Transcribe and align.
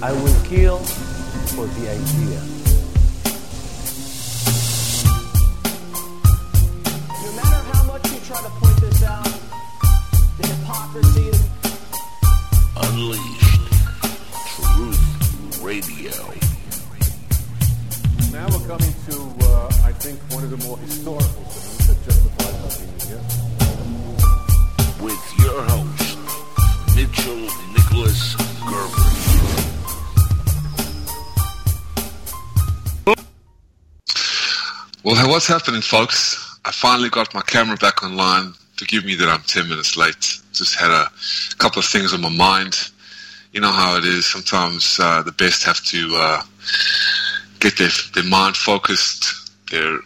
I 0.00 0.12
will 0.12 0.44
kill 0.44 0.78
for 0.78 1.66
the 1.66 1.90
idea. 1.90 2.40
No 7.24 7.32
matter 7.34 7.60
how 7.72 7.82
much 7.82 8.04
you 8.12 8.20
try 8.20 8.40
to 8.40 8.48
point 8.48 8.80
this 8.80 9.02
out, 9.02 9.24
the 10.38 10.46
hypocrisy 10.46 11.32
Unleashed. 12.76 13.60
Truth 14.54 15.62
Radio. 15.62 16.14
Now 18.30 18.46
we're 18.50 18.66
coming 18.68 18.94
to, 19.08 19.16
uh, 19.46 19.66
I 19.82 19.92
think, 19.98 20.20
one 20.30 20.44
of 20.44 20.50
the 20.50 20.58
more 20.58 20.78
historical 20.78 21.42
things 21.42 21.88
that 21.88 22.04
justifies 22.04 22.54
our 22.62 22.70
being 22.78 23.00
here. 23.08 23.24
With 25.02 25.24
your 25.40 25.60
host, 25.64 26.18
Mitchell 26.94 27.50
Nicholas 27.74 28.36
Gerber. 28.62 29.57
Well, 35.08 35.26
what's 35.26 35.46
happening, 35.46 35.80
folks? 35.80 36.36
I 36.66 36.70
finally 36.70 37.08
got 37.08 37.32
my 37.32 37.40
camera 37.40 37.78
back 37.78 38.02
online. 38.02 38.52
Forgive 38.76 39.06
me 39.06 39.14
that 39.14 39.26
I'm 39.26 39.40
10 39.40 39.66
minutes 39.66 39.96
late. 39.96 40.38
Just 40.52 40.78
had 40.78 40.90
a 40.90 41.08
couple 41.56 41.78
of 41.78 41.86
things 41.86 42.12
on 42.12 42.20
my 42.20 42.28
mind. 42.28 42.90
You 43.52 43.62
know 43.62 43.70
how 43.70 43.96
it 43.96 44.04
is. 44.04 44.26
Sometimes 44.26 45.00
uh, 45.00 45.22
the 45.22 45.32
best 45.32 45.64
have 45.64 45.82
to 45.86 46.10
uh, 46.14 46.42
get 47.58 47.78
their, 47.78 47.88
their 48.14 48.24
mind 48.24 48.54
focused, 48.58 49.50
their 49.70 49.98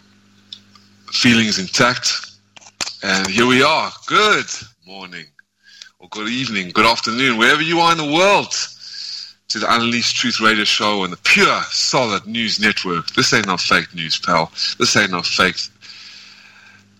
feelings 1.11 1.59
intact. 1.59 2.31
And 3.03 3.27
here 3.27 3.45
we 3.45 3.61
are. 3.61 3.91
Good 4.07 4.45
morning, 4.87 5.25
or 5.99 6.07
good 6.11 6.29
evening, 6.29 6.69
good 6.69 6.85
afternoon, 6.85 7.37
wherever 7.37 7.61
you 7.61 7.79
are 7.79 7.91
in 7.91 7.97
the 7.97 8.09
world 8.09 8.55
to 9.53 9.59
the 9.59 9.71
Unleashed 9.71 10.15
Truth 10.15 10.39
Radio 10.39 10.63
Show 10.63 11.03
and 11.03 11.13
the 11.13 11.17
pure, 11.17 11.61
solid 11.69 12.25
news 12.25 12.59
network. 12.59 13.05
This 13.11 13.31
ain't 13.33 13.45
no 13.45 13.55
fake 13.55 13.93
news, 13.93 14.17
pal. 14.17 14.51
This 14.79 14.95
ain't 14.95 15.11
no 15.11 15.21
fake 15.21 15.57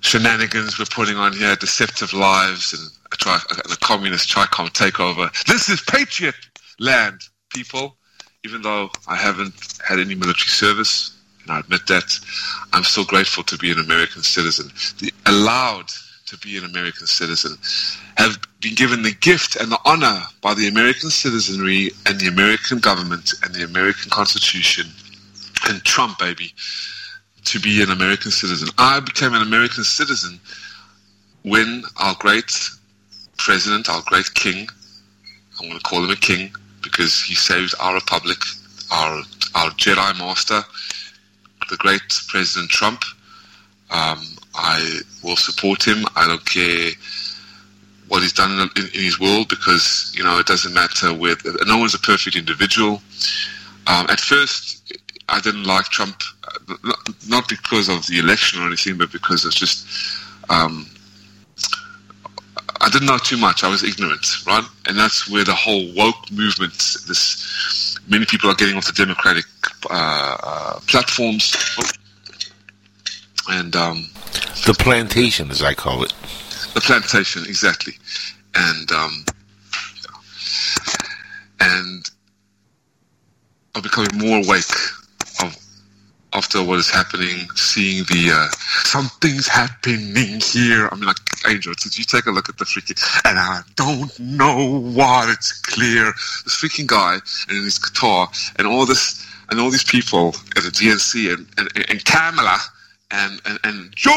shenanigans 0.01 0.77
we're 0.77 0.85
putting 0.85 1.17
on 1.17 1.33
here, 1.33 1.55
deceptive 1.55 2.13
lives 2.13 2.73
and 2.73 2.91
a, 3.11 3.15
tri- 3.15 3.41
a 3.71 3.75
communist 3.77 4.29
Tricom 4.29 4.69
takeover. 4.69 5.31
This 5.45 5.67
is 5.67 5.81
Patriot 5.81 6.35
land, 6.79 7.21
people. 7.49 7.97
Even 8.45 8.61
though 8.61 8.91
I 9.07 9.15
haven't 9.15 9.55
had 9.83 9.97
any 9.97 10.13
military 10.13 10.49
service, 10.49 11.17
and 11.41 11.53
I 11.53 11.59
admit 11.61 11.87
that, 11.87 12.19
I'm 12.71 12.83
still 12.83 13.05
grateful 13.05 13.43
to 13.45 13.57
be 13.57 13.71
an 13.71 13.79
American 13.79 14.21
citizen. 14.21 14.69
The, 14.99 15.11
allowed 15.25 15.89
to 16.25 16.37
be 16.37 16.57
an 16.57 16.65
American 16.65 17.07
citizen, 17.07 17.57
have 18.17 18.37
been 18.61 18.75
given 18.75 19.03
the 19.03 19.13
gift 19.13 19.55
and 19.55 19.71
the 19.71 19.79
honor 19.85 20.21
by 20.41 20.53
the 20.53 20.67
American 20.67 21.09
citizenry 21.09 21.91
and 22.05 22.19
the 22.19 22.27
American 22.27 22.79
government 22.79 23.33
and 23.43 23.53
the 23.53 23.63
American 23.63 24.09
Constitution 24.09 24.87
and 25.67 25.83
Trump, 25.83 26.19
baby, 26.19 26.53
to 27.45 27.59
be 27.59 27.81
an 27.83 27.91
American 27.91 28.31
citizen. 28.31 28.69
I 28.77 28.99
became 28.99 29.33
an 29.33 29.41
American 29.41 29.83
citizen 29.83 30.39
when 31.43 31.83
our 31.97 32.15
great 32.19 32.69
president, 33.37 33.89
our 33.89 34.01
great 34.05 34.33
king, 34.33 34.67
I'm 35.59 35.67
going 35.67 35.77
to 35.77 35.83
call 35.83 36.03
him 36.03 36.09
a 36.09 36.15
king 36.15 36.53
because 36.81 37.21
he 37.21 37.35
saved 37.35 37.75
our 37.79 37.93
republic, 37.95 38.37
our 38.91 39.21
our 39.55 39.69
Jedi 39.71 40.17
master, 40.17 40.61
the 41.69 41.77
great 41.77 42.01
President 42.27 42.69
Trump. 42.69 43.03
Um, 43.91 44.19
I 44.55 44.99
will 45.23 45.35
support 45.35 45.85
him. 45.85 46.05
I 46.15 46.27
don't 46.27 46.45
care 46.45 46.91
what 48.07 48.21
he's 48.21 48.33
done 48.33 48.51
in, 48.51 48.69
in, 48.75 48.89
in 48.93 49.03
his 49.03 49.19
world 49.19 49.49
because 49.49 50.13
you 50.15 50.23
know 50.23 50.37
it 50.39 50.45
doesn't 50.45 50.73
matter 50.73 51.13
where. 51.13 51.35
No 51.65 51.77
one's 51.77 51.95
a 51.95 51.99
perfect 51.99 52.35
individual. 52.35 53.01
Um, 53.87 54.05
at 54.09 54.19
first, 54.19 54.93
I 55.29 55.39
didn't 55.41 55.65
like 55.65 55.85
Trump, 55.85 56.21
uh, 56.43 56.75
not, 56.83 56.97
not 57.27 57.49
because 57.49 57.89
of 57.89 58.05
the 58.07 58.19
election 58.19 58.61
or 58.61 58.67
anything, 58.67 58.97
but 58.97 59.11
because 59.11 59.45
it's 59.45 59.55
just 59.55 59.87
um, 60.49 60.87
I 62.81 62.89
didn't 62.89 63.07
know 63.07 63.17
too 63.17 63.37
much. 63.37 63.63
I 63.63 63.69
was 63.69 63.83
ignorant, 63.83 64.45
right? 64.45 64.63
And 64.87 64.97
that's 64.97 65.29
where 65.29 65.43
the 65.43 65.55
whole 65.55 65.93
woke 65.95 66.31
movement. 66.31 66.73
This 67.07 67.97
many 68.07 68.25
people 68.25 68.49
are 68.49 68.55
getting 68.55 68.75
off 68.75 68.85
the 68.85 68.91
democratic 68.91 69.45
uh, 69.89 70.37
uh, 70.43 70.79
platforms, 70.87 71.55
and 73.49 73.75
um, 73.75 74.09
The 74.65 74.75
plantation, 74.77 75.51
as 75.51 75.61
I 75.61 75.73
call 75.73 76.03
it. 76.03 76.13
the 76.73 76.81
plantation 76.81 77.43
exactly, 77.47 77.93
and 78.55 78.91
um, 78.91 79.25
and 81.59 82.09
I'm 83.75 83.81
becoming 83.81 84.17
more 84.17 84.37
awake 84.37 84.71
of 85.41 85.57
after 86.33 86.63
what 86.63 86.79
is 86.79 86.89
happening, 86.89 87.47
seeing 87.55 88.03
the 88.05 88.31
uh, 88.33 88.49
something's 88.83 89.47
happening 89.47 90.39
here. 90.41 90.89
I 90.91 90.95
mean, 90.95 91.05
like 91.05 91.17
Angel, 91.47 91.73
did 91.81 91.97
you 91.97 92.03
take 92.03 92.25
a 92.25 92.31
look 92.31 92.49
at 92.49 92.57
the 92.57 92.65
freaking? 92.65 92.99
And 93.25 93.37
I 93.37 93.61
don't 93.75 94.17
know 94.19 94.79
what 94.79 95.29
it's 95.29 95.51
clear. 95.61 96.05
This 96.43 96.61
freaking 96.61 96.87
guy 96.87 97.19
and 97.49 97.63
his 97.63 97.77
guitar 97.79 98.29
and 98.57 98.67
all 98.67 98.85
this 98.85 99.25
and 99.49 99.59
all 99.59 99.69
these 99.69 99.83
people 99.83 100.29
at 100.55 100.63
the 100.63 100.69
DNC 100.69 101.33
and 101.33 101.47
and, 101.57 101.89
and 101.89 102.05
Kamala 102.05 102.59
and, 103.13 103.41
and 103.45 103.59
and 103.63 103.95
Joe 103.95 104.11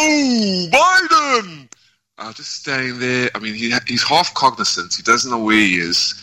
Biden 0.72 1.68
uh, 2.18 2.32
just 2.32 2.56
staying 2.56 2.98
there. 2.98 3.30
I 3.34 3.38
mean, 3.38 3.54
he, 3.54 3.72
he's 3.86 4.02
half 4.02 4.32
cognizant. 4.34 4.94
He 4.94 5.02
doesn't 5.02 5.30
know 5.30 5.42
where 5.42 5.56
he 5.56 5.76
is. 5.76 6.14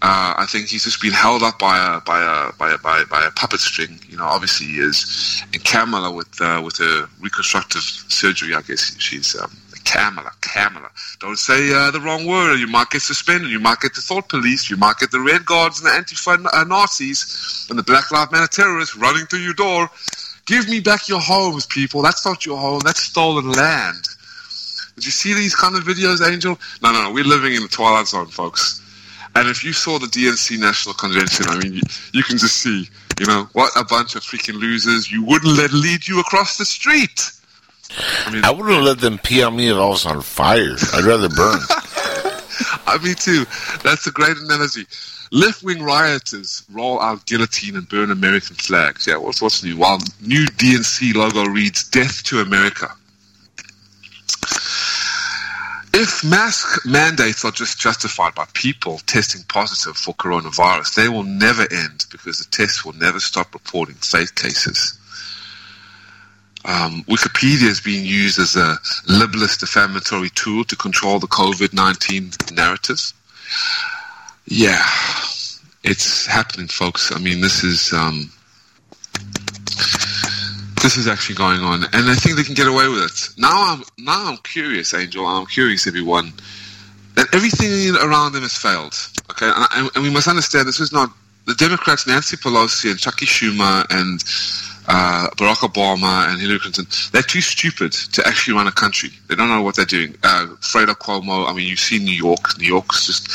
Uh, 0.00 0.34
I 0.36 0.46
think 0.46 0.66
he's 0.66 0.84
just 0.84 1.00
been 1.00 1.12
held 1.12 1.42
up 1.42 1.58
by 1.58 1.78
a 1.78 2.00
by 2.00 2.20
a 2.20 2.52
by 2.54 2.72
a 2.72 2.78
by, 2.78 3.04
by 3.04 3.24
a 3.24 3.30
puppet 3.32 3.60
string. 3.60 4.00
You 4.08 4.16
know, 4.16 4.24
obviously 4.24 4.66
he 4.66 4.78
is. 4.78 5.42
And 5.52 5.64
Kamala 5.64 6.12
with 6.12 6.40
uh, 6.40 6.60
with 6.64 6.78
her 6.78 7.08
reconstructive 7.20 7.82
surgery, 7.82 8.54
I 8.54 8.62
guess 8.62 8.96
she's 8.98 9.36
um, 9.40 9.56
Kamala. 9.84 10.30
Kamala. 10.40 10.90
Don't 11.20 11.38
say 11.38 11.72
uh, 11.72 11.90
the 11.92 12.00
wrong 12.00 12.26
word. 12.26 12.58
You 12.58 12.66
might 12.66 12.90
get 12.90 13.02
suspended. 13.02 13.50
You 13.50 13.60
might 13.60 13.80
get 13.80 13.94
the 13.94 14.00
thought 14.00 14.28
police. 14.28 14.70
You 14.70 14.76
might 14.76 14.98
get 14.98 15.12
the 15.12 15.20
red 15.20 15.44
guards 15.44 15.80
and 15.80 15.88
the 15.88 15.94
anti 15.94 16.16
uh, 16.26 16.64
Nazis 16.64 17.66
and 17.70 17.78
the 17.78 17.84
Black 17.84 18.10
Lives 18.10 18.32
Matter 18.32 18.48
terrorists 18.48 18.96
running 18.96 19.26
to 19.26 19.38
your 19.38 19.54
door. 19.54 19.88
Give 20.52 20.68
me 20.68 20.80
back 20.80 21.08
your 21.08 21.18
homes, 21.18 21.64
people. 21.64 22.02
That's 22.02 22.26
not 22.26 22.44
your 22.44 22.58
home. 22.58 22.80
That's 22.84 23.02
stolen 23.02 23.52
land. 23.52 24.06
Did 24.96 25.06
you 25.06 25.10
see 25.10 25.32
these 25.32 25.54
kind 25.54 25.74
of 25.74 25.84
videos, 25.84 26.20
Angel? 26.30 26.58
No, 26.82 26.92
no, 26.92 27.04
no. 27.04 27.10
We're 27.10 27.24
living 27.24 27.54
in 27.54 27.62
the 27.62 27.68
twilight 27.68 28.06
zone, 28.06 28.26
folks. 28.26 28.82
And 29.34 29.48
if 29.48 29.64
you 29.64 29.72
saw 29.72 29.98
the 29.98 30.08
DNC 30.08 30.60
National 30.60 30.94
Convention, 30.94 31.46
I 31.48 31.58
mean, 31.58 31.72
you, 31.72 31.80
you 32.12 32.22
can 32.22 32.36
just 32.36 32.58
see, 32.58 32.86
you 33.18 33.24
know, 33.24 33.48
what 33.54 33.72
a 33.78 33.84
bunch 33.86 34.14
of 34.14 34.24
freaking 34.24 34.60
losers. 34.60 35.10
You 35.10 35.24
wouldn't 35.24 35.56
let 35.56 35.72
lead 35.72 36.06
you 36.06 36.20
across 36.20 36.58
the 36.58 36.66
street. 36.66 37.32
I 38.26 38.30
mean, 38.30 38.44
I 38.44 38.50
wouldn't 38.50 38.84
let 38.84 38.98
them 38.98 39.16
pee 39.16 39.42
on 39.42 39.56
me 39.56 39.70
if 39.70 39.76
I 39.78 39.86
was 39.86 40.04
on 40.04 40.20
fire. 40.20 40.76
I'd 40.92 41.04
rather 41.04 41.30
burn. 41.30 41.60
I 42.86 42.98
me 43.02 43.14
too. 43.14 43.46
That's 43.82 44.06
a 44.06 44.10
great 44.10 44.36
analogy. 44.36 44.84
Left-wing 45.34 45.82
rioters 45.82 46.62
roll 46.70 47.00
out 47.00 47.24
guillotine 47.24 47.76
and 47.76 47.88
burn 47.88 48.10
American 48.10 48.54
flags. 48.54 49.06
Yeah, 49.06 49.16
what's 49.16 49.40
what's 49.40 49.64
new? 49.64 49.78
While 49.78 49.98
new 50.20 50.44
DNC 50.44 51.14
logo 51.14 51.46
reads 51.46 51.88
"Death 51.88 52.22
to 52.24 52.40
America." 52.40 52.94
If 55.94 56.22
mask 56.22 56.84
mandates 56.84 57.46
are 57.46 57.50
just 57.50 57.80
justified 57.80 58.34
by 58.34 58.44
people 58.52 58.98
testing 59.06 59.42
positive 59.48 59.96
for 59.96 60.12
coronavirus, 60.14 60.96
they 60.96 61.08
will 61.08 61.22
never 61.22 61.62
end 61.72 62.04
because 62.10 62.38
the 62.38 62.50
tests 62.50 62.84
will 62.84 62.94
never 62.94 63.18
stop 63.18 63.54
reporting 63.54 63.94
fake 63.96 64.34
cases. 64.34 64.98
Um, 66.66 67.04
Wikipedia 67.04 67.68
is 67.68 67.80
being 67.80 68.04
used 68.04 68.38
as 68.38 68.54
a 68.54 68.76
libelous 69.08 69.56
defamatory 69.56 70.28
tool 70.34 70.64
to 70.64 70.76
control 70.76 71.18
the 71.18 71.26
COVID 71.26 71.72
19 71.72 72.32
narrative. 72.52 73.14
Yeah, 74.46 74.84
it's 75.84 76.26
happening, 76.26 76.68
folks. 76.68 77.14
I 77.14 77.18
mean, 77.18 77.40
this 77.40 77.64
is. 77.64 77.92
Um, 77.92 78.30
this 80.82 80.96
is 80.96 81.06
actually 81.06 81.36
going 81.36 81.60
on, 81.60 81.84
and 81.84 82.10
I 82.10 82.14
think 82.16 82.36
they 82.36 82.42
can 82.42 82.54
get 82.54 82.66
away 82.66 82.88
with 82.88 83.04
it. 83.04 83.38
Now 83.38 83.72
I'm 83.72 83.84
now 83.98 84.30
I'm 84.30 84.36
curious, 84.38 84.92
Angel. 84.92 85.24
I'm 85.24 85.46
curious, 85.46 85.86
everyone, 85.86 86.32
that 87.14 87.32
everything 87.32 87.94
around 87.96 88.32
them 88.32 88.42
has 88.42 88.56
failed. 88.56 88.94
Okay, 89.30 89.50
and, 89.54 89.90
and, 89.94 90.02
we 90.02 90.10
must 90.10 90.26
understand 90.26 90.66
this 90.66 90.80
is 90.80 90.92
not 90.92 91.10
the 91.46 91.54
Democrats, 91.54 92.06
Nancy 92.06 92.36
Pelosi 92.36 92.90
and 92.90 92.98
Chucky 92.98 93.26
Schumer 93.26 93.86
and 93.90 94.22
uh, 94.88 95.28
Barack 95.36 95.62
Obama 95.68 96.28
and 96.28 96.40
Hillary 96.40 96.58
Clinton. 96.58 96.86
They're 97.12 97.22
too 97.22 97.40
stupid 97.40 97.92
to 97.92 98.26
actually 98.26 98.54
run 98.54 98.66
a 98.66 98.72
country. 98.72 99.10
They 99.28 99.36
don't 99.36 99.48
know 99.48 99.62
what 99.62 99.76
they're 99.76 99.84
doing. 99.84 100.16
Uh, 100.24 100.46
Fredo 100.60 100.94
Cuomo. 100.94 101.48
I 101.48 101.52
mean, 101.52 101.68
you 101.68 101.76
see 101.76 101.98
New 101.98 102.12
York. 102.12 102.58
New 102.58 102.66
York's 102.66 103.06
just 103.06 103.30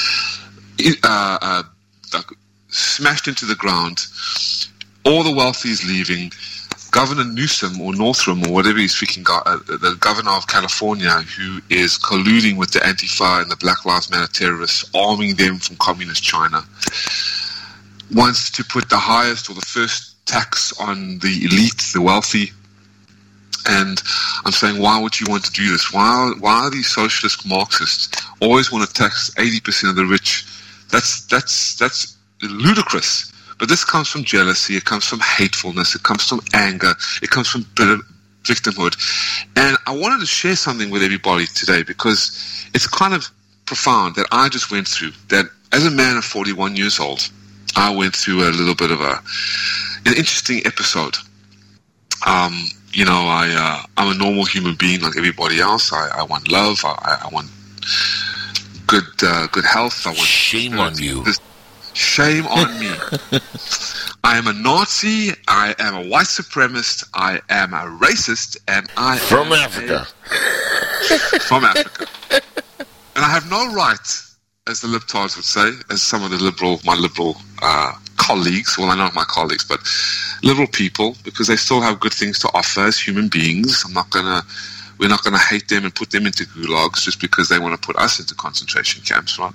uh, 1.04 1.38
uh, 1.42 1.64
smashed 2.70 3.28
into 3.28 3.46
the 3.46 3.56
ground. 3.56 4.06
All 5.06 5.24
the 5.24 5.34
wealthy 5.34 5.70
is 5.70 5.86
leaving. 5.86 6.32
Governor 6.92 7.26
Newsom 7.26 7.80
or 7.82 7.94
Northam 7.94 8.44
or 8.46 8.54
whatever 8.54 8.80
he's 8.80 8.96
freaking 8.96 9.24
got, 9.24 9.46
uh, 9.46 9.58
the 9.68 9.98
governor 10.00 10.32
of 10.32 10.48
California, 10.48 11.12
who 11.12 11.60
is 11.70 12.00
colluding 12.00 12.58
with 12.58 12.72
the 12.72 12.80
Antifa 12.80 13.42
and 13.42 13.52
the 13.52 13.58
Black 13.58 13.86
Lives 13.86 14.10
Matter 14.10 14.32
terrorists, 14.32 14.90
arming 14.96 15.36
them 15.36 15.58
from 15.58 15.76
communist 15.78 16.24
China. 16.24 16.64
wants 18.14 18.50
to 18.52 18.64
put 18.64 18.90
the 18.90 18.98
highest 18.98 19.50
or 19.50 19.54
the 19.54 19.62
first 19.62 20.26
tax 20.26 20.74
on 20.80 21.20
the 21.20 21.46
elite, 21.46 21.92
the 21.94 22.02
wealthy. 22.02 22.52
And 23.70 24.02
I'm 24.46 24.54
saying, 24.54 24.82
why 24.82 25.00
would 25.00 25.20
you 25.20 25.26
want 25.30 25.44
to 25.46 25.52
do 25.52 25.70
this? 25.70 25.92
Why, 25.92 26.32
why 26.40 26.66
are 26.66 26.70
these 26.70 26.88
socialist 26.88 27.46
Marxists 27.46 28.10
always 28.40 28.72
want 28.72 28.88
to 28.88 28.94
tax 28.94 29.30
80% 29.36 29.90
of 29.90 29.96
the 29.98 30.06
rich? 30.06 30.46
That's, 30.92 31.26
that's, 31.26 31.76
that's 31.78 32.18
ludicrous. 32.42 33.32
But 33.60 33.70
this 33.70 33.84
comes 33.84 34.08
from 34.08 34.24
jealousy, 34.24 34.76
it 34.76 34.86
comes 34.86 35.06
from 35.06 35.20
hatefulness, 35.20 35.96
it 35.96 36.04
comes 36.04 36.28
from 36.28 36.42
anger, 36.54 36.94
it 37.22 37.30
comes 37.30 37.48
from 37.48 37.66
bitter 37.76 37.98
victimhood. 38.44 38.96
And 39.56 39.78
I 39.88 39.96
wanted 39.96 40.20
to 40.20 40.26
share 40.26 40.56
something 40.56 40.90
with 40.90 41.04
everybody 41.04 41.46
today 41.48 41.84
because 41.84 42.68
it's 42.74 42.88
kind 42.88 43.14
of 43.14 43.30
profound 43.66 44.16
that 44.16 44.28
I 44.32 44.50
just 44.50 44.72
went 44.72 44.88
through. 44.88 45.12
That 45.30 45.46
as 45.72 45.86
a 45.86 45.92
man 45.92 46.18
of 46.18 46.24
41 46.24 46.76
years 46.76 47.00
old, 47.00 47.30
I 47.76 47.94
went 47.96 48.16
through 48.16 48.44
a 48.44 48.52
little 48.52 48.76
bit 48.76 48.92
of 48.92 49.02
a 49.02 49.22
an 50.06 50.16
interesting 50.16 50.62
episode. 50.66 51.18
Um, 52.26 52.54
you 52.94 53.06
know, 53.06 53.26
I 53.28 53.54
uh, 53.56 53.86
I'm 53.98 54.16
a 54.16 54.18
normal 54.18 54.46
human 54.46 54.76
being 54.76 55.02
like 55.02 55.18
everybody 55.18 55.60
else. 55.60 55.92
I, 55.92 56.10
I 56.20 56.24
want 56.24 56.50
love. 56.50 56.80
I, 56.84 57.24
I 57.26 57.30
want 57.32 57.50
good 58.88 59.04
uh, 59.24 59.48
good 59.52 59.66
health. 59.66 60.06
I 60.06 60.10
want 60.10 60.20
Shame 60.20 60.80
on 60.80 60.98
you. 60.98 61.24
This- 61.24 61.40
Shame 61.94 62.46
on 62.48 62.80
me. 62.80 62.92
I 64.24 64.38
am 64.38 64.46
a 64.46 64.54
Nazi. 64.54 65.32
I 65.48 65.74
am 65.80 65.96
a 65.96 66.08
white 66.08 66.28
supremacist. 66.28 67.10
I 67.16 67.42
am 67.50 67.74
a 67.74 67.86
racist, 68.00 68.56
and 68.68 68.88
I 68.98 69.18
From 69.18 69.48
am 69.48 69.54
a- 69.54 69.56
Africa. 69.64 70.06
from 71.48 71.64
Africa. 71.64 72.06
And 73.16 73.26
I 73.26 73.30
have 73.30 73.50
no 73.50 73.74
right, 73.74 73.98
as 74.68 74.82
the 74.82 74.88
libtards 74.88 75.36
would 75.38 75.46
say, 75.46 75.72
as 75.90 76.04
some 76.04 76.24
of 76.24 76.30
the 76.30 76.38
liberal, 76.38 76.80
my 76.86 76.94
liberal 76.94 77.36
uh, 77.64 77.94
colleagues, 78.18 78.78
well, 78.78 78.90
I 78.92 78.96
know 78.96 79.10
my 79.16 79.24
colleagues, 79.24 79.64
but 79.66 79.80
liberal 80.44 80.68
people, 80.68 81.16
because 81.24 81.48
they 81.48 81.56
still 81.56 81.82
have 81.82 82.00
good 82.00 82.14
things 82.14 82.38
to 82.40 82.48
offer 82.54 82.82
as 82.82 83.00
human 83.00 83.28
beings. 83.28 83.84
I'm 83.88 83.94
not 83.94 84.12
gonna, 84.12 84.44
we're 85.00 85.10
not 85.10 85.24
gonna 85.24 85.38
hate 85.38 85.68
them 85.70 85.86
and 85.86 85.94
put 85.94 86.12
them 86.12 86.26
into 86.26 86.46
gulags 86.46 87.04
just 87.04 87.20
because 87.22 87.50
they 87.50 87.60
want 87.60 87.80
to 87.80 87.86
put 87.86 87.96
us 87.98 88.20
into 88.20 88.36
concentration 88.36 89.02
camps, 89.04 89.38
right? 89.40 89.54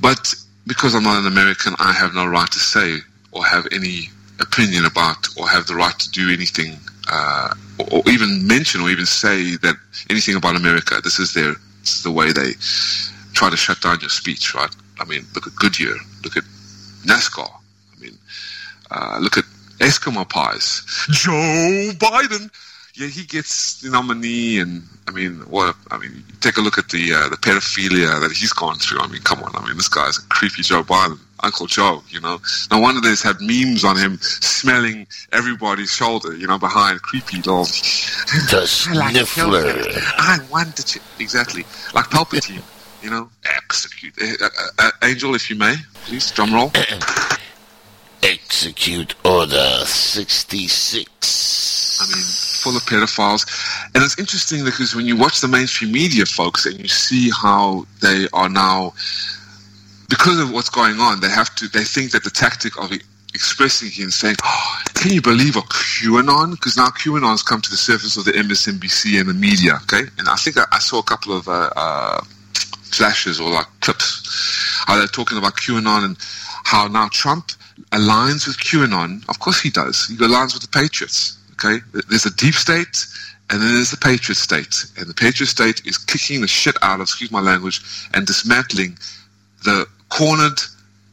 But 0.00 0.34
because 0.66 0.94
I'm 0.94 1.02
not 1.02 1.18
an 1.18 1.26
American, 1.26 1.74
I 1.78 1.92
have 1.92 2.14
no 2.14 2.26
right 2.26 2.50
to 2.50 2.58
say 2.58 2.98
or 3.32 3.44
have 3.44 3.66
any 3.72 4.10
opinion 4.40 4.84
about 4.84 5.28
or 5.36 5.48
have 5.48 5.66
the 5.66 5.74
right 5.74 5.98
to 5.98 6.10
do 6.10 6.30
anything 6.32 6.76
uh, 7.10 7.54
or, 7.78 7.98
or 7.98 8.02
even 8.10 8.46
mention 8.46 8.80
or 8.80 8.90
even 8.90 9.06
say 9.06 9.56
that 9.56 9.76
anything 10.10 10.36
about 10.36 10.56
America. 10.56 11.00
This 11.02 11.18
is 11.18 11.34
their 11.34 11.54
this 11.80 11.96
is 11.96 12.02
the 12.02 12.10
way 12.10 12.32
they 12.32 12.52
try 13.32 13.50
to 13.50 13.56
shut 13.56 13.80
down 13.80 13.98
your 14.00 14.10
speech, 14.10 14.54
right? 14.54 14.74
I 15.00 15.04
mean, 15.04 15.26
look 15.34 15.46
at 15.46 15.54
Goodyear, 15.54 15.94
look 16.24 16.36
at 16.36 16.44
NASCAR. 17.06 17.50
I 17.50 18.00
mean, 18.00 18.18
uh, 18.90 19.18
look 19.20 19.38
at 19.38 19.44
Eskimo 19.78 20.28
pies. 20.28 20.82
Joe 21.10 21.92
Biden. 21.98 22.50
Yeah, 22.98 23.06
he 23.06 23.22
gets 23.22 23.80
the 23.80 23.90
nominee, 23.90 24.58
and 24.58 24.82
I 25.06 25.12
mean, 25.12 25.34
what? 25.48 25.76
I 25.92 25.98
mean, 25.98 26.24
take 26.40 26.56
a 26.56 26.60
look 26.60 26.78
at 26.78 26.88
the 26.88 27.12
uh, 27.14 27.28
the 27.28 27.36
pedophilia 27.36 28.20
that 28.20 28.32
he's 28.32 28.52
gone 28.52 28.76
through. 28.78 28.98
I 28.98 29.06
mean, 29.06 29.22
come 29.22 29.40
on. 29.44 29.54
I 29.54 29.64
mean, 29.64 29.76
this 29.76 29.86
guy's 29.86 30.18
a 30.18 30.22
creepy 30.22 30.62
Joe 30.62 30.82
Biden, 30.82 31.16
Uncle 31.44 31.68
Joe. 31.68 32.02
You 32.08 32.20
know, 32.20 32.40
no 32.72 32.80
wonder 32.80 33.00
they've 33.00 33.20
had 33.20 33.36
memes 33.40 33.84
on 33.84 33.96
him 33.96 34.18
smelling 34.20 35.06
everybody's 35.32 35.92
shoulder. 35.92 36.34
You 36.34 36.48
know, 36.48 36.58
behind 36.58 37.00
creepy 37.02 37.36
little. 37.36 37.62
The 37.62 38.88
I 38.90 38.94
like 38.94 39.14
sniffler. 39.14 39.74
I 40.18 40.40
want 40.50 40.76
to 40.78 41.00
exactly 41.20 41.62
like 41.94 42.06
Palpatine. 42.06 42.64
You 43.00 43.10
know, 43.10 43.30
execute 43.44 44.14
Uh, 44.20 44.44
uh, 44.44 44.48
uh, 44.80 44.90
Angel, 45.04 45.36
if 45.36 45.48
you 45.48 45.54
may, 45.54 45.76
please 46.06 46.32
drum 46.32 46.52
roll. 46.52 46.72
Execute 48.22 49.14
Order 49.24 49.84
66. 49.84 51.98
I 52.00 52.06
mean, 52.06 52.24
full 52.62 52.76
of 52.76 52.82
pedophiles. 52.82 53.46
And 53.94 54.04
it's 54.04 54.18
interesting 54.18 54.64
because 54.64 54.94
when 54.94 55.06
you 55.06 55.16
watch 55.16 55.40
the 55.40 55.48
mainstream 55.48 55.92
media, 55.92 56.26
folks, 56.26 56.66
and 56.66 56.78
you 56.78 56.88
see 56.88 57.30
how 57.30 57.86
they 58.02 58.26
are 58.32 58.48
now, 58.48 58.92
because 60.08 60.40
of 60.40 60.52
what's 60.52 60.70
going 60.70 60.98
on, 61.00 61.20
they 61.20 61.30
have 61.30 61.54
to, 61.56 61.68
they 61.68 61.84
think 61.84 62.12
that 62.12 62.24
the 62.24 62.30
tactic 62.30 62.78
of 62.78 62.92
expressing 63.34 63.90
and 64.02 64.12
saying, 64.12 64.36
oh, 64.42 64.82
can 64.94 65.12
you 65.12 65.22
believe 65.22 65.56
a 65.56 65.60
QAnon? 65.60 66.52
Because 66.52 66.76
now 66.76 66.88
QAnon's 66.88 67.42
come 67.42 67.60
to 67.60 67.70
the 67.70 67.76
surface 67.76 68.16
of 68.16 68.24
the 68.24 68.32
MSNBC 68.32 69.20
and 69.20 69.28
the 69.28 69.34
media, 69.34 69.74
okay? 69.82 70.08
And 70.18 70.28
I 70.28 70.36
think 70.36 70.56
I, 70.56 70.64
I 70.72 70.78
saw 70.78 70.98
a 70.98 71.04
couple 71.04 71.36
of 71.36 71.48
uh, 71.48 71.70
uh, 71.76 72.20
flashes 72.82 73.40
or 73.40 73.50
like 73.50 73.66
clips 73.80 74.24
how 74.86 74.96
they're 74.96 75.06
talking 75.06 75.36
about 75.36 75.56
QAnon 75.56 76.04
and 76.04 76.16
how 76.64 76.88
now 76.88 77.08
Trump 77.12 77.52
aligns 77.92 78.46
with 78.46 78.58
QAnon. 78.58 79.28
Of 79.28 79.38
course 79.38 79.60
he 79.60 79.70
does. 79.70 80.06
He 80.06 80.16
aligns 80.16 80.54
with 80.54 80.62
the 80.62 80.68
Patriots. 80.68 81.38
Okay, 81.52 81.78
there's 82.08 82.26
a 82.26 82.34
deep 82.36 82.54
state, 82.54 83.04
and 83.50 83.60
then 83.60 83.72
there's 83.74 83.90
the 83.90 83.96
Patriot 83.96 84.36
state, 84.36 84.84
and 84.96 85.08
the 85.08 85.14
Patriot 85.14 85.48
state 85.48 85.84
is 85.84 85.98
kicking 85.98 86.40
the 86.40 86.46
shit 86.46 86.76
out 86.82 87.00
of, 87.00 87.02
excuse 87.02 87.32
my 87.32 87.40
language, 87.40 87.80
and 88.14 88.26
dismantling 88.26 88.96
the 89.64 89.84
cornered 90.08 90.60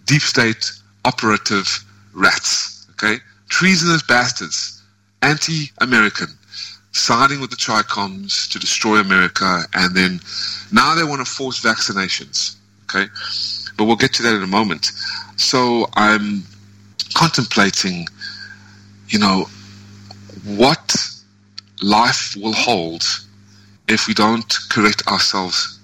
deep 0.05 0.21
state 0.21 0.71
operative 1.03 1.83
rats. 2.13 2.85
Okay, 2.91 3.15
treasonous 3.49 4.03
bastards, 4.03 4.83
anti-American, 5.23 6.27
siding 6.91 7.41
with 7.41 7.49
the 7.49 7.55
Tricoms 7.55 8.47
to 8.51 8.59
destroy 8.59 8.97
America, 8.97 9.63
and 9.73 9.95
then 9.95 10.19
now 10.71 10.93
they 10.93 11.03
want 11.03 11.25
to 11.25 11.31
force 11.31 11.59
vaccinations. 11.59 12.55
Okay, 12.83 13.09
but 13.77 13.85
we'll 13.85 13.95
get 13.95 14.13
to 14.13 14.21
that 14.23 14.35
in 14.35 14.43
a 14.43 14.47
moment. 14.47 14.91
So 15.37 15.87
I'm 15.95 16.43
contemplating, 17.15 18.07
you 19.07 19.17
know, 19.17 19.47
what 20.45 20.95
life 21.81 22.35
will 22.35 22.53
hold 22.53 23.03
if 23.87 24.07
we 24.07 24.13
don't 24.13 24.57
correct 24.69 25.07
ourselves 25.07 25.79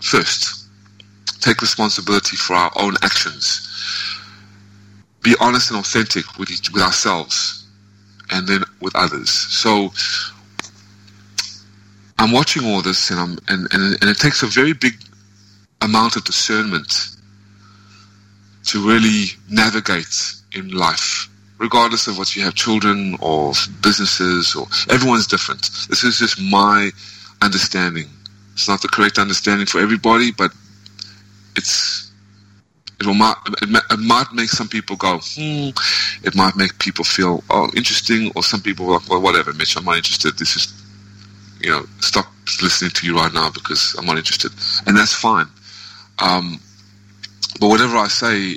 first. 0.00 0.68
Take 1.40 1.60
responsibility 1.60 2.36
for 2.36 2.54
our 2.54 2.72
own 2.76 2.94
actions. 3.02 3.62
Be 5.22 5.34
honest 5.40 5.70
and 5.70 5.80
authentic 5.80 6.38
with 6.38 6.50
each, 6.50 6.72
with 6.72 6.82
ourselves, 6.82 7.66
and 8.30 8.46
then 8.46 8.62
with 8.80 8.94
others. 8.96 9.30
So 9.30 9.92
I'm 12.18 12.32
watching 12.32 12.64
all 12.64 12.80
this, 12.80 13.10
and 13.10 13.20
I'm 13.20 13.38
and, 13.48 13.68
and, 13.72 13.98
and 14.00 14.10
it 14.10 14.18
takes 14.18 14.42
a 14.42 14.46
very 14.46 14.72
big 14.72 14.94
amount 15.82 16.16
of 16.16 16.24
discernment 16.24 17.15
to 18.66 18.86
really 18.86 19.26
navigate 19.48 20.34
in 20.54 20.70
life, 20.70 21.28
regardless 21.58 22.06
of 22.06 22.18
what 22.18 22.34
you 22.36 22.42
have 22.42 22.54
children 22.54 23.16
or 23.20 23.52
businesses 23.82 24.54
or 24.54 24.66
everyone's 24.92 25.26
different. 25.26 25.62
This 25.88 26.04
is 26.04 26.18
just 26.18 26.40
my 26.40 26.90
understanding. 27.42 28.08
It's 28.52 28.68
not 28.68 28.82
the 28.82 28.88
correct 28.88 29.18
understanding 29.18 29.66
for 29.66 29.80
everybody, 29.80 30.32
but 30.32 30.50
it's 31.56 32.10
it 32.98 33.06
will 33.06 33.14
might, 33.14 33.36
it, 33.60 33.98
might 33.98 34.32
make 34.32 34.48
some 34.48 34.68
people 34.68 34.96
go, 34.96 35.18
hmm. 35.22 35.68
It 36.24 36.34
might 36.34 36.56
make 36.56 36.78
people 36.78 37.04
feel 37.04 37.44
oh 37.50 37.68
interesting, 37.76 38.32
or 38.34 38.42
some 38.42 38.62
people 38.62 38.86
like, 38.86 39.08
well, 39.08 39.20
whatever, 39.20 39.52
Mitch, 39.52 39.76
I'm 39.76 39.84
not 39.84 39.96
interested. 39.96 40.38
This 40.38 40.56
is 40.56 40.72
you 41.60 41.70
know, 41.70 41.84
stop 42.00 42.26
listening 42.62 42.90
to 42.92 43.06
you 43.06 43.16
right 43.16 43.32
now 43.32 43.50
because 43.50 43.94
I'm 43.98 44.06
not 44.06 44.16
interested, 44.16 44.52
and 44.86 44.96
that's 44.96 45.12
fine. 45.12 45.46
Um, 46.18 46.60
but 47.60 47.68
whatever 47.68 47.96
I 47.96 48.08
say, 48.08 48.56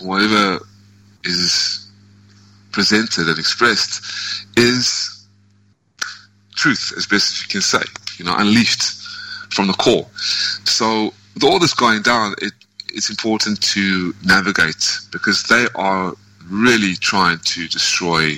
whatever 0.00 0.60
is 1.24 1.88
presented 2.72 3.28
and 3.28 3.38
expressed, 3.38 4.46
is 4.56 5.26
truth 6.54 6.92
as 6.96 7.06
best 7.06 7.32
as 7.32 7.42
you 7.42 7.48
can 7.48 7.60
say. 7.60 7.82
You 8.18 8.24
know, 8.24 8.34
unleashed 8.36 8.82
from 9.50 9.66
the 9.66 9.74
core. 9.74 10.06
So 10.64 11.12
with 11.34 11.44
all 11.44 11.58
this 11.58 11.74
going 11.74 12.02
down, 12.02 12.34
it, 12.40 12.52
it's 12.88 13.10
important 13.10 13.60
to 13.60 14.14
navigate 14.24 14.98
because 15.12 15.42
they 15.44 15.66
are 15.74 16.12
really 16.48 16.94
trying 16.94 17.38
to 17.38 17.68
destroy 17.68 18.34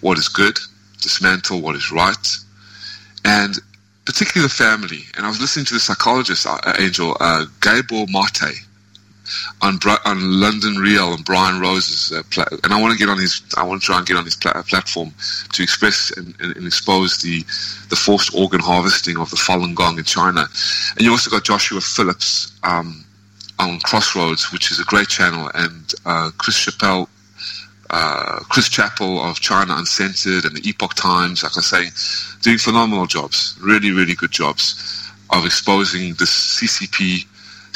what 0.00 0.18
is 0.18 0.28
good, 0.28 0.58
dismantle 1.00 1.60
what 1.60 1.76
is 1.76 1.90
right, 1.90 2.36
and 3.24 3.58
particularly 4.04 4.46
the 4.48 4.54
family. 4.54 5.00
And 5.16 5.24
I 5.24 5.28
was 5.28 5.40
listening 5.40 5.66
to 5.66 5.74
the 5.74 5.80
psychologist, 5.80 6.46
uh, 6.46 6.58
Angel, 6.78 7.16
uh, 7.20 7.46
Gabor 7.60 8.06
Mate, 8.08 8.65
on, 9.62 9.78
on 10.04 10.40
London 10.40 10.76
Real 10.76 11.14
and 11.14 11.24
Brian 11.24 11.60
Rose's, 11.60 12.12
uh, 12.12 12.44
and 12.64 12.72
I 12.72 12.80
want 12.80 12.92
to 12.92 12.98
get 12.98 13.08
on 13.08 13.18
his, 13.18 13.42
I 13.56 13.64
want 13.64 13.80
to 13.80 13.86
try 13.86 13.98
and 13.98 14.06
get 14.06 14.16
on 14.16 14.24
his 14.24 14.36
pla- 14.36 14.62
platform 14.62 15.12
to 15.52 15.62
express 15.62 16.10
and, 16.16 16.34
and, 16.40 16.56
and 16.56 16.66
expose 16.66 17.18
the, 17.18 17.42
the 17.88 17.96
forced 17.96 18.34
organ 18.34 18.60
harvesting 18.60 19.16
of 19.16 19.30
the 19.30 19.36
Falun 19.36 19.74
Gong 19.74 19.98
in 19.98 20.04
China. 20.04 20.46
And 20.96 21.00
you 21.00 21.10
also 21.10 21.30
got 21.30 21.44
Joshua 21.44 21.80
Phillips 21.80 22.52
um, 22.62 23.04
on 23.58 23.78
Crossroads, 23.80 24.52
which 24.52 24.70
is 24.70 24.80
a 24.80 24.84
great 24.84 25.08
channel, 25.08 25.50
and 25.54 25.92
uh, 26.04 26.30
Chris 26.38 26.58
Chappell 26.58 27.08
uh, 27.90 28.40
Chris 28.48 28.68
Chappell 28.68 29.22
of 29.22 29.38
China 29.38 29.76
Uncensored 29.76 30.44
and 30.44 30.56
the 30.56 30.68
Epoch 30.68 30.94
Times, 30.94 31.44
like 31.44 31.56
I 31.56 31.60
say, 31.60 32.40
doing 32.42 32.58
phenomenal 32.58 33.06
jobs, 33.06 33.56
really, 33.60 33.92
really 33.92 34.14
good 34.14 34.32
jobs 34.32 35.12
of 35.30 35.44
exposing 35.44 36.10
the 36.14 36.24
CCP 36.24 37.26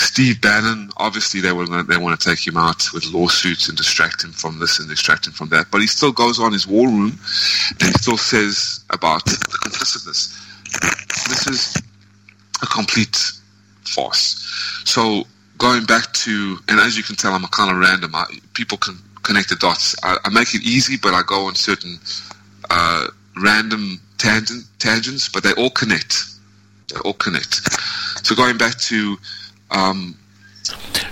Steve 0.01 0.41
Bannon, 0.41 0.91
obviously 0.97 1.41
they 1.41 1.53
want 1.53 1.87
they 1.87 1.99
want 1.99 2.19
to 2.19 2.29
take 2.29 2.45
him 2.47 2.57
out 2.57 2.83
with 2.95 3.05
lawsuits 3.13 3.69
and 3.69 3.77
distract 3.77 4.25
him 4.25 4.33
from 4.33 4.59
this 4.59 4.79
and 4.79 4.89
distract 4.89 5.27
him 5.27 5.35
from 5.35 5.51
that. 5.51 5.71
But 5.71 5.83
he 5.83 5.87
still 5.87 6.11
goes 6.11 6.41
on 6.41 6.53
his 6.53 6.67
war 6.67 6.89
room 6.89 7.19
and 7.81 7.95
still 8.01 8.17
says 8.17 8.83
about 8.91 9.25
the 9.27 9.37
complicitness. 9.63 10.41
This 11.29 11.47
is 11.47 11.77
a 12.63 12.67
complete 12.67 13.33
farce. 13.85 14.83
So 14.87 15.25
going 15.59 15.85
back 15.85 16.11
to, 16.15 16.59
and 16.69 16.81
as 16.81 16.97
you 16.97 17.03
can 17.03 17.17
tell, 17.17 17.35
I'm 17.35 17.45
a 17.45 17.49
kind 17.49 17.71
of 17.71 17.77
random. 17.77 18.15
I, 18.15 18.25
people 18.55 18.79
can 18.79 18.97
connect 19.23 19.51
the 19.51 19.57
dots. 19.57 19.95
I, 20.03 20.17
I, 20.25 20.31
make 20.31 20.55
it 20.55 20.63
easy, 20.63 20.97
but 20.97 21.13
I 21.13 21.21
go 21.27 21.47
on 21.47 21.55
certain 21.55 21.99
uh, 22.71 23.09
random 23.37 24.01
tangent, 24.17 24.65
tangents, 24.79 25.29
but 25.29 25.43
they 25.43 25.53
all 25.53 25.71
connect. 25.71 26.25
They 26.89 26.99
all 27.01 27.13
connect. 27.13 27.61
So 28.27 28.35
going 28.35 28.57
back 28.57 28.79
to 28.79 29.19
um, 29.71 30.17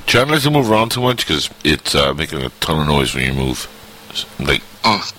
John 0.07 0.29
likes 0.29 0.45
to 0.45 0.51
move 0.51 0.71
around 0.71 0.91
too 0.91 1.03
much 1.03 1.27
because 1.27 1.51
it's 1.65 1.95
uh, 1.95 2.15
making 2.15 2.43
a 2.43 2.49
ton 2.61 2.81
of 2.81 2.87
noise 2.87 3.15
when 3.15 3.25
you 3.25 3.35
move. 3.35 3.69
Like 4.41 4.63
oh, 4.85 5.11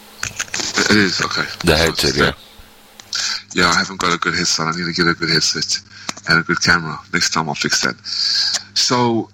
it 0.90 0.98
is 0.98 1.22
okay. 1.22 1.44
The 1.66 1.78
headset, 1.78 2.16
yeah. 2.16 2.32
Yeah, 3.56 3.70
I 3.70 3.78
haven't 3.78 4.00
got 4.00 4.14
a 4.14 4.18
good 4.18 4.34
headset. 4.36 4.68
I 4.68 4.72
need 4.72 4.86
to 4.86 4.94
get 4.94 5.08
a 5.08 5.14
good 5.14 5.30
headset 5.30 5.78
and 6.28 6.40
a 6.40 6.44
good 6.44 6.62
camera. 6.62 6.98
Next 7.14 7.32
time 7.32 7.50
I'll 7.50 7.56
fix 7.56 7.82
that. 7.82 7.96
So 8.78 9.30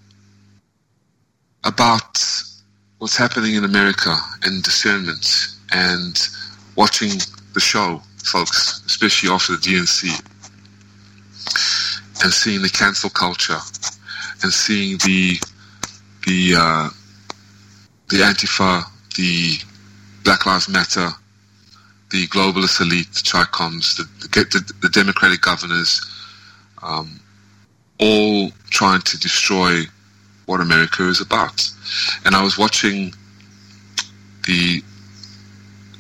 about 1.64 2.20
what's 3.00 3.18
happening 3.18 3.56
in 3.56 3.64
America 3.64 4.16
and 4.44 4.64
discernment 4.64 5.48
and 5.74 6.18
watching 6.76 7.12
the 7.54 7.60
show, 7.60 8.02
folks, 8.24 8.84
especially 8.86 9.30
after 9.30 9.54
the 9.54 9.60
DNC, 9.60 10.10
and 12.24 12.32
seeing 12.32 12.62
the 12.62 12.70
cancel 12.70 13.10
culture 13.10 13.60
and 14.44 14.52
seeing 14.52 14.98
the 15.00 15.38
the 16.26 16.56
uh, 16.58 16.90
the 18.10 18.18
Antifa, 18.18 18.84
the 19.16 19.58
Black 20.24 20.46
Lives 20.46 20.70
Matter, 20.70 21.10
the 22.12 22.28
globalist 22.28 22.82
elite, 22.82 23.12
the 23.14 23.22
Chicoms, 23.22 23.98
the, 23.98 24.04
the, 24.30 24.74
the 24.82 24.90
Democratic 24.90 25.42
governors, 25.42 26.02
um, 26.84 27.20
all 28.00 28.52
trying 28.70 29.02
to 29.02 29.20
destroy 29.20 29.82
what 30.46 30.62
America 30.62 31.08
is 31.08 31.22
about. 31.22 31.70
And 32.26 32.36
I 32.36 32.44
was 32.44 32.58
watching 32.58 33.14
the 34.46 34.84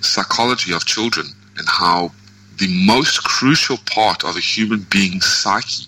psychology 0.01 0.74
of 0.74 0.86
children 0.86 1.27
and 1.58 1.68
how 1.68 2.12
the 2.58 2.86
most 2.86 3.24
crucial 3.24 3.77
part 3.86 4.24
of 4.24 4.36
a 4.36 4.39
human 4.39 4.86
being's 4.89 5.25
psyche 5.25 5.88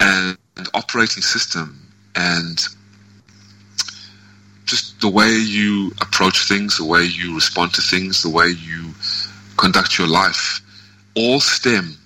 and 0.00 0.36
operating 0.74 1.22
system 1.22 1.78
and 2.14 2.66
just 4.64 5.00
the 5.00 5.08
way 5.08 5.30
you 5.30 5.92
approach 6.00 6.48
things, 6.48 6.78
the 6.78 6.84
way 6.84 7.04
you 7.04 7.34
respond 7.34 7.72
to 7.74 7.82
things, 7.82 8.22
the 8.22 8.30
way 8.30 8.48
you 8.48 8.92
conduct 9.56 9.98
your 9.98 10.08
life, 10.08 10.60
all 11.14 11.40
stem 11.40 11.96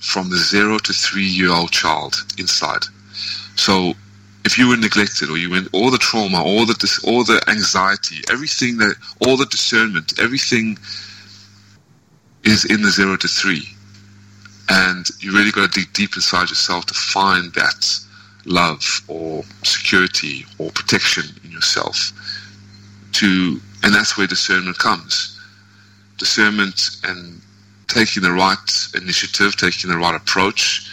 from 0.00 0.30
the 0.30 0.36
zero 0.36 0.78
to 0.78 0.92
three 0.92 1.26
year 1.26 1.50
old 1.50 1.70
child 1.70 2.14
inside. 2.38 2.84
So 3.56 3.94
if 4.44 4.56
you 4.56 4.68
were 4.68 4.76
neglected 4.76 5.28
or 5.28 5.36
you 5.36 5.50
went 5.50 5.68
all 5.72 5.90
the 5.90 5.98
trauma, 5.98 6.42
all 6.42 6.64
the 6.64 7.00
all 7.04 7.24
the 7.24 7.42
anxiety, 7.48 8.22
everything 8.30 8.78
that 8.78 8.94
all 9.26 9.36
the 9.36 9.46
discernment, 9.46 10.18
everything 10.20 10.78
is 12.44 12.64
in 12.64 12.82
the 12.82 12.90
zero 12.90 13.16
to 13.16 13.28
three. 13.28 13.75
And 14.68 15.06
you 15.20 15.32
really 15.32 15.52
got 15.52 15.72
to 15.72 15.80
dig 15.80 15.92
deep 15.92 16.16
inside 16.16 16.48
yourself 16.48 16.86
to 16.86 16.94
find 16.94 17.52
that 17.54 17.98
love 18.44 19.02
or 19.08 19.44
security 19.62 20.44
or 20.58 20.70
protection 20.70 21.24
in 21.44 21.50
yourself. 21.50 22.12
To 23.12 23.60
and 23.82 23.94
that's 23.94 24.16
where 24.18 24.26
discernment 24.26 24.78
comes. 24.78 25.38
Discernment 26.18 26.98
and 27.04 27.40
taking 27.88 28.22
the 28.22 28.32
right 28.32 28.88
initiative, 28.94 29.56
taking 29.56 29.90
the 29.90 29.96
right 29.96 30.14
approach, 30.14 30.90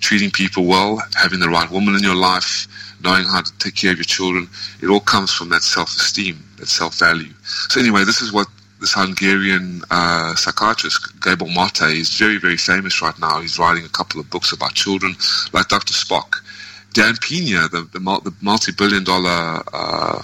treating 0.00 0.30
people 0.30 0.64
well, 0.64 1.00
having 1.14 1.38
the 1.38 1.48
right 1.48 1.70
woman 1.70 1.94
in 1.94 2.02
your 2.02 2.16
life, 2.16 2.66
knowing 3.02 3.24
how 3.24 3.42
to 3.42 3.52
take 3.58 3.76
care 3.76 3.92
of 3.92 3.98
your 3.98 4.04
children. 4.04 4.48
It 4.82 4.88
all 4.88 5.00
comes 5.00 5.32
from 5.32 5.48
that 5.50 5.62
self-esteem, 5.62 6.42
that 6.58 6.68
self-value. 6.68 7.32
So 7.44 7.80
anyway, 7.80 8.04
this 8.04 8.20
is 8.20 8.32
what 8.32 8.48
this 8.80 8.92
Hungarian 8.92 9.82
uh, 9.90 10.34
psychiatrist, 10.34 11.20
Gabor 11.20 11.46
Mate, 11.46 11.82
is 11.82 12.16
very, 12.16 12.38
very 12.38 12.56
famous 12.56 13.00
right 13.00 13.18
now. 13.18 13.40
He's 13.40 13.58
writing 13.58 13.84
a 13.84 13.88
couple 13.88 14.20
of 14.20 14.28
books 14.30 14.52
about 14.52 14.74
children, 14.74 15.14
like 15.52 15.68
Dr. 15.68 15.94
Spock. 15.94 16.36
Dan 16.92 17.14
Pena, 17.20 17.68
the, 17.68 17.88
the, 17.92 17.98
the 17.98 18.34
multi-billion 18.40 19.04
dollar 19.04 19.62
uh, 19.72 20.22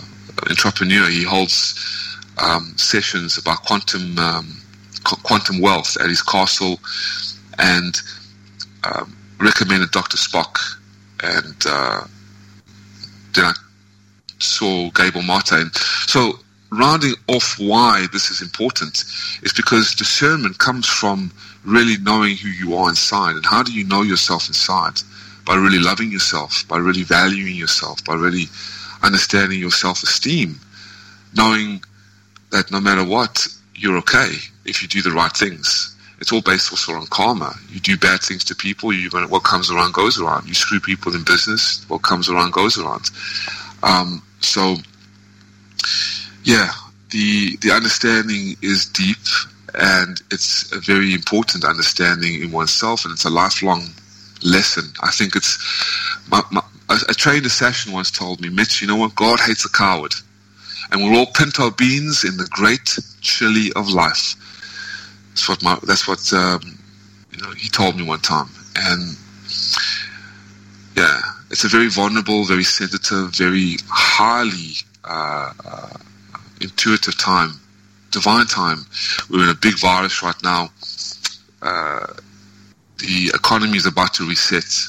entrepreneur, 0.48 1.08
he 1.08 1.24
holds 1.24 2.18
um, 2.38 2.72
sessions 2.76 3.38
about 3.38 3.62
quantum 3.64 4.18
um, 4.18 4.56
quantum 5.04 5.60
wealth 5.60 5.96
at 6.00 6.08
his 6.08 6.22
castle, 6.22 6.78
and 7.58 8.00
um, 8.84 9.16
recommended 9.38 9.90
Dr. 9.90 10.16
Spock, 10.16 10.58
and 11.22 11.56
uh, 11.66 12.04
then 13.34 13.46
I 13.46 13.52
saw 14.38 14.90
Gabor 14.90 15.22
Mate. 15.22 15.74
So 16.06 16.38
rounding 16.70 17.14
off 17.28 17.56
why 17.58 18.06
this 18.12 18.30
is 18.30 18.42
important 18.42 19.04
is 19.42 19.52
because 19.52 19.94
discernment 19.94 20.58
comes 20.58 20.86
from 20.86 21.32
really 21.64 21.96
knowing 22.02 22.36
who 22.36 22.48
you 22.48 22.74
are 22.76 22.88
inside. 22.88 23.36
And 23.36 23.44
how 23.44 23.62
do 23.62 23.72
you 23.72 23.84
know 23.84 24.02
yourself 24.02 24.48
inside? 24.48 25.00
By 25.46 25.56
really 25.56 25.78
loving 25.78 26.10
yourself, 26.12 26.64
by 26.68 26.78
really 26.78 27.02
valuing 27.02 27.56
yourself, 27.56 28.04
by 28.04 28.14
really 28.14 28.44
understanding 29.02 29.58
your 29.58 29.70
self 29.70 30.02
esteem, 30.02 30.60
knowing 31.34 31.82
that 32.50 32.70
no 32.70 32.80
matter 32.80 33.04
what, 33.04 33.46
you're 33.74 33.96
okay 33.98 34.32
if 34.64 34.82
you 34.82 34.88
do 34.88 35.02
the 35.02 35.10
right 35.10 35.32
things. 35.32 35.96
It's 36.20 36.32
all 36.32 36.42
based 36.42 36.70
also 36.70 36.92
on 36.92 37.06
karma. 37.06 37.54
You 37.70 37.80
do 37.80 37.96
bad 37.96 38.20
things 38.20 38.44
to 38.44 38.54
people, 38.54 38.92
you 38.92 39.08
what 39.28 39.42
comes 39.42 39.70
around 39.70 39.94
goes 39.94 40.20
around. 40.20 40.46
You 40.46 40.54
screw 40.54 40.78
people 40.78 41.14
in 41.14 41.24
business, 41.24 41.84
what 41.88 42.02
comes 42.02 42.28
around 42.28 42.52
goes 42.52 42.78
around. 42.78 43.10
Um, 43.82 44.22
so 44.40 44.76
yeah, 46.44 46.70
the 47.10 47.56
the 47.58 47.70
understanding 47.70 48.56
is 48.62 48.86
deep, 48.86 49.18
and 49.74 50.20
it's 50.30 50.72
a 50.72 50.80
very 50.80 51.12
important 51.12 51.64
understanding 51.64 52.42
in 52.42 52.52
oneself, 52.52 53.04
and 53.04 53.12
it's 53.12 53.24
a 53.24 53.30
lifelong 53.30 53.88
lesson. 54.42 54.84
I 55.02 55.10
think 55.10 55.36
it's 55.36 55.58
my, 56.30 56.42
my, 56.50 56.62
a, 56.88 56.94
assassin 57.44 57.92
once 57.92 58.10
told 58.10 58.40
me, 58.40 58.48
Mitch, 58.48 58.80
you 58.80 58.88
know 58.88 58.96
what? 58.96 59.14
God 59.14 59.40
hates 59.40 59.64
a 59.64 59.70
coward, 59.70 60.14
and 60.90 61.02
we're 61.02 61.18
all 61.18 61.26
pinto 61.26 61.64
our 61.64 61.70
beans 61.70 62.24
in 62.24 62.36
the 62.36 62.48
great 62.50 62.98
chili 63.20 63.72
of 63.76 63.88
life. 63.88 64.36
That's 65.30 65.48
what 65.48 65.62
my 65.62 65.78
that's 65.84 66.08
what 66.08 66.32
um, 66.32 66.78
you 67.32 67.42
know 67.42 67.50
he 67.52 67.68
told 67.68 67.96
me 67.96 68.02
one 68.04 68.20
time, 68.20 68.48
and 68.76 69.16
yeah, 70.96 71.20
it's 71.50 71.64
a 71.64 71.68
very 71.68 71.88
vulnerable, 71.88 72.44
very 72.44 72.64
sensitive, 72.64 73.34
very 73.34 73.76
highly. 73.88 74.74
Uh, 75.04 75.52
uh, 75.64 75.88
intuitive 76.60 77.18
time, 77.18 77.52
divine 78.10 78.46
time. 78.46 78.84
We're 79.28 79.44
in 79.44 79.50
a 79.50 79.54
big 79.54 79.78
virus 79.78 80.22
right 80.22 80.40
now. 80.42 80.70
Uh, 81.62 82.06
the 82.98 83.30
economy 83.34 83.76
is 83.76 83.86
about 83.86 84.14
to 84.14 84.28
reset. 84.28 84.86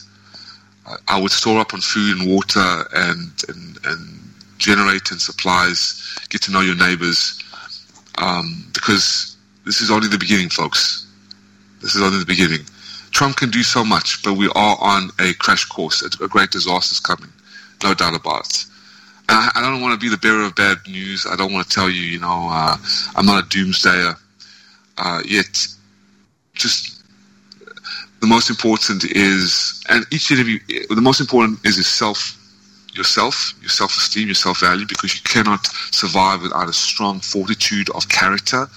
I 1.07 1.19
would 1.21 1.31
store 1.31 1.59
up 1.59 1.73
on 1.73 1.81
food 1.81 2.17
and 2.17 2.29
water 2.29 2.85
and, 2.93 3.31
and, 3.47 3.77
and 3.85 5.21
supplies, 5.21 6.17
get 6.29 6.41
to 6.43 6.51
know 6.51 6.61
your 6.61 6.75
neighbors, 6.75 7.41
um, 8.17 8.65
because 8.73 9.37
this 9.65 9.81
is 9.81 9.89
only 9.89 10.07
the 10.07 10.17
beginning, 10.17 10.49
folks. 10.49 11.07
This 11.81 11.95
is 11.95 12.01
only 12.01 12.19
the 12.19 12.25
beginning. 12.25 12.65
Trump 13.11 13.37
can 13.37 13.49
do 13.49 13.63
so 13.63 13.83
much, 13.83 14.23
but 14.23 14.33
we 14.33 14.47
are 14.55 14.77
on 14.79 15.09
a 15.19 15.33
crash 15.35 15.65
course. 15.65 16.01
A 16.01 16.27
great 16.27 16.51
disaster 16.51 16.93
is 16.93 16.99
coming, 16.99 17.31
no 17.83 17.93
doubt 17.93 18.15
about 18.15 18.47
it. 18.47 18.65
I, 19.31 19.61
don't 19.61 19.81
want 19.81 19.99
to 19.99 20.03
be 20.03 20.09
the 20.09 20.17
bearer 20.17 20.43
of 20.43 20.55
bad 20.55 20.77
news. 20.87 21.25
I 21.29 21.35
don't 21.35 21.53
want 21.53 21.67
to 21.67 21.73
tell 21.73 21.89
you, 21.89 22.01
you 22.01 22.19
know, 22.19 22.47
uh, 22.51 22.75
I'm 23.15 23.25
not 23.25 23.43
a 23.43 23.47
doomsdayer. 23.47 24.15
Uh, 24.97 25.21
yet, 25.25 25.67
just 26.53 27.03
the 28.19 28.27
most 28.27 28.49
important 28.49 29.05
is, 29.05 29.83
and 29.89 30.05
each 30.11 30.31
every, 30.31 30.59
the 30.67 31.01
most 31.01 31.21
important 31.21 31.65
is 31.65 31.77
yourself, 31.77 32.37
yourself, 32.93 33.53
your 33.61 33.69
self-esteem, 33.69 34.27
your 34.27 34.35
self-value, 34.35 34.85
because 34.85 35.15
you 35.15 35.21
cannot 35.23 35.65
survive 35.91 36.41
without 36.41 36.67
a 36.67 36.73
strong 36.73 37.19
fortitude 37.19 37.89
of 37.91 38.07
character, 38.09 38.67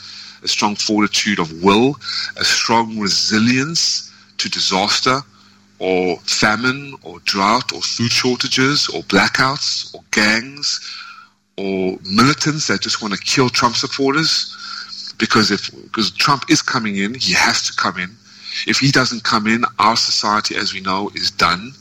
a 0.42 0.49
strong 0.49 0.76
fortitude 0.76 1.40
of 1.40 1.62
will, 1.62 1.96
a 2.37 2.44
strong 2.44 2.99
resilience 2.99 4.12
to 4.38 4.49
disaster, 4.49 5.20
or 5.78 6.16
famine 6.21 6.95
or 7.02 7.19
drought 7.21 7.73
or 7.73 7.83
food 7.83 8.11
shortages 8.11 8.88
or 8.88 9.02
blackouts 9.04 9.95
or 9.95 10.02
gangs 10.12 10.81
or 11.59 11.99
militants 12.11 12.69
that 12.69 12.81
just 12.81 13.02
want 13.02 13.14
to 13.14 13.21
kill 13.21 13.49
Trump 13.49 13.76
supporters 13.76 14.54
because 15.19 15.50
if 15.50 15.71
because 15.85 16.11
Trump 16.12 16.45
is 16.50 16.62
coming 16.62 16.97
in, 16.97 17.14
he 17.14 17.33
has 17.35 17.62
to 17.69 17.75
come 17.76 17.99
in. 17.99 18.11
If 18.66 18.78
he 18.78 18.90
doesn't 18.90 19.25
come 19.25 19.47
in, 19.47 19.64
our 19.78 19.97
society, 19.97 20.57
as 20.57 20.73
we 20.75 20.81
know, 20.81 21.11
is 21.14 21.31
done. 21.31 21.73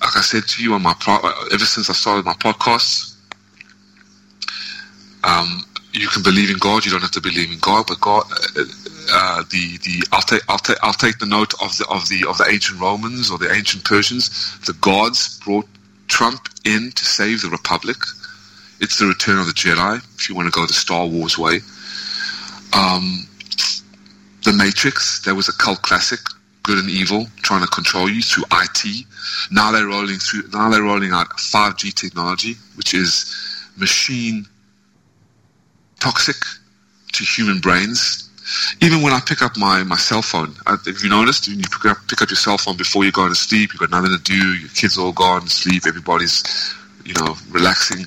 like 0.00 0.16
I 0.16 0.20
said 0.20 0.44
to 0.48 0.62
you 0.62 0.74
on 0.74 0.82
my 0.82 0.94
pro- 1.00 1.20
ever 1.52 1.64
since 1.64 1.90
I 1.90 1.92
started 1.94 2.24
my 2.24 2.34
podcasts, 2.34 3.14
um, 5.24 5.64
you 5.92 6.08
can 6.08 6.22
believe 6.22 6.50
in 6.50 6.58
God. 6.58 6.84
You 6.84 6.92
don't 6.92 7.02
have 7.02 7.12
to 7.12 7.20
believe 7.20 7.52
in 7.52 7.58
God, 7.60 7.86
but 7.88 8.00
God. 8.00 8.24
Uh, 8.56 8.64
uh, 9.10 9.42
the 9.50 9.78
the 9.78 10.06
I'll 10.12 10.22
take 10.22 10.42
I'll 10.48 10.58
take 10.58 10.78
I'll 10.82 10.92
take 10.92 11.18
the 11.18 11.26
note 11.26 11.54
of 11.62 11.76
the 11.78 11.86
of 11.88 12.08
the 12.08 12.26
of 12.28 12.38
the 12.38 12.46
ancient 12.48 12.80
Romans 12.80 13.30
or 13.30 13.38
the 13.38 13.52
ancient 13.52 13.84
Persians. 13.84 14.58
The 14.60 14.74
gods 14.74 15.38
brought 15.40 15.66
Trump 16.08 16.48
in 16.64 16.92
to 16.92 17.04
save 17.04 17.42
the 17.42 17.50
Republic. 17.50 17.96
It's 18.80 18.98
the 18.98 19.06
return 19.06 19.38
of 19.38 19.46
the 19.46 19.52
Jedi. 19.52 19.98
If 20.16 20.28
you 20.28 20.34
want 20.34 20.52
to 20.52 20.58
go 20.58 20.66
the 20.66 20.72
Star 20.72 21.06
Wars 21.06 21.38
way, 21.38 21.60
um, 22.74 23.26
the 24.44 24.52
Matrix. 24.52 25.20
There 25.24 25.34
was 25.34 25.48
a 25.48 25.52
cult 25.52 25.82
classic, 25.82 26.20
good 26.62 26.78
and 26.78 26.90
evil, 26.90 27.26
trying 27.42 27.62
to 27.62 27.68
control 27.68 28.10
you 28.10 28.22
through 28.22 28.44
IT. 28.52 29.06
Now 29.50 29.70
they're 29.72 29.86
rolling 29.86 30.18
through. 30.18 30.48
Now 30.52 30.68
they're 30.70 30.82
rolling 30.82 31.12
out 31.12 31.28
5G 31.38 31.94
technology, 31.94 32.54
which 32.76 32.94
is 32.94 33.32
machine 33.76 34.46
toxic 36.00 36.36
to 37.12 37.24
human 37.24 37.60
brains. 37.60 38.28
Even 38.80 39.02
when 39.02 39.12
I 39.12 39.20
pick 39.20 39.42
up 39.42 39.56
my, 39.56 39.82
my 39.84 39.96
cell 39.96 40.22
phone, 40.22 40.54
have 40.66 40.86
you 41.02 41.08
noticed? 41.08 41.48
When 41.48 41.58
you 41.58 41.64
pick 41.64 41.86
up, 41.86 41.98
pick 42.08 42.22
up 42.22 42.30
your 42.30 42.36
cell 42.36 42.58
phone 42.58 42.76
before 42.76 43.04
you 43.04 43.12
go 43.12 43.28
to 43.28 43.34
sleep, 43.34 43.72
you've 43.72 43.80
got 43.80 43.90
nothing 43.90 44.16
to 44.16 44.22
do, 44.22 44.54
your 44.54 44.68
kids 44.70 44.98
all 44.98 45.12
gone 45.12 45.42
to 45.42 45.50
sleep, 45.50 45.84
everybody's, 45.86 46.74
you 47.04 47.14
know, 47.14 47.36
relaxing. 47.50 48.06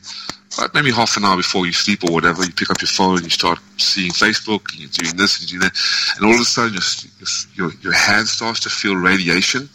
But 0.58 0.74
maybe 0.74 0.92
half 0.92 1.18
an 1.18 1.26
hour 1.26 1.38
before 1.38 1.66
you 1.66 1.72
sleep 1.72 2.04
or 2.04 2.12
whatever, 2.12 2.44
you 2.44 2.52
pick 2.52 2.72
up 2.72 2.82
your 2.82 2.88
phone 2.88 3.18
and 3.18 3.24
you 3.24 3.30
start 3.30 3.60
seeing 3.78 4.12
Facebook 4.12 4.72
and 4.72 4.80
you're 4.80 4.90
doing 4.90 5.16
this 5.16 5.40
and 5.40 5.52
you're 5.52 5.60
doing 5.60 5.70
that. 5.70 6.18
And 6.18 6.26
all 6.26 6.34
of 6.34 6.42
a 6.42 6.46
sudden, 6.46 6.74
your, 6.74 7.70
your, 7.70 7.80
your 7.82 7.94
hand 7.94 8.28
starts 8.28 8.60
to 8.62 8.70
feel 8.70 8.96
radiation. 8.96 9.70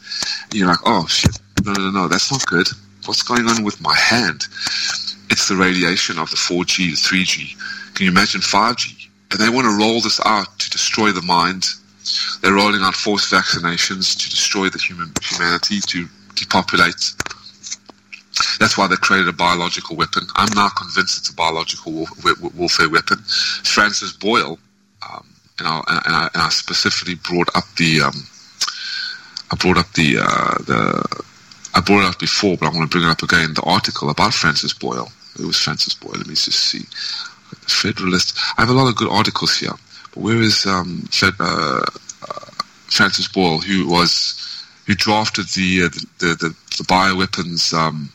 And 0.45 0.54
you're 0.54 0.66
like, 0.66 0.81
oh, 0.85 1.07
shit, 1.07 1.38
no, 1.64 1.73
no, 1.73 1.90
no, 1.90 2.09
that's 2.09 2.33
not 2.33 2.45
good. 2.47 2.66
What's 3.07 3.23
going 3.23 3.47
on 3.47 3.62
with 3.62 3.81
my 3.81 3.95
hand? 3.95 4.47
It's 5.31 5.49
the 5.49 5.57
radiation 5.57 6.19
of 6.19 6.31
the 6.31 6.37
4G, 6.37 6.76
the 6.76 6.97
3G. 6.97 7.95
Can 7.95 8.07
you 8.07 8.11
imagine 8.11 8.40
5G? 8.40 9.01
And 9.33 9.41
they 9.41 9.49
want 9.49 9.65
to 9.65 9.79
roll 9.79 10.01
this 10.01 10.21
out 10.25 10.59
to 10.59 10.71
destroy 10.71 11.11
the 11.11 11.23
mind. 11.23 11.67
They're 12.43 12.53
rolling 12.53 12.83
out 12.83 12.95
forced 12.95 13.33
vaccinations 13.33 14.19
to 14.19 14.31
destroy 14.31 14.69
the 14.69 14.79
human 14.79 15.12
humanity, 15.23 15.81
to 15.81 16.07
depopulate. 16.35 17.15
That's 18.59 18.77
why 18.77 18.87
they 18.89 18.97
created 18.97 19.29
a 19.29 19.33
biological 19.33 19.97
weapon. 19.97 20.27
I'm 20.37 20.53
now 20.55 20.69
convinced 20.69 21.19
it's 21.19 21.31
a 21.31 21.35
biological 21.35 22.07
warfare 22.55 22.91
weapon. 22.91 23.19
Francis 23.65 24.12
Boyle, 24.12 24.59
um, 25.09 25.27
and, 25.59 25.69
I, 25.69 25.79
and, 25.89 26.15
I, 26.15 26.31
and, 26.35 26.43
I, 26.43 26.49
specifically 26.49 27.15
brought 27.15 27.49
up 27.57 27.65
the, 27.77 28.03
um, 28.03 28.15
I 29.51 29.57
brought 29.57 29.79
up 29.79 29.93
the, 29.93 30.19
uh, 30.19 30.59
the, 30.65 31.25
I 31.75 31.81
brought 31.81 32.05
it 32.05 32.09
up 32.09 32.19
before, 32.19 32.57
but 32.57 32.67
I 32.67 32.77
want 32.77 32.91
to 32.91 32.95
bring 32.95 33.09
it 33.09 33.11
up 33.11 33.23
again. 33.23 33.55
The 33.55 33.62
article 33.62 34.11
about 34.11 34.35
Francis 34.35 34.73
Boyle. 34.73 35.11
It 35.39 35.47
was 35.47 35.59
Francis 35.59 35.95
Boyle. 35.95 36.12
Let 36.17 36.27
me 36.27 36.35
just 36.35 36.59
see. 36.59 36.85
Federalist. 37.68 38.38
I 38.59 38.62
have 38.62 38.71
a 38.71 38.75
lot 38.75 38.88
of 38.88 38.97
good 38.97 39.11
articles 39.11 39.56
here, 39.56 39.75
but 40.14 40.23
where 40.23 40.40
is 40.40 40.66
um, 40.66 41.02
Fed, 41.11 41.35
uh, 41.40 41.85
uh, 42.28 42.50
Francis 42.90 43.28
Boyle, 43.28 43.59
who 43.59 43.88
was 43.88 44.38
who 44.87 44.94
drafted 44.94 45.47
the 45.49 45.85
uh, 45.85 45.88
the, 46.18 46.35
the, 46.35 46.56
the 46.76 46.85
bioweapons 46.85 47.73
um, 47.73 48.11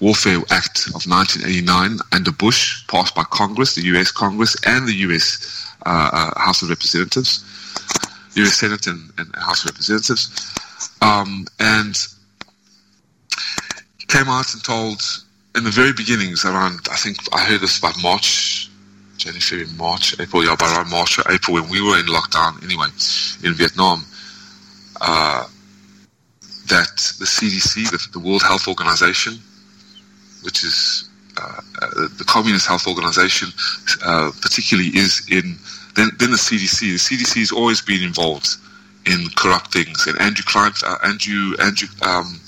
warfare 0.00 0.42
act 0.50 0.86
of 0.88 1.06
1989 1.06 1.98
under 2.12 2.32
Bush, 2.32 2.86
passed 2.88 3.14
by 3.14 3.24
Congress, 3.24 3.74
the 3.74 3.82
U.S. 3.82 4.10
Congress, 4.10 4.56
and 4.66 4.86
the 4.86 4.94
U.S. 5.08 5.66
Uh, 5.86 6.10
uh, 6.12 6.38
House 6.40 6.62
of 6.62 6.68
Representatives, 6.68 7.44
U.S. 8.34 8.54
Senate 8.54 8.86
and, 8.86 9.10
and 9.18 9.34
House 9.36 9.64
of 9.64 9.70
Representatives, 9.70 10.52
um, 11.00 11.46
and 11.60 11.96
came 14.08 14.28
out 14.28 14.52
and 14.54 14.62
told 14.64 15.02
in 15.54 15.64
the 15.64 15.70
very 15.70 15.92
beginnings, 15.92 16.44
around 16.44 16.80
I 16.90 16.96
think 16.96 17.18
I 17.32 17.44
heard 17.44 17.60
this 17.60 17.78
about 17.78 17.94
March, 18.02 18.70
January, 19.16 19.66
March, 19.76 20.18
April, 20.20 20.44
yeah, 20.44 20.56
by 20.56 20.66
around 20.66 20.90
March 20.90 21.18
or 21.18 21.30
April 21.30 21.54
when 21.54 21.68
we 21.70 21.80
were 21.80 21.98
in 21.98 22.06
lockdown 22.06 22.62
anyway 22.64 22.88
in 23.44 23.54
Vietnam, 23.54 24.04
uh, 25.00 25.46
that 26.68 26.96
the 27.18 27.24
CDC, 27.24 27.90
the, 27.90 28.18
the, 28.18 28.18
World 28.18 28.42
Health 28.42 28.66
Organization, 28.66 29.34
which 30.42 30.64
is 30.64 31.08
uh, 31.40 31.60
uh, 31.82 32.08
the 32.18 32.24
Communist 32.26 32.66
Health 32.66 32.88
Organization, 32.88 33.48
uh, 34.04 34.30
particularly 34.40 34.88
is 34.88 35.26
in 35.30 35.56
then, 35.94 36.10
then 36.18 36.32
the 36.32 36.36
CDC. 36.36 36.80
The 36.80 37.16
CDC 37.16 37.38
has 37.38 37.52
always 37.52 37.80
been 37.80 38.02
involved 38.02 38.56
in 39.06 39.28
corrupt 39.36 39.72
things. 39.72 40.06
And 40.08 40.20
Andrew 40.20 40.44
Klein, 40.44 40.72
uh, 40.84 40.96
Andrew 41.04 41.54
Andrew 41.60 41.88
um, 42.02 42.40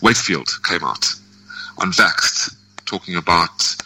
Wakefield 0.00 0.48
came 0.64 0.82
out 0.82 1.14
unvaxxed, 1.78 2.54
talking 2.84 3.16
about, 3.16 3.76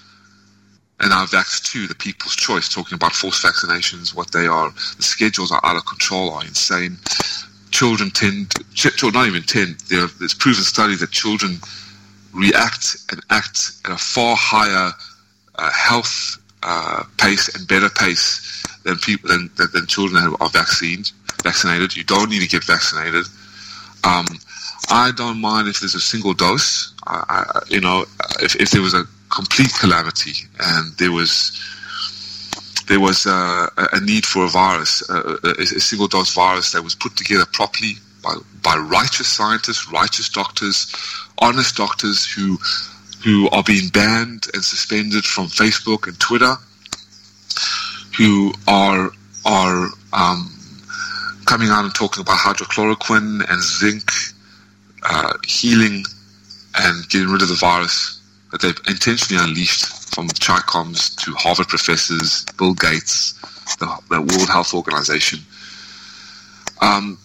and 1.01 1.11
now 1.11 1.25
vaxxed 1.27 1.64
too, 1.64 1.87
the 1.87 1.94
people's 1.94 2.37
choice, 2.37 2.68
talking 2.68 2.96
about 2.96 3.12
forced 3.12 3.44
vaccinations, 3.44 4.14
what 4.14 4.33
they 4.33 4.46
are. 4.46 4.70
The 4.96 5.03
schedules 5.03 5.53
are 5.53 5.61
out 5.64 5.77
of 5.77 5.87
control, 5.87 6.31
are 6.31 6.44
insane. 6.44 6.96
Children 7.70 8.11
tend, 8.11 8.53
children 8.75 9.12
not 9.12 9.29
even 9.29 9.42
tend, 9.42 9.81
there's 9.88 10.35
proven 10.35 10.62
study 10.62 10.96
that 10.96 11.11
children 11.11 11.59
react 12.33 12.96
and 13.11 13.20
act 13.31 13.72
at 13.85 13.90
a 13.90 13.96
far 13.96 14.37
higher 14.37 14.92
uh, 15.57 15.70
health 15.70 16.37
uh, 16.62 17.05
pace 17.18 17.55
and 17.55 17.66
better 17.68 17.88
pace 17.88 18.64
than 18.85 18.96
people 18.99 19.29
than, 19.29 19.51
than, 19.57 19.68
than 19.72 19.87
children 19.87 20.22
who 20.22 20.37
are 20.40 20.49
vaccinated. 20.49 21.11
Vaccinated, 21.42 21.96
you 21.96 22.05
don't 22.05 22.31
need 22.31 22.42
to 22.42 22.49
get 22.49 22.64
vaccinated. 22.64 23.25
Um, 24.05 24.27
I 24.90 25.12
don't 25.16 25.40
mind 25.40 25.68
if 25.68 25.81
there's 25.81 25.94
a 25.94 26.01
single 26.01 26.35
dose. 26.35 26.94
I, 27.07 27.25
I, 27.29 27.61
you 27.68 27.81
know, 27.81 28.05
if, 28.40 28.57
if 28.57 28.70
there 28.70 28.83
was 28.83 28.94
a 28.94 29.05
complete 29.35 29.72
calamity 29.81 30.46
and 30.61 30.96
there 30.99 31.12
was 31.12 31.61
there 32.88 33.01
was 33.01 33.27
uh, 33.27 33.68
a 33.77 34.01
need 34.01 34.25
for 34.25 34.44
a 34.44 34.49
virus, 34.49 35.03
uh, 35.11 35.37
a, 35.42 35.61
a, 35.61 35.66
single 35.66 36.07
dose 36.07 36.33
virus 36.33 36.70
that 36.70 36.83
was 36.83 36.94
put 36.94 37.16
together 37.16 37.44
properly 37.53 37.94
by, 38.22 38.35
by 38.62 38.77
righteous 38.77 39.27
scientists, 39.27 39.90
righteous 39.90 40.29
doctors, 40.29 40.94
honest 41.38 41.77
doctors 41.77 42.25
who 42.25 42.57
who 43.25 43.49
are 43.51 43.64
being 43.64 43.88
banned 43.88 44.46
and 44.55 44.62
suspended 44.64 45.25
from 45.25 45.46
Facebook 45.46 46.07
and 46.07 46.18
Twitter, 46.20 46.55
who 48.16 48.53
are 48.68 49.11
are 49.44 49.88
um, 50.12 50.53
coming 51.46 51.68
out 51.68 51.85
and 51.85 51.94
talking 51.94 52.20
about 52.20 52.38
hydrochloroquine 52.38 53.51
and 53.51 53.62
zinc 53.62 54.12
uh, 55.09 55.33
healing 55.47 56.05
and 56.79 57.09
getting 57.09 57.29
rid 57.29 57.42
of 57.42 57.49
the 57.49 57.55
virus 57.55 58.21
that 58.53 58.61
they've 58.61 58.81
intentionally 58.88 59.42
unleashed 59.42 59.87
from 60.14 60.29
Chicoms 60.29 61.16
to 61.25 61.33
Harvard 61.35 61.69
professors, 61.69 62.45
Bill 62.59 62.75
Gates, 62.75 63.33
the, 63.79 63.87
the 64.11 64.21
World 64.21 64.49
Health 64.49 64.75
Organization, 64.75 65.40
um, 66.81 67.19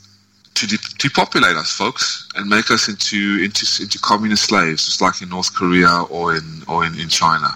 to 0.55 0.67
de- 0.67 0.77
depopulate 0.97 1.55
us, 1.55 1.71
folks, 1.71 2.27
and 2.35 2.49
make 2.49 2.69
us 2.71 2.87
into, 2.87 3.41
into 3.43 3.65
into 3.81 3.99
communist 3.99 4.43
slaves, 4.43 4.85
just 4.85 5.01
like 5.01 5.21
in 5.21 5.29
North 5.29 5.53
Korea 5.53 6.03
or 6.09 6.35
in 6.35 6.63
or 6.67 6.85
in, 6.85 6.99
in 6.99 7.09
China. 7.09 7.49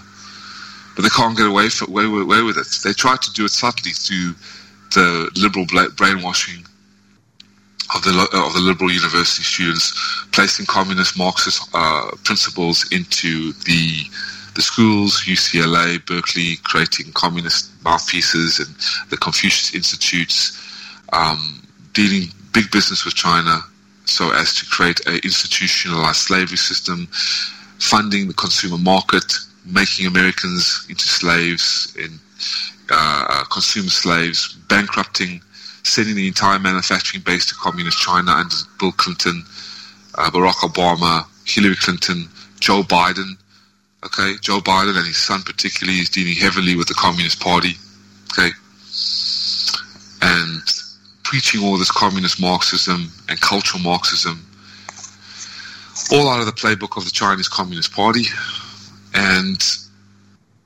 But 0.94 1.02
they 1.02 1.10
can't 1.10 1.36
get 1.36 1.46
away, 1.46 1.68
for, 1.68 1.84
away, 1.84 2.04
away 2.04 2.42
with 2.42 2.56
it. 2.56 2.66
They 2.82 2.94
try 2.94 3.16
to 3.16 3.32
do 3.32 3.44
it 3.44 3.50
subtly 3.50 3.92
through 3.92 4.34
the 4.94 5.30
liberal 5.36 5.66
brainwashing 5.94 6.65
of 7.94 8.02
the 8.02 8.10
of 8.32 8.52
the 8.54 8.60
liberal 8.60 8.90
university 8.90 9.42
students, 9.42 9.92
placing 10.32 10.66
communist 10.66 11.16
Marxist 11.16 11.68
uh, 11.74 12.10
principles 12.24 12.90
into 12.92 13.52
the 13.64 14.04
the 14.54 14.62
schools, 14.62 15.22
UCLA, 15.26 16.04
Berkeley, 16.06 16.56
creating 16.64 17.12
communist 17.12 17.70
mouthpieces, 17.84 18.58
and 18.58 18.74
the 19.10 19.16
Confucius 19.16 19.74
Institutes, 19.74 20.58
um, 21.12 21.62
dealing 21.92 22.28
big 22.52 22.70
business 22.70 23.04
with 23.04 23.14
China, 23.14 23.60
so 24.06 24.32
as 24.32 24.54
to 24.54 24.64
create 24.66 24.98
an 25.06 25.16
institutionalized 25.16 26.16
slavery 26.16 26.56
system, 26.56 27.06
funding 27.78 28.28
the 28.28 28.34
consumer 28.34 28.78
market, 28.78 29.30
making 29.66 30.06
Americans 30.06 30.86
into 30.88 31.06
slaves, 31.06 31.94
in 32.00 32.18
uh, 32.90 33.44
consumer 33.50 33.90
slaves, 33.90 34.54
bankrupting 34.68 35.42
sending 35.86 36.16
the 36.16 36.26
entire 36.26 36.58
manufacturing 36.58 37.22
base 37.22 37.46
to 37.46 37.54
communist 37.54 37.98
China 37.98 38.32
under 38.32 38.54
Bill 38.78 38.92
Clinton, 38.92 39.44
uh, 40.16 40.30
Barack 40.30 40.60
Obama, 40.68 41.24
Hillary 41.46 41.76
Clinton, 41.76 42.28
Joe 42.60 42.82
Biden. 42.82 43.32
Okay, 44.04 44.34
Joe 44.40 44.60
Biden 44.60 44.96
and 44.96 45.06
his 45.06 45.16
son 45.16 45.42
particularly 45.42 45.98
is 45.98 46.10
dealing 46.10 46.34
heavily 46.34 46.76
with 46.76 46.86
the 46.86 46.94
Communist 46.94 47.40
Party. 47.40 47.74
Okay, 48.32 48.50
and 50.22 50.62
preaching 51.24 51.62
all 51.62 51.76
this 51.76 51.90
communist 51.90 52.40
Marxism 52.40 53.10
and 53.28 53.40
cultural 53.40 53.82
Marxism, 53.82 54.44
all 56.12 56.28
out 56.28 56.40
of 56.40 56.46
the 56.46 56.52
playbook 56.52 56.96
of 56.96 57.04
the 57.04 57.10
Chinese 57.10 57.48
Communist 57.48 57.92
Party, 57.92 58.24
and 59.14 59.60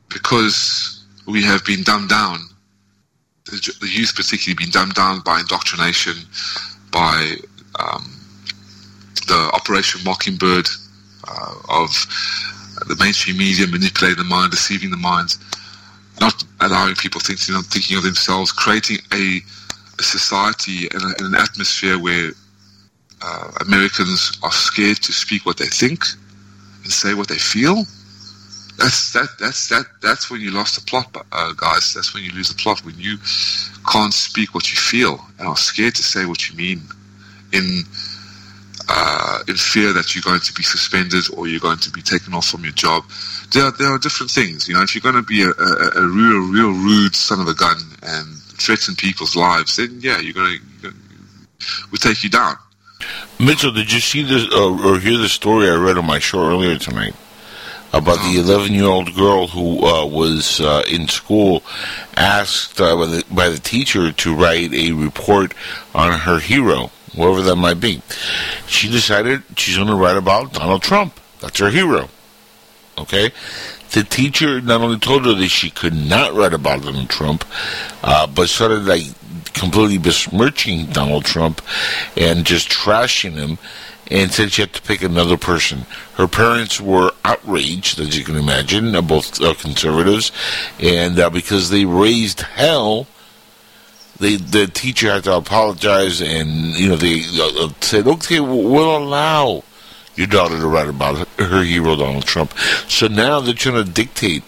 because 0.09 1.05
we 1.27 1.43
have 1.43 1.65
been 1.65 1.83
dumbed 1.83 2.11
down 2.11 2.50
the, 3.51 3.73
the 3.81 3.89
youth 3.89 4.15
particularly 4.15 4.57
been 4.57 4.71
dumbed 4.71 4.95
down 4.95 5.21
by 5.21 5.41
indoctrination, 5.41 6.15
by 6.91 7.35
um, 7.79 8.11
the 9.27 9.51
Operation 9.55 10.03
Mockingbird 10.05 10.69
uh, 11.29 11.55
of 11.69 11.91
the 12.87 12.97
mainstream 12.99 13.37
media 13.37 13.67
manipulating 13.67 14.19
the 14.19 14.25
mind, 14.25 14.51
deceiving 14.51 14.91
the 14.91 14.97
minds, 14.97 15.39
not 16.21 16.45
allowing 16.61 16.95
people 16.95 17.21
thinking, 17.21 17.55
thinking 17.63 17.97
of 17.97 18.03
themselves, 18.03 18.53
creating 18.53 18.99
a, 19.13 19.41
a 19.99 20.03
society 20.03 20.89
and, 20.93 21.03
a, 21.03 21.09
and, 21.19 21.35
an 21.35 21.41
atmosphere 21.41 21.99
where 21.99 22.31
uh, 23.23 23.51
Americans 23.67 24.39
are 24.43 24.53
scared 24.53 24.97
to 24.99 25.13
speak 25.13 25.45
what 25.45 25.57
they 25.57 25.67
think 25.67 26.05
and 26.85 26.93
say 26.93 27.15
what 27.15 27.29
they 27.29 27.39
feel. 27.39 27.85
That's 28.81 29.13
that. 29.13 29.29
That's 29.39 29.69
that. 29.69 29.85
That's 30.01 30.31
when 30.31 30.41
you 30.41 30.51
lost 30.51 30.75
the 30.77 30.85
plot, 30.87 31.15
uh, 31.33 31.53
guys. 31.53 31.93
That's 31.93 32.15
when 32.15 32.25
you 32.25 32.33
lose 32.33 32.49
the 32.49 32.55
plot. 32.55 32.83
When 32.83 32.99
you 32.99 33.19
can't 33.93 34.15
speak 34.15 34.55
what 34.55 34.71
you 34.71 34.77
feel 34.79 35.21
and 35.39 35.47
are 35.47 35.57
scared 35.57 35.95
to 35.97 36.03
say 36.03 36.25
what 36.25 36.49
you 36.49 36.57
mean, 36.57 36.81
in 37.53 37.85
uh, 38.89 39.41
in 39.49 39.55
fear 39.57 39.93
that 39.93 40.15
you're 40.15 40.23
going 40.23 40.41
to 40.41 40.53
be 40.55 40.63
suspended 40.63 41.25
or 41.37 41.47
you're 41.47 41.61
going 41.61 41.79
to 41.79 41.91
be 41.91 42.01
taken 42.01 42.33
off 42.33 42.47
from 42.47 42.65
your 42.65 42.73
job. 42.73 43.05
There, 43.53 43.71
there 43.71 43.89
are 43.89 43.99
different 43.99 44.31
things. 44.31 44.67
You 44.67 44.75
know, 44.75 44.83
if 44.83 44.95
you're 44.95 45.03
going 45.03 45.15
to 45.15 45.23
be 45.23 45.43
a, 45.43 45.51
a, 45.51 46.03
a 46.03 46.07
real, 46.07 46.41
real 46.51 46.73
rude 46.73 47.15
son 47.15 47.41
of 47.41 47.49
a 47.49 47.55
gun 47.55 47.77
and 48.03 48.37
threaten 48.59 48.97
people's 48.97 49.37
lives, 49.37 49.77
then 49.77 49.99
yeah, 50.01 50.19
you're 50.19 50.33
going 50.33 50.59
to, 50.83 50.93
we'll 51.93 51.99
take 51.99 52.25
you 52.25 52.31
down. 52.31 52.57
Mitchell, 53.39 53.73
did 53.73 53.93
you 53.93 54.01
see 54.01 54.23
this 54.23 54.47
uh, 54.53 54.89
or 54.89 54.99
hear 54.99 55.19
the 55.19 55.29
story 55.29 55.69
I 55.69 55.77
read 55.77 55.99
on 55.99 56.07
my 56.07 56.19
show 56.19 56.41
earlier 56.41 56.77
tonight? 56.79 57.15
About 57.93 58.19
the 58.19 58.39
11 58.39 58.73
year 58.73 58.87
old 58.87 59.15
girl 59.15 59.49
who 59.49 59.85
uh, 59.85 60.07
was 60.07 60.61
uh, 60.61 60.83
in 60.89 61.09
school 61.09 61.63
asked 62.17 62.81
uh, 62.81 62.97
by, 62.97 63.07
the, 63.07 63.25
by 63.31 63.49
the 63.49 63.59
teacher 63.59 64.13
to 64.13 64.35
write 64.35 64.73
a 64.73 64.93
report 64.93 65.55
on 65.95 66.21
her 66.21 66.39
hero, 66.39 66.91
whoever 67.15 67.43
that 67.43 67.57
might 67.57 67.81
be. 67.81 68.03
She 68.67 68.91
decided 68.91 69.43
she's 69.57 69.77
going 69.77 69.89
to 69.89 69.95
write 69.95 70.17
about 70.17 70.53
Donald 70.53 70.83
Trump. 70.83 71.19
That's 71.41 71.59
her 71.59 71.71
hero. 71.71 72.09
Okay? 72.99 73.31
The 73.93 74.05
teacher 74.05 74.61
not 74.61 74.83
only 74.83 74.99
told 75.01 75.27
her 75.27 75.35
that 75.35 75.49
she 75.49 75.71
could 75.71 75.95
not 75.95 76.35
write 76.35 76.55
about 76.55 76.83
Donald 76.83 77.11
Trump, 77.11 77.45
uh, 78.05 78.27
but 78.29 78.49
started 78.49 78.85
like 78.85 79.03
completely 79.53 79.99
besmirching 79.99 80.87
Donald 80.87 81.25
Trump 81.25 81.61
and 82.17 82.45
just 82.45 82.69
trashing 82.69 83.33
him 83.33 83.59
and 84.11 84.33
said 84.33 84.51
she 84.51 84.63
had 84.63 84.73
to 84.73 84.83
pick 84.83 85.03
another 85.03 85.37
person. 85.37 85.87
Her 86.15 86.27
parents 86.27 86.81
were 86.81 87.13
outraged, 87.25 88.01
as 88.01 88.19
you 88.19 88.25
can 88.25 88.37
imagine, 88.37 88.95
uh, 88.95 89.03
both 89.03 89.41
uh, 89.41 89.55
conservatives, 89.55 90.33
and 90.81 91.19
uh, 91.19 91.31
because 91.31 91.71
they 91.71 91.85
raised 91.85 92.41
hell, 92.41 93.07
they, 94.19 94.37
the 94.37 94.67
teacher 94.67 95.13
had 95.13 95.25
to 95.25 95.37
apologize, 95.37 96.21
and 96.21 96.49
you 96.77 96.89
know 96.89 96.97
they 96.97 97.23
uh, 97.39 97.67
uh, 97.67 97.69
said, 97.81 98.07
"Okay, 98.07 98.41
we'll 98.41 98.97
allow 98.97 99.63
your 100.17 100.27
daughter 100.27 100.59
to 100.59 100.67
write 100.67 100.89
about 100.89 101.27
her 101.39 101.63
hero, 101.63 101.97
Donald 101.97 102.25
Trump." 102.25 102.53
So 102.89 103.07
now 103.07 103.41
they're 103.41 103.55
trying 103.55 103.83
to 103.83 103.91
dictate 103.91 104.43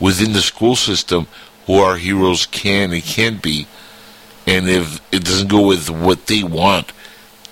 within 0.00 0.32
the 0.32 0.40
school 0.40 0.76
system 0.76 1.26
who 1.66 1.74
our 1.74 1.96
heroes 1.96 2.46
can 2.46 2.92
and 2.92 3.02
can't 3.02 3.42
be, 3.42 3.66
and 4.46 4.68
if 4.68 5.00
it 5.12 5.24
doesn't 5.24 5.48
go 5.48 5.66
with 5.66 5.90
what 5.90 6.26
they 6.26 6.44
want 6.44 6.92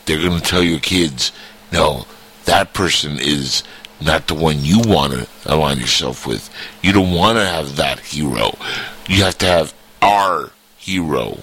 they're 0.06 0.22
going 0.22 0.40
to 0.40 0.46
tell 0.46 0.62
your 0.62 0.80
kids, 0.80 1.32
no, 1.72 2.06
that 2.44 2.74
person 2.74 3.18
is 3.20 3.62
not 4.00 4.26
the 4.26 4.34
one 4.34 4.56
you 4.58 4.80
want 4.80 5.12
to 5.12 5.28
align 5.46 5.78
yourself 5.78 6.26
with. 6.26 6.50
You 6.82 6.92
don't 6.92 7.12
want 7.12 7.38
to 7.38 7.44
have 7.44 7.76
that 7.76 8.00
hero. 8.00 8.52
You 9.08 9.22
have 9.24 9.38
to 9.38 9.46
have 9.46 9.74
our 10.00 10.50
hero. 10.76 11.38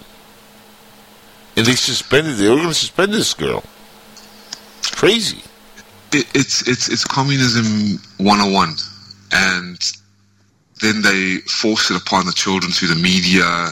And 1.56 1.66
they 1.66 1.76
suspended. 1.76 2.36
They 2.36 2.50
were 2.50 2.56
going 2.56 2.68
to 2.70 2.74
suspend 2.74 3.14
this 3.14 3.34
girl. 3.34 3.64
It's 4.80 4.92
crazy. 4.94 5.42
It, 6.12 6.28
it's 6.34 6.68
it's 6.68 6.90
it's 6.90 7.06
communism 7.06 8.00
101, 8.18 8.76
and 9.32 9.78
then 10.82 11.02
they 11.02 11.38
force 11.48 11.92
it 11.92 12.02
upon 12.02 12.26
the 12.26 12.32
children 12.32 12.72
through 12.72 12.88
the 12.90 13.02
media, 13.02 13.70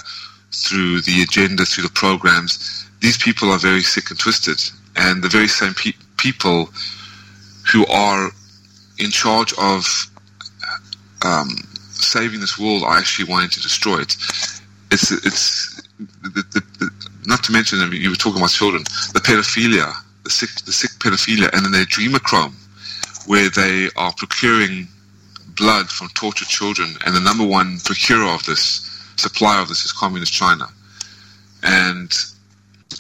through 0.52 1.02
the 1.02 1.24
agenda, 1.24 1.66
through 1.66 1.84
the 1.84 1.94
programs. 1.94 2.87
These 3.00 3.18
people 3.18 3.52
are 3.52 3.60
very 3.60 3.82
sick 3.82 4.10
and 4.10 4.20
twisted, 4.20 4.60
and 4.96 5.24
the 5.24 5.30
very 5.30 5.48
same 5.48 5.74
pe- 5.74 5.94
people 6.18 6.70
who 7.72 7.86
are 7.88 8.32
in 8.98 9.12
charge 9.12 9.54
of 9.58 9.86
um, 11.26 11.50
saving 11.92 12.40
this 12.40 12.58
world 12.58 12.84
are 12.84 12.98
actually 12.98 13.30
wanting 13.32 13.50
to 13.50 13.62
destroy 13.62 14.00
it. 14.00 14.16
It's 14.92 15.12
it's 15.12 15.82
the, 16.00 16.44
the, 16.54 16.62
the, 16.80 16.90
not 17.26 17.44
to 17.44 17.52
mention 17.52 17.80
you 17.92 18.10
were 18.10 18.16
talking 18.16 18.40
about 18.40 18.52
children, 18.52 18.84
the 19.14 19.20
pedophilia, 19.20 19.94
the 20.24 20.30
sick 20.30 20.50
the 20.66 20.72
sick 20.72 20.92
pedophilia, 21.00 21.52
and 21.54 21.66
then 21.66 21.72
their 21.72 21.86
adrenochrome, 21.86 22.54
where 23.28 23.50
they 23.50 23.90
are 23.96 24.14
procuring 24.14 24.88
blood 25.56 25.90
from 25.90 26.08
tortured 26.10 26.48
children, 26.48 26.96
and 27.06 27.16
the 27.16 27.20
number 27.20 27.46
one 27.46 27.80
procurer 27.84 28.30
of 28.30 28.46
this 28.46 28.84
supplier 29.18 29.62
of 29.62 29.68
this 29.68 29.84
is 29.84 29.92
communist 29.92 30.34
China, 30.34 30.68
and 31.64 32.12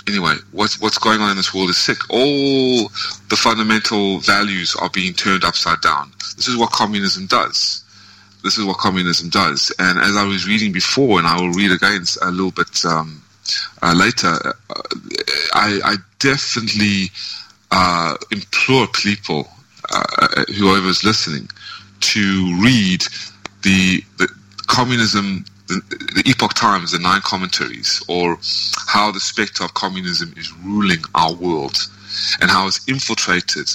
anyway, 0.07 0.35
what's 0.51 0.79
what's 0.81 0.97
going 0.97 1.21
on 1.21 1.31
in 1.31 1.37
this 1.37 1.53
world 1.53 1.69
is 1.69 1.77
sick. 1.77 1.97
All 2.09 2.89
the 3.29 3.35
fundamental 3.35 4.19
values 4.19 4.75
are 4.75 4.89
being 4.89 5.13
turned 5.13 5.43
upside 5.43 5.81
down. 5.81 6.11
This 6.35 6.47
is 6.47 6.57
what 6.57 6.71
communism 6.71 7.25
does. 7.27 7.83
This 8.43 8.57
is 8.57 8.65
what 8.65 8.77
communism 8.77 9.29
does. 9.29 9.73
And 9.79 9.99
as 9.99 10.15
I 10.15 10.23
was 10.23 10.47
reading 10.47 10.71
before, 10.71 11.17
and 11.17 11.27
I 11.27 11.39
will 11.39 11.51
read 11.51 11.71
again 11.71 12.03
a 12.21 12.31
little 12.31 12.51
bit 12.51 12.85
um, 12.85 13.21
uh, 13.81 13.93
later, 13.97 14.27
uh, 14.27 14.83
I, 15.53 15.79
I, 15.83 15.95
definitely 16.19 17.11
uh, 17.71 18.15
implore 18.31 18.87
people, 18.87 19.47
uh, 19.91 20.45
whoever 20.57 20.87
is 20.87 21.03
listening, 21.03 21.49
to 21.99 22.59
read 22.63 23.03
the, 23.63 24.03
the 24.17 24.27
communism 24.67 25.45
the, 25.67 26.23
Epoch 26.25 26.53
Times, 26.53 26.91
the 26.91 26.99
nine 26.99 27.21
commentaries, 27.21 28.01
or 28.07 28.37
how 28.87 29.11
the 29.11 29.19
specter 29.19 29.63
of 29.63 29.73
communism 29.73 30.33
is 30.37 30.53
ruling 30.63 30.99
our 31.15 31.33
world 31.33 31.77
and 32.41 32.49
how 32.49 32.67
it's 32.67 32.87
infiltrated 32.87 33.69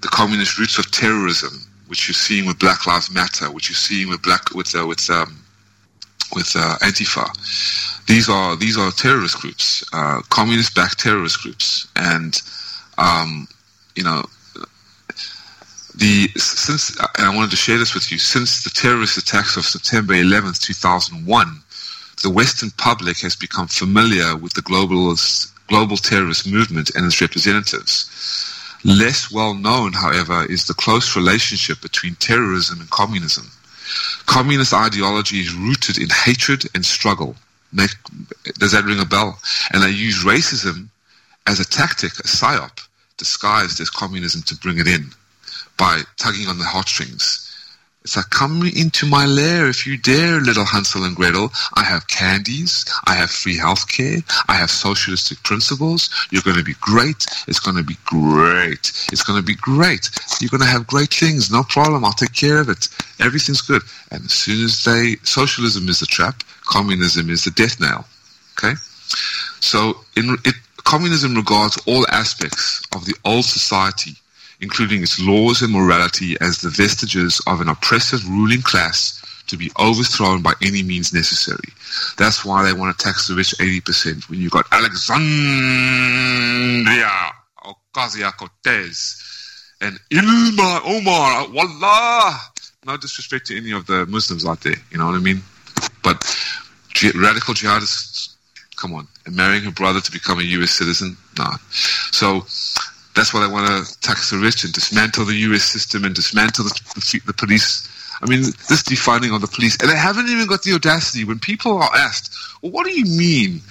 the 0.00 0.08
communist 0.08 0.58
roots 0.58 0.78
of 0.78 0.90
terrorism, 0.90 1.66
which 1.88 2.08
you're 2.08 2.14
seeing 2.14 2.46
with 2.46 2.58
Black 2.58 2.86
Lives 2.86 3.10
Matter, 3.10 3.50
which 3.50 3.68
you're 3.68 3.76
seeing 3.76 4.08
with 4.08 4.22
black 4.22 4.54
with 4.54 4.74
uh, 4.74 4.86
with 4.86 5.08
um, 5.10 5.36
with 6.34 6.52
uh, 6.56 6.76
Antifa. 6.80 7.26
These 8.06 8.28
are 8.28 8.56
these 8.56 8.76
are 8.76 8.90
terrorist 8.90 9.40
groups, 9.40 9.84
uh, 9.92 10.20
communist-backed 10.28 10.98
terrorist 10.98 11.42
groups, 11.42 11.88
and 11.96 12.40
um, 12.98 13.48
you 13.94 14.04
know 14.04 14.24
the 15.96 16.28
since 16.36 16.98
uh, 17.00 17.06
and 17.18 17.26
I 17.26 17.34
wanted 17.34 17.50
to 17.50 17.56
share 17.56 17.78
this 17.78 17.94
with 17.94 18.10
you 18.12 18.18
since 18.18 18.64
the 18.64 18.70
terrorist 18.70 19.16
attacks 19.16 19.56
of 19.56 19.64
September 19.64 20.14
11th 20.14 20.60
2001 20.60 21.62
the 22.22 22.30
western 22.30 22.70
public 22.72 23.18
has 23.20 23.36
become 23.36 23.68
familiar 23.68 24.36
with 24.36 24.54
the 24.54 24.62
globalist 24.62 25.52
global 25.66 25.96
terrorist 25.96 26.46
movement 26.46 26.90
and 26.94 27.04
its 27.06 27.20
representatives. 27.20 28.10
Less 28.84 29.32
well 29.32 29.54
known 29.54 29.92
however 29.92 30.46
is 30.50 30.66
the 30.66 30.74
close 30.74 31.16
relationship 31.16 31.80
between 31.80 32.14
terrorism 32.16 32.80
and 32.80 32.90
communism. 32.90 33.50
Communist 34.26 34.72
ideology 34.72 35.40
is 35.40 35.54
rooted 35.54 35.98
in 35.98 36.08
hatred 36.08 36.64
and 36.74 36.84
struggle. 36.84 37.36
Does 38.58 38.72
that 38.72 38.84
ring 38.84 39.00
a 39.00 39.04
bell? 39.04 39.38
And 39.72 39.82
they 39.82 39.90
use 39.90 40.24
racism 40.24 40.88
as 41.46 41.60
a 41.60 41.64
tactic 41.64 42.12
a 42.18 42.22
psyop 42.22 42.80
disguised 43.16 43.80
as 43.80 43.90
communism 43.90 44.42
to 44.42 44.56
bring 44.56 44.78
it 44.78 44.86
in 44.86 45.10
by 45.78 46.02
tugging 46.16 46.48
on 46.48 46.58
the 46.58 46.64
heartstrings. 46.64 47.42
It's 48.06 48.16
like, 48.16 48.30
come 48.30 48.62
into 48.62 49.04
my 49.04 49.26
lair 49.26 49.66
if 49.66 49.84
you 49.84 49.98
dare, 49.98 50.40
little 50.40 50.64
Hansel 50.64 51.02
and 51.02 51.16
Gretel. 51.16 51.50
I 51.74 51.82
have 51.82 52.06
candies. 52.06 52.84
I 53.04 53.14
have 53.14 53.32
free 53.32 53.56
health 53.56 53.88
care. 53.88 54.18
I 54.46 54.54
have 54.54 54.70
socialistic 54.70 55.42
principles. 55.42 56.08
You're 56.30 56.42
going 56.42 56.56
to 56.56 56.62
be 56.62 56.76
great. 56.80 57.26
It's 57.48 57.58
going 57.58 57.76
to 57.76 57.82
be 57.82 57.96
great. 58.04 58.92
It's 59.10 59.24
going 59.24 59.40
to 59.40 59.44
be 59.44 59.56
great. 59.56 60.08
You're 60.40 60.50
going 60.50 60.60
to 60.60 60.68
have 60.68 60.86
great 60.86 61.12
things. 61.12 61.50
No 61.50 61.64
problem. 61.64 62.04
I'll 62.04 62.12
take 62.12 62.32
care 62.32 62.60
of 62.60 62.68
it. 62.68 62.88
Everything's 63.18 63.60
good. 63.60 63.82
And 64.12 64.24
as 64.24 64.32
soon 64.32 64.64
as 64.64 64.84
they, 64.84 65.16
socialism 65.24 65.88
is 65.88 65.98
the 65.98 66.06
trap, 66.06 66.44
communism 66.64 67.28
is 67.28 67.42
the 67.42 67.50
death 67.50 67.80
nail. 67.80 68.04
Okay? 68.56 68.74
So 69.58 70.04
in, 70.16 70.36
it, 70.44 70.54
communism 70.84 71.34
regards 71.34 71.76
all 71.88 72.06
aspects 72.12 72.82
of 72.94 73.04
the 73.04 73.16
old 73.24 73.46
society 73.46 74.12
including 74.60 75.02
its 75.02 75.20
laws 75.20 75.62
and 75.62 75.72
morality, 75.72 76.36
as 76.40 76.58
the 76.58 76.70
vestiges 76.70 77.40
of 77.46 77.60
an 77.60 77.68
oppressive 77.68 78.26
ruling 78.28 78.62
class 78.62 79.22
to 79.46 79.56
be 79.56 79.70
overthrown 79.78 80.42
by 80.42 80.52
any 80.62 80.82
means 80.82 81.12
necessary. 81.12 81.68
That's 82.18 82.44
why 82.44 82.64
they 82.64 82.72
want 82.72 82.98
to 82.98 83.04
tax 83.04 83.28
the 83.28 83.34
rich 83.34 83.54
80%. 83.58 84.28
When 84.28 84.40
you've 84.40 84.52
got 84.52 84.66
Alexandria 84.72 85.20
Ocasio-Cortez 87.64 89.22
and 89.80 89.98
Ilhan 90.10 90.80
Omar, 90.84 91.48
Wallah. 91.50 92.40
No 92.86 92.96
disrespect 92.96 93.46
to 93.46 93.56
any 93.56 93.72
of 93.72 93.86
the 93.86 94.06
Muslims 94.06 94.46
out 94.46 94.60
there, 94.62 94.76
you 94.90 94.98
know 94.98 95.06
what 95.06 95.16
I 95.16 95.20
mean? 95.20 95.42
But 96.02 96.24
radical 97.14 97.54
jihadists, 97.54 98.34
come 98.76 98.94
on, 98.94 99.06
and 99.26 99.34
marrying 99.34 99.64
her 99.64 99.72
brother 99.72 100.00
to 100.00 100.12
become 100.12 100.38
a 100.38 100.42
U.S. 100.42 100.70
citizen? 100.72 101.16
nah. 101.36 101.56
So 102.12 102.44
That's 103.16 103.32
why 103.32 103.42
I 103.42 103.48
want 103.48 103.66
to 103.66 104.00
tax 104.00 104.30
the 104.30 104.36
rich 104.36 104.62
and 104.62 104.72
dismantle 104.74 105.24
the 105.24 105.34
U.S. 105.48 105.64
system 105.64 106.04
and 106.04 106.14
dismantle 106.14 106.64
the, 106.64 106.80
the, 106.94 107.20
the 107.26 107.32
police. 107.32 107.88
I 108.20 108.28
mean, 108.28 108.42
this 108.42 108.82
defunding 108.82 109.34
of 109.34 109.40
the 109.40 109.46
police, 109.48 109.76
and 109.80 109.90
they 109.90 109.96
haven't 109.96 110.28
even 110.28 110.46
got 110.46 110.62
the 110.62 110.74
audacity 110.74 111.24
when 111.24 111.38
people 111.38 111.78
are 111.78 111.90
asked, 111.96 112.34
"Well, 112.60 112.72
what 112.72 112.86
do 112.86 112.92
you 112.92 113.06
mean 113.06 113.62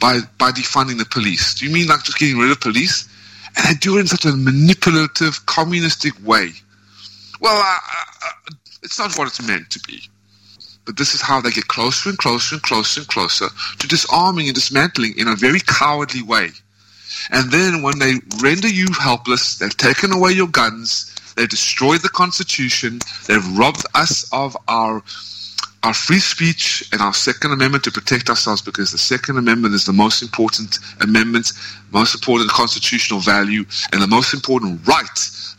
by 0.00 0.20
by 0.38 0.50
defunding 0.50 0.98
the 0.98 1.04
police? 1.04 1.54
Do 1.54 1.66
you 1.66 1.72
mean 1.72 1.86
like 1.86 2.02
just 2.02 2.18
getting 2.18 2.38
rid 2.38 2.50
of 2.50 2.60
police?" 2.60 3.08
And 3.56 3.66
they 3.66 3.74
do 3.78 3.98
it 3.98 4.00
in 4.00 4.06
such 4.08 4.24
a 4.24 4.32
manipulative, 4.32 5.46
communistic 5.46 6.14
way. 6.24 6.52
Well, 7.40 7.62
it's 8.82 8.98
not 8.98 9.16
what 9.16 9.28
it's 9.28 9.46
meant 9.46 9.70
to 9.70 9.80
be. 9.80 10.08
But 10.84 10.96
this 10.96 11.14
is 11.14 11.20
how 11.20 11.40
they 11.40 11.50
get 11.50 11.68
closer 11.68 12.08
and 12.08 12.18
closer 12.18 12.56
and 12.56 12.62
closer 12.62 13.00
and 13.00 13.08
closer 13.08 13.48
to 13.78 13.88
disarming 13.88 14.48
and 14.48 14.54
dismantling 14.54 15.14
in 15.16 15.28
a 15.28 15.36
very 15.36 15.60
cowardly 15.60 16.22
way. 16.22 16.50
And 17.30 17.50
then 17.50 17.82
when 17.82 17.98
they 17.98 18.14
render 18.42 18.68
you 18.68 18.86
helpless, 19.00 19.58
they've 19.58 19.76
taken 19.76 20.12
away 20.12 20.32
your 20.32 20.48
guns, 20.48 21.14
they've 21.36 21.48
destroyed 21.48 22.02
the 22.02 22.08
Constitution, 22.08 23.00
they've 23.26 23.58
robbed 23.58 23.84
us 23.94 24.28
of 24.32 24.56
our 24.68 25.02
our 25.84 25.94
free 25.94 26.20
speech 26.20 26.88
and 26.92 27.02
our 27.02 27.12
Second 27.12 27.50
Amendment 27.50 27.82
to 27.84 27.90
protect 27.90 28.30
ourselves 28.30 28.62
because 28.62 28.92
the 28.92 28.98
Second 28.98 29.36
Amendment 29.36 29.74
is 29.74 29.84
the 29.84 29.92
most 29.92 30.22
important 30.22 30.78
amendment, 31.00 31.52
most 31.90 32.14
important 32.14 32.50
constitutional 32.50 33.18
value, 33.18 33.64
and 33.92 34.00
the 34.00 34.06
most 34.06 34.32
important 34.32 34.86
right 34.86 35.04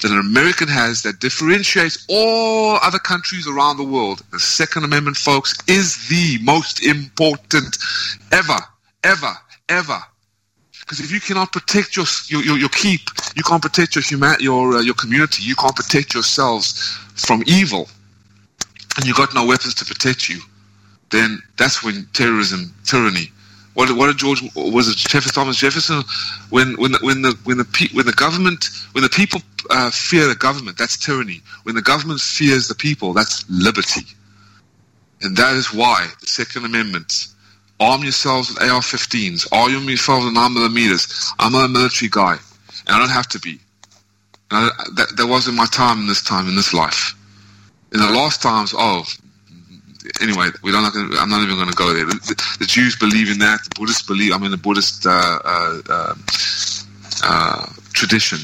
that 0.02 0.12
an 0.12 0.20
American 0.20 0.68
has 0.68 1.02
that 1.02 1.20
differentiates 1.20 2.06
all 2.08 2.78
other 2.82 3.00
countries 3.00 3.48
around 3.48 3.78
the 3.78 3.84
world. 3.84 4.22
The 4.32 4.40
Second 4.40 4.86
Amendment, 4.86 5.18
folks, 5.18 5.56
is 5.68 6.08
the 6.08 6.38
most 6.44 6.86
important 6.86 7.78
ever, 8.32 8.60
ever, 9.04 9.34
ever. 9.68 10.00
Because 10.84 11.00
if 11.00 11.12
you 11.12 11.22
cannot 11.22 11.54
protect 11.54 11.96
your, 11.96 12.06
your, 12.28 12.58
your, 12.58 12.70
keep, 12.70 13.02
you 13.38 13.44
can't 13.44 13.62
protect 13.62 13.96
your, 13.96 14.04
human, 14.04 14.36
your, 14.42 14.76
uh, 14.76 14.82
your 14.82 14.96
community, 14.96 15.42
you 15.42 15.56
can't 15.56 15.76
protect 15.76 16.14
yourselves 16.14 16.98
from 17.16 17.42
evil. 17.48 17.88
And 18.98 19.06
you 19.06 19.14
got 19.14 19.34
no 19.34 19.46
weapons 19.46 19.74
to 19.76 19.86
protect 19.86 20.28
you, 20.28 20.40
then 21.10 21.42
that's 21.58 21.84
when 21.84 22.08
terrorism, 22.14 22.74
tyranny. 22.84 23.32
What, 23.76 23.96
what 23.98 24.08
did 24.08 24.18
George 24.18 24.44
was 24.56 24.88
it 24.88 24.98
Jefferson 24.98 25.34
Thomas 25.34 25.58
Jefferson? 25.58 26.04
When 26.50 26.76
when 26.76 26.92
the, 26.92 27.00
when 27.02 27.24
the 27.24 27.36
when 27.44 27.58
the 27.58 27.90
when 27.94 28.06
the 28.06 28.14
government 28.14 28.70
when 28.92 29.04
the 29.04 29.10
people 29.10 29.42
uh, 29.72 29.90
fear 29.90 30.28
the 30.28 30.36
government 30.36 30.78
that's 30.78 30.96
tyranny. 30.96 31.42
When 31.64 31.74
the 31.74 31.82
government 31.82 32.20
fears 32.20 32.68
the 32.68 32.76
people 32.76 33.14
that's 33.14 33.50
liberty. 33.50 34.06
And 35.22 35.36
that 35.38 35.56
is 35.56 35.74
why 35.74 36.08
the 36.22 36.28
Second 36.28 36.66
Amendment 36.66 37.28
arm 37.80 38.04
yourselves 38.04 38.50
with 38.50 38.62
AR-15s 38.62 39.48
arm 39.52 39.88
yourselves 39.88 40.26
with 40.26 40.34
9 40.34 40.54
millimeters 40.54 41.34
I'm 41.40 41.56
a 41.56 41.68
military 41.68 42.10
guy 42.10 42.38
and 42.88 42.96
I 42.96 43.00
don't 43.00 43.10
have 43.10 43.28
to 43.30 43.40
be 43.40 43.60
I, 44.52 44.70
that, 44.96 45.18
that 45.18 45.28
wasn't 45.28 45.58
my 45.58 45.66
time 45.66 46.00
in 46.00 46.08
this 46.08 46.24
time 46.24 46.48
in 46.48 46.56
this 46.56 46.74
life 46.74 47.16
in 47.94 48.00
the 48.00 48.10
last 48.10 48.42
times, 48.42 48.74
oh, 48.76 49.06
anyway, 50.20 50.48
we 50.64 50.72
don't. 50.72 50.84
I'm 51.20 51.30
not 51.30 51.44
even 51.44 51.56
going 51.56 51.70
to 51.70 51.76
go 51.76 51.94
there. 51.94 52.06
The, 52.06 52.56
the, 52.60 52.66
Jews 52.66 52.96
believe 52.96 53.30
in 53.30 53.38
that. 53.40 53.60
The 53.64 53.80
Buddhists 53.80 54.02
believe. 54.02 54.34
I 54.34 54.38
mean, 54.40 54.52
the 54.52 54.58
Buddhist 54.58 55.06
uh, 55.06 55.40
uh, 55.46 55.82
um, 55.90 56.24
uh, 57.24 57.68
tradition. 57.94 58.40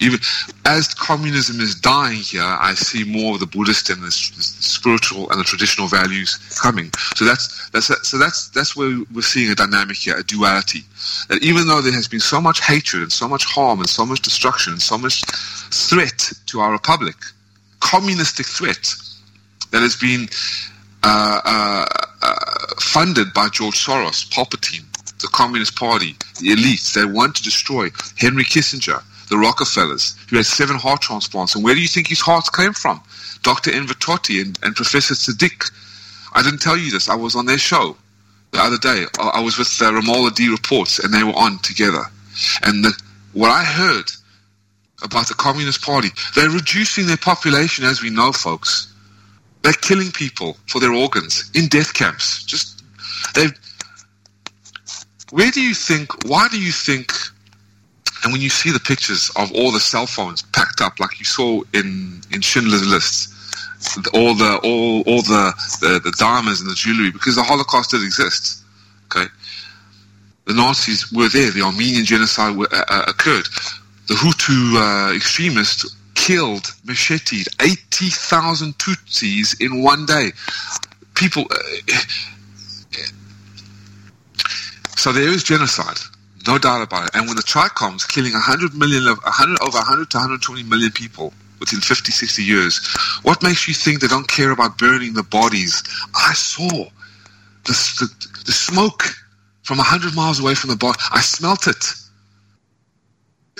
Even 0.00 0.18
as 0.66 0.92
communism 0.92 1.60
is 1.60 1.74
dying 1.76 2.18
here, 2.18 2.42
I 2.42 2.74
see 2.74 3.04
more 3.04 3.34
of 3.34 3.40
the 3.40 3.46
Buddhist 3.46 3.90
and 3.90 4.02
the, 4.02 4.06
the 4.06 4.42
spiritual 4.42 5.30
and 5.30 5.40
the 5.40 5.44
traditional 5.44 5.86
values 5.86 6.36
coming. 6.60 6.90
So 7.14 7.24
that's 7.24 7.70
that's 7.70 7.86
so 8.08 8.18
that's 8.18 8.48
that's 8.48 8.76
where 8.76 9.02
we're 9.14 9.22
seeing 9.22 9.50
a 9.50 9.54
dynamic 9.54 9.96
here, 9.96 10.16
a 10.16 10.24
duality. 10.24 10.80
That 11.28 11.42
even 11.42 11.68
though 11.68 11.80
there 11.80 11.92
has 11.92 12.08
been 12.08 12.20
so 12.20 12.40
much 12.40 12.60
hatred 12.60 13.02
and 13.02 13.12
so 13.12 13.28
much 13.28 13.44
harm 13.44 13.78
and 13.78 13.88
so 13.88 14.04
much 14.04 14.20
destruction 14.20 14.72
and 14.72 14.82
so 14.82 14.98
much 14.98 15.22
threat 15.70 16.32
to 16.46 16.60
our 16.60 16.72
republic 16.72 17.16
communistic 17.84 18.46
threat 18.46 18.94
that 19.70 19.82
has 19.82 19.94
been 19.96 20.26
uh, 21.02 21.40
uh, 21.44 21.86
uh, 22.22 22.34
funded 22.80 23.32
by 23.34 23.48
George 23.50 23.84
Soros, 23.84 24.28
Palpatine, 24.30 24.84
the 25.20 25.28
Communist 25.28 25.76
Party, 25.76 26.16
the 26.40 26.48
elites. 26.48 26.94
They 26.94 27.04
want 27.04 27.36
to 27.36 27.42
destroy 27.42 27.90
Henry 28.16 28.44
Kissinger, 28.44 29.02
the 29.34 29.40
Rockefellers, 29.40 30.16
who 30.30 30.36
had 30.36 30.46
seven 30.46 30.76
heart 30.76 31.02
transplants. 31.02 31.56
And 31.56 31.64
where 31.64 31.74
do 31.74 31.80
you 31.80 31.88
think 31.88 32.06
his 32.06 32.20
hearts 32.20 32.48
came 32.48 32.72
from? 32.72 33.02
Dr. 33.42 33.72
Enver 33.72 33.94
and, 34.30 34.56
and 34.62 34.76
Professor 34.76 35.14
Siddiq. 35.14 35.70
I 36.34 36.42
didn't 36.42 36.60
tell 36.60 36.76
you 36.76 36.92
this. 36.92 37.08
I 37.08 37.16
was 37.16 37.34
on 37.34 37.46
their 37.46 37.58
show 37.58 37.96
the 38.52 38.60
other 38.60 38.78
day. 38.78 39.06
I 39.18 39.40
was 39.40 39.58
with 39.58 39.76
the 39.76 39.86
Ramola 39.86 40.32
D 40.32 40.48
Reports, 40.48 41.00
and 41.00 41.12
they 41.12 41.24
were 41.24 41.36
on 41.36 41.58
together. 41.58 42.04
And 42.62 42.84
the, 42.84 42.92
what 43.32 43.50
I 43.50 43.64
heard 43.64 44.08
about 45.02 45.26
the 45.26 45.34
Communist 45.34 45.82
Party. 45.82 46.08
They're 46.36 46.48
reducing 46.48 47.06
their 47.06 47.16
population, 47.16 47.84
as 47.84 48.02
we 48.02 48.10
know, 48.10 48.30
folks. 48.30 48.94
They're 49.62 49.72
killing 49.72 50.12
people 50.12 50.56
for 50.68 50.80
their 50.80 50.92
organs 50.92 51.50
in 51.54 51.66
death 51.66 51.92
camps. 51.92 52.44
Just 52.44 52.84
they. 53.34 53.48
Where 55.30 55.50
do 55.50 55.60
you 55.60 55.74
think? 55.74 56.24
Why 56.26 56.46
do 56.48 56.60
you 56.60 56.70
think? 56.70 57.12
And 58.24 58.32
when 58.32 58.40
you 58.40 58.48
see 58.48 58.72
the 58.72 58.80
pictures 58.80 59.30
of 59.36 59.52
all 59.52 59.70
the 59.70 59.80
cell 59.80 60.06
phones 60.06 60.42
packed 60.42 60.80
up, 60.80 60.98
like 60.98 61.18
you 61.18 61.24
saw 61.24 61.62
in 61.74 62.20
in 62.32 62.40
Schindler's 62.40 62.86
List, 62.86 63.32
all 64.14 64.34
the 64.34 64.58
all 64.64 65.02
all 65.02 65.22
the 65.22 65.52
the, 65.80 66.00
the 66.02 66.14
diamonds 66.18 66.60
and 66.60 66.70
the 66.70 66.74
jewelry, 66.74 67.10
because 67.10 67.36
the 67.36 67.42
Holocaust 67.42 67.90
did 67.90 68.02
exist. 68.02 68.64
Okay, 69.06 69.26
the 70.46 70.54
Nazis 70.54 71.12
were 71.12 71.28
there. 71.28 71.50
The 71.50 71.62
Armenian 71.62 72.04
genocide 72.04 72.56
uh, 72.58 72.84
uh, 72.88 73.04
occurred 73.06 73.46
the 74.06 74.14
Hutu 74.14 74.76
uh, 74.76 75.14
extremists 75.14 75.96
killed, 76.14 76.74
macheted 76.84 77.48
80,000 77.60 78.76
Tutsis 78.78 79.60
in 79.60 79.82
one 79.82 80.06
day. 80.06 80.32
People. 81.14 81.44
Uh, 81.50 81.96
so 84.96 85.12
there 85.12 85.28
is 85.28 85.44
genocide, 85.44 85.98
no 86.46 86.58
doubt 86.58 86.82
about 86.82 87.04
it. 87.04 87.10
And 87.14 87.26
when 87.26 87.36
the 87.36 87.42
Tricoms 87.42 88.06
killing 88.06 88.32
100 88.32 88.74
million, 88.74 89.04
100, 89.04 89.62
over 89.62 89.78
100 89.78 90.10
to 90.10 90.16
120 90.16 90.62
million 90.64 90.90
people 90.92 91.32
within 91.60 91.80
50, 91.80 92.12
60 92.12 92.42
years, 92.42 92.80
what 93.22 93.42
makes 93.42 93.66
you 93.66 93.74
think 93.74 94.00
they 94.00 94.06
don't 94.06 94.28
care 94.28 94.50
about 94.50 94.78
burning 94.78 95.14
the 95.14 95.22
bodies? 95.22 95.82
I 96.14 96.34
saw 96.34 96.68
the, 97.64 97.72
the, 98.00 98.28
the 98.46 98.52
smoke 98.52 99.04
from 99.62 99.78
100 99.78 100.14
miles 100.14 100.40
away 100.40 100.54
from 100.54 100.70
the 100.70 100.76
body. 100.76 100.98
I 101.12 101.20
smelt 101.20 101.66
it 101.66 101.84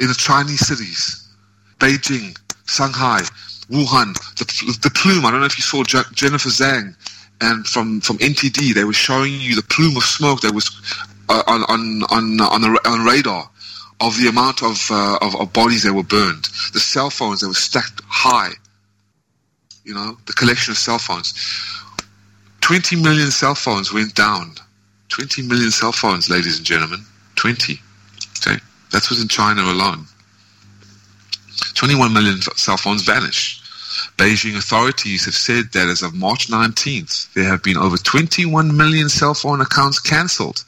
in 0.01 0.09
the 0.09 0.15
Chinese 0.15 0.67
cities, 0.67 1.29
Beijing, 1.79 2.37
Shanghai, 2.67 3.21
Wuhan, 3.71 4.13
the, 4.37 4.79
the 4.83 4.91
plume. 4.91 5.25
I 5.25 5.31
don't 5.31 5.41
know 5.41 5.47
if 5.47 5.57
you 5.57 5.63
saw 5.63 5.83
Jennifer 5.85 6.51
Zeng 6.51 6.95
and 7.41 7.67
from, 7.67 8.01
from 8.01 8.19
NTD, 8.19 8.75
they 8.75 8.85
were 8.85 8.93
showing 8.93 9.33
you 9.41 9.57
the 9.57 9.63
plume 9.63 9.97
of 9.97 10.05
smoke 10.05 10.41
that 10.43 10.55
was 10.55 10.71
on, 11.29 11.63
on, 11.65 12.03
on, 12.11 12.41
on, 12.41 12.61
the, 12.61 12.81
on 12.87 13.05
radar 13.05 13.49
of 14.01 14.17
the 14.19 14.29
amount 14.29 14.63
of, 14.63 14.89
uh, 14.91 15.19
of, 15.23 15.35
of 15.37 15.53
bodies 15.53 15.83
that 15.85 15.95
were 15.95 16.03
burned. 16.03 16.45
The 16.73 16.81
cell 16.81 17.11
phones 17.11 17.41
that 17.41 17.49
were 17.49 17.55
stacked 17.55 18.01
high. 18.07 18.51
You 19.85 19.95
know, 19.95 20.17
the 20.27 20.33
collection 20.33 20.73
of 20.73 20.79
cell 20.79 20.99
phones. 20.99 21.35
20 22.61 22.97
million 22.97 23.31
cell 23.31 23.55
phones 23.55 23.93
went 23.93 24.15
down. 24.15 24.55
20 25.09 25.43
million 25.43 25.71
cell 25.71 25.93
phones, 25.93 26.31
ladies 26.31 26.57
and 26.57 26.67
gentlemen. 26.67 27.01
20. 27.37 27.79
Okay. 28.39 28.59
That 28.93 29.09
was 29.11 29.21
in 29.21 29.29
China 29.29 29.63
alone. 29.63 30.07
21 31.75 32.13
million 32.13 32.41
cell 32.57 32.77
phones 32.77 33.03
vanished. 33.03 33.63
Beijing 34.17 34.57
authorities 34.57 35.25
have 35.25 35.35
said 35.35 35.73
that 35.73 35.89
as 35.89 36.03
of 36.03 36.15
March 36.15 36.49
19th, 36.49 37.33
there 37.35 37.45
have 37.45 37.63
been 37.63 37.77
over 37.77 37.97
21 37.97 38.77
million 38.77 39.09
cell 39.09 39.35
phone 39.35 39.61
accounts 39.61 40.01
cancelled. 40.01 40.65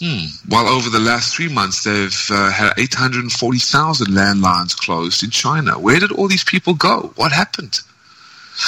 Hmm. 0.00 0.26
While 0.48 0.66
over 0.66 0.90
the 0.90 0.98
last 0.98 1.34
three 1.34 1.48
months, 1.48 1.84
they've 1.84 2.26
uh, 2.30 2.50
had 2.50 2.72
840,000 2.76 4.06
landlines 4.08 4.76
closed 4.76 5.22
in 5.22 5.30
China. 5.30 5.78
Where 5.78 6.00
did 6.00 6.10
all 6.10 6.26
these 6.26 6.42
people 6.42 6.74
go? 6.74 7.12
What 7.14 7.30
happened? 7.30 7.78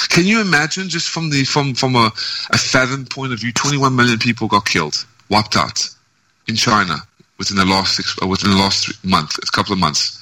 Can 0.09 0.25
you 0.25 0.41
imagine, 0.41 0.89
just 0.89 1.09
from 1.09 1.29
the 1.29 1.45
from 1.45 1.73
from 1.73 1.95
a, 1.95 2.11
a 2.51 2.57
fathom 2.57 3.05
point 3.05 3.31
of 3.31 3.39
view, 3.39 3.53
21 3.53 3.95
million 3.95 4.19
people 4.19 4.47
got 4.47 4.65
killed, 4.65 5.05
wiped 5.29 5.55
out 5.55 5.87
in 6.47 6.55
China 6.55 6.97
within 7.37 7.57
the 7.57 7.65
last 7.65 7.95
six, 7.95 8.15
uh, 8.21 8.27
within 8.27 8.51
the 8.51 8.57
last 8.57 8.85
three, 8.85 9.09
month, 9.09 9.37
a 9.37 9.51
couple 9.51 9.71
of 9.73 9.79
months. 9.79 10.13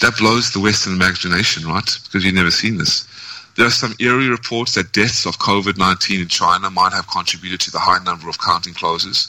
That 0.00 0.16
blows 0.16 0.52
the 0.52 0.60
Western 0.60 0.92
imagination, 0.92 1.66
right? 1.66 1.98
Because 2.04 2.24
you've 2.24 2.34
never 2.34 2.52
seen 2.52 2.76
this. 2.76 3.07
There 3.58 3.66
are 3.66 3.70
some 3.70 3.96
eerie 3.98 4.28
reports 4.28 4.76
that 4.76 4.92
deaths 4.92 5.26
of 5.26 5.40
COVID-19 5.40 6.22
in 6.22 6.28
China 6.28 6.70
might 6.70 6.92
have 6.92 7.08
contributed 7.08 7.58
to 7.62 7.72
the 7.72 7.80
high 7.80 7.98
number 8.04 8.28
of 8.28 8.38
counting 8.40 8.72
closes. 8.72 9.26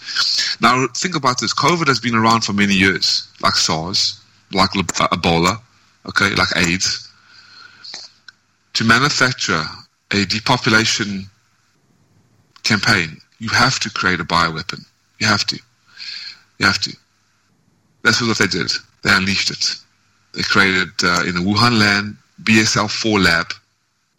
Now, 0.62 0.86
think 0.96 1.16
about 1.16 1.40
this. 1.40 1.52
COVID 1.52 1.88
has 1.88 2.00
been 2.00 2.14
around 2.14 2.42
for 2.42 2.54
many 2.54 2.76
years, 2.76 3.28
like 3.42 3.56
SARS, 3.56 4.22
like 4.52 4.70
uh, 4.76 5.08
Ebola, 5.08 5.60
okay, 6.08 6.30
like 6.36 6.56
AIDS. 6.58 7.12
To 8.74 8.84
manufacture 8.84 9.64
a 10.14 10.26
depopulation 10.26 11.28
campaign, 12.62 13.20
you 13.40 13.50
have 13.50 13.80
to 13.80 13.90
create 13.90 14.20
a 14.20 14.26
bioweapon. 14.26 14.86
You 15.18 15.26
have 15.26 15.44
to. 15.48 15.60
You 16.60 16.68
have 16.68 16.78
to. 16.82 16.96
That's 18.04 18.22
what 18.22 18.38
they 18.38 18.46
did. 18.46 18.72
They 19.04 19.10
unleashed 19.12 19.50
it. 19.50 19.76
They 20.36 20.44
created 20.44 20.90
uh, 21.04 21.24
in 21.26 21.34
the 21.34 21.42
Wuhan 21.42 21.80
land 21.80 22.16
BSL 22.44 22.92
4 22.92 23.20
lab, 23.20 23.48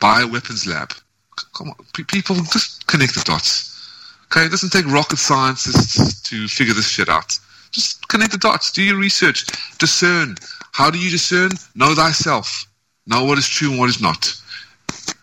bioweapons 0.01 0.67
lab. 0.67 0.93
Come 1.55 1.69
on, 1.69 1.77
people 1.93 2.37
just 2.37 2.87
connect 2.87 3.15
the 3.15 3.23
dots. 3.25 3.71
Okay, 4.27 4.47
it 4.47 4.51
doesn't 4.51 4.71
take 4.71 4.87
rocket 4.87 5.19
scientists 5.19 6.23
to 6.23 6.47
figure 6.49 6.75
this 6.75 6.89
shit 6.89 7.09
out. 7.09 7.39
Just 7.73 8.07
connect 8.09 8.33
the 8.33 8.39
dots. 8.39 8.71
Do 8.73 8.83
your 8.83 8.97
research. 8.97 9.47
Discern. 9.79 10.37
How 10.73 10.91
do 10.91 10.99
you 10.99 11.11
discern? 11.11 11.51
Know 11.75 11.95
thyself. 11.95 12.67
Know 13.07 13.25
what 13.25 13.39
is 13.39 13.49
true 13.49 13.71
and 13.71 13.79
what 13.79 13.89
is 13.89 14.01
not. 14.01 14.37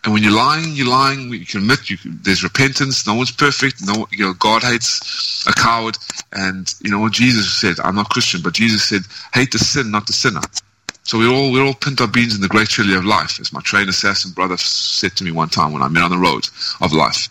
And 0.04 0.12
when 0.12 0.22
you're 0.22 0.32
lying, 0.32 0.72
you're 0.72 0.88
lying. 0.88 1.30
You 1.30 1.44
can 1.44 1.60
admit 1.60 1.90
you 1.90 1.96
there's 2.22 2.42
repentance. 2.42 3.06
No 3.06 3.14
one's 3.14 3.30
perfect. 3.32 3.86
No, 3.86 4.06
you 4.10 4.24
know, 4.26 4.34
God 4.34 4.62
hates 4.62 5.46
a 5.46 5.52
coward. 5.52 5.96
And 6.32 6.72
you 6.82 6.90
know 6.90 6.98
what 6.98 7.12
Jesus 7.12 7.52
said. 7.52 7.76
I'm 7.80 7.94
not 7.94 8.10
Christian, 8.10 8.40
but 8.42 8.54
Jesus 8.54 8.84
said, 8.84 9.02
"Hate 9.34 9.52
the 9.52 9.58
sin, 9.58 9.90
not 9.90 10.06
the 10.06 10.12
sinner." 10.12 10.42
So 11.08 11.16
we're 11.16 11.32
all 11.32 11.50
we're 11.50 11.64
all 11.64 11.72
pinto 11.72 12.06
beans 12.06 12.34
in 12.34 12.42
the 12.42 12.48
great 12.48 12.68
chili 12.68 12.94
of 12.94 13.02
life, 13.02 13.40
as 13.40 13.50
my 13.50 13.62
train 13.62 13.88
assassin 13.88 14.32
brother 14.32 14.58
said 14.58 15.16
to 15.16 15.24
me 15.24 15.30
one 15.30 15.48
time 15.48 15.72
when 15.72 15.80
I 15.80 15.88
met 15.88 16.02
on 16.02 16.10
the 16.10 16.18
road 16.18 16.46
of 16.82 16.92
life. 16.92 17.30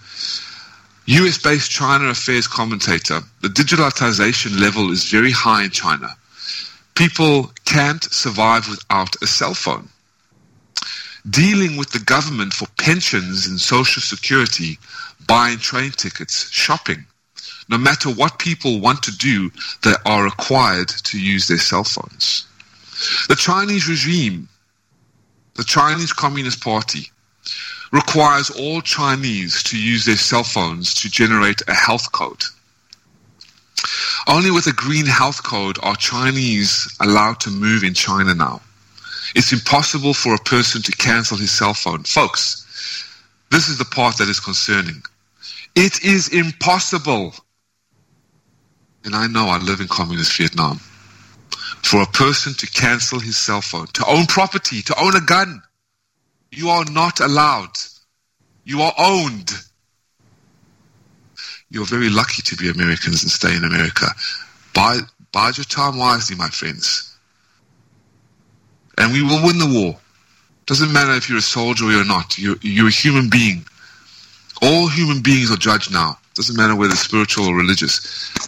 US 1.06 1.38
based 1.38 1.70
China 1.70 2.06
affairs 2.06 2.48
commentator, 2.48 3.22
the 3.44 3.50
digitalization 3.50 4.60
level 4.60 4.92
is 4.92 5.12
very 5.12 5.30
high 5.30 5.66
in 5.66 5.70
China. 5.70 6.10
People 6.96 7.52
can't 7.66 8.04
survive 8.06 8.68
without 8.68 9.16
a 9.22 9.28
cell 9.28 9.54
phone. 9.54 9.88
Dealing 11.30 11.78
with 11.78 11.92
the 11.92 12.00
government 12.00 12.54
for 12.54 12.68
pensions 12.80 13.46
and 13.46 13.60
social 13.60 14.02
security, 14.02 14.80
buying 15.28 15.60
train 15.60 15.92
tickets, 15.92 16.50
shopping. 16.50 17.06
No 17.70 17.78
matter 17.78 18.10
what 18.10 18.40
people 18.40 18.80
want 18.80 19.04
to 19.04 19.16
do, 19.16 19.52
they 19.84 19.94
are 20.08 20.24
required 20.24 20.88
to 20.88 21.22
use 21.22 21.48
their 21.48 21.60
cell 21.60 21.84
phones. 21.84 22.48
The 23.30 23.36
Chinese 23.36 23.88
regime, 23.88 24.50
the 25.56 25.64
Chinese 25.64 26.14
Communist 26.14 26.64
Party, 26.64 27.12
requires 27.92 28.50
all 28.50 28.82
Chinese 28.82 29.64
to 29.64 29.80
use 29.80 30.06
their 30.06 30.18
cell 30.18 30.44
phones 30.44 30.94
to 30.96 31.10
generate 31.10 31.62
a 31.68 31.74
health 31.74 32.12
code. 32.12 32.44
Only 34.28 34.52
with 34.52 34.68
a 34.68 34.74
green 34.74 35.06
health 35.06 35.44
code 35.44 35.78
are 35.84 35.96
Chinese 35.96 36.94
allowed 37.00 37.40
to 37.42 37.50
move 37.50 37.84
in 37.84 37.94
China 37.94 38.34
now. 38.34 38.62
It's 39.36 39.54
impossible 39.54 40.14
for 40.14 40.34
a 40.34 40.40
person 40.40 40.82
to 40.82 40.92
cancel 40.94 41.38
his 41.38 41.52
cell 41.52 41.74
phone. 41.74 42.04
Folks, 42.04 42.66
this 43.52 43.70
is 43.70 43.78
the 43.78 43.86
part 43.86 44.18
that 44.18 44.28
is 44.28 44.40
concerning. 44.40 45.02
It 45.76 46.04
is 46.04 46.30
impossible. 46.30 47.34
And 49.06 49.16
I 49.16 49.28
know 49.28 49.48
I 49.48 49.60
live 49.60 49.80
in 49.80 49.88
communist 49.88 50.36
Vietnam. 50.38 50.80
For 51.84 52.02
a 52.02 52.06
person 52.06 52.54
to 52.56 52.68
cancel 52.68 53.20
his 53.20 53.38
cell 53.38 53.62
phone, 53.62 53.88
to 53.94 54.06
own 54.08 54.26
property, 54.26 54.82
to 54.82 55.02
own 55.02 55.16
a 55.16 55.22
gun, 55.22 55.62
you 56.52 56.70
are 56.70 56.86
not 56.86 57.20
allowed. 57.20 57.78
You 58.66 58.82
are 58.82 58.94
owned. 58.98 59.52
You're 61.70 61.86
very 61.86 62.10
lucky 62.10 62.42
to 62.42 62.56
be 62.56 62.70
Americans 62.70 63.24
and 63.24 63.32
stay 63.32 63.56
in 63.56 63.64
America. 63.64 64.08
Buy, 64.74 65.00
bide 65.32 65.58
your 65.58 65.66
time 65.66 65.98
wisely, 65.98 66.36
my 66.36 66.50
friends. 66.50 67.16
And 68.98 69.14
we 69.14 69.22
will 69.22 69.44
win 69.46 69.60
the 69.60 69.68
war. 69.68 69.98
Doesn't 70.66 70.92
matter 70.92 71.14
if 71.14 71.30
you're 71.30 71.38
a 71.38 71.42
soldier 71.42 71.86
or 71.86 71.92
you're 71.92 72.06
not. 72.06 72.38
You're, 72.38 72.58
you're 72.62 72.88
a 72.88 72.92
human 72.92 73.30
being. 73.30 73.66
All 74.62 74.88
human 74.90 75.22
beings 75.22 75.52
are 75.52 75.58
judged 75.58 75.94
now. 75.94 76.18
Doesn't 76.34 76.58
matter 76.58 76.76
whether 76.76 76.96
spiritual 76.96 77.48
or 77.48 77.56
religious. 77.56 77.94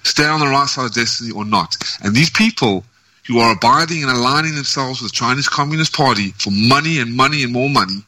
Stay 0.04 0.26
on 0.26 0.40
the 0.40 0.48
right 0.48 0.68
side 0.68 0.86
of 0.86 0.94
destiny 0.94 1.32
or 1.32 1.46
not. 1.46 1.78
And 2.04 2.16
these 2.16 2.30
people 2.30 2.84
who 3.30 3.38
are 3.38 3.54
abiding 3.54 4.02
and 4.02 4.12
aligning 4.12 4.56
themselves 4.56 5.02
with 5.02 5.12
the 5.12 5.16
Chinese 5.16 5.48
Communist 5.48 5.96
Party 5.96 6.32
for 6.40 6.50
money 6.50 6.98
and 7.00 7.16
money 7.16 7.44
and 7.44 7.54
more 7.54 7.70
money, 7.70 8.04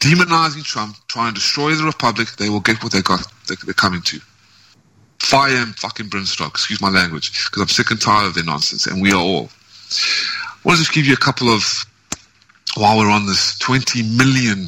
demonizing 0.00 0.64
Trump, 0.64 0.96
trying 1.06 1.32
to 1.32 1.40
destroy 1.40 1.72
the 1.76 1.84
Republic, 1.84 2.28
they 2.36 2.48
will 2.48 2.58
get 2.58 2.82
what 2.82 2.92
they 2.92 3.00
got. 3.00 3.24
They're 3.46 3.72
coming 3.72 4.02
to. 4.02 4.18
Fire 5.20 5.56
and 5.56 5.74
fucking 5.76 6.08
brimstone. 6.08 6.48
Excuse 6.48 6.82
my 6.82 6.90
language, 6.90 7.44
because 7.44 7.62
I'm 7.62 7.68
sick 7.68 7.92
and 7.92 8.00
tired 8.00 8.26
of 8.26 8.34
their 8.34 8.44
nonsense, 8.44 8.88
and 8.88 9.00
we 9.00 9.12
are 9.12 9.22
all. 9.22 9.48
I 9.48 10.58
want 10.64 10.78
to 10.78 10.82
just 10.82 10.92
give 10.92 11.06
you 11.06 11.14
a 11.14 11.16
couple 11.16 11.48
of, 11.48 11.62
while 12.76 12.98
we're 12.98 13.08
on 13.08 13.26
this, 13.26 13.56
20 13.60 14.02
million 14.02 14.66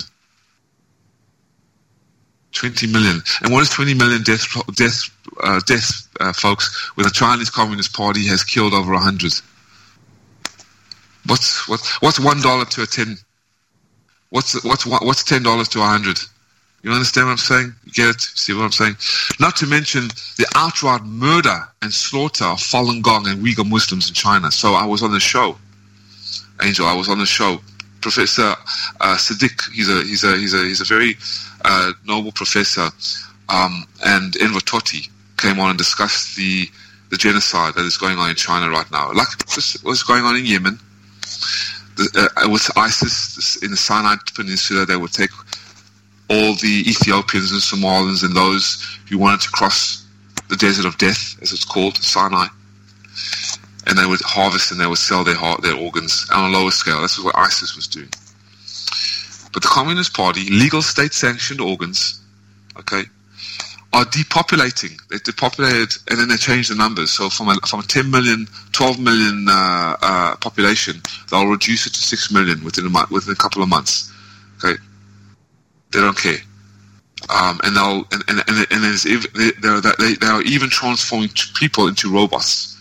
20 2.56 2.86
million. 2.88 3.22
And 3.42 3.52
what 3.52 3.62
is 3.62 3.70
20 3.70 3.94
million 3.94 4.22
deaths, 4.22 4.46
death, 4.74 5.10
uh, 5.42 5.60
deaths 5.66 6.08
uh, 6.20 6.32
folks, 6.32 6.90
when 6.96 7.04
the 7.04 7.10
Chinese 7.10 7.50
Communist 7.50 7.94
Party 7.94 8.26
has 8.26 8.42
killed 8.42 8.74
over 8.74 8.92
100? 8.92 9.32
What's, 11.26 11.68
what, 11.68 11.80
what's 12.00 12.18
$1 12.18 12.68
to 12.70 12.82
a 12.82 12.86
10? 12.86 13.16
What's, 14.30 14.64
what's, 14.64 14.86
what's 14.86 15.22
$10 15.22 15.68
to 15.70 15.78
a 15.78 15.82
100? 15.82 16.18
You 16.86 16.92
understand 16.92 17.26
what 17.26 17.32
I'm 17.32 17.38
saying? 17.38 17.74
You 17.84 17.92
get 17.92 18.14
it? 18.14 18.20
See 18.20 18.54
what 18.54 18.62
I'm 18.62 18.70
saying? 18.70 18.96
Not 19.40 19.56
to 19.56 19.66
mention 19.66 20.06
the 20.38 20.46
outright 20.54 21.02
murder 21.02 21.66
and 21.82 21.92
slaughter 21.92 22.44
of 22.44 22.58
Falun 22.58 23.02
Gong 23.02 23.26
and 23.26 23.44
Uyghur 23.44 23.68
Muslims 23.68 24.08
in 24.08 24.14
China. 24.14 24.52
So 24.52 24.74
I 24.74 24.86
was 24.86 25.02
on 25.02 25.10
the 25.10 25.18
show, 25.18 25.58
Angel. 26.62 26.86
I 26.86 26.94
was 26.94 27.08
on 27.08 27.18
the 27.18 27.26
show. 27.26 27.58
Professor 28.02 28.54
uh, 29.00 29.16
Sadiq, 29.16 29.72
he's 29.72 29.88
a 29.88 30.02
he's 30.04 30.22
a 30.22 30.36
he's 30.36 30.54
a 30.54 30.62
he's 30.62 30.80
a 30.80 30.84
very 30.84 31.16
uh, 31.66 31.92
noble 32.06 32.32
professor, 32.32 32.88
um, 33.48 33.86
and 34.04 34.36
Enver 34.36 34.60
Tohti 34.60 35.08
came 35.36 35.58
on 35.60 35.70
and 35.70 35.78
discussed 35.78 36.36
the 36.36 36.68
the 37.10 37.16
genocide 37.16 37.74
that 37.74 37.84
is 37.84 37.96
going 37.96 38.18
on 38.18 38.30
in 38.30 38.36
China 38.36 38.68
right 38.68 38.90
now, 38.90 39.12
like 39.12 39.28
what's 39.82 40.02
going 40.02 40.24
on 40.24 40.36
in 40.36 40.44
Yemen. 40.44 40.78
The, 41.96 42.30
uh, 42.36 42.50
with 42.50 42.68
ISIS 42.76 43.62
in 43.62 43.70
the 43.70 43.76
Sinai 43.76 44.16
Peninsula, 44.34 44.84
they 44.84 44.96
would 44.96 45.12
take 45.12 45.30
all 46.28 46.54
the 46.54 46.84
Ethiopians 46.86 47.52
and 47.52 47.60
Somalians 47.60 48.24
and 48.24 48.36
those 48.36 48.98
who 49.08 49.18
wanted 49.18 49.40
to 49.42 49.50
cross 49.50 50.04
the 50.48 50.56
desert 50.56 50.84
of 50.84 50.98
death, 50.98 51.36
as 51.40 51.52
it's 51.52 51.64
called, 51.64 51.96
Sinai, 51.96 52.46
and 53.86 53.96
they 53.96 54.06
would 54.06 54.20
harvest 54.22 54.72
and 54.72 54.80
they 54.80 54.86
would 54.86 54.98
sell 54.98 55.24
their 55.24 55.36
heart, 55.36 55.62
their 55.62 55.76
organs 55.76 56.28
on 56.32 56.50
a 56.50 56.58
lower 56.58 56.70
scale. 56.70 57.02
This 57.02 57.18
is 57.18 57.24
what 57.24 57.38
ISIS 57.38 57.76
was 57.76 57.86
doing. 57.86 58.10
But 59.56 59.62
the 59.62 59.70
Communist 59.70 60.12
Party, 60.12 60.50
legal 60.50 60.82
state-sanctioned 60.82 61.62
organs, 61.62 62.20
okay, 62.78 63.04
are 63.94 64.04
depopulating. 64.04 65.00
They 65.08 65.16
depopulated 65.24 65.96
and 66.10 66.18
then 66.18 66.28
they 66.28 66.36
changed 66.36 66.70
the 66.70 66.74
numbers. 66.74 67.10
So 67.12 67.30
from 67.30 67.48
a, 67.48 67.54
from 67.66 67.80
a 67.80 67.82
10 67.84 68.10
million, 68.10 68.46
12 68.72 69.00
million 69.00 69.46
uh, 69.48 69.96
uh, 70.02 70.36
population, 70.36 71.00
they'll 71.30 71.46
reduce 71.46 71.86
it 71.86 71.94
to 71.94 72.00
6 72.00 72.32
million 72.32 72.62
within 72.64 72.84
a, 72.84 72.90
month, 72.90 73.10
within 73.10 73.32
a 73.32 73.36
couple 73.36 73.62
of 73.62 73.70
months. 73.70 74.12
Okay, 74.62 74.78
they 75.90 76.00
don't 76.00 76.18
care. 76.18 76.36
Um, 77.30 77.58
and 77.64 77.74
they'll 77.74 78.04
and 78.12 78.24
and 78.28 78.44
and, 78.46 78.66
and 78.70 78.84
they're, 79.62 79.80
they 79.80 80.14
they 80.16 80.26
are 80.26 80.42
even 80.42 80.68
transforming 80.68 81.30
people 81.54 81.88
into 81.88 82.12
robots. 82.12 82.76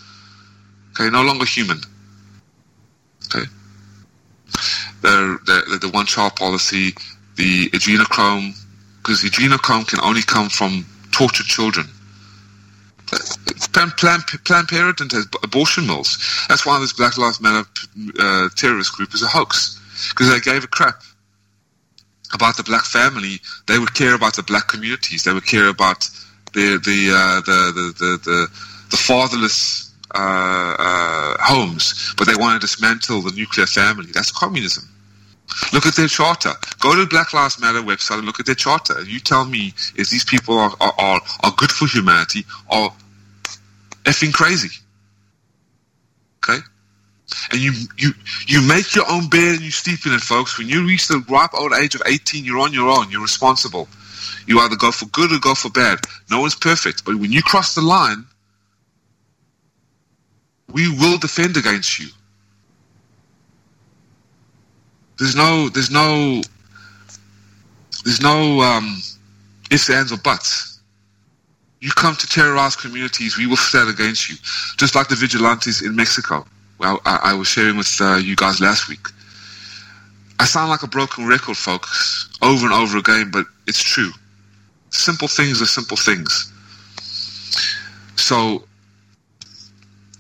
Okay, 0.90 1.10
no 1.10 1.22
longer 1.22 1.46
human. 1.46 1.80
Okay, 3.34 3.46
they're, 5.46 5.64
they're 5.70 5.80
the 5.80 5.90
one 5.94 6.06
child 6.06 6.36
policy, 6.36 6.94
the 7.36 7.70
adrenochrome, 7.70 8.54
because 8.98 9.24
adrenochrome 9.24 9.88
can 9.88 10.00
only 10.02 10.22
come 10.22 10.50
from 10.50 10.86
tortured 11.12 11.46
children. 11.46 11.88
Planned 13.72 13.98
Parenthood 14.68 15.12
has 15.12 15.28
abortion 15.44 15.86
mills. 15.86 16.18
That's 16.50 16.66
why 16.66 16.80
this 16.80 16.94
Black 16.94 17.18
Lives 17.18 17.40
Matter 17.40 17.68
uh, 18.20 18.50
terrorist 18.56 18.94
group 18.94 19.14
is 19.14 19.22
a 19.22 19.28
hoax, 19.28 19.80
because 20.10 20.30
they 20.32 20.40
gave 20.40 20.64
a 20.64 20.68
crap 20.68 21.02
about 22.34 22.58
the 22.58 22.64
black 22.64 22.84
family. 22.84 23.40
They 23.68 23.78
would 23.78 23.94
care 23.94 24.16
about 24.16 24.36
the 24.36 24.44
black 24.44 24.68
communities. 24.68 25.24
They 25.24 25.34
would 25.34 25.46
care 25.46 25.68
about 25.68 26.10
the 26.54 26.80
the 26.84 27.12
uh, 27.14 27.42
the, 27.42 27.72
the, 27.76 27.94
the, 28.00 28.18
the 28.24 28.48
the 28.90 28.98
fatherless 28.98 29.94
uh, 30.16 30.76
uh, 30.80 31.38
homes, 31.40 32.14
but 32.18 32.28
they 32.28 32.36
want 32.36 32.60
to 32.60 32.68
dismantle 32.68 33.22
the 33.22 33.32
nuclear 33.32 33.68
family. 33.68 34.12
That's 34.12 34.32
communism. 34.32 34.90
Look 35.74 35.86
at 35.86 35.96
their 35.96 36.08
charter. 36.08 36.52
Go 36.80 36.96
to 36.96 37.08
Black 37.08 37.34
Lives 37.34 37.60
Matter 37.60 37.80
website 37.80 38.18
and 38.18 38.26
look 38.26 38.40
at 38.40 38.46
their 38.46 38.56
charter. 38.56 39.02
You 39.04 39.20
tell 39.20 39.46
me 39.46 39.74
if 39.96 40.10
these 40.10 40.26
people 40.26 40.58
are, 40.58 40.72
are, 40.80 40.94
are, 40.98 41.22
are 41.44 41.52
good 41.58 41.72
for 41.72 41.88
humanity 41.88 42.46
or 42.72 42.90
effing 44.04 44.34
crazy. 44.34 44.70
Okay? 46.44 46.60
And 47.52 47.62
you, 47.62 47.72
you, 47.98 48.12
you 48.48 48.62
make 48.68 48.96
your 48.96 49.10
own 49.10 49.30
bed 49.30 49.56
and 49.56 49.62
you 49.62 49.72
sleep 49.72 50.06
in 50.06 50.14
it, 50.14 50.22
folks. 50.22 50.58
When 50.58 50.70
you 50.70 50.86
reach 50.86 51.08
the 51.08 51.24
ripe 51.30 51.54
old 51.54 51.74
age 51.74 51.96
of 51.96 52.02
18, 52.06 52.46
you're 52.46 52.60
on 52.60 52.74
your 52.74 52.90
own. 52.90 53.10
You're 53.10 53.22
responsible. 53.22 53.88
You 54.48 54.60
either 54.60 54.76
go 54.76 54.92
for 54.92 55.06
good 55.08 55.32
or 55.32 55.40
go 55.40 55.56
for 55.56 55.70
bad. 55.70 56.00
No 56.30 56.40
one's 56.42 56.56
perfect. 56.56 57.04
But 57.06 57.16
when 57.16 57.32
you 57.32 57.42
cross 57.42 57.76
the 57.76 57.82
line, 57.82 58.26
we 60.72 60.90
will 60.90 61.18
defend 61.18 61.58
against 61.58 62.00
you. 62.00 62.08
There's 65.18 65.36
no, 65.36 65.70
there's 65.70 65.92
no, 65.92 66.42
there's 68.04 68.22
no 68.22 68.62
um, 68.62 69.02
ifs, 69.72 69.90
ands, 69.90 70.12
or 70.12 70.18
buts. 70.18 70.80
You 71.80 71.92
come 71.92 72.16
to 72.16 72.28
terrorize 72.28 72.76
communities, 72.76 73.38
we 73.38 73.48
will 73.48 73.58
stand 73.58 73.90
against 73.90 74.30
you. 74.30 74.36
Just 74.78 74.96
like 74.96 75.08
the 75.08 75.16
vigilantes 75.16 75.82
in 75.82 75.96
Mexico. 75.96 76.46
Well, 76.80 77.00
I, 77.06 77.20
I 77.24 77.34
was 77.34 77.48
sharing 77.48 77.78
with 77.78 77.96
uh, 78.02 78.18
you 78.18 78.36
guys 78.36 78.60
last 78.60 78.90
week. 78.90 79.08
I 80.40 80.46
sound 80.46 80.70
like 80.70 80.84
a 80.84 80.88
broken 80.88 81.28
record, 81.28 81.56
folks, 81.56 82.30
over 82.42 82.66
and 82.66 82.74
over 82.74 82.98
again, 82.98 83.32
but 83.32 83.46
it's 83.68 83.82
true. 83.82 84.12
Simple 84.90 85.28
things 85.28 85.62
are 85.62 85.66
simple 85.66 85.98
things. 85.98 86.52
So, 88.16 88.64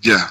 yeah, 0.03 0.29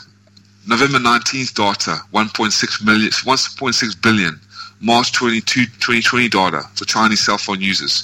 November 0.66 0.98
19th 0.98 1.54
data, 1.54 2.00
1.6 2.12 2.84
million, 2.84 3.10
1.6 3.10 4.02
billion. 4.02 4.40
March 4.84 5.12
22, 5.12 5.64
2020 5.64 6.28
data 6.28 6.62
for 6.74 6.84
Chinese 6.84 7.24
cell 7.24 7.38
phone 7.38 7.60
users, 7.60 8.02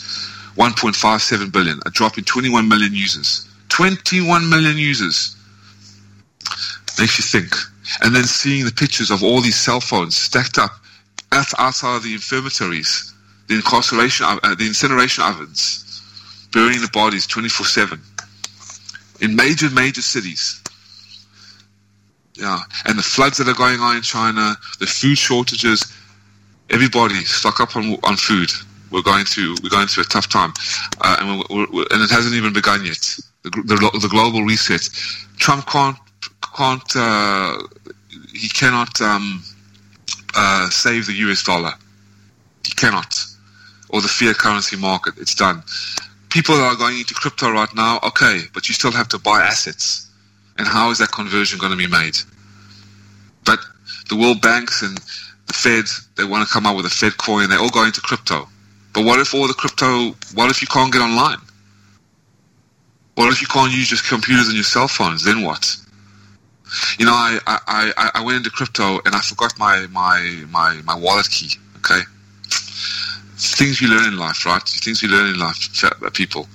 1.57 0.57 1.53
billion, 1.53 1.79
a 1.85 1.91
drop 1.91 2.17
in 2.17 2.25
21 2.25 2.67
million 2.67 2.95
users. 2.95 3.47
21 3.69 4.49
million 4.49 4.79
users. 4.79 5.37
Makes 6.99 7.19
you 7.19 7.41
think. 7.41 7.55
And 8.03 8.15
then 8.15 8.25
seeing 8.25 8.65
the 8.65 8.73
pictures 8.73 9.11
of 9.11 9.23
all 9.23 9.43
these 9.43 9.59
cell 9.59 9.81
phones 9.81 10.17
stacked 10.17 10.57
up 10.59 10.71
outside 11.33 11.97
of 11.97 12.03
the 12.03 12.15
infirmaries, 12.15 13.15
the 13.49 13.57
incarceration, 13.57 14.27
uh, 14.27 14.55
the 14.55 14.67
incineration 14.67 15.23
ovens, 15.23 16.03
burying 16.53 16.81
the 16.81 16.89
bodies 16.89 17.27
24/7 17.27 18.01
in 19.21 19.37
major 19.37 19.69
major 19.71 20.03
cities. 20.03 20.61
Yeah, 22.35 22.61
and 22.87 22.99
the 22.99 23.03
floods 23.03 23.37
that 23.39 23.49
are 23.49 23.55
going 23.55 23.81
on 23.81 23.97
in 23.97 24.03
China, 24.03 24.57
the 24.79 24.87
food 24.87 25.19
shortages. 25.19 25.85
Everybody 26.71 27.17
stock 27.25 27.61
up 27.61 27.77
on 27.77 27.99
on 28.05 28.17
food. 28.17 28.51
We're 28.91 29.03
going 29.03 29.25
through 29.25 29.57
we're 29.63 29.71
going 29.71 29.89
through 29.89 30.05
a 30.05 30.07
tough 30.07 30.29
time, 30.29 30.53
uh, 31.01 31.17
and 31.21 31.45
we're, 31.51 31.67
we're, 31.71 31.87
and 31.91 32.03
it 32.03 32.11
hasn't 32.11 32.35
even 32.35 32.53
begun 32.53 32.85
yet. 32.85 33.19
The, 33.43 33.51
the, 33.51 33.99
the 34.01 34.09
global 34.09 34.45
reset. 34.45 34.89
Trump 35.37 35.67
can't 35.67 35.97
can't 36.57 36.97
uh, 36.97 37.59
he 38.33 38.49
cannot 38.49 39.01
um, 39.01 39.43
uh, 40.35 40.69
save 40.71 41.07
the 41.07 41.15
US 41.31 41.43
dollar. 41.43 41.73
He 42.67 42.73
cannot, 42.75 43.25
or 43.89 44.01
the 44.01 44.09
fiat 44.09 44.37
currency 44.37 44.77
market. 44.77 45.15
It's 45.19 45.35
done. 45.35 45.63
People 46.29 46.55
are 46.55 46.77
going 46.77 46.99
into 46.99 47.15
crypto 47.15 47.51
right 47.51 47.75
now. 47.75 47.99
Okay, 48.05 48.43
but 48.55 48.69
you 48.69 48.75
still 48.75 48.93
have 48.93 49.09
to 49.09 49.19
buy 49.19 49.43
assets. 49.43 50.09
And 50.59 50.69
how 50.69 50.91
is 50.91 50.99
that 50.99 51.11
conversion 51.11 51.59
going 51.59 51.73
to 51.73 51.79
be 51.79 51.87
made? 51.87 52.17
But 53.45 53.59
the 54.09 54.17
world 54.17 54.43
banks 54.43 54.83
and 54.83 55.01
the 55.51 55.59
Fed, 55.59 55.85
they 56.17 56.25
want 56.25 56.47
to 56.47 56.53
come 56.53 56.67
out 56.67 56.77
with 56.77 56.87
a 56.87 56.91
Fed 56.91 57.17
coin. 57.19 57.49
They 57.49 57.57
all 57.57 57.71
go 57.71 57.85
into 57.85 58.01
crypto. 58.01 58.49
But 58.93 59.05
what 59.05 59.19
if 59.19 59.35
all 59.35 59.49
the 59.49 59.55
crypto? 59.55 60.15
What 60.35 60.51
if 60.51 60.63
you 60.63 60.69
can't 60.69 60.93
get 60.93 61.03
online? 61.03 61.39
What 63.17 63.33
if 63.33 63.41
you 63.43 63.49
can't 63.49 63.73
use 63.73 63.91
your 63.91 64.01
computers 64.09 64.47
and 64.47 64.55
your 64.55 64.65
cell 64.65 64.89
phones? 64.89 65.25
Then 65.25 65.43
what? 65.43 65.77
You 66.99 67.07
know, 67.07 67.13
I, 67.13 67.41
I, 67.47 68.11
I, 68.15 68.25
went 68.25 68.37
into 68.39 68.51
crypto 68.51 69.01
and 69.05 69.15
I 69.15 69.21
forgot 69.21 69.59
my, 69.59 69.87
my, 69.91 70.45
my, 70.51 70.81
my 70.85 70.95
wallet 70.95 71.29
key. 71.29 71.59
Okay, 71.79 72.01
things 73.41 73.81
you 73.81 73.89
learn 73.89 74.07
in 74.07 74.19
life, 74.19 74.47
right? 74.47 74.63
Things 74.63 75.03
you 75.03 75.09
learn 75.09 75.35
in 75.35 75.41
life, 75.41 75.85
uh, 75.85 76.11
people. 76.11 76.49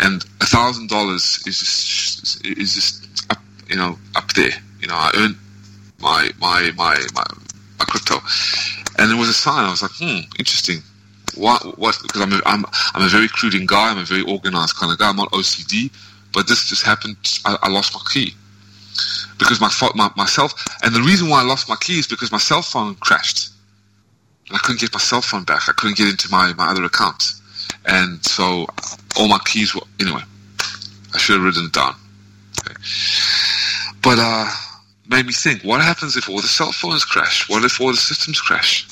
And 0.00 0.22
a 0.42 0.46
thousand 0.46 0.90
dollars 0.90 1.42
is 1.46 1.58
just 1.58 2.44
is 2.44 2.74
just 2.74 3.30
up, 3.30 3.38
you 3.68 3.76
know, 3.76 3.98
up 4.14 4.30
there. 4.34 4.52
You 4.80 4.88
know, 4.88 4.94
I 4.94 5.10
earned 5.16 5.36
my 6.00 6.30
my 6.38 6.70
my 6.76 6.98
my, 7.14 7.24
crypto, 7.84 8.18
and 8.98 9.10
there 9.10 9.18
was 9.18 9.28
a 9.28 9.34
sign. 9.34 9.64
I 9.64 9.70
was 9.70 9.82
like, 9.82 9.92
hmm, 9.94 10.20
interesting. 10.38 10.78
What 11.34 11.78
what? 11.78 11.98
Because 12.02 12.20
I'm 12.20 12.32
I'm 12.44 12.64
I'm 12.94 13.06
a 13.06 13.08
very 13.08 13.28
prudent 13.28 13.68
guy. 13.68 13.90
I'm 13.90 13.98
a 13.98 14.04
very 14.04 14.22
organized 14.22 14.76
kind 14.76 14.92
of 14.92 14.98
guy. 14.98 15.08
I'm 15.08 15.16
not 15.16 15.30
OCD, 15.32 15.90
but 16.32 16.46
this 16.46 16.68
just 16.68 16.84
happened. 16.84 17.16
I, 17.44 17.56
I 17.62 17.68
lost 17.68 17.94
my 17.94 18.00
key 18.12 18.34
because 19.38 19.60
my, 19.60 19.68
fault 19.68 19.96
my 19.96 20.10
myself, 20.16 20.52
and 20.82 20.94
the 20.94 21.00
reason 21.00 21.28
why 21.28 21.40
I 21.40 21.44
lost 21.44 21.68
my 21.68 21.76
key 21.76 21.98
is 21.98 22.06
because 22.06 22.30
my 22.30 22.38
cell 22.38 22.62
phone 22.62 22.94
crashed. 22.96 23.50
And 24.48 24.56
I 24.56 24.58
couldn't 24.58 24.80
get 24.80 24.92
my 24.92 25.00
cell 25.00 25.22
phone 25.22 25.44
back. 25.44 25.68
I 25.68 25.72
couldn't 25.72 25.96
get 25.96 26.08
into 26.08 26.30
my, 26.30 26.52
my 26.54 26.68
other 26.68 26.84
account. 26.84 27.32
And 27.86 28.24
so 28.24 28.66
all 29.16 29.28
my 29.28 29.38
keys 29.44 29.74
were, 29.74 29.82
anyway, 30.00 30.22
I 31.14 31.18
should 31.18 31.36
have 31.36 31.44
written 31.44 31.66
it 31.66 31.72
down. 31.72 31.94
Okay. 32.60 32.74
But, 34.02 34.18
uh, 34.18 34.50
made 35.12 35.26
me 35.26 35.32
think, 35.32 35.62
what 35.62 35.80
happens 35.80 36.16
if 36.16 36.28
all 36.28 36.40
the 36.40 36.48
cell 36.48 36.72
phones 36.72 37.04
crash? 37.04 37.48
What 37.48 37.64
if 37.64 37.80
all 37.80 37.88
the 37.88 37.96
systems 37.96 38.40
crash? 38.40 38.88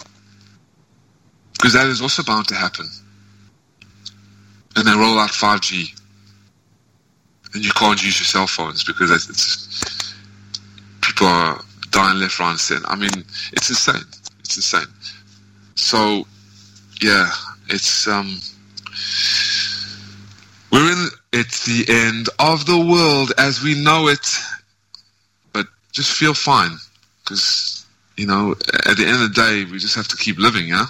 Because 1.54 1.72
that 1.72 1.86
is 1.86 2.00
also 2.00 2.22
bound 2.22 2.48
to 2.48 2.54
happen. 2.54 2.86
And 4.76 4.86
they 4.86 4.92
roll 4.92 5.18
out 5.18 5.30
5G. 5.30 5.98
And 7.54 7.64
you 7.64 7.72
can't 7.72 8.02
use 8.02 8.20
your 8.20 8.26
cell 8.26 8.46
phones 8.46 8.84
because 8.84 9.10
it's, 9.10 10.14
people 11.00 11.26
are 11.26 11.60
dying 11.90 12.20
left, 12.20 12.38
right, 12.38 12.50
and 12.50 12.60
center. 12.60 12.86
I 12.86 12.96
mean, 12.96 13.10
it's 13.52 13.68
insane. 13.68 14.04
It's 14.40 14.56
insane. 14.56 14.86
So, 15.74 16.26
yeah, 17.02 17.30
it's 17.68 18.06
um, 18.06 18.38
we're 20.70 20.92
in. 20.92 21.08
It's 21.32 21.64
the 21.64 21.84
end 21.92 22.28
of 22.38 22.66
the 22.66 22.78
world 22.78 23.32
as 23.38 23.62
we 23.62 23.80
know 23.82 24.08
it. 24.08 24.26
Just 25.92 26.12
feel 26.12 26.34
fine, 26.34 26.72
because 27.22 27.86
you 28.16 28.26
know, 28.26 28.52
at 28.86 28.96
the 28.96 29.06
end 29.06 29.22
of 29.22 29.34
the 29.34 29.34
day, 29.34 29.64
we 29.70 29.78
just 29.78 29.96
have 29.96 30.08
to 30.08 30.16
keep 30.16 30.38
living. 30.38 30.68
Yeah. 30.68 30.86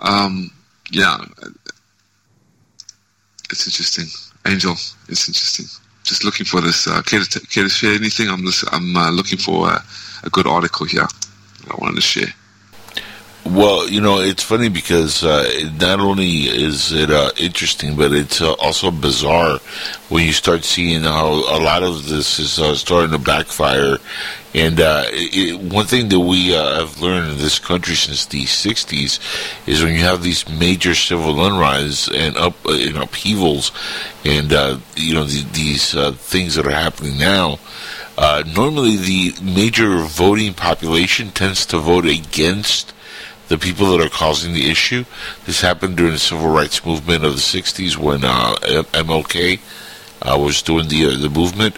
Um. 0.00 0.50
Yeah. 0.90 1.18
It's 3.50 3.66
interesting, 3.66 4.06
Angel. 4.46 4.72
It's 5.08 5.28
interesting. 5.28 5.66
Just 6.04 6.24
looking 6.24 6.46
for 6.46 6.60
this. 6.60 6.86
Uh, 6.86 7.02
care, 7.02 7.20
to, 7.20 7.40
care 7.40 7.64
to 7.64 7.70
share 7.70 7.94
anything? 7.94 8.28
I'm. 8.28 8.44
I'm 8.72 8.96
uh, 8.96 9.10
looking 9.10 9.38
for 9.38 9.70
a, 9.70 9.82
a 10.24 10.30
good 10.30 10.46
article 10.46 10.86
here. 10.86 11.06
I 11.70 11.74
wanted 11.78 11.96
to 11.96 12.00
share. 12.02 12.32
Well, 13.50 13.88
you 13.88 14.02
know, 14.02 14.20
it's 14.20 14.42
funny 14.42 14.68
because 14.68 15.24
uh, 15.24 15.70
not 15.80 16.00
only 16.00 16.48
is 16.48 16.92
it 16.92 17.10
uh, 17.10 17.30
interesting, 17.38 17.96
but 17.96 18.12
it's 18.12 18.42
uh, 18.42 18.52
also 18.54 18.90
bizarre 18.90 19.58
when 20.10 20.26
you 20.26 20.32
start 20.32 20.64
seeing 20.64 21.00
how 21.00 21.28
a 21.28 21.56
lot 21.58 21.82
of 21.82 22.08
this 22.08 22.38
is 22.38 22.58
uh, 22.58 22.74
starting 22.74 23.12
to 23.12 23.18
backfire. 23.18 23.96
And 24.54 24.78
uh, 24.78 25.04
it, 25.12 25.58
one 25.60 25.86
thing 25.86 26.10
that 26.10 26.20
we 26.20 26.54
uh, 26.54 26.80
have 26.80 27.00
learned 27.00 27.30
in 27.32 27.38
this 27.38 27.58
country 27.58 27.94
since 27.94 28.26
the 28.26 28.44
'60s 28.44 29.18
is 29.66 29.82
when 29.82 29.94
you 29.94 30.00
have 30.00 30.22
these 30.22 30.46
major 30.46 30.94
civil 30.94 31.36
unrise 31.36 32.06
and 32.14 32.36
up 32.36 32.54
and 32.66 32.98
upheavals, 32.98 33.72
and 34.26 34.50
you 34.94 35.14
know 35.14 35.24
the, 35.24 35.46
these 35.52 35.94
things 36.18 36.56
that 36.56 36.66
are 36.66 36.70
happening 36.70 37.16
now. 37.16 37.58
normally, 38.18 38.96
the 38.96 39.32
major 39.42 40.00
voting 40.00 40.52
population 40.52 41.30
tends 41.30 41.64
to 41.64 41.78
vote 41.78 42.04
against 42.04 42.92
the 43.48 43.58
people 43.58 43.90
that 43.90 44.04
are 44.04 44.10
causing 44.10 44.52
the 44.54 44.70
issue. 44.70 45.04
This 45.46 45.60
happened 45.60 45.96
during 45.96 46.12
the 46.12 46.18
civil 46.18 46.48
rights 46.48 46.84
movement 46.84 47.24
of 47.24 47.34
the 47.34 47.40
60s 47.40 47.96
when 47.96 48.24
uh, 48.24 48.54
MLK 48.92 49.60
uh, 50.22 50.38
was 50.38 50.62
doing 50.62 50.88
the 50.88 51.06
uh, 51.06 51.16
the 51.16 51.30
movement. 51.30 51.76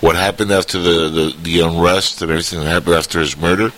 What 0.00 0.16
happened 0.16 0.50
after 0.50 0.78
the, 0.78 1.08
the, 1.08 1.36
the 1.42 1.60
unrest 1.60 2.22
and 2.22 2.30
everything 2.30 2.60
that 2.60 2.66
happened 2.66 2.94
after 2.94 3.20
his 3.20 3.36
murder? 3.36 3.72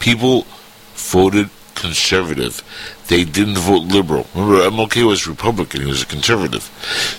People 0.00 0.46
voted 0.94 1.50
conservative. 1.74 2.62
They 3.08 3.24
didn't 3.24 3.58
vote 3.58 3.82
liberal. 3.82 4.26
Remember, 4.34 4.70
MLK 4.70 5.06
was 5.06 5.26
Republican; 5.26 5.82
he 5.82 5.86
was 5.86 6.02
a 6.02 6.06
conservative. 6.06 6.62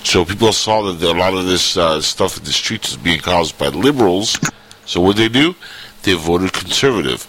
So 0.04 0.26
people 0.26 0.52
saw 0.54 0.92
that 0.92 1.02
a 1.06 1.18
lot 1.18 1.34
of 1.34 1.46
this 1.46 1.78
uh, 1.78 2.02
stuff 2.02 2.38
in 2.38 2.44
the 2.44 2.54
streets 2.54 2.90
was 2.92 2.98
being 2.98 3.20
caused 3.20 3.58
by 3.58 3.68
liberals. 3.68 4.38
So 4.86 5.02
what 5.02 5.18
they 5.18 5.30
do? 5.30 5.56
They 6.04 6.14
voted 6.14 6.54
conservative. 6.54 7.28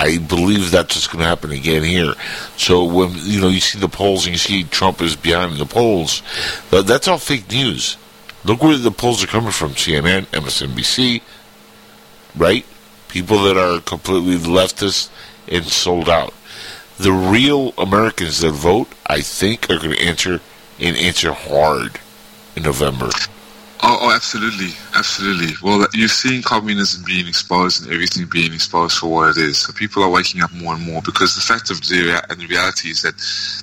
I 0.00 0.16
believe 0.16 0.70
that's 0.70 0.96
what's 0.96 1.06
going 1.06 1.20
to 1.20 1.26
happen 1.26 1.52
again 1.52 1.82
here. 1.82 2.14
So 2.56 2.84
when 2.84 3.12
you 3.16 3.38
know 3.38 3.48
you 3.48 3.60
see 3.60 3.78
the 3.78 3.86
polls 3.86 4.24
and 4.24 4.32
you 4.32 4.38
see 4.38 4.64
Trump 4.64 5.02
is 5.02 5.14
behind 5.14 5.58
the 5.58 5.66
polls, 5.66 6.22
that's 6.70 7.06
all 7.06 7.18
fake 7.18 7.50
news. 7.50 7.98
Look 8.42 8.62
where 8.62 8.78
the 8.78 8.90
polls 8.90 9.22
are 9.22 9.26
coming 9.26 9.50
from: 9.52 9.72
CNN, 9.72 10.24
MSNBC, 10.28 11.20
right? 12.34 12.64
People 13.08 13.42
that 13.42 13.58
are 13.58 13.82
completely 13.82 14.36
leftist 14.36 15.10
and 15.46 15.66
sold 15.66 16.08
out. 16.08 16.32
The 16.96 17.12
real 17.12 17.74
Americans 17.76 18.40
that 18.40 18.52
vote, 18.52 18.88
I 19.06 19.20
think, 19.20 19.68
are 19.68 19.78
going 19.78 19.96
to 19.96 20.02
answer 20.02 20.40
and 20.78 20.96
answer 20.96 21.32
hard 21.32 22.00
in 22.56 22.62
November. 22.62 23.10
Oh, 23.82 23.98
oh, 24.02 24.14
absolutely, 24.14 24.70
absolutely. 24.94 25.54
Well, 25.62 25.86
you're 25.94 26.08
seeing 26.08 26.42
communism 26.42 27.02
being 27.04 27.26
exposed 27.26 27.82
and 27.82 27.92
everything 27.92 28.26
being 28.26 28.52
exposed 28.52 28.98
for 28.98 29.08
what 29.08 29.30
it 29.30 29.38
is. 29.38 29.58
So 29.58 29.72
people 29.72 30.02
are 30.02 30.10
waking 30.10 30.42
up 30.42 30.52
more 30.52 30.74
and 30.74 30.84
more 30.84 31.00
because 31.00 31.34
the 31.34 31.40
fact 31.40 31.70
of 31.70 31.80
the, 31.88 32.22
and 32.28 32.40
the 32.40 32.46
reality 32.46 32.90
is 32.90 33.00
that 33.02 33.16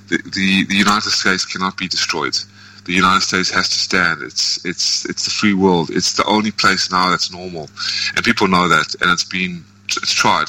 the, 0.08 0.18
the, 0.30 0.64
the 0.66 0.74
United 0.74 1.10
States 1.10 1.44
cannot 1.44 1.76
be 1.76 1.86
destroyed. 1.86 2.36
The 2.84 2.94
United 2.94 3.20
States 3.20 3.50
has 3.50 3.68
to 3.68 3.74
stand. 3.74 4.22
It's 4.22 4.64
it's 4.64 5.04
it's 5.04 5.24
the 5.26 5.30
free 5.30 5.52
world. 5.52 5.90
It's 5.90 6.14
the 6.14 6.24
only 6.24 6.50
place 6.50 6.90
now 6.90 7.10
that's 7.10 7.30
normal, 7.30 7.68
and 8.16 8.24
people 8.24 8.48
know 8.48 8.66
that. 8.66 8.96
And 9.02 9.10
it's 9.10 9.24
been 9.24 9.62
it's 9.84 10.14
tried 10.14 10.46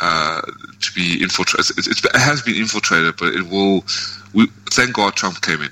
uh, 0.00 0.40
to 0.40 0.92
be 0.94 1.22
infiltrated. 1.22 1.76
It, 1.76 1.86
it, 1.86 2.02
it 2.02 2.18
has 2.18 2.40
been 2.40 2.56
infiltrated, 2.56 3.18
but 3.18 3.34
it 3.34 3.42
will. 3.50 3.84
We, 4.32 4.46
thank 4.70 4.94
God 4.94 5.16
Trump 5.16 5.42
came 5.42 5.60
in 5.60 5.70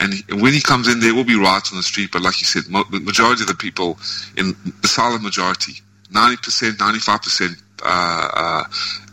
And 0.00 0.14
he, 0.14 0.34
when 0.34 0.52
he 0.52 0.60
comes 0.60 0.88
in, 0.88 1.00
there 1.00 1.14
will 1.14 1.24
be 1.24 1.36
riots 1.36 1.72
on 1.72 1.78
the 1.78 1.82
street. 1.82 2.10
But 2.12 2.22
like 2.22 2.40
you 2.40 2.46
said, 2.46 2.64
the 2.64 3.00
majority 3.00 3.42
of 3.42 3.48
the 3.48 3.54
people, 3.54 3.98
in 4.36 4.54
the 4.82 4.88
silent 4.88 5.22
majority, 5.22 5.74
90%, 6.12 6.76
95% 6.76 7.62
uh, 7.82 7.84
uh, 7.88 8.64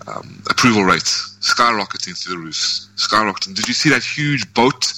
um, 0.08 0.44
approval 0.50 0.84
rates 0.84 1.38
skyrocketing 1.42 2.18
through 2.18 2.36
the 2.36 2.42
roofs. 2.42 2.90
Skyrocketing. 2.96 3.56
Did 3.56 3.68
you 3.68 3.74
see 3.74 3.90
that 3.90 4.04
huge 4.04 4.54
boat 4.54 4.94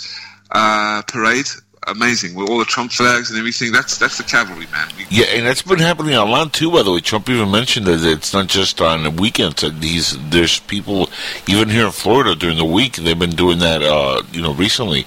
uh, 0.52 1.02
parade? 1.04 1.48
Amazing, 1.88 2.34
with 2.34 2.50
all 2.50 2.58
the 2.58 2.66
Trump 2.66 2.92
flags 2.92 3.30
and 3.30 3.38
everything. 3.38 3.72
That's 3.72 3.98
that's 4.00 4.18
the 4.18 4.24
cavalry, 4.24 4.66
man. 4.72 4.88
We- 4.98 5.06
Yeah, 5.10 5.26
and 5.26 5.46
that's 5.46 5.62
been 5.62 5.78
happening 5.80 6.16
a 6.16 6.26
lot 6.26 6.52
too. 6.52 6.72
By 6.72 6.82
the 6.82 6.92
way, 6.92 7.00
Trump 7.00 7.30
even 7.30 7.52
mentioned 7.52 7.86
that 7.86 8.04
it's 8.04 8.34
not 8.34 8.48
just 8.48 8.82
on 8.82 9.04
the 9.04 9.12
weekends. 9.12 9.64
These 9.80 10.18
there's 10.30 10.58
people 10.60 11.10
even 11.48 11.70
here 11.70 11.86
in 11.86 11.92
Florida 11.92 12.34
during 12.36 12.58
the 12.58 12.66
week. 12.66 12.96
They've 12.96 13.18
been 13.20 13.36
doing 13.36 13.60
that. 13.60 13.84
Uh, 13.84 14.24
you 14.32 14.42
know, 14.42 14.54
recently, 14.54 15.06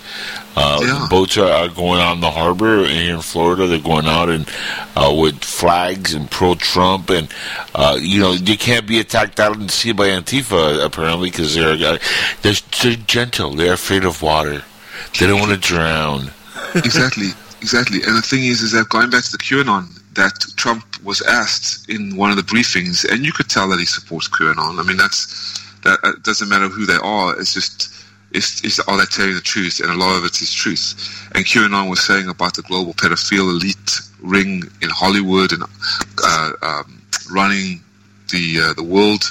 uh, 0.57 0.81
Yeah. 0.83 1.07
boats 1.11 1.37
are, 1.37 1.51
are 1.51 1.69
going 1.69 2.01
out 2.01 2.13
in 2.13 2.21
the 2.21 2.31
harbor 2.31 2.85
here 2.85 3.17
in 3.17 3.23
Florida. 3.23 3.67
They're 3.67 3.79
going 3.81 4.07
out 4.07 4.29
and 4.29 4.49
uh, 4.97 5.13
with 5.17 5.43
flags 5.43 6.15
and 6.15 6.31
pro 6.31 6.55
Trump, 6.55 7.11
and 7.11 7.27
uh, 7.75 7.99
you 8.01 8.21
know 8.21 8.33
you 8.33 8.57
can't 8.57 8.87
be 8.87 9.01
attacked 9.01 9.41
out 9.41 9.57
in 9.57 9.67
the 9.67 9.73
sea 9.73 9.91
by 9.91 10.09
Antifa 10.11 10.85
apparently 10.85 11.31
because 11.31 11.57
they're 11.57 11.73
uh, 11.75 11.99
they're, 12.43 12.55
they're 12.83 12.95
gentle. 13.07 13.55
They're 13.55 13.73
afraid 13.75 14.05
of 14.05 14.23
water. 14.23 14.63
They 15.19 15.27
don't 15.27 15.41
want 15.41 15.51
to 15.53 15.59
drown. 15.59 16.31
exactly, 16.85 17.29
exactly. 17.61 18.03
And 18.03 18.17
the 18.17 18.23
thing 18.23 18.45
is, 18.45 18.63
is 18.63 18.73
that 18.73 18.89
going 18.89 19.11
back 19.11 19.25
to 19.25 19.33
the 19.33 19.39
QAnon, 19.39 19.95
that 20.15 20.35
Trump 20.57 20.85
was 21.05 21.23
asked 21.23 21.89
in 21.89 22.17
one 22.17 22.31
of 22.31 22.37
the 22.37 22.43
briefings, 22.43 23.09
and 23.09 23.25
you 23.25 23.33
could 23.33 23.49
tell 23.49 23.69
that 23.69 23.79
he 23.79 23.85
supports 23.87 24.29
QAnon. 24.29 24.81
I 24.81 24.83
mean, 24.83 24.97
that's 24.97 25.59
that 25.83 25.99
it 26.03 26.23
doesn't 26.23 26.49
matter 26.49 26.69
who 26.69 26.87
they 26.87 26.99
are. 27.03 27.39
It's 27.39 27.55
just. 27.55 27.95
It's, 28.31 28.63
it's, 28.63 28.79
are 28.81 28.99
they 28.99 29.07
telling 29.07 29.33
the 29.33 29.41
truth? 29.41 29.81
And 29.81 29.91
a 29.91 29.95
lot 29.95 30.19
of 30.19 30.23
it 30.27 30.43
is 30.43 30.53
truth. 30.53 31.31
And 31.35 31.47
QAnon 31.47 31.89
was 31.89 32.05
saying 32.05 32.29
about 32.29 32.57
the 32.57 32.61
global 32.61 32.93
pedophile 32.93 33.49
elite 33.49 34.01
ring 34.21 34.65
in 34.83 34.91
Hollywood 34.91 35.53
and 35.53 35.63
uh, 36.23 36.53
um, 36.61 37.01
running 37.33 37.83
the 38.31 38.61
uh, 38.61 38.73
the 38.75 38.83
world, 38.83 39.25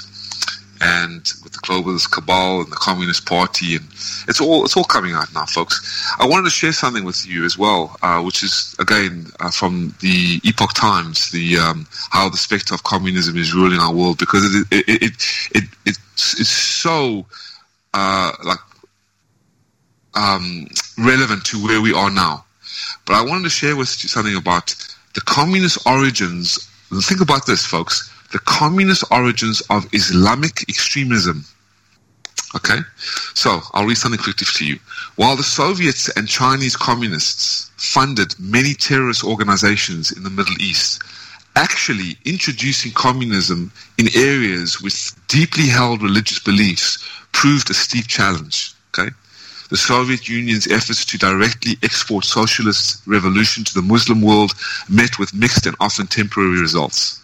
and 0.80 1.20
with 1.42 1.52
the 1.52 1.58
globalist 1.58 2.10
cabal 2.10 2.60
and 2.60 2.70
the 2.70 2.76
Communist 2.76 3.26
Party, 3.26 3.76
and 3.76 3.84
it's 4.28 4.40
all 4.40 4.64
it's 4.64 4.76
all 4.76 4.84
coming 4.84 5.12
out 5.12 5.32
now, 5.34 5.46
folks. 5.46 5.80
I 6.18 6.26
wanted 6.26 6.44
to 6.44 6.50
share 6.50 6.72
something 6.72 7.04
with 7.04 7.26
you 7.26 7.44
as 7.44 7.58
well, 7.58 7.96
uh, 8.02 8.22
which 8.22 8.42
is 8.42 8.74
again 8.78 9.26
uh, 9.40 9.50
from 9.50 9.94
the 10.00 10.40
Epoch 10.44 10.74
Times, 10.74 11.30
the 11.30 11.58
um, 11.58 11.86
how 12.10 12.28
the 12.28 12.36
specter 12.36 12.74
of 12.74 12.82
communism 12.84 13.36
is 13.36 13.54
ruling 13.54 13.80
our 13.80 13.94
world, 13.94 14.18
because 14.18 14.44
it 14.54 14.66
it 14.70 14.88
it, 14.88 15.12
it, 15.54 15.64
it 15.86 15.98
it's, 16.16 16.48
so 16.48 17.26
uh, 17.94 18.32
like 18.44 18.58
um, 20.14 20.66
relevant 20.98 21.44
to 21.46 21.64
where 21.64 21.80
we 21.80 21.92
are 21.94 22.10
now. 22.10 22.44
But 23.06 23.14
I 23.14 23.24
wanted 23.24 23.44
to 23.44 23.50
share 23.50 23.76
with 23.76 24.02
you 24.02 24.08
something 24.08 24.36
about 24.36 24.74
the 25.14 25.20
communist 25.22 25.86
origins. 25.86 26.68
Think 27.02 27.20
about 27.20 27.46
this, 27.46 27.64
folks. 27.66 28.12
The 28.32 28.38
communist 28.40 29.04
origins 29.10 29.60
of 29.70 29.88
Islamic 29.92 30.68
extremism. 30.68 31.44
Okay? 32.54 32.78
So, 33.34 33.60
I'll 33.72 33.86
read 33.86 33.96
something 33.96 34.20
quickly 34.20 34.46
to 34.50 34.66
you. 34.66 34.78
While 35.16 35.36
the 35.36 35.42
Soviets 35.42 36.08
and 36.10 36.28
Chinese 36.28 36.76
communists 36.76 37.70
funded 37.76 38.34
many 38.38 38.74
terrorist 38.74 39.24
organizations 39.24 40.12
in 40.12 40.24
the 40.24 40.30
Middle 40.30 40.60
East, 40.60 41.02
actually 41.56 42.16
introducing 42.24 42.92
communism 42.92 43.72
in 43.98 44.08
areas 44.14 44.80
with 44.80 45.14
deeply 45.28 45.66
held 45.66 46.02
religious 46.02 46.38
beliefs 46.38 46.98
proved 47.32 47.70
a 47.70 47.74
steep 47.74 48.06
challenge. 48.06 48.74
Okay? 48.96 49.10
the 49.68 49.76
Soviet 49.76 50.28
Union's 50.28 50.66
efforts 50.66 51.04
to 51.04 51.18
directly 51.18 51.76
export 51.82 52.24
socialist 52.24 53.02
revolution 53.06 53.64
to 53.64 53.74
the 53.74 53.82
Muslim 53.82 54.22
world 54.22 54.52
met 54.88 55.18
with 55.18 55.34
mixed 55.34 55.66
and 55.66 55.76
often 55.80 56.06
temporary 56.06 56.58
results. 56.60 57.20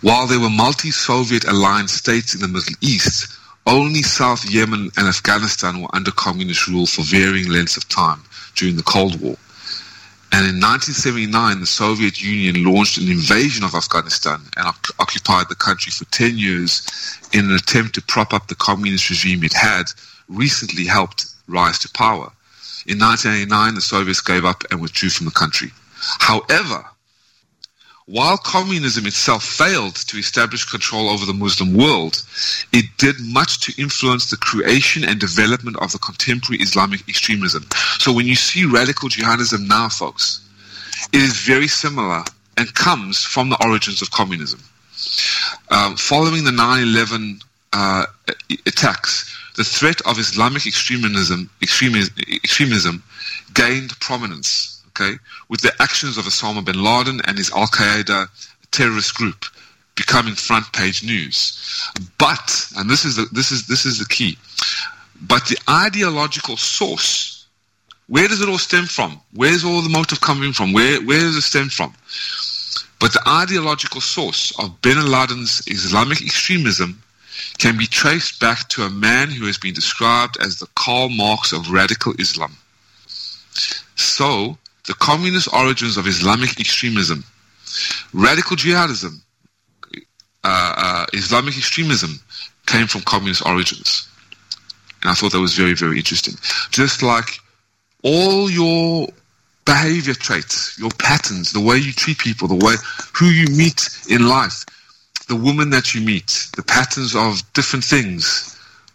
While 0.00 0.26
there 0.26 0.40
were 0.40 0.50
multi-Soviet 0.50 1.44
aligned 1.44 1.90
states 1.90 2.34
in 2.34 2.40
the 2.40 2.48
Middle 2.48 2.74
East, 2.80 3.34
only 3.66 4.02
South 4.02 4.44
Yemen 4.44 4.90
and 4.96 5.08
Afghanistan 5.08 5.80
were 5.80 5.94
under 5.94 6.10
communist 6.10 6.68
rule 6.68 6.86
for 6.86 7.02
varying 7.02 7.50
lengths 7.50 7.76
of 7.76 7.88
time 7.88 8.20
during 8.54 8.76
the 8.76 8.82
Cold 8.82 9.20
War. 9.20 9.36
And 10.32 10.48
in 10.48 10.60
1979, 10.60 11.60
the 11.60 11.66
Soviet 11.66 12.20
Union 12.20 12.64
launched 12.64 12.98
an 12.98 13.08
invasion 13.08 13.64
of 13.64 13.74
Afghanistan 13.74 14.40
and 14.56 14.66
oc- 14.66 14.94
occupied 14.98 15.48
the 15.48 15.54
country 15.54 15.92
for 15.92 16.04
10 16.06 16.36
years 16.36 16.86
in 17.32 17.44
an 17.46 17.54
attempt 17.54 17.94
to 17.94 18.02
prop 18.02 18.34
up 18.34 18.48
the 18.48 18.56
communist 18.56 19.08
regime 19.10 19.44
it 19.44 19.52
had 19.52 19.84
recently 20.28 20.84
helped 20.84 21.26
rise 21.46 21.78
to 21.78 21.88
power. 21.90 22.32
In 22.86 22.98
1989, 22.98 23.74
the 23.76 23.80
Soviets 23.80 24.20
gave 24.20 24.44
up 24.44 24.64
and 24.70 24.80
withdrew 24.80 25.08
from 25.08 25.26
the 25.26 25.32
country. 25.32 25.70
However, 26.18 26.84
while 28.06 28.36
communism 28.36 29.06
itself 29.06 29.42
failed 29.42 29.96
to 29.96 30.18
establish 30.18 30.64
control 30.64 31.08
over 31.08 31.24
the 31.24 31.32
Muslim 31.32 31.72
world, 31.74 32.22
it 32.72 32.84
did 32.98 33.16
much 33.20 33.60
to 33.60 33.80
influence 33.80 34.28
the 34.28 34.36
creation 34.36 35.04
and 35.04 35.18
development 35.18 35.78
of 35.78 35.90
the 35.92 35.98
contemporary 35.98 36.60
Islamic 36.60 37.08
extremism. 37.08 37.66
So 37.98 38.12
when 38.12 38.26
you 38.26 38.34
see 38.34 38.66
radical 38.66 39.08
jihadism 39.08 39.66
now, 39.66 39.88
folks, 39.88 40.46
it 41.12 41.22
is 41.22 41.40
very 41.40 41.68
similar 41.68 42.24
and 42.58 42.74
comes 42.74 43.22
from 43.22 43.48
the 43.48 43.62
origins 43.64 44.02
of 44.02 44.10
communism. 44.10 44.60
Um, 45.70 45.96
following 45.96 46.44
the 46.44 46.52
9 46.52 46.82
11 46.82 47.40
uh, 47.72 48.06
attacks, 48.66 49.34
the 49.56 49.64
threat 49.64 50.00
of 50.02 50.18
Islamic 50.18 50.66
extremism, 50.66 51.48
extremism, 51.62 52.14
extremism 52.28 53.02
gained 53.54 53.98
prominence 54.00 54.73
okay, 54.98 55.18
with 55.48 55.60
the 55.60 55.72
actions 55.80 56.16
of 56.18 56.24
Osama 56.24 56.64
bin 56.64 56.82
Laden 56.82 57.20
and 57.26 57.36
his 57.38 57.50
Al 57.52 57.66
Qaeda 57.66 58.28
terrorist 58.70 59.14
group 59.14 59.44
becoming 59.94 60.34
front 60.34 60.72
page 60.72 61.04
news. 61.04 61.90
But, 62.18 62.66
and 62.76 62.88
this 62.88 63.04
is 63.04 63.16
the, 63.16 63.26
this 63.32 63.52
is 63.52 63.66
this 63.66 63.86
is 63.86 63.98
the 63.98 64.06
key, 64.06 64.38
but 65.20 65.46
the 65.46 65.58
ideological 65.68 66.56
source, 66.56 67.46
where 68.08 68.28
does 68.28 68.40
it 68.40 68.48
all 68.48 68.58
stem 68.58 68.86
from? 68.86 69.20
Where's 69.32 69.64
all 69.64 69.82
the 69.82 69.88
motive 69.88 70.20
coming 70.20 70.52
from? 70.52 70.72
Where 70.72 71.00
where 71.02 71.20
does 71.20 71.36
it 71.36 71.42
stem 71.42 71.68
from? 71.68 71.94
But 73.00 73.12
the 73.12 73.28
ideological 73.28 74.00
source 74.00 74.52
of 74.58 74.80
bin 74.80 74.98
Laden's 75.10 75.62
Islamic 75.66 76.22
extremism 76.22 77.02
can 77.58 77.76
be 77.76 77.86
traced 77.86 78.40
back 78.40 78.68
to 78.68 78.82
a 78.82 78.90
man 78.90 79.30
who 79.30 79.46
has 79.46 79.58
been 79.58 79.74
described 79.74 80.36
as 80.40 80.58
the 80.58 80.68
Karl 80.76 81.08
Marx 81.08 81.52
of 81.52 81.70
radical 81.70 82.14
Islam. 82.18 82.56
So, 83.96 84.58
the 84.86 84.94
communist 84.94 85.48
origins 85.52 85.96
of 85.96 86.06
Islamic 86.06 86.60
extremism, 86.60 87.24
radical 88.12 88.56
jihadism, 88.56 89.20
uh, 90.44 90.74
uh, 90.76 91.06
Islamic 91.12 91.56
extremism 91.56 92.20
came 92.66 92.86
from 92.86 93.00
communist 93.02 93.44
origins. 93.46 94.08
And 95.02 95.10
I 95.10 95.14
thought 95.14 95.32
that 95.32 95.40
was 95.40 95.54
very, 95.54 95.74
very 95.74 95.98
interesting. 95.98 96.34
Just 96.70 97.02
like 97.02 97.38
all 98.02 98.50
your 98.50 99.08
behavior 99.64 100.14
traits, 100.14 100.78
your 100.78 100.90
patterns, 100.98 101.52
the 101.52 101.60
way 101.60 101.76
you 101.76 101.92
treat 101.92 102.18
people, 102.18 102.48
the 102.48 102.64
way 102.64 102.74
who 103.14 103.26
you 103.26 103.46
meet 103.56 103.88
in 104.10 104.28
life, 104.28 104.64
the 105.28 105.36
woman 105.36 105.70
that 105.70 105.94
you 105.94 106.02
meet, 106.02 106.48
the 106.56 106.62
patterns 106.62 107.16
of 107.16 107.40
different 107.54 107.84
things, 107.84 108.53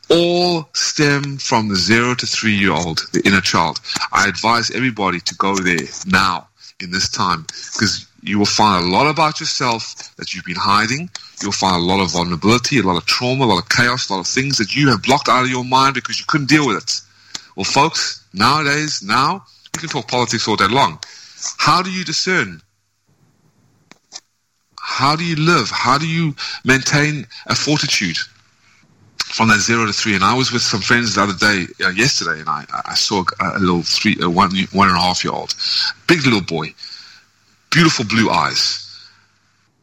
all 0.10 0.70
stem 0.74 1.38
from 1.38 1.70
the 1.70 1.76
zero 1.76 2.16
to 2.16 2.26
three 2.26 2.56
year 2.56 2.72
old, 2.72 3.02
the 3.14 3.22
inner 3.26 3.42
child. 3.42 3.80
I 4.12 4.28
advise 4.28 4.72
everybody 4.72 5.20
to 5.22 5.36
go 5.36 5.56
there 5.56 5.88
now 6.06 6.48
in 6.80 6.92
this 6.92 7.10
time 7.10 7.46
because 7.74 8.08
you 8.22 8.38
will 8.38 8.46
find 8.46 8.84
a 8.84 8.88
lot 8.88 9.10
about 9.10 9.40
yourself 9.40 10.16
that 10.18 10.34
you've 10.34 10.46
been 10.46 10.56
hiding. 10.56 11.10
You'll 11.42 11.52
find 11.52 11.82
a 11.82 11.86
lot 11.86 12.02
of 12.02 12.12
vulnerability, 12.12 12.80
a 12.80 12.84
lot 12.84 12.98
of 12.98 13.06
trauma, 13.06 13.46
a 13.46 13.48
lot 13.48 13.64
of 13.64 13.70
chaos, 13.70 14.10
a 14.10 14.14
lot 14.14 14.20
of 14.20 14.28
things 14.28 14.58
that 14.58 14.76
you 14.76 14.90
have 14.90 15.04
blocked 15.04 15.30
out 15.30 15.44
of 15.44 15.50
your 15.50 15.64
mind 15.64 15.94
because 15.94 16.20
you 16.20 16.26
couldn't 16.28 16.50
deal 16.50 16.68
with 16.68 16.78
it. 16.78 17.02
Well, 17.56 17.64
folks, 17.64 18.26
nowadays, 18.34 19.02
now, 19.02 19.44
you 19.74 19.80
can 19.80 19.90
talk 19.90 20.08
politics 20.08 20.48
all 20.48 20.56
day 20.56 20.68
long. 20.68 21.00
How 21.58 21.82
do 21.82 21.92
you 21.92 22.04
discern? 22.04 22.62
How 24.78 25.16
do 25.16 25.24
you 25.24 25.36
live? 25.38 25.70
How 25.70 25.98
do 25.98 26.08
you 26.08 26.36
maintain 26.66 27.26
a 27.48 27.56
fortitude? 27.56 28.18
From 29.30 29.48
that 29.50 29.60
zero 29.60 29.86
to 29.86 29.94
three. 29.94 30.16
And 30.16 30.24
I 30.24 30.34
was 30.34 30.52
with 30.52 30.62
some 30.62 30.82
friends 30.82 31.16
the 31.16 31.22
other 31.22 31.34
day, 31.34 31.66
uh, 31.86 31.90
yesterday, 31.90 32.40
and 32.40 32.50
I, 32.50 32.66
I 32.86 32.96
saw 32.96 33.24
a, 33.40 33.58
a 33.58 33.60
little 33.60 33.84
three, 33.84 34.18
uh, 34.22 34.30
one, 34.30 34.52
one 34.74 34.90
and 34.90 34.98
a 34.98 35.02
half 35.02 35.24
year 35.24 35.34
old, 35.34 35.54
big 36.08 36.24
little 36.26 36.42
boy, 36.42 36.74
beautiful 37.70 38.06
blue 38.06 38.30
eyes, 38.30 38.86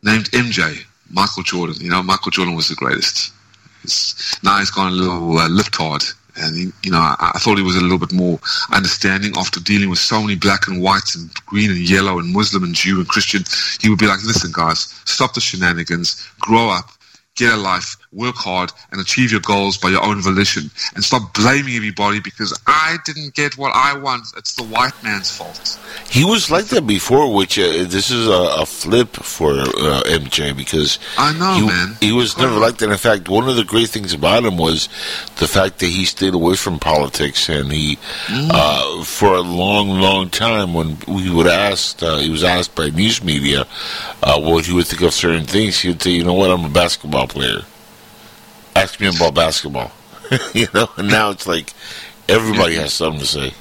named 0.03 0.31
MJ, 0.33 0.85
Michael 1.11 1.45
Jordan. 1.45 1.77
You 1.81 1.91
know, 1.91 2.03
Michael 2.03 2.33
Jordan 2.33 2.57
was 2.57 2.69
the 2.69 2.75
greatest. 2.75 3.33
It's, 3.85 4.43
now 4.43 4.59
he's 4.59 4.71
gone 4.71 4.93
a 4.93 4.95
little 4.95 5.39
uh, 5.39 5.49
liftard. 5.49 6.13
And, 6.39 6.73
you 6.83 6.91
know, 6.91 6.99
I, 6.99 7.33
I 7.35 7.39
thought 7.39 7.57
he 7.57 7.65
was 7.65 7.77
a 7.77 7.81
little 7.81 7.99
bit 7.99 8.13
more 8.13 8.39
understanding 8.73 9.33
after 9.39 9.61
dealing 9.61 9.89
with 9.89 9.99
so 9.99 10.21
many 10.21 10.35
black 10.35 10.69
and 10.69 10.83
whites 10.83 11.15
and 11.15 11.33
green 11.47 11.71
and 11.71 11.79
yellow 11.79 12.19
and 12.19 12.33
Muslim 12.33 12.65
and 12.65 12.75
Jew 12.75 12.99
and 12.99 13.09
Christian. 13.09 13.45
He 13.81 13.89
would 13.89 13.99
be 13.99 14.07
like, 14.07 14.23
listen, 14.25 14.51
guys, 14.53 14.81
stop 15.07 15.33
the 15.33 15.41
shenanigans, 15.41 16.29
grow 16.41 16.69
up, 16.69 16.91
get 17.37 17.55
a 17.55 17.57
life, 17.57 17.97
work 18.13 18.35
hard, 18.37 18.73
and 18.93 19.01
achieve 19.01 19.31
your 19.33 19.41
goals 19.41 19.77
by 19.77 19.89
your 19.91 20.03
own 20.05 20.21
volition. 20.23 20.71
And 20.95 21.05
stop 21.05 21.35
blaming 21.35 21.75
everybody 21.75 22.21
because 22.21 22.59
I 22.67 22.97
didn't 23.05 23.35
get 23.35 23.57
what 23.59 23.73
I 23.75 23.99
want. 23.99 24.27
It's 24.37 24.55
the 24.55 24.65
white 24.65 24.95
man's 25.03 25.31
fault. 25.37 25.79
He 26.11 26.25
was 26.25 26.51
like 26.51 26.67
that 26.67 26.87
before, 26.87 27.33
which 27.35 27.59
uh, 27.59 27.63
this 27.85 28.11
is 28.11 28.27
a, 28.29 28.63
a 28.63 28.67
flip 28.67 29.15
for 29.17 29.53
uh, 29.53 30.03
MJ 30.07 30.57
because 30.57 30.99
I 31.19 31.33
know, 31.39 31.55
he, 31.55 31.67
man. 31.67 31.97
he 32.01 32.13
was 32.13 32.37
never 32.39 32.59
like 32.59 32.79
that. 32.79 32.91
In 32.91 32.97
fact, 32.99 33.29
one 33.29 33.49
of 33.49 33.57
the 33.57 33.65
great 33.65 33.89
things 33.89 34.13
about 34.13 34.45
him 34.45 34.57
was 34.57 34.89
the 35.37 35.49
fact 35.49 35.79
that 35.81 35.87
he 35.87 36.05
stayed 36.05 36.35
away 36.35 36.57
from 36.57 36.79
politics, 36.79 37.49
and 37.49 37.73
he, 37.73 37.99
Mm. 38.27 38.51
uh, 38.53 39.05
for 39.05 39.35
a 39.35 39.41
long, 39.41 39.89
long 40.01 40.29
time, 40.31 40.75
when 40.75 40.97
we 41.07 41.31
would 41.31 41.47
ask, 41.47 42.03
uh, 42.03 42.19
he 42.19 42.29
was 42.31 42.43
asked 42.45 42.75
by 42.75 42.89
news 42.91 43.23
media 43.23 43.67
uh, 44.23 44.39
what 44.41 44.67
he 44.67 44.73
would 44.73 44.87
think 44.87 45.03
of 45.03 45.13
certain 45.15 45.45
things, 45.45 45.79
he 45.81 45.89
would 45.89 46.03
say, 46.03 46.11
"You 46.11 46.25
know 46.25 46.35
what? 46.35 46.51
I'm 46.51 46.65
a 46.65 46.69
basketball 46.69 47.27
player. 47.29 47.61
Ask 48.77 49.01
me 49.01 49.09
about 49.09 49.35
basketball." 49.35 49.93
you 50.55 50.67
know, 50.75 50.89
and 50.97 51.09
now 51.09 51.31
it's 51.31 51.47
like 51.47 51.73
everybody 52.29 52.75
has 52.77 52.93
something 52.93 53.21
to 53.21 53.27
say. 53.27 53.53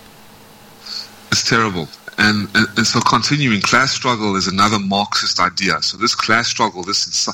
It's 1.32 1.48
terrible. 1.48 1.88
And, 2.18 2.48
and, 2.56 2.68
and 2.78 2.88
so 2.88 3.02
continuing, 3.02 3.62
class 3.62 3.92
struggle 3.92 4.36
is 4.36 4.48
another 4.48 4.80
Marxist 4.80 5.40
idea. 5.40 5.82
So 5.82 5.98
this 5.98 6.16
class 6.16 6.48
struggle, 6.48 6.84
this 6.84 7.28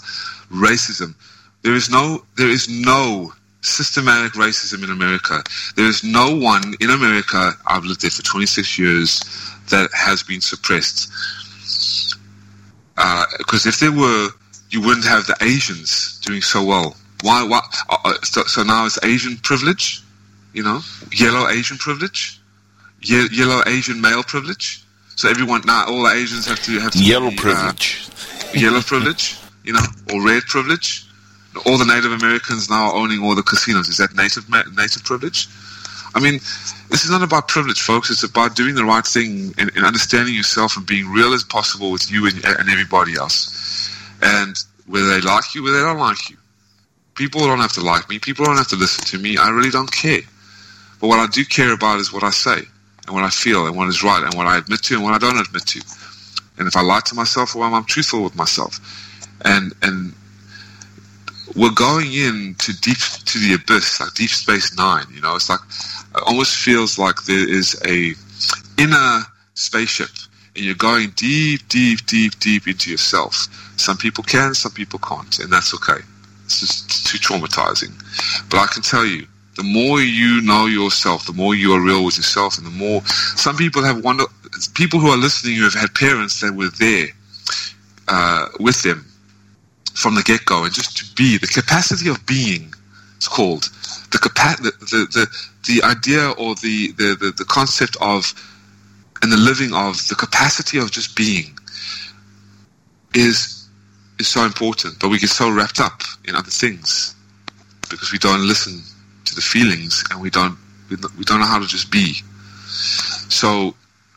racism, 0.51 1.13
there 1.61 1.75
is 1.75 1.89
no, 1.89 2.23
there 2.35 2.49
is 2.49 2.67
no 2.67 3.31
systematic 3.61 4.33
racism 4.33 4.83
in 4.83 4.89
America. 4.89 5.43
There 5.75 5.85
is 5.85 6.03
no 6.03 6.35
one 6.35 6.73
in 6.79 6.89
America, 6.89 7.53
I've 7.67 7.83
lived 7.83 8.01
there 8.01 8.09
for 8.09 8.23
26 8.23 8.79
years, 8.79 9.19
that 9.69 9.89
has 9.93 10.23
been 10.23 10.41
suppressed. 10.41 11.11
Uh, 12.97 13.25
because 13.37 13.65
if 13.67 13.79
there 13.79 13.91
were, 13.91 14.29
you 14.71 14.81
wouldn't 14.81 15.05
have 15.05 15.27
the 15.27 15.37
Asians 15.41 16.19
doing 16.25 16.41
so 16.41 16.63
well. 16.63 16.95
Why? 17.21 17.43
why 17.43 17.61
uh, 17.89 17.97
uh, 18.05 18.13
so, 18.23 18.43
so 18.43 18.63
now 18.63 18.85
it's 18.85 18.97
Asian 19.03 19.37
privilege, 19.37 20.01
you 20.53 20.63
know, 20.63 20.81
yellow 21.11 21.47
Asian 21.49 21.77
privilege 21.77 22.41
ye- 23.01 23.29
yellow 23.31 23.61
Asian 23.67 23.99
male 24.01 24.23
privilege. 24.23 24.83
So 25.15 25.29
everyone 25.29 25.61
now, 25.65 25.85
all 25.87 26.03
the 26.03 26.11
Asians 26.11 26.47
have 26.47 26.61
to 26.63 26.79
have 26.79 26.91
to 26.93 27.03
Yellow 27.03 27.29
be, 27.29 27.37
uh, 27.37 27.41
privilege. 27.41 28.09
yellow 28.53 28.81
privilege, 28.81 29.37
you 29.63 29.73
know, 29.73 29.81
or 30.13 30.25
red 30.25 30.43
privilege. 30.43 31.05
All 31.65 31.77
the 31.77 31.85
Native 31.85 32.13
Americans 32.13 32.69
now 32.69 32.89
are 32.91 32.95
owning 32.95 33.21
all 33.21 33.35
the 33.35 33.43
casinos. 33.43 33.89
Is 33.89 33.97
that 33.97 34.15
native 34.15 34.49
native 34.49 35.03
privilege? 35.03 35.47
I 36.15 36.19
mean, 36.19 36.35
this 36.89 37.03
is 37.03 37.09
not 37.09 37.23
about 37.23 37.47
privilege, 37.47 37.81
folks. 37.81 38.09
It's 38.09 38.23
about 38.23 38.55
doing 38.55 38.75
the 38.75 38.83
right 38.85 39.05
thing 39.05 39.53
and, 39.57 39.71
and 39.75 39.85
understanding 39.85 40.33
yourself 40.33 40.75
and 40.75 40.85
being 40.85 41.07
real 41.09 41.33
as 41.33 41.43
possible 41.43 41.91
with 41.91 42.09
you 42.11 42.25
and, 42.25 42.43
and 42.45 42.69
everybody 42.69 43.15
else. 43.15 43.89
And 44.21 44.55
whether 44.87 45.07
they 45.07 45.21
like 45.21 45.53
you, 45.55 45.63
whether 45.63 45.77
they 45.77 45.83
don't 45.83 45.99
like 45.99 46.29
you. 46.29 46.37
People 47.21 47.41
don't 47.41 47.59
have 47.59 47.73
to 47.73 47.81
like 47.81 48.09
me. 48.09 48.17
People 48.17 48.45
don't 48.45 48.57
have 48.57 48.69
to 48.69 48.75
listen 48.75 49.05
to 49.05 49.19
me. 49.19 49.37
I 49.37 49.49
really 49.49 49.69
don't 49.69 49.91
care. 49.91 50.21
But 50.99 51.05
what 51.05 51.19
I 51.19 51.27
do 51.27 51.45
care 51.45 51.71
about 51.71 51.99
is 51.99 52.11
what 52.11 52.23
I 52.23 52.31
say 52.31 52.63
and 53.05 53.15
what 53.15 53.23
I 53.23 53.29
feel 53.29 53.67
and 53.67 53.77
what 53.77 53.87
is 53.89 54.01
right 54.01 54.23
and 54.23 54.33
what 54.33 54.47
I 54.47 54.57
admit 54.57 54.81
to 54.85 54.95
and 54.95 55.03
what 55.03 55.13
I 55.13 55.19
don't 55.19 55.39
admit 55.39 55.67
to. 55.67 55.81
And 56.57 56.67
if 56.67 56.75
I 56.75 56.81
lie 56.81 57.01
to 57.05 57.13
myself, 57.13 57.53
well, 57.53 57.75
I'm 57.75 57.85
truthful 57.85 58.23
with 58.23 58.35
myself. 58.35 58.79
And 59.45 59.71
and 59.83 60.15
we're 61.55 61.69
going 61.75 62.11
in 62.11 62.55
to 62.57 62.73
deep 62.81 62.97
to 62.97 63.37
the 63.37 63.53
abyss, 63.53 63.99
like 63.99 64.15
Deep 64.15 64.31
Space 64.31 64.75
Nine. 64.75 65.05
You 65.13 65.21
know, 65.21 65.35
it's 65.35 65.47
like 65.47 65.59
it 66.15 66.23
almost 66.25 66.55
feels 66.57 66.97
like 66.97 67.25
there 67.25 67.47
is 67.47 67.79
a 67.85 68.15
inner 68.81 69.21
spaceship, 69.53 70.09
and 70.55 70.65
you're 70.65 70.73
going 70.73 71.11
deep, 71.11 71.67
deep, 71.67 72.03
deep, 72.07 72.39
deep 72.39 72.67
into 72.67 72.89
yourself. 72.89 73.45
Some 73.77 73.97
people 73.97 74.23
can, 74.23 74.55
some 74.55 74.71
people 74.71 74.97
can't, 74.97 75.37
and 75.37 75.53
that's 75.53 75.75
okay. 75.75 76.01
It's 76.51 76.81
just 76.87 77.07
too 77.07 77.17
traumatizing. 77.17 77.91
But 78.49 78.59
I 78.59 78.67
can 78.67 78.81
tell 78.81 79.05
you, 79.05 79.27
the 79.55 79.63
more 79.63 79.99
you 80.01 80.41
know 80.41 80.65
yourself, 80.65 81.25
the 81.25 81.33
more 81.33 81.55
you 81.55 81.73
are 81.73 81.81
real 81.81 82.03
with 82.05 82.17
yourself, 82.17 82.57
and 82.57 82.65
the 82.65 82.71
more 82.71 83.01
some 83.05 83.57
people 83.57 83.83
have 83.83 84.03
wonder 84.03 84.25
people 84.73 84.99
who 84.99 85.07
are 85.07 85.17
listening 85.17 85.55
who 85.57 85.63
have 85.63 85.73
had 85.73 85.93
parents 85.93 86.39
that 86.41 86.53
were 86.53 86.69
there 86.79 87.07
uh, 88.07 88.47
with 88.59 88.81
them 88.83 89.05
from 89.93 90.15
the 90.15 90.23
get 90.23 90.45
go, 90.45 90.63
and 90.63 90.73
just 90.73 90.97
to 90.97 91.15
be 91.15 91.37
the 91.37 91.47
capacity 91.47 92.09
of 92.09 92.25
being. 92.25 92.73
It's 93.17 93.27
called 93.27 93.69
the 94.11 94.17
capa- 94.17 94.61
the, 94.63 94.71
the, 94.79 95.07
the 95.13 95.27
the 95.67 95.83
idea 95.83 96.31
or 96.31 96.55
the, 96.55 96.91
the, 96.93 97.15
the, 97.19 97.31
the 97.37 97.45
concept 97.45 97.95
of 98.01 98.33
and 99.21 99.31
the 99.31 99.37
living 99.37 99.73
of 99.73 100.07
the 100.07 100.15
capacity 100.15 100.79
of 100.79 100.91
just 100.91 101.15
being 101.15 101.55
is 103.13 103.60
is 104.21 104.27
so 104.29 104.45
important, 104.45 104.99
but 104.99 105.09
we 105.09 105.19
get 105.19 105.29
so 105.29 105.49
wrapped 105.51 105.79
up 105.79 106.01
in 106.25 106.35
other 106.35 106.49
things 106.49 107.15
because 107.89 108.11
we 108.11 108.17
don't 108.19 108.47
listen 108.47 108.81
to 109.25 109.35
the 109.35 109.41
feelings 109.41 110.03
and 110.11 110.21
we 110.21 110.29
don't 110.29 110.57
we 110.89 110.97
don't- 110.97 111.39
know 111.39 111.45
how 111.45 111.59
to 111.59 111.67
just 111.67 111.89
be. 111.91 112.15
So 113.29 113.73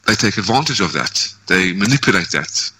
they 0.07 0.15
take 0.15 0.39
advantage 0.39 0.81
of 0.81 0.93
that. 0.93 1.15
They 1.47 1.73
manipulate 1.73 2.31
that, 2.33 2.71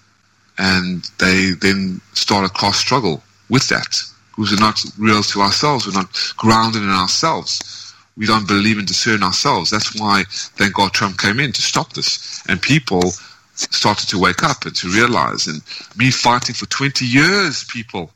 and 0.57 1.03
they 1.17 1.51
then 1.51 2.01
start 2.13 2.45
a 2.45 2.49
class 2.49 2.77
struggle 2.77 3.23
with 3.49 3.67
that. 3.69 4.03
Because 4.35 4.51
we're 4.51 4.59
not 4.59 4.83
real 4.97 5.23
to 5.23 5.41
ourselves. 5.41 5.87
We're 5.87 5.93
not 5.93 6.09
grounded 6.35 6.83
in 6.83 6.89
ourselves. 6.89 7.93
We 8.17 8.25
don't 8.25 8.47
believe 8.47 8.77
and 8.77 8.87
discern 8.87 9.23
ourselves. 9.23 9.69
That's 9.71 9.97
why, 9.99 10.25
thank 10.29 10.73
God, 10.75 10.91
Trump 10.91 11.17
came 11.17 11.39
in 11.39 11.53
to 11.53 11.61
stop 11.61 11.93
this. 11.93 12.43
And 12.49 12.61
people 12.61 13.13
started 13.55 14.09
to 14.09 14.19
wake 14.19 14.43
up 14.43 14.65
and 14.65 14.75
to 14.75 14.87
realize. 14.89 15.47
And 15.47 15.61
me 15.95 16.11
fighting 16.11 16.55
for 16.55 16.65
20 16.67 17.05
years, 17.05 17.63
people, 17.65 18.11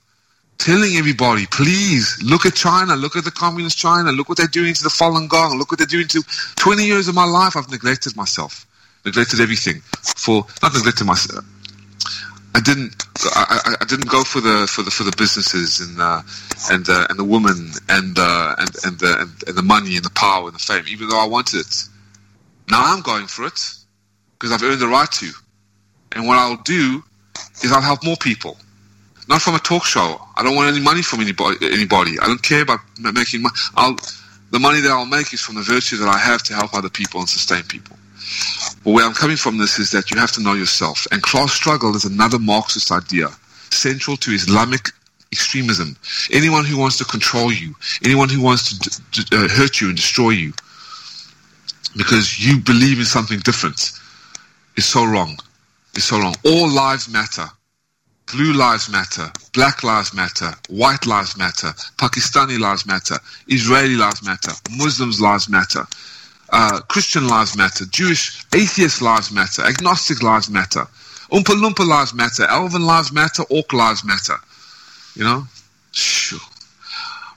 telling 0.57 0.95
everybody, 0.95 1.45
please 1.47 2.21
look 2.23 2.45
at 2.45 2.53
China, 2.53 2.95
look 2.95 3.15
at 3.15 3.23
the 3.23 3.31
communist 3.31 3.77
China, 3.77 4.11
look 4.11 4.29
what 4.29 4.37
they're 4.37 4.47
doing 4.47 4.73
to 4.73 4.83
the 4.83 4.89
Falun 4.89 5.27
Gong, 5.27 5.57
look 5.57 5.71
what 5.71 5.77
they're 5.77 5.87
doing 5.87 6.07
to 6.07 6.23
20 6.57 6.83
years 6.83 7.07
of 7.07 7.15
my 7.15 7.25
life. 7.25 7.55
I've 7.55 7.69
neglected 7.71 8.15
myself, 8.15 8.67
neglected 9.05 9.39
everything 9.39 9.81
for 10.17 10.45
not 10.61 10.73
neglected 10.73 11.05
myself. 11.05 11.45
I 12.55 12.61
didn't. 12.61 13.05
I, 13.35 13.75
I, 13.79 13.85
didn't 13.85 14.09
go 14.09 14.23
for 14.23 14.41
the 14.41 14.67
for 14.67 14.81
the 14.81 14.89
for 14.89 15.03
the 15.03 15.13
businesses 15.15 15.79
and 15.81 16.01
uh, 16.01 16.21
and 16.71 16.89
uh, 16.89 17.05
and 17.07 17.19
the 17.19 17.23
woman 17.23 17.71
and 17.87 18.17
uh, 18.17 18.55
and 18.57 18.71
and 18.83 18.99
the 18.99 19.21
and, 19.21 19.31
and 19.47 19.55
the 19.55 19.61
money 19.61 19.95
and 19.95 20.03
the 20.03 20.09
power 20.09 20.47
and 20.47 20.55
the 20.55 20.59
fame, 20.59 20.83
even 20.87 21.09
though 21.09 21.19
I 21.19 21.27
wanted 21.27 21.59
it. 21.59 21.87
Now 22.69 22.91
I'm 22.91 23.01
going 23.01 23.27
for 23.27 23.45
it 23.45 23.78
because 24.39 24.51
I've 24.51 24.63
earned 24.63 24.81
the 24.81 24.87
right 24.87 25.11
to. 25.11 25.31
And 26.13 26.25
what 26.25 26.37
I'll 26.37 26.61
do 26.63 27.03
is 27.61 27.71
I'll 27.71 27.81
help 27.81 28.03
more 28.03 28.17
people 28.17 28.57
not 29.29 29.41
from 29.43 29.53
a 29.53 29.59
talk 29.59 29.85
show. 29.85 30.19
I 30.35 30.43
don't 30.43 30.55
want 30.55 30.75
any 30.75 30.83
money 30.83 31.03
from 31.03 31.21
anybody. 31.21 31.57
Anybody. 31.61 32.19
I 32.19 32.25
don't 32.25 32.41
care 32.41 32.63
about 32.63 32.79
making 32.97 33.43
money. 33.43 33.55
I'll, 33.75 33.95
the 34.51 34.59
money 34.59 34.81
that 34.81 34.89
I'll 34.89 35.05
make 35.05 35.31
is 35.33 35.39
from 35.39 35.55
the 35.55 35.61
virtue 35.61 35.97
that 35.97 36.09
I 36.09 36.17
have 36.17 36.41
to 36.43 36.53
help 36.53 36.73
other 36.73 36.89
people 36.89 37.19
and 37.19 37.29
sustain 37.29 37.63
people. 37.63 37.95
But 38.83 38.91
where 38.91 39.05
I'm 39.05 39.13
coming 39.13 39.37
from 39.37 39.59
this 39.59 39.77
is 39.77 39.91
that 39.91 40.09
you 40.09 40.17
have 40.17 40.31
to 40.33 40.41
know 40.41 40.53
yourself. 40.53 41.05
And 41.11 41.21
class 41.21 41.53
struggle 41.53 41.95
is 41.95 42.05
another 42.05 42.39
Marxist 42.39 42.91
idea, 42.91 43.27
central 43.69 44.17
to 44.17 44.31
Islamic 44.31 44.89
extremism. 45.31 45.95
Anyone 46.31 46.65
who 46.65 46.77
wants 46.77 46.97
to 46.97 47.05
control 47.05 47.53
you, 47.53 47.75
anyone 48.03 48.29
who 48.29 48.41
wants 48.41 48.69
to 48.69 48.89
d- 48.89 49.25
d- 49.29 49.37
uh, 49.37 49.47
hurt 49.47 49.79
you 49.79 49.89
and 49.89 49.95
destroy 49.95 50.31
you, 50.31 50.53
because 51.95 52.43
you 52.43 52.59
believe 52.59 52.97
in 52.97 53.05
something 53.05 53.39
different, 53.39 53.91
is 54.79 54.85
so 54.85 55.03
wrong. 55.05 55.37
Is 55.95 56.05
so 56.05 56.17
wrong. 56.19 56.35
All 56.45 56.69
lives 56.69 57.09
matter. 57.09 57.47
Blue 58.31 58.53
lives 58.53 58.89
matter, 58.89 59.31
black 59.53 59.83
lives 59.83 60.13
matter, 60.13 60.53
white 60.69 61.07
lives 61.07 61.35
matter, 61.35 61.73
Pakistani 61.97 62.59
lives 62.59 62.85
matter, 62.85 63.17
Israeli 63.47 63.95
lives 63.95 64.21
matter, 64.23 64.51
Muslims 64.69 65.19
lives 65.19 65.49
matter, 65.49 65.83
uh, 66.51 66.79
Christian 66.81 67.27
lives 67.27 67.57
matter, 67.57 67.85
Jewish, 67.85 68.45
atheist 68.53 69.01
lives 69.01 69.31
matter, 69.31 69.63
agnostic 69.63 70.21
lives 70.21 70.47
matter, 70.47 70.85
Oompa 71.31 71.55
Loompa 71.61 71.83
lives 71.87 72.13
matter, 72.13 72.45
Elven 72.45 72.83
lives 72.83 73.11
matter, 73.11 73.41
Orc 73.49 73.73
lives 73.73 74.03
matter. 74.03 74.37
You 75.15 75.23
know? 75.23 75.47
Shoo. 75.91 76.37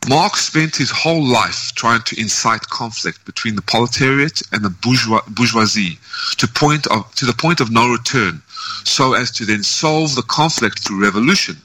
Marx 0.09 0.46
spent 0.46 0.74
his 0.74 0.90
whole 0.90 1.24
life 1.24 1.72
trying 1.74 2.03
to 2.03 2.20
incite 2.20 2.62
conflict 2.62 3.24
between 3.24 3.55
the 3.55 3.62
proletariat 3.62 4.42
and 4.50 4.64
the 4.64 4.70
bourgeois, 4.70 5.20
bourgeoisie 5.28 5.98
to, 6.38 6.48
point 6.48 6.86
of, 6.88 7.14
to 7.14 7.24
the 7.24 7.32
point 7.32 7.61
of 7.61 7.70
no 7.70 7.90
return, 7.90 8.42
so 8.84 9.14
as 9.14 9.30
to 9.30 9.44
then 9.44 9.62
solve 9.62 10.14
the 10.16 10.22
conflict 10.22 10.80
through 10.80 11.03
revolution. 11.03 11.57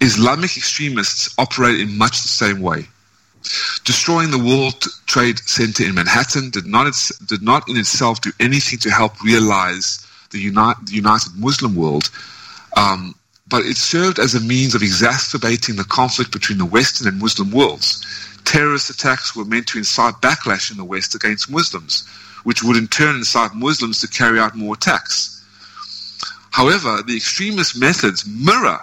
Islamic 0.00 0.56
extremists 0.56 1.32
operate 1.38 1.78
in 1.78 1.96
much 1.96 2.22
the 2.22 2.28
same 2.28 2.60
way. 2.60 2.88
Destroying 3.84 4.32
the 4.32 4.38
World 4.38 4.84
Trade 5.06 5.38
Center 5.38 5.84
in 5.84 5.94
Manhattan 5.94 6.50
did 6.50 6.66
not, 6.66 6.92
did 7.26 7.42
not 7.42 7.68
in 7.68 7.76
itself 7.76 8.20
do 8.20 8.32
anything 8.40 8.80
to 8.80 8.90
help 8.90 9.22
realize 9.22 10.04
the, 10.30 10.38
uni- 10.38 10.74
the 10.84 10.94
united 10.94 11.36
Muslim 11.36 11.76
world, 11.76 12.10
um, 12.76 13.14
but 13.52 13.66
it 13.66 13.76
served 13.76 14.18
as 14.18 14.34
a 14.34 14.40
means 14.40 14.74
of 14.74 14.80
exacerbating 14.82 15.76
the 15.76 15.84
conflict 15.84 16.32
between 16.32 16.56
the 16.56 16.64
Western 16.64 17.06
and 17.06 17.20
Muslim 17.20 17.50
worlds. 17.50 18.02
Terrorist 18.46 18.88
attacks 18.88 19.36
were 19.36 19.44
meant 19.44 19.66
to 19.66 19.76
incite 19.76 20.14
backlash 20.22 20.70
in 20.70 20.78
the 20.78 20.84
West 20.84 21.14
against 21.14 21.50
Muslims, 21.50 22.08
which 22.44 22.62
would 22.62 22.78
in 22.78 22.88
turn 22.88 23.14
incite 23.14 23.52
Muslims 23.52 24.00
to 24.00 24.08
carry 24.08 24.40
out 24.40 24.56
more 24.56 24.72
attacks. 24.72 25.44
However, 26.50 27.02
the 27.06 27.14
extremist 27.14 27.78
methods 27.78 28.26
mirror 28.26 28.80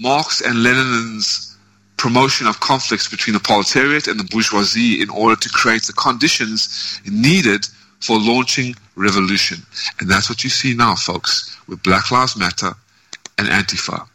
Marx 0.00 0.42
and 0.42 0.62
Lenin's 0.62 1.56
promotion 1.96 2.46
of 2.46 2.60
conflicts 2.60 3.08
between 3.08 3.32
the 3.32 3.40
proletariat 3.40 4.06
and 4.06 4.20
the 4.20 4.24
bourgeoisie 4.24 5.00
in 5.00 5.08
order 5.08 5.34
to 5.34 5.48
create 5.48 5.84
the 5.84 5.94
conditions 5.94 7.00
needed 7.06 7.66
for 8.00 8.18
launching 8.18 8.74
revolution. 8.96 9.62
And 9.98 10.10
that's 10.10 10.28
what 10.28 10.44
you 10.44 10.50
see 10.50 10.74
now, 10.74 10.94
folks, 10.94 11.56
with 11.66 11.82
Black 11.82 12.10
Lives 12.10 12.36
Matter 12.36 12.74
and 13.38 13.48
Antifa. 13.48 14.06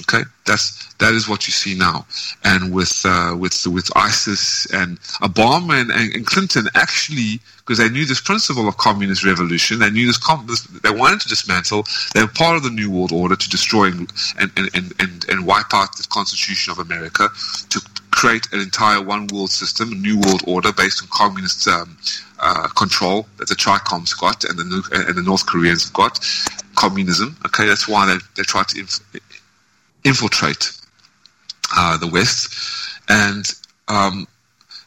Okay, 0.00 0.22
that's 0.46 0.94
that 0.94 1.12
is 1.12 1.28
what 1.28 1.46
you 1.46 1.52
see 1.52 1.74
now, 1.74 2.06
and 2.44 2.72
with 2.72 3.02
uh, 3.04 3.36
with 3.38 3.66
with 3.66 3.90
ISIS 3.94 4.66
and 4.72 4.98
Obama 5.20 5.78
and, 5.78 5.90
and, 5.90 6.14
and 6.14 6.26
Clinton 6.26 6.66
actually 6.74 7.40
because 7.58 7.78
they 7.78 7.90
knew 7.90 8.06
this 8.06 8.20
principle 8.20 8.66
of 8.66 8.76
communist 8.78 9.24
revolution, 9.24 9.78
they 9.78 9.90
knew 9.90 10.06
this, 10.06 10.18
this, 10.46 10.62
they 10.82 10.90
wanted 10.90 11.20
to 11.20 11.28
dismantle. 11.28 11.84
They 12.14 12.22
were 12.22 12.28
part 12.28 12.56
of 12.56 12.62
the 12.62 12.70
New 12.70 12.90
World 12.90 13.12
Order 13.12 13.36
to 13.36 13.48
destroy 13.50 13.86
and 13.86 14.10
and, 14.38 14.50
and, 14.56 14.94
and, 14.98 15.28
and 15.28 15.46
wipe 15.46 15.74
out 15.74 15.96
the 15.96 16.06
Constitution 16.10 16.72
of 16.72 16.78
America 16.78 17.28
to 17.68 17.80
create 18.10 18.46
an 18.52 18.60
entire 18.60 19.02
one 19.02 19.26
world 19.26 19.50
system, 19.50 19.92
a 19.92 19.94
New 19.94 20.18
World 20.20 20.42
Order 20.46 20.72
based 20.72 21.02
on 21.02 21.08
communist 21.12 21.68
um, 21.68 21.96
uh, 22.40 22.68
control 22.68 23.26
that 23.36 23.48
the 23.48 23.54
ChiComs 23.54 24.18
got 24.18 24.44
and 24.44 24.58
the 24.58 25.04
and 25.08 25.16
the 25.16 25.22
North 25.22 25.46
Koreans 25.46 25.84
have 25.84 25.92
got 25.92 26.18
communism. 26.74 27.36
Okay, 27.46 27.66
that's 27.66 27.88
why 27.88 28.06
they 28.06 28.18
they 28.36 28.42
tried 28.42 28.68
to 28.68 28.80
inf- 28.80 29.00
infiltrate 30.04 30.72
uh, 31.76 31.96
the 31.98 32.08
West, 32.08 32.54
and 33.08 33.46
um, 33.88 34.26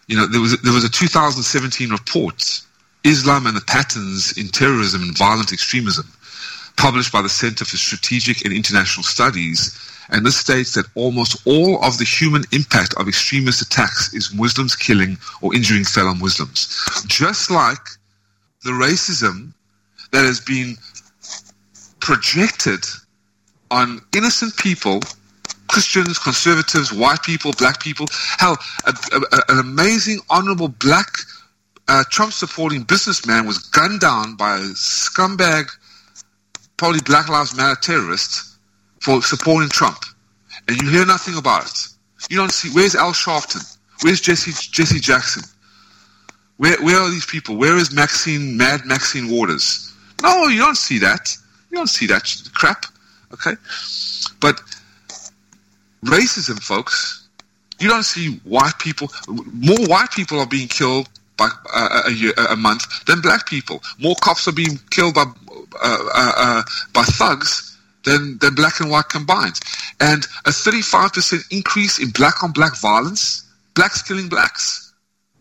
you 0.07 0.15
know 0.17 0.27
there 0.27 0.41
was 0.41 0.59
there 0.61 0.73
was 0.73 0.83
a 0.83 0.89
2017 0.89 1.89
report, 1.89 2.61
Islam 3.03 3.47
and 3.47 3.55
the 3.55 3.61
Patterns 3.61 4.37
in 4.37 4.47
Terrorism 4.47 5.01
and 5.01 5.17
Violent 5.17 5.53
Extremism, 5.53 6.11
published 6.77 7.11
by 7.11 7.21
the 7.21 7.29
Center 7.29 7.65
for 7.65 7.77
Strategic 7.77 8.45
and 8.45 8.53
International 8.53 9.03
Studies, 9.03 9.77
and 10.09 10.25
this 10.25 10.37
states 10.37 10.73
that 10.73 10.85
almost 10.95 11.45
all 11.47 11.83
of 11.83 11.97
the 11.97 12.05
human 12.05 12.43
impact 12.51 12.93
of 12.95 13.07
extremist 13.07 13.61
attacks 13.61 14.13
is 14.13 14.33
Muslims 14.33 14.75
killing 14.75 15.17
or 15.41 15.55
injuring 15.55 15.85
fellow 15.85 16.13
Muslims, 16.13 16.67
just 17.07 17.49
like 17.49 17.85
the 18.63 18.71
racism 18.71 19.53
that 20.11 20.25
has 20.25 20.39
been 20.39 20.75
projected 22.05 22.85
on 23.71 23.99
innocent 24.15 24.55
people, 24.57 25.01
Christians, 25.67 26.19
conservatives, 26.19 26.93
white 26.93 27.23
people, 27.23 27.51
black 27.57 27.81
people. 27.81 28.05
Hell, 28.37 28.55
a, 28.85 28.93
a, 29.11 29.41
an 29.49 29.59
amazing, 29.59 30.19
honorable 30.29 30.67
black 30.67 31.07
uh, 31.87 32.03
Trump 32.11 32.31
supporting 32.31 32.83
businessman 32.83 33.47
was 33.47 33.57
gunned 33.57 34.01
down 34.01 34.35
by 34.35 34.57
a 34.57 34.69
scumbag, 34.75 35.65
probably 36.77 36.99
Black 37.05 37.27
Lives 37.27 37.57
Matter 37.57 37.79
terrorist 37.81 38.55
for 39.01 39.23
supporting 39.23 39.69
Trump. 39.69 39.97
And 40.67 40.79
you 40.79 40.91
hear 40.91 41.07
nothing 41.07 41.37
about 41.37 41.65
it. 41.65 41.87
You 42.29 42.37
don't 42.37 42.51
see, 42.51 42.69
where's 42.69 42.93
Al 42.93 43.13
Sharpton? 43.13 43.77
Where's 44.03 44.21
Jesse, 44.21 44.51
Jesse 44.71 44.99
Jackson? 44.99 45.41
Where, 46.57 46.77
where 46.83 46.99
are 46.99 47.09
these 47.09 47.25
people? 47.25 47.55
Where 47.55 47.75
is 47.77 47.91
Maxine, 47.91 48.57
Mad 48.57 48.85
Maxine 48.85 49.31
Waters? 49.31 49.91
No, 50.21 50.47
you 50.47 50.59
don't 50.59 50.77
see 50.77 50.99
that. 50.99 51.35
You 51.71 51.77
don't 51.77 51.87
see 51.87 52.07
that 52.07 52.23
crap. 52.53 52.85
Okay? 53.33 53.53
But 54.39 54.61
racism, 56.03 56.61
folks, 56.61 57.27
you 57.79 57.89
don't 57.89 58.03
see 58.03 58.39
white 58.43 58.77
people, 58.79 59.09
more 59.27 59.85
white 59.87 60.11
people 60.11 60.39
are 60.39 60.47
being 60.47 60.67
killed 60.67 61.09
by 61.37 61.49
uh, 61.73 62.03
a, 62.05 62.11
year, 62.11 62.33
a 62.49 62.55
month 62.55 63.05
than 63.05 63.21
black 63.21 63.47
people. 63.47 63.81
More 63.99 64.15
cops 64.21 64.47
are 64.47 64.53
being 64.53 64.79
killed 64.89 65.15
by, 65.15 65.23
uh, 65.23 65.97
uh, 66.13 66.31
uh, 66.37 66.63
by 66.93 67.03
thugs 67.03 67.77
than, 68.05 68.37
than 68.39 68.55
black 68.55 68.79
and 68.79 68.89
white 68.89 69.09
combined. 69.09 69.59
And 69.99 70.25
a 70.45 70.51
35% 70.51 71.51
increase 71.51 71.99
in 71.99 72.11
black 72.11 72.43
on 72.43 72.51
black 72.51 72.77
violence, 72.77 73.43
blacks 73.73 74.01
killing 74.01 74.29
blacks, 74.29 74.93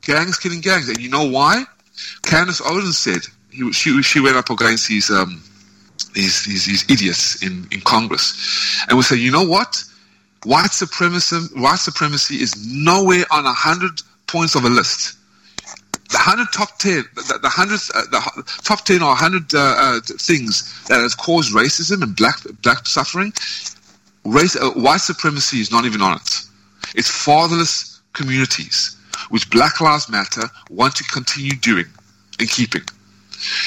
gangs 0.02 0.38
killing 0.38 0.60
gangs. 0.60 0.88
And 0.88 0.98
you 0.98 1.10
know 1.10 1.28
why? 1.28 1.64
Candace 2.22 2.60
Owens 2.64 2.98
said, 2.98 3.20
he, 3.50 3.70
she, 3.72 4.02
she 4.02 4.20
went 4.20 4.36
up 4.36 4.50
against 4.50 4.88
these 4.88 5.10
um, 5.10 5.40
these, 6.14 6.44
these, 6.44 6.66
these 6.66 6.90
idiots 6.90 7.42
in, 7.42 7.66
in 7.70 7.80
Congress. 7.82 8.84
And 8.88 8.96
we 8.96 9.02
say, 9.02 9.16
you 9.16 9.30
know 9.30 9.44
what? 9.44 9.82
White 10.44 10.72
supremacy, 10.72 11.36
white 11.56 11.78
supremacy 11.78 12.36
is 12.36 12.54
nowhere 12.66 13.24
on 13.30 13.46
a 13.46 13.52
hundred 13.52 14.00
points 14.26 14.54
of 14.54 14.64
a 14.64 14.68
list. 14.68 15.16
The 16.10 16.18
hundred 16.18 16.48
top 16.52 16.78
ten, 16.78 17.04
the, 17.14 17.38
the 17.42 17.48
uh, 17.48 18.02
the 18.10 18.42
top 18.62 18.84
ten 18.84 19.02
or 19.02 19.14
hundred 19.16 19.52
uh, 19.54 19.58
uh, 19.58 20.00
things 20.04 20.84
that 20.84 21.00
has 21.00 21.14
caused 21.14 21.54
racism 21.54 22.02
and 22.02 22.14
black 22.14 22.36
black 22.62 22.86
suffering, 22.86 23.32
race, 24.24 24.54
uh, 24.54 24.70
white 24.72 25.00
supremacy 25.00 25.60
is 25.60 25.70
not 25.72 25.86
even 25.86 26.02
on 26.02 26.16
it. 26.16 26.40
It's 26.94 27.10
fatherless 27.10 28.00
communities, 28.12 28.96
which 29.30 29.50
Black 29.50 29.80
Lives 29.80 30.08
Matter 30.08 30.48
want 30.70 30.94
to 30.96 31.04
continue 31.04 31.56
doing 31.56 31.86
and 32.38 32.48
keeping. 32.48 32.82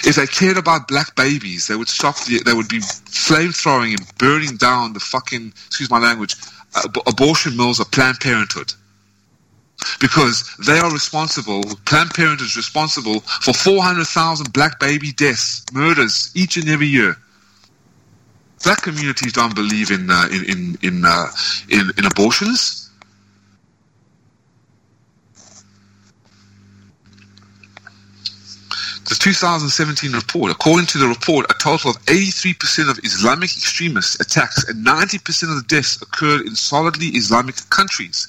If 0.04 0.16
they 0.16 0.28
cared 0.28 0.58
about 0.58 0.88
black 0.88 1.16
babies, 1.16 1.68
they 1.68 1.76
would 1.76 1.90
stop. 1.90 2.16
The, 2.26 2.42
they 2.44 2.54
would 2.54 2.68
be 2.68 2.80
flame 2.80 3.52
throwing 3.52 3.94
and 3.94 4.18
burning 4.18 4.58
down 4.58 4.94
the 4.94 5.00
fucking 5.00 5.54
excuse 5.68 5.90
my 5.90 6.00
language 6.00 6.36
ab- 6.76 6.98
abortion 7.08 7.56
mills 7.56 7.80
of 7.80 7.92
Planned 7.92 8.20
Parenthood 8.20 8.74
because 10.00 10.56
they 10.66 10.80
are 10.80 10.92
responsible. 10.92 11.64
Planned 11.86 12.12
Parenthood 12.12 12.48
is 12.48 12.58
responsible 12.58 13.20
for 13.22 13.54
400,000 13.54 14.52
black 14.54 14.80
baby 14.80 15.12
deaths, 15.12 15.64
murders 15.74 16.32
each 16.36 16.58
and 16.58 16.70
every 16.70 16.88
year. 16.88 17.18
Black 18.64 18.82
communities 18.82 19.34
don't 19.34 19.54
believe 19.54 19.92
in 19.92 20.10
uh, 20.10 20.28
in 20.32 20.44
in 20.46 20.78
in, 20.82 21.06
uh, 21.06 21.28
in 21.70 21.92
in 21.98 22.06
abortions. 22.06 22.87
The 29.10 29.16
2017 29.16 30.12
report, 30.12 30.52
according 30.52 30.88
to 30.88 30.98
the 30.98 31.08
report, 31.08 31.46
a 31.50 31.54
total 31.54 31.92
of 31.92 31.98
83% 32.08 32.90
of 32.90 33.00
Islamic 33.06 33.50
extremist 33.56 34.20
attacks 34.20 34.68
and 34.68 34.86
90% 34.86 35.44
of 35.44 35.56
the 35.56 35.66
deaths 35.68 36.02
occurred 36.02 36.42
in 36.42 36.56
solidly 36.58 37.08
Islamic 37.08 37.56
countries. 37.70 38.28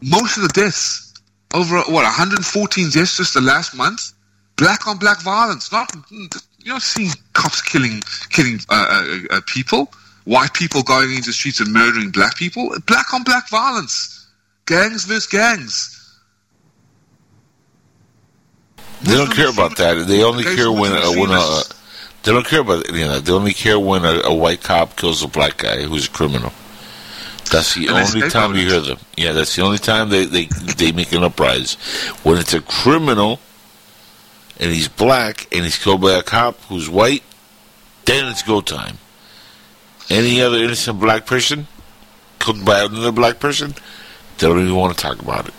Most 0.00 0.36
of 0.36 0.44
the 0.44 0.48
deaths, 0.50 1.14
over 1.52 1.78
what 1.78 2.04
114 2.04 2.90
deaths 2.90 3.16
just 3.16 3.34
the 3.34 3.40
last 3.40 3.74
month, 3.74 4.12
black 4.54 4.86
on 4.86 4.98
black 4.98 5.20
violence. 5.22 5.72
Not 5.72 5.92
you're 6.10 6.74
not 6.74 6.82
seeing 6.82 7.10
cops 7.32 7.60
killing 7.60 8.02
killing 8.28 8.60
uh, 8.68 8.86
uh, 8.88 9.36
uh, 9.36 9.40
people, 9.46 9.92
white 10.26 10.54
people 10.54 10.84
going 10.84 11.10
into 11.10 11.30
the 11.30 11.32
streets 11.32 11.58
and 11.58 11.72
murdering 11.72 12.10
black 12.10 12.36
people. 12.36 12.72
Black 12.86 13.12
on 13.12 13.24
black 13.24 13.48
violence, 13.48 14.28
gangs 14.66 15.06
versus 15.06 15.26
gangs. 15.26 15.99
They 19.02 19.16
don't 19.16 19.32
care 19.34 19.48
about 19.50 19.76
that. 19.76 20.06
They 20.06 20.22
only 20.22 20.44
care 20.44 20.70
when 20.70 20.92
uh, 20.92 21.10
when 21.12 21.30
uh, 21.30 21.62
they 22.22 22.32
don't 22.32 22.46
care 22.46 22.60
about 22.60 22.88
any 22.88 23.02
of 23.02 23.08
that. 23.12 23.24
They 23.24 23.32
only 23.32 23.54
care 23.54 23.78
when 23.78 24.04
a, 24.04 24.20
a 24.24 24.34
white 24.34 24.62
cop 24.62 24.96
kills 24.96 25.22
a 25.22 25.28
black 25.28 25.56
guy 25.58 25.82
who's 25.82 26.06
a 26.06 26.10
criminal. 26.10 26.52
That's 27.50 27.74
the 27.74 27.88
And 27.88 27.96
only 27.96 28.30
time 28.30 28.54
you 28.54 28.68
hear 28.68 28.80
them. 28.80 28.98
Yeah, 29.16 29.32
that's 29.32 29.56
the 29.56 29.62
only 29.62 29.78
time 29.78 30.08
they, 30.10 30.24
they, 30.24 30.44
they 30.44 30.92
make 30.92 31.12
an 31.12 31.24
uprising. 31.24 31.80
When 32.22 32.38
it's 32.38 32.54
a 32.54 32.60
criminal 32.60 33.40
and 34.60 34.70
he's 34.70 34.86
black 34.86 35.48
and 35.52 35.64
he's 35.64 35.76
killed 35.76 36.00
by 36.00 36.12
a 36.12 36.22
cop 36.22 36.60
who's 36.64 36.88
white, 36.88 37.24
then 38.04 38.26
it's 38.28 38.42
go 38.42 38.60
time. 38.60 38.98
Any 40.08 40.40
other 40.42 40.58
innocent 40.58 41.00
black 41.00 41.26
person 41.26 41.66
killed 42.38 42.64
by 42.64 42.84
another 42.84 43.12
black 43.12 43.40
person, 43.40 43.74
they 44.38 44.46
don't 44.46 44.60
even 44.60 44.74
want 44.76 44.96
to 44.96 45.02
talk 45.02 45.20
about 45.20 45.48
it. 45.48 45.54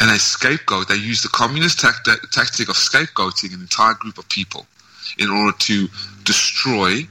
And 0.00 0.10
they 0.10 0.18
scapegoat. 0.18 0.88
They 0.88 0.96
use 0.96 1.22
the 1.22 1.28
communist 1.28 1.80
tact- 1.80 2.08
tactic 2.32 2.68
of 2.68 2.76
scapegoating 2.76 3.54
an 3.54 3.60
entire 3.60 3.94
group 3.94 4.18
of 4.18 4.28
people 4.28 4.66
in 5.18 5.30
order 5.30 5.56
to 5.58 5.88
destroy 6.24 7.06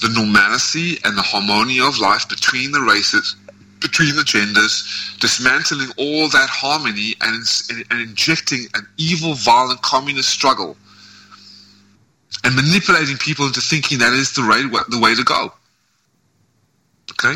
the 0.00 0.08
normalcy 0.08 0.98
and 1.04 1.16
the 1.16 1.22
harmony 1.22 1.80
of 1.80 1.98
life 1.98 2.28
between 2.28 2.72
the 2.72 2.80
races, 2.80 3.36
between 3.80 4.16
the 4.16 4.24
genders, 4.24 5.16
dismantling 5.20 5.88
all 5.96 6.28
that 6.28 6.48
harmony 6.50 7.14
and, 7.20 7.46
and, 7.70 7.84
and 7.90 8.00
injecting 8.00 8.66
an 8.74 8.86
evil, 8.98 9.34
violent 9.34 9.80
communist 9.82 10.28
struggle 10.28 10.76
and 12.42 12.54
manipulating 12.54 13.16
people 13.16 13.46
into 13.46 13.60
thinking 13.60 13.98
that 13.98 14.12
is 14.12 14.34
the, 14.34 14.42
right, 14.42 14.64
the 14.90 14.98
way 14.98 15.14
to 15.14 15.22
go. 15.22 15.52
Okay? 17.12 17.34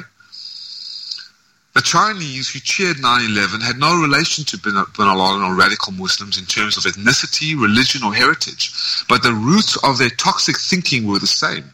The 1.79 1.83
Chinese 1.83 2.49
who 2.49 2.59
cheered 2.59 2.99
9 2.99 3.31
11 3.31 3.61
had 3.61 3.79
no 3.79 4.03
relation 4.03 4.45
to 4.47 4.59
Bin 4.59 4.74
Bin 4.97 5.07
Laden 5.07 5.45
or 5.45 5.55
radical 5.55 5.93
Muslims 5.93 6.37
in 6.37 6.45
terms 6.45 6.76
of 6.76 6.83
ethnicity, 6.83 7.55
religion, 7.57 8.03
or 8.03 8.12
heritage, 8.12 8.72
but 9.09 9.22
the 9.22 9.33
roots 9.33 9.76
of 9.85 9.97
their 9.97 10.11
toxic 10.11 10.59
thinking 10.59 11.07
were 11.07 11.20
the 11.20 11.29
same. 11.29 11.72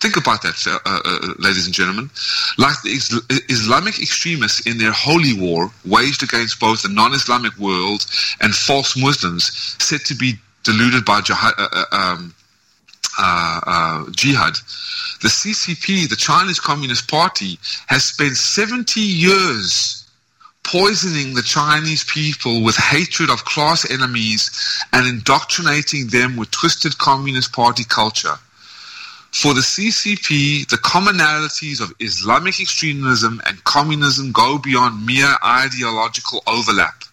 Think 0.00 0.16
about 0.16 0.42
that, 0.42 0.66
uh, 0.66 0.80
uh, 0.84 1.34
ladies 1.38 1.66
and 1.66 1.72
gentlemen. 1.72 2.10
Like 2.58 2.82
the 2.82 2.90
Is- 2.90 3.22
Islamic 3.48 4.00
extremists 4.00 4.66
in 4.66 4.78
their 4.78 4.90
holy 4.90 5.34
war 5.34 5.70
waged 5.84 6.24
against 6.24 6.58
both 6.58 6.82
the 6.82 6.88
non 6.88 7.12
Islamic 7.12 7.56
world 7.58 8.04
and 8.40 8.52
false 8.52 8.96
Muslims 8.96 9.76
said 9.78 10.00
to 10.06 10.16
be 10.16 10.36
deluded 10.64 11.04
by 11.04 11.20
jihad, 11.20 11.54
uh, 11.58 11.68
uh, 11.70 11.84
um, 11.92 12.34
uh, 13.18 13.60
uh, 13.66 14.04
jihad, 14.10 14.54
the 15.20 15.28
CCP, 15.28 16.08
the 16.08 16.16
Chinese 16.16 16.60
Communist 16.60 17.08
Party, 17.08 17.58
has 17.86 18.04
spent 18.04 18.36
70 18.36 19.00
years 19.00 20.02
poisoning 20.64 21.34
the 21.34 21.42
Chinese 21.42 22.04
people 22.04 22.62
with 22.62 22.76
hatred 22.76 23.30
of 23.30 23.44
class 23.44 23.88
enemies 23.90 24.50
and 24.92 25.06
indoctrinating 25.06 26.06
them 26.08 26.36
with 26.36 26.50
twisted 26.50 26.96
Communist 26.98 27.52
Party 27.52 27.84
culture. 27.84 28.36
For 29.32 29.54
the 29.54 29.60
CCP, 29.60 30.68
the 30.68 30.76
commonalities 30.76 31.80
of 31.80 31.92
Islamic 32.00 32.60
extremism 32.60 33.40
and 33.46 33.64
communism 33.64 34.30
go 34.30 34.58
beyond 34.58 35.06
mere 35.06 35.34
ideological 35.42 36.42
overlap. 36.46 37.04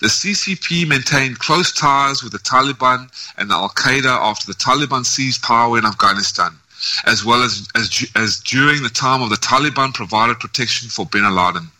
The 0.00 0.08
CCP 0.08 0.88
maintained 0.88 1.38
close 1.38 1.70
ties 1.70 2.24
with 2.24 2.32
the 2.32 2.40
Taliban 2.40 3.08
and 3.36 3.52
Al 3.52 3.68
Qaeda 3.68 4.04
after 4.04 4.46
the 4.46 4.58
Taliban 4.58 5.06
seized 5.06 5.42
power 5.42 5.78
in 5.78 5.86
Afghanistan, 5.86 6.58
as 7.04 7.24
well 7.24 7.42
as, 7.42 7.68
as, 7.76 8.04
as 8.16 8.40
during 8.40 8.82
the 8.82 8.88
time 8.88 9.22
of 9.22 9.30
the 9.30 9.36
Taliban 9.36 9.94
provided 9.94 10.40
protection 10.40 10.88
for 10.88 11.06
bin 11.06 11.22
Laden. 11.22 11.70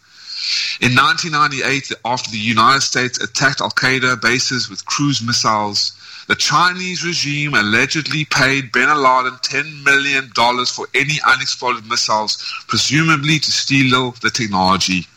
In 0.81 0.95
1998, 0.95 1.93
after 2.05 2.31
the 2.31 2.39
United 2.39 2.83
States 2.83 3.21
attacked 3.21 3.61
Al 3.61 3.71
Qaeda 3.71 4.21
bases 4.21 4.71
with 4.71 4.87
cruise 4.87 5.21
missiles, 5.21 5.93
the 6.29 6.37
Chinese 6.37 7.05
regime 7.05 7.55
allegedly 7.55 8.25
paid 8.25 8.71
bin 8.71 8.89
Laden 8.89 9.35
$10 9.35 9.85
million 9.85 10.31
for 10.67 10.87
any 10.95 11.21
unexploded 11.27 11.87
missiles, 11.89 12.39
presumably 12.69 13.41
to 13.41 13.51
steal 13.51 14.13
the 14.23 14.31
technology. 14.31 15.09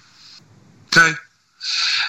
Okay? 0.87 1.13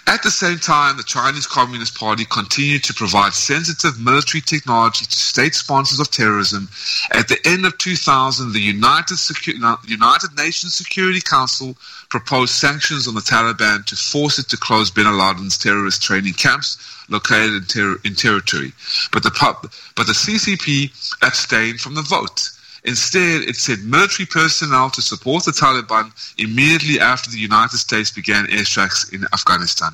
At 0.07 0.23
the 0.23 0.31
same 0.31 0.59
time, 0.59 0.97
the 0.97 1.03
Chinese 1.05 1.47
Communist 1.47 1.95
Party 1.99 2.25
continued 2.25 2.85
to 2.85 2.95
provide 2.95 3.33
sensitive 3.35 4.01
military 4.01 4.41
technology 4.41 5.07
to 5.07 5.17
state 5.19 5.55
sponsors 5.55 6.01
of 6.01 6.11
terrorism. 6.11 6.69
At 7.13 7.29
the 7.29 7.39
end 7.45 7.65
of 7.65 7.79
2000, 7.79 8.53
the 8.53 8.61
United, 8.61 9.15
Secu- 9.15 9.89
United 9.89 10.37
Nations 10.37 10.75
Security 10.75 11.21
Council 11.21 11.77
proposed 12.09 12.55
sanctions 12.55 13.07
on 13.07 13.15
the 13.15 13.21
Taliban 13.21 13.85
to 13.87 13.97
force 13.97 14.39
it 14.39 14.49
to 14.49 14.57
close 14.57 14.91
bin 14.91 15.07
Laden's 15.07 15.57
terrorist 15.57 16.03
training 16.03 16.35
camps 16.35 16.77
located 17.09 17.55
in, 17.55 17.65
ter- 17.65 18.01
in 18.05 18.15
territory. 18.15 18.73
But 19.13 19.23
the, 19.23 19.31
pub- 19.31 19.71
but 19.95 20.07
the 20.07 20.13
CCP 20.15 20.91
abstained 21.23 21.81
from 21.81 21.95
the 21.95 22.03
vote. 22.03 22.51
Instead, 22.85 23.43
it 23.43 23.57
sent 23.57 23.83
military 23.85 24.27
personnel 24.27 24.91
to 24.91 25.01
support 25.01 25.45
the 25.45 25.53
Taliban 25.53 26.13
immediately 26.39 27.01
after 27.01 27.31
the 27.31 27.39
United 27.39 27.79
States 27.79 28.11
began 28.11 28.47
airstrikes 28.47 29.13
in 29.13 29.25
Afghanistan. 29.33 29.93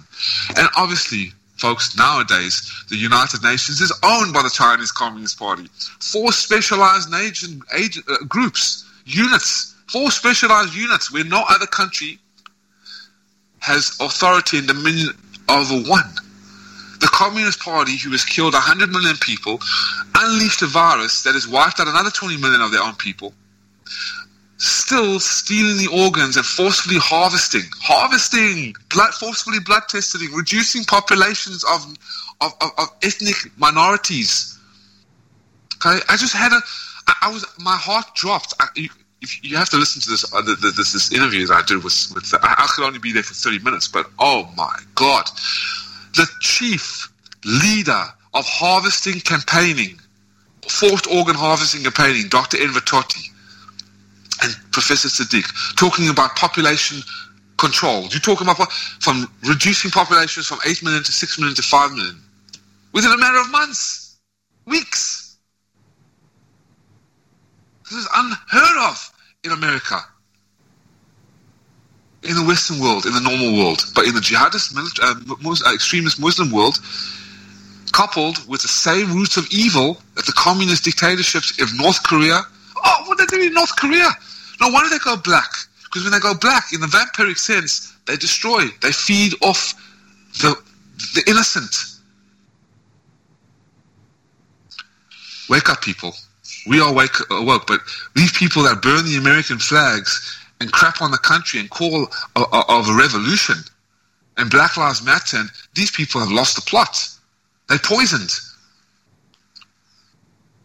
And 0.57 0.68
obviously, 0.76 1.32
folks, 1.57 1.97
nowadays, 1.97 2.84
the 2.88 2.97
United 2.97 3.43
Nations 3.45 3.80
is 3.80 3.93
owned 4.03 4.32
by 4.32 4.43
the 4.43 4.51
Chinese 4.51 4.91
Communist 4.91 5.38
Party. 5.38 5.68
Four 6.01 6.32
specialized 6.32 7.14
agent, 7.14 7.62
uh, 7.72 8.24
groups, 8.26 8.84
units, 9.05 9.76
four 9.86 10.11
specialized 10.11 10.74
units 10.74 11.12
where 11.12 11.24
no 11.24 11.45
other 11.49 11.66
country 11.66 12.18
has 13.61 13.97
authority 14.01 14.59
and 14.59 14.66
dominion 14.66 15.11
over 15.49 15.74
one. 15.88 16.11
The 17.01 17.09
Communist 17.09 17.61
Party, 17.61 17.96
who 17.96 18.11
has 18.11 18.24
killed 18.24 18.53
100 18.53 18.90
million 18.90 19.16
people, 19.16 19.59
unleashed 20.16 20.61
a 20.61 20.66
virus 20.66 21.22
that 21.22 21.32
has 21.32 21.48
wiped 21.48 21.80
out 21.80 21.88
another 21.88 22.11
20 22.11 22.36
million 22.36 22.61
of 22.61 22.72
their 22.72 22.82
own 22.82 22.94
people, 22.94 23.32
still 24.59 25.18
stealing 25.18 25.78
the 25.78 25.88
organs 25.90 26.36
and 26.36 26.44
forcefully 26.44 26.98
harvesting, 26.98 27.62
harvesting, 27.80 28.74
blood, 28.90 29.14
forcefully 29.14 29.59
blood 29.64 29.82
testing, 29.88 30.30
reducing 30.32 30.84
populations 30.84 31.64
of, 31.64 31.86
of, 32.42 32.53
of, 32.61 32.70
of 32.76 32.88
ethnic 33.03 33.36
minorities. 33.57 34.59
Okay, 35.76 36.05
I 36.11 36.16
just 36.18 36.34
had 36.34 36.53
a, 36.53 36.61
I, 37.09 37.14
I 37.22 37.32
was, 37.32 37.46
my 37.59 37.76
heart 37.76 38.14
dropped. 38.14 38.53
I, 38.61 38.66
you, 38.74 38.90
if 39.22 39.42
you 39.42 39.57
have 39.57 39.70
to 39.70 39.78
listen 39.78 40.03
to 40.03 40.11
this, 40.11 40.34
uh, 40.34 40.42
this, 40.42 40.92
this 40.92 41.12
interview 41.12 41.46
that 41.46 41.55
I 41.55 41.62
did 41.62 41.82
with, 41.82 42.12
with 42.14 42.34
I, 42.42 42.55
I 42.59 42.66
could 42.74 42.84
only 42.84 42.98
be 42.98 43.12
there 43.12 43.22
for 43.22 43.32
30 43.32 43.61
minutes, 43.61 43.88
but 43.88 44.11
oh 44.18 44.53
my 44.55 44.76
God 44.94 45.30
the 46.14 46.26
chief 46.40 47.08
leader 47.44 48.04
of 48.34 48.44
harvesting 48.46 49.20
campaigning, 49.20 49.98
forced 50.68 51.06
organ 51.06 51.34
harvesting 51.34 51.82
campaigning, 51.82 52.28
Dr. 52.28 52.58
Enver 52.58 52.80
Tohti 52.80 53.28
and 54.42 54.54
Professor 54.72 55.08
Sadiq, 55.08 55.76
talking 55.76 56.08
about 56.08 56.36
population 56.36 57.02
control. 57.58 58.02
You're 58.02 58.20
talking 58.20 58.48
about 58.48 58.72
from 59.00 59.30
reducing 59.46 59.90
populations 59.90 60.46
from 60.46 60.58
8 60.66 60.82
million 60.82 61.02
to 61.04 61.12
6 61.12 61.38
million 61.38 61.54
to 61.56 61.62
5 61.62 61.92
million 61.92 62.20
within 62.92 63.12
a 63.12 63.18
matter 63.18 63.38
of 63.38 63.50
months, 63.50 64.18
weeks. 64.66 65.36
This 67.84 67.98
is 67.98 68.08
unheard 68.14 68.90
of 68.90 69.12
in 69.44 69.52
America 69.52 70.00
in 72.22 72.36
the 72.36 72.44
Western 72.44 72.80
world, 72.80 73.06
in 73.06 73.12
the 73.12 73.20
normal 73.20 73.56
world, 73.56 73.84
but 73.94 74.06
in 74.06 74.14
the 74.14 74.20
jihadist, 74.20 74.76
uh, 75.00 75.68
uh, 75.68 75.74
extremist 75.74 76.20
Muslim 76.20 76.50
world, 76.50 76.78
coupled 77.92 78.46
with 78.46 78.62
the 78.62 78.68
same 78.68 79.12
roots 79.12 79.36
of 79.36 79.46
evil 79.50 80.00
that 80.16 80.26
the 80.26 80.32
communist 80.32 80.84
dictatorships 80.84 81.60
of 81.60 81.68
North 81.74 82.02
Korea. 82.02 82.42
Oh, 82.76 83.04
what 83.06 83.18
are 83.18 83.26
they 83.26 83.36
doing 83.36 83.48
in 83.48 83.54
North 83.54 83.74
Korea? 83.76 84.08
No 84.60 84.68
wonder 84.68 84.90
they 84.90 84.98
go 84.98 85.16
black. 85.16 85.50
Because 85.84 86.04
when 86.04 86.12
they 86.12 86.20
go 86.20 86.34
black, 86.34 86.72
in 86.72 86.80
the 86.80 86.86
vampiric 86.86 87.36
sense, 87.36 87.96
they 88.06 88.16
destroy, 88.16 88.66
they 88.80 88.92
feed 88.92 89.34
off 89.42 89.74
the, 90.40 90.54
the 91.14 91.24
innocent. 91.26 91.74
Wake 95.48 95.68
up, 95.68 95.82
people. 95.82 96.12
We 96.66 96.80
are 96.80 96.92
wake, 96.92 97.16
awoke, 97.30 97.66
but 97.66 97.80
these 98.14 98.30
people 98.30 98.62
that 98.62 98.82
burn 98.82 99.04
the 99.04 99.16
American 99.16 99.58
flags 99.58 100.39
and 100.61 100.70
crap 100.72 101.00
on 101.00 101.11
the 101.11 101.18
country 101.18 101.58
and 101.58 101.70
call 101.70 102.08
a, 102.36 102.40
a, 102.40 102.64
of 102.68 102.88
a 102.88 102.94
revolution 102.94 103.56
and 104.36 104.50
Black 104.50 104.76
Lives 104.76 105.04
Matter, 105.04 105.38
and 105.38 105.50
these 105.74 105.90
people 105.90 106.20
have 106.20 106.30
lost 106.30 106.56
the 106.56 106.62
plot. 106.62 107.08
They 107.68 107.76
poisoned. 107.78 108.32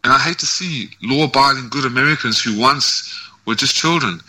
And 0.02 0.12
I 0.12 0.18
hate 0.18 0.38
to 0.38 0.46
see 0.46 0.88
law-abiding 1.02 1.68
good 1.68 1.84
Americans 1.84 2.40
who 2.40 2.58
once 2.58 3.12
were 3.46 3.54
just 3.54 3.74
children. 3.74 4.20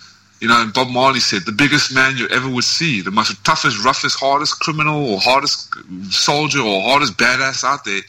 You 0.42 0.50
know, 0.50 0.62
and 0.62 0.74
Bob 0.74 0.90
Marley 0.90 1.20
said, 1.20 1.46
the 1.46 1.52
biggest 1.52 1.94
man 1.94 2.18
you 2.18 2.28
ever 2.30 2.50
would 2.50 2.64
see, 2.64 3.02
the 3.02 3.12
most 3.12 3.44
toughest, 3.46 3.84
roughest, 3.84 4.20
hardest 4.20 4.60
criminal 4.60 5.12
or 5.12 5.20
hardest 5.20 5.74
soldier 6.12 6.62
or 6.62 6.82
hardest 6.82 7.18
badass 7.18 7.64
out 7.64 7.86
there 7.86 8.02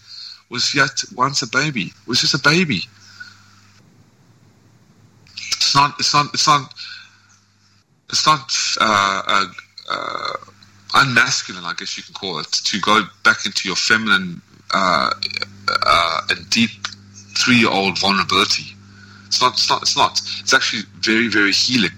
was 0.50 0.74
yet 0.74 1.02
once 1.14 1.42
a 1.42 1.46
baby. 1.46 1.92
Was 2.06 2.20
just 2.20 2.34
a 2.34 2.38
baby. 2.38 2.82
It's 5.36 5.74
not, 5.74 5.94
it's 5.98 6.12
not, 6.12 6.26
it's 6.34 6.46
not, 6.46 6.74
it's 8.10 8.26
not 8.26 8.52
uh, 8.80 9.46
uh, 9.90 10.32
unmasculine, 10.94 11.64
I 11.64 11.74
guess 11.74 11.96
you 11.96 12.02
can 12.02 12.14
call 12.14 12.38
it, 12.38 12.50
to 12.50 12.80
go 12.80 13.02
back 13.24 13.44
into 13.46 13.68
your 13.68 13.76
feminine 13.76 14.40
uh, 14.72 15.10
uh, 15.86 16.20
and 16.30 16.48
deep 16.50 16.70
three-year-old 17.36 17.98
vulnerability. 17.98 18.74
It's 19.26 19.40
not. 19.42 19.52
It's 19.52 19.68
not. 19.68 19.82
It's 19.82 19.96
not. 19.96 20.20
It's 20.40 20.54
actually 20.54 20.82
very, 21.00 21.28
very 21.28 21.52
healing 21.52 21.92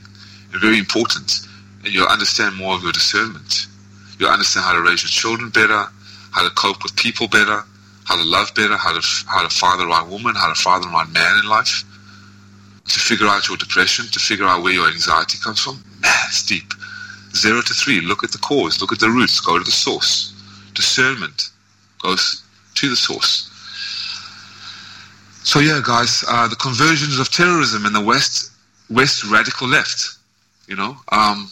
and 0.53 0.61
very 0.61 0.79
important, 0.79 1.47
and 1.85 1.95
you'll 1.95 2.09
understand 2.09 2.57
more 2.57 2.75
of 2.75 2.83
your 2.83 2.93
discernment. 2.93 3.67
You'll 4.19 4.31
understand 4.31 4.67
how 4.67 4.75
to 4.75 4.83
raise 4.83 5.03
your 5.03 5.11
children 5.11 5.51
better, 5.51 5.85
how 6.33 6.43
to 6.43 6.51
cope 6.55 6.83
with 6.83 6.95
people 6.97 7.29
better, 7.29 7.63
how 8.05 8.17
to 8.17 8.25
love 8.25 8.53
better, 8.57 8.77
how 8.77 8.93
to 8.93 9.07
how 9.29 9.43
to 9.43 9.49
father 9.49 9.85
the 9.85 9.89
right 9.89 10.07
woman, 10.07 10.35
how 10.35 10.49
to 10.53 10.61
father 10.61 10.87
the 10.87 10.93
right 10.93 11.09
man 11.11 11.39
in 11.39 11.49
life, 11.49 11.85
to 12.91 13.01
figure 13.01 13.27
out 13.27 13.49
your 13.49 13.57
depression, 13.57 14.07
to 14.07 14.19
figure 14.19 14.45
out 14.47 14.63
where 14.63 14.73
your 14.73 14.89
anxiety 14.89 15.39
comes 15.43 15.61
from. 15.61 15.83
It's 16.29 16.47
deep. 16.47 16.73
Zero 17.35 17.61
to 17.61 17.75
three. 17.75 18.01
Look 18.01 18.23
at 18.23 18.31
the 18.31 18.39
cause. 18.39 18.81
Look 18.81 18.93
at 18.93 19.01
the 19.01 19.11
roots. 19.11 19.41
Go 19.41 19.59
to 19.59 19.65
the 19.65 19.71
source. 19.71 20.33
Discernment 20.75 21.51
goes 22.03 22.43
to 22.77 22.89
the 22.89 22.97
source. 22.97 23.49
So 25.43 25.59
yeah, 25.59 25.81
guys, 25.83 26.25
uh, 26.29 26.47
the 26.49 26.57
conversions 26.57 27.19
of 27.19 27.31
terrorism 27.31 27.87
in 27.87 27.93
the 27.93 28.01
West, 28.01 28.53
West 28.91 29.25
radical 29.25 29.67
left. 29.67 30.19
You 30.69 30.77
know, 30.77 30.97
um, 31.11 31.51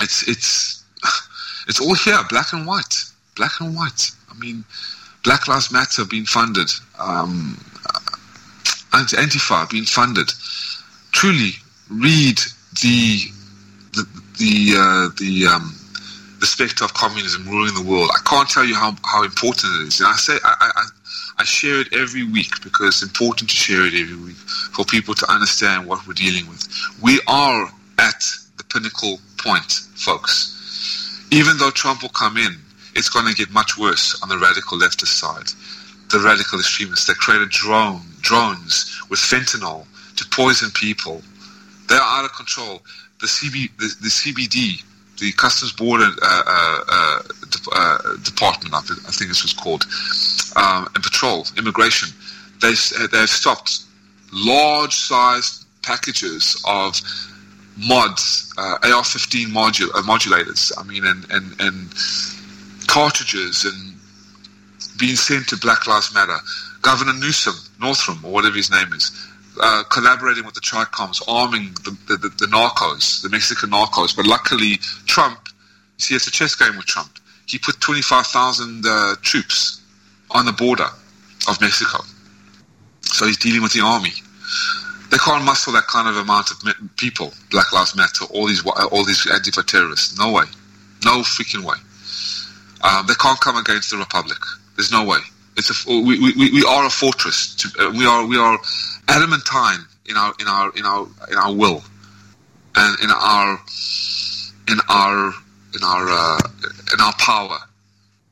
it's 0.00 0.26
it's 0.28 0.84
it's 1.68 1.80
all 1.80 1.94
here, 1.94 2.18
black 2.28 2.52
and 2.52 2.66
white, 2.66 3.04
black 3.36 3.52
and 3.60 3.76
white. 3.76 4.10
I 4.30 4.34
mean, 4.34 4.64
Black 5.22 5.46
Lives 5.46 5.70
Matter 5.70 6.04
being 6.04 6.24
funded, 6.24 6.70
um, 6.98 7.62
Antifa 8.92 9.68
being 9.70 9.84
funded. 9.84 10.32
Truly, 11.12 11.52
read 11.90 12.38
the 12.82 13.18
the 13.92 14.06
the 14.38 14.74
uh, 14.76 15.08
the 15.18 15.46
um, 15.46 15.74
the 16.40 16.46
specter 16.46 16.84
of 16.84 16.94
communism 16.94 17.46
ruling 17.46 17.74
the 17.74 17.88
world. 17.88 18.10
I 18.14 18.20
can't 18.28 18.48
tell 18.48 18.64
you 18.64 18.74
how, 18.74 18.96
how 19.04 19.22
important 19.24 19.72
it 19.80 19.88
is. 19.88 20.00
And 20.00 20.08
I 20.08 20.14
say 20.14 20.38
I, 20.42 20.72
I, 20.74 20.82
I 21.38 21.44
share 21.44 21.80
it 21.80 21.92
every 21.92 22.24
week 22.24 22.62
because 22.62 22.88
it's 22.88 23.02
important 23.02 23.50
to 23.50 23.56
share 23.56 23.86
it 23.86 23.94
every 23.94 24.16
week 24.16 24.36
for 24.36 24.84
people 24.84 25.14
to 25.14 25.30
understand 25.30 25.86
what 25.86 26.06
we're 26.06 26.14
dealing 26.14 26.48
with. 26.48 26.66
We 27.02 27.20
are 27.28 27.70
at 27.98 28.24
the 28.56 28.64
pinnacle 28.64 29.20
point, 29.38 29.72
folks. 29.94 30.56
Even 31.30 31.58
though 31.58 31.70
Trump 31.70 32.02
will 32.02 32.08
come 32.10 32.36
in, 32.36 32.56
it's 32.94 33.08
going 33.08 33.26
to 33.26 33.34
get 33.34 33.50
much 33.50 33.78
worse 33.78 34.20
on 34.22 34.28
the 34.28 34.38
radical 34.38 34.78
leftist 34.78 35.18
side. 35.18 35.48
The 36.10 36.18
radical 36.18 36.58
extremists. 36.58 37.06
that 37.06 37.16
created 37.16 37.48
drone 37.50 38.02
drones 38.20 39.00
with 39.08 39.18
fentanyl 39.18 39.86
to 40.16 40.24
poison 40.30 40.70
people. 40.72 41.22
They 41.88 41.94
are 41.96 42.18
out 42.18 42.24
of 42.24 42.32
control. 42.32 42.82
The 43.20 43.26
CB 43.26 43.76
the, 43.78 43.94
the 44.02 44.08
CBD, 44.08 44.82
the 45.18 45.32
Customs 45.32 45.72
Border 45.72 46.08
uh, 46.22 46.42
uh, 46.46 46.78
uh, 46.88 47.22
uh, 47.72 48.16
Department, 48.22 48.74
I 48.74 48.80
think 48.80 49.30
this 49.30 49.42
was 49.42 49.52
called, 49.52 49.84
um, 50.56 50.88
and 50.94 51.02
Patrol, 51.02 51.46
Immigration. 51.56 52.10
They 52.60 52.74
they've 53.12 53.28
stopped 53.28 53.80
large-sized 54.32 55.66
packages 55.82 56.62
of 56.66 57.00
mods, 57.76 58.52
uh, 58.58 58.76
AR-15 58.82 59.46
modul- 59.46 59.90
uh, 59.94 60.02
modulators. 60.02 60.72
I 60.78 60.82
mean, 60.84 61.04
and, 61.06 61.26
and 61.30 61.60
and 61.60 61.94
cartridges 62.86 63.64
and 63.64 63.89
being 65.00 65.16
sent 65.16 65.48
to 65.48 65.56
Black 65.56 65.86
Lives 65.86 66.14
Matter. 66.14 66.36
Governor 66.82 67.14
Newsom, 67.14 67.54
Northam, 67.80 68.24
or 68.24 68.32
whatever 68.32 68.56
his 68.56 68.70
name 68.70 68.92
is, 68.92 69.10
uh, 69.60 69.82
collaborating 69.90 70.44
with 70.44 70.54
the 70.54 70.60
ChiComs, 70.60 71.22
arming 71.26 71.72
the, 71.84 71.96
the, 72.06 72.16
the, 72.16 72.28
the 72.28 72.46
narcos, 72.46 73.22
the 73.22 73.28
Mexican 73.28 73.70
narcos. 73.70 74.14
But 74.14 74.26
luckily, 74.26 74.76
Trump, 75.06 75.38
you 75.98 76.02
see, 76.04 76.14
it's 76.14 76.26
a 76.26 76.30
chess 76.30 76.54
game 76.54 76.76
with 76.76 76.86
Trump. 76.86 77.10
He 77.46 77.58
put 77.58 77.80
25,000 77.80 78.84
uh, 78.86 79.14
troops 79.22 79.82
on 80.30 80.46
the 80.46 80.52
border 80.52 80.86
of 81.48 81.60
Mexico. 81.60 81.98
So 83.02 83.26
he's 83.26 83.38
dealing 83.38 83.62
with 83.62 83.72
the 83.72 83.80
army. 83.80 84.12
They 85.10 85.18
can't 85.18 85.44
muscle 85.44 85.72
that 85.72 85.88
kind 85.88 86.08
of 86.08 86.16
amount 86.16 86.52
of 86.52 86.58
people, 86.96 87.34
Black 87.50 87.72
Lives 87.72 87.96
Matter, 87.96 88.26
all 88.26 88.46
these 88.46 88.64
all 88.64 89.04
these 89.04 89.26
Antifa 89.26 89.66
terrorists. 89.66 90.16
No 90.16 90.32
way. 90.32 90.44
No 91.04 91.22
freaking 91.22 91.64
way. 91.64 91.76
Um, 92.82 93.06
they 93.06 93.14
can't 93.14 93.40
come 93.40 93.56
against 93.56 93.90
the 93.90 93.96
Republic. 93.96 94.38
There's 94.80 94.92
no 94.92 95.04
way. 95.04 95.18
It's 95.58 95.68
a, 95.68 95.90
we, 95.90 96.18
we, 96.18 96.50
we 96.52 96.64
are 96.64 96.86
a 96.86 96.88
fortress. 96.88 97.54
To, 97.56 97.68
uh, 97.84 97.90
we 97.90 98.06
are 98.06 98.24
we 98.24 98.38
are 98.38 98.58
adamantine 99.08 99.84
in 100.08 100.16
our 100.16 100.32
in 100.40 100.46
our 100.48 100.72
in 100.74 100.86
our 100.86 101.06
in 101.30 101.36
our 101.36 101.54
will, 101.54 101.84
and 102.76 102.98
in 103.04 103.10
our 103.10 103.60
in 104.68 104.78
our 104.88 105.34
in 105.74 105.84
our 105.84 106.08
uh, 106.08 106.40
in 106.94 107.00
our 107.02 107.12
power. 107.18 107.58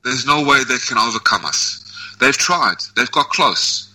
There's 0.05 0.25
no 0.25 0.43
way 0.43 0.65
they 0.65 0.79
can 0.79 0.97
overcome 0.97 1.45
us. 1.45 1.85
They've 2.19 2.35
tried. 2.35 2.77
They've 2.97 3.11
got 3.11 3.29
close. 3.29 3.93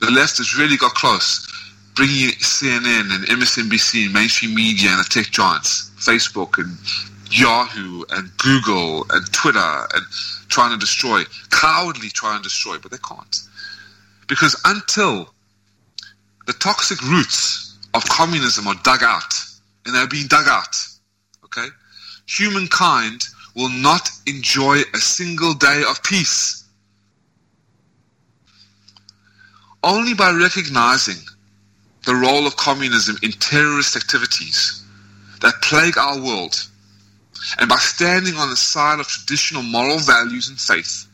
The 0.00 0.10
left 0.10 0.36
has 0.36 0.58
really 0.58 0.76
got 0.76 0.92
close, 0.92 1.50
bringing 1.96 2.32
CNN 2.32 3.14
and 3.14 3.24
MSNBC 3.40 4.04
and 4.04 4.12
mainstream 4.12 4.54
media 4.54 4.90
and 4.90 5.00
the 5.00 5.08
tech 5.08 5.30
giants, 5.30 5.90
Facebook 5.96 6.58
and 6.58 6.76
Yahoo 7.34 8.04
and 8.10 8.30
Google 8.38 9.04
and 9.10 9.32
Twitter 9.32 9.58
and 9.58 10.04
trying 10.48 10.70
to 10.70 10.78
destroy, 10.78 11.24
cowardly 11.50 12.08
trying 12.08 12.38
to 12.38 12.44
destroy, 12.44 12.78
but 12.78 12.92
they 12.92 12.98
can't. 12.98 13.40
Because 14.28 14.60
until 14.64 15.34
the 16.46 16.52
toxic 16.52 17.02
roots 17.02 17.76
of 17.92 18.04
communism 18.04 18.68
are 18.68 18.76
dug 18.84 19.02
out, 19.02 19.34
and 19.84 19.94
they're 19.94 20.06
being 20.06 20.28
dug 20.28 20.46
out, 20.46 20.76
okay, 21.44 21.66
humankind 22.26 23.24
will 23.56 23.70
not 23.70 24.08
enjoy 24.26 24.78
a 24.94 24.98
single 24.98 25.54
day 25.54 25.82
of 25.88 26.02
peace. 26.04 26.64
Only 29.82 30.14
by 30.14 30.30
recognizing 30.30 31.20
the 32.06 32.14
role 32.14 32.46
of 32.46 32.56
communism 32.56 33.16
in 33.24 33.32
terrorist 33.32 33.96
activities 33.96 34.84
that 35.40 35.54
plague 35.62 35.98
our 35.98 36.20
world 36.20 36.54
and 37.58 37.68
by 37.68 37.76
standing 37.76 38.34
on 38.36 38.50
the 38.50 38.56
side 38.56 39.00
of 39.00 39.06
traditional 39.06 39.62
moral 39.62 39.98
values 39.98 40.48
and 40.48 40.60
faith, 40.60 41.06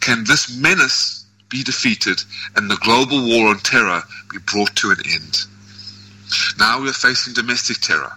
can 0.00 0.24
this 0.24 0.56
menace 0.56 1.22
be 1.52 1.62
defeated 1.62 2.24
and 2.56 2.68
the 2.68 2.76
global 2.76 3.24
war 3.28 3.48
on 3.48 3.58
terror 3.58 4.02
be 4.30 4.38
brought 4.46 4.74
to 4.74 4.90
an 4.90 4.96
end. 5.12 5.46
Now 6.58 6.80
we 6.80 6.88
are 6.88 6.94
facing 6.94 7.34
domestic 7.34 7.76
terror 7.78 8.12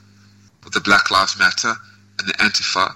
with 0.63 0.74
the 0.74 0.80
Black 0.80 1.11
Lives 1.11 1.38
Matter 1.38 1.74
and 2.20 2.30
the 2.30 2.34
Antifa. 2.34 2.95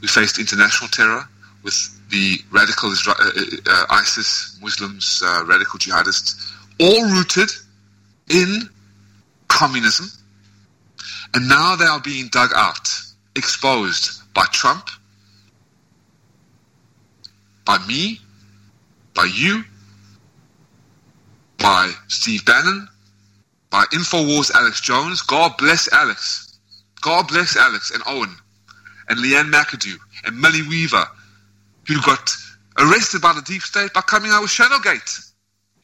We 0.00 0.06
faced 0.06 0.38
international 0.38 0.88
terror 0.90 1.28
with 1.64 1.74
the 2.10 2.36
radical 2.52 2.90
Isra- 2.90 3.18
uh, 3.18 3.70
uh, 3.70 3.86
ISIS, 3.90 4.56
Muslims, 4.62 5.20
uh, 5.24 5.44
radical 5.44 5.80
jihadists, 5.80 6.52
all 6.78 7.04
rooted 7.10 7.50
in 8.30 8.70
communism 9.48 10.06
and 11.34 11.48
now 11.48 11.76
they 11.76 11.84
are 11.84 12.00
being 12.00 12.28
dug 12.28 12.50
out, 12.54 12.88
exposed 13.36 14.22
by 14.34 14.44
Trump, 14.52 14.88
by 17.64 17.78
me, 17.86 18.20
by 19.14 19.30
you, 19.34 19.64
by 21.58 21.92
Steve 22.08 22.44
Bannon, 22.46 22.88
by 23.70 23.84
InfoWars 23.92 24.50
Alex 24.52 24.80
Jones. 24.80 25.22
God 25.22 25.56
bless 25.58 25.92
Alex. 25.92 26.58
God 27.00 27.28
bless 27.28 27.56
Alex 27.56 27.90
and 27.90 28.02
Owen 28.06 28.34
and 29.08 29.18
Leanne 29.18 29.50
McAdoo 29.50 29.96
and 30.24 30.40
Millie 30.40 30.66
Weaver, 30.68 31.04
who 31.86 32.00
got 32.02 32.30
arrested 32.78 33.20
by 33.20 33.32
the 33.32 33.42
deep 33.42 33.62
state 33.62 33.92
by 33.92 34.00
coming 34.02 34.30
out 34.30 34.42
with 34.42 34.50
Shadowgate. 34.50 35.32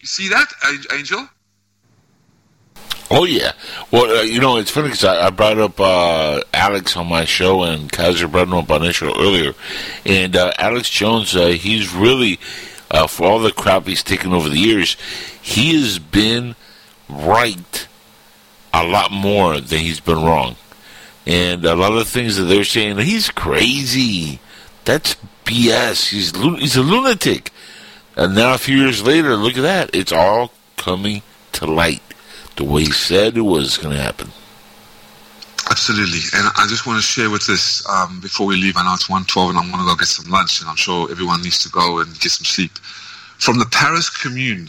You 0.01 0.07
see 0.07 0.29
that, 0.29 0.53
Angel? 0.93 1.29
Oh 3.11 3.25
yeah. 3.25 3.53
Well, 3.91 4.19
uh, 4.19 4.23
you 4.23 4.41
know, 4.41 4.57
it's 4.57 4.71
funny 4.71 4.89
because 4.89 5.05
I, 5.05 5.27
I 5.27 5.31
brought 5.31 5.59
up 5.59 5.79
uh, 5.79 6.41
Alex 6.53 6.97
on 6.97 7.07
my 7.07 7.25
show 7.25 7.63
and 7.63 7.91
Kaiser 7.93 8.27
up 8.35 8.71
on 8.71 8.83
his 8.83 8.97
show 8.97 9.15
earlier, 9.19 9.53
and 10.07 10.35
uh, 10.35 10.53
Alex 10.59 10.89
Jones, 10.89 11.37
uh, 11.37 11.49
he's 11.49 11.95
really 11.95 12.41
uh, 12.91 13.07
for 13.07 13.27
all 13.27 13.39
the 13.41 13.53
crap 13.53 13.87
he's 13.87 14.03
taken 14.03 14.33
over 14.33 14.49
the 14.49 14.59
years, 14.59 14.97
he 15.41 15.75
has 15.81 15.99
been 15.99 16.55
right 17.09 17.89
a 18.73 18.87
lot 18.87 19.13
more 19.13 19.61
than 19.61 19.81
he's 19.81 20.01
been 20.01 20.23
wrong, 20.23 20.57
and 21.27 21.65
a 21.65 21.75
lot 21.75 21.93
of 21.93 21.99
the 21.99 22.05
things 22.05 22.37
that 22.37 22.45
they're 22.45 22.65
saying, 22.65 22.97
he's 22.99 23.31
crazy. 23.31 24.41
That's 24.85 25.17
BS. 25.45 26.09
He's 26.09 26.37
he's 26.61 26.77
a 26.77 26.83
lunatic. 26.83 27.51
And 28.17 28.35
now 28.35 28.55
a 28.55 28.59
few 28.59 28.77
years 28.77 29.03
later, 29.03 29.35
look 29.37 29.57
at 29.57 29.63
that. 29.63 29.91
It's 29.95 30.13
all 30.13 30.53
coming 30.77 31.23
to 31.53 31.67
light 31.67 32.03
the 32.57 32.65
way 32.65 32.83
he 32.83 32.93
said 32.93 33.37
it 33.37 33.43
was 33.43 33.77
going 33.79 33.97
to 33.97 34.03
happen. 34.03 34.31
Absolutely, 35.71 36.21
and 36.35 36.47
I 36.57 36.67
just 36.69 36.87
want 36.87 36.99
to 36.99 37.03
share 37.03 37.31
with 37.31 37.47
this 37.47 37.87
um, 37.89 38.21
before 38.21 38.47
we 38.47 38.57
leave. 38.57 38.77
I 38.77 38.85
know 38.85 38.93
it's 38.95 39.09
one 39.09 39.25
twelve, 39.25 39.51
and 39.51 39.59
I'm 39.59 39.71
going 39.71 39.83
to 39.83 39.89
go 39.89 39.97
get 39.97 40.09
some 40.09 40.31
lunch, 40.31 40.61
and 40.61 40.69
I'm 40.69 40.77
sure 40.77 41.11
everyone 41.11 41.43
needs 41.43 41.59
to 41.61 41.71
go 41.71 42.01
and 42.01 42.09
get 42.21 42.33
some 42.33 42.45
sleep. 42.45 42.73
From 43.39 43.59
the 43.59 43.67
Paris 43.67 44.11
Commune 44.11 44.69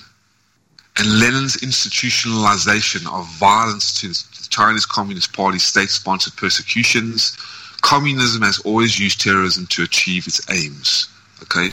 and 0.97 1.19
Lenin's 1.19 1.57
institutionalization 1.57 3.05
of 3.13 3.27
violence 3.37 3.93
to 3.99 4.07
the 4.07 4.47
Chinese 4.49 4.85
Communist 4.85 5.33
Party 5.33 5.59
state-sponsored 5.59 6.37
persecutions, 6.37 7.35
communism 7.81 8.41
has 8.41 8.59
always 8.59 8.97
used 8.97 9.19
terrorism 9.19 9.67
to 9.67 9.83
achieve 9.83 10.25
its 10.25 10.41
aims. 10.49 11.09
Okay, 11.43 11.67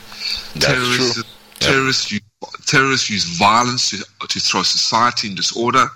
That's 0.54 0.66
terrorists, 0.66 1.14
true. 1.14 1.24
terrorists, 1.60 2.10
use, 2.12 2.20
terrorists 2.66 3.08
use 3.08 3.24
violence 3.38 3.90
to, 3.90 4.04
to 4.28 4.40
throw 4.40 4.62
society 4.62 5.28
in 5.28 5.36
disorder 5.36 5.86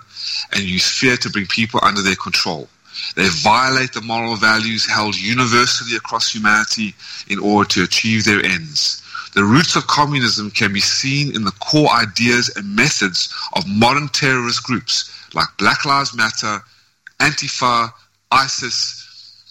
and 0.51 0.63
use 0.63 0.89
fear 0.89 1.17
to 1.17 1.29
bring 1.29 1.45
people 1.45 1.79
under 1.83 2.01
their 2.01 2.15
control. 2.15 2.69
They 3.15 3.27
violate 3.29 3.93
the 3.93 4.01
moral 4.01 4.35
values 4.35 4.85
held 4.85 5.15
universally 5.15 5.95
across 5.95 6.33
humanity 6.33 6.95
in 7.29 7.39
order 7.39 7.67
to 7.69 7.83
achieve 7.83 8.23
their 8.23 8.43
ends. 8.43 9.03
The 9.33 9.43
roots 9.43 9.75
of 9.75 9.85
communism 9.87 10.49
can 10.51 10.73
be 10.73 10.79
seen 10.79 11.35
in 11.35 11.43
the 11.43 11.51
core 11.51 11.91
ideas 11.91 12.49
and 12.55 12.75
methods 12.75 13.33
of 13.53 13.67
modern 13.67 14.07
terrorist 14.09 14.63
groups 14.63 15.11
like 15.35 15.47
Black 15.57 15.85
Lives 15.85 16.15
Matter, 16.15 16.63
Antifa, 17.19 17.91
ISIS, 18.31 19.43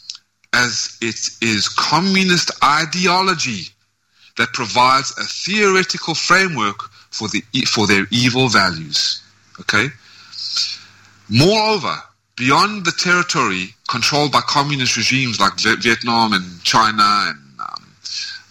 as 0.52 0.96
it 1.00 1.30
is 1.42 1.68
communist 1.68 2.50
ideology 2.64 3.68
that 4.36 4.52
provides 4.52 5.12
a 5.18 5.24
theoretical 5.24 6.14
framework 6.14 6.90
for 7.10 7.28
the 7.28 7.42
for 7.66 7.86
their 7.86 8.06
evil 8.10 8.48
values. 8.48 9.22
Okay. 9.60 9.88
Moreover, 11.28 11.96
beyond 12.36 12.84
the 12.84 12.92
territory 12.92 13.74
controlled 13.88 14.30
by 14.30 14.40
communist 14.42 14.96
regimes 14.96 15.40
like 15.40 15.58
Vietnam 15.58 16.32
and 16.32 16.62
China 16.62 17.02
and 17.02 17.38
um, 17.58 17.96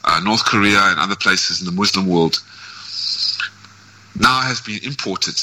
uh, 0.03 0.19
North 0.23 0.43
Korea 0.43 0.79
and 0.79 0.99
other 0.99 1.15
places 1.15 1.61
in 1.61 1.65
the 1.65 1.71
Muslim 1.71 2.07
world, 2.07 2.41
now 4.19 4.41
has 4.41 4.59
been 4.59 4.83
imported 4.83 5.39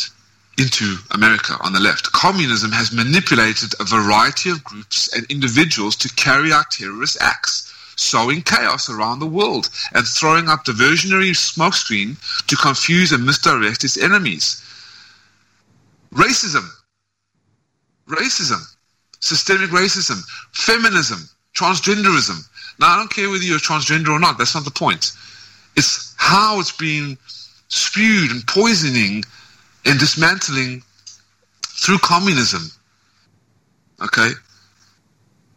into 0.58 0.96
America 1.12 1.56
on 1.60 1.72
the 1.72 1.80
left. 1.80 2.12
Communism 2.12 2.70
has 2.72 2.92
manipulated 2.92 3.72
a 3.80 3.84
variety 3.84 4.50
of 4.50 4.62
groups 4.64 5.08
and 5.14 5.24
individuals 5.30 5.96
to 5.96 6.08
carry 6.14 6.52
out 6.52 6.70
terrorist 6.70 7.16
acts, 7.20 7.72
sowing 7.96 8.42
chaos 8.42 8.90
around 8.90 9.18
the 9.20 9.26
world 9.26 9.70
and 9.94 10.06
throwing 10.06 10.48
up 10.48 10.64
diversionary 10.64 11.30
smokescreen 11.30 12.16
to 12.46 12.56
confuse 12.56 13.12
and 13.12 13.24
misdirect 13.24 13.84
its 13.84 13.96
enemies. 13.96 14.62
Racism, 16.12 16.68
racism, 18.12 18.60
systemic 19.20 19.70
racism, 19.70 20.22
feminism, 20.52 21.28
transgenderism. 21.54 22.46
Now, 22.78 22.88
I 22.88 22.96
don't 22.96 23.10
care 23.10 23.30
whether 23.30 23.44
you're 23.44 23.58
transgender 23.58 24.08
or 24.08 24.18
not, 24.18 24.38
that's 24.38 24.54
not 24.54 24.64
the 24.64 24.70
point. 24.70 25.12
It's 25.76 26.14
how 26.18 26.60
it's 26.60 26.72
being 26.72 27.16
spewed 27.68 28.30
and 28.30 28.46
poisoning 28.46 29.24
and 29.84 29.98
dismantling 29.98 30.82
through 31.66 31.98
communism. 31.98 32.70
Okay? 34.02 34.30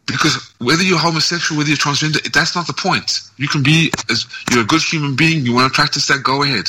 Because 0.06 0.52
whether 0.58 0.82
you're 0.82 0.98
homosexual, 0.98 1.58
whether 1.58 1.68
you're 1.68 1.76
transgender, 1.76 2.22
that's 2.32 2.54
not 2.54 2.66
the 2.66 2.72
point. 2.72 3.20
You 3.36 3.48
can 3.48 3.62
be, 3.62 3.90
as 4.08 4.26
you're 4.50 4.62
a 4.62 4.66
good 4.66 4.82
human 4.82 5.16
being, 5.16 5.44
you 5.44 5.54
want 5.54 5.72
to 5.72 5.76
practice 5.76 6.06
that, 6.06 6.22
go 6.22 6.42
ahead. 6.42 6.66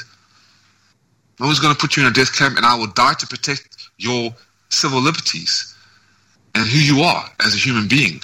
No 1.40 1.46
one's 1.46 1.60
going 1.60 1.74
to 1.74 1.80
put 1.80 1.96
you 1.96 2.04
in 2.04 2.10
a 2.10 2.14
death 2.14 2.36
camp, 2.36 2.58
and 2.58 2.66
I 2.66 2.76
will 2.76 2.88
die 2.88 3.14
to 3.20 3.28
protect 3.28 3.90
your 3.98 4.34
civil 4.70 5.00
liberties 5.00 5.76
and 6.58 6.68
who 6.68 6.80
you 6.80 7.02
are 7.02 7.30
as 7.46 7.54
a 7.54 7.58
human 7.58 7.88
being. 7.88 8.20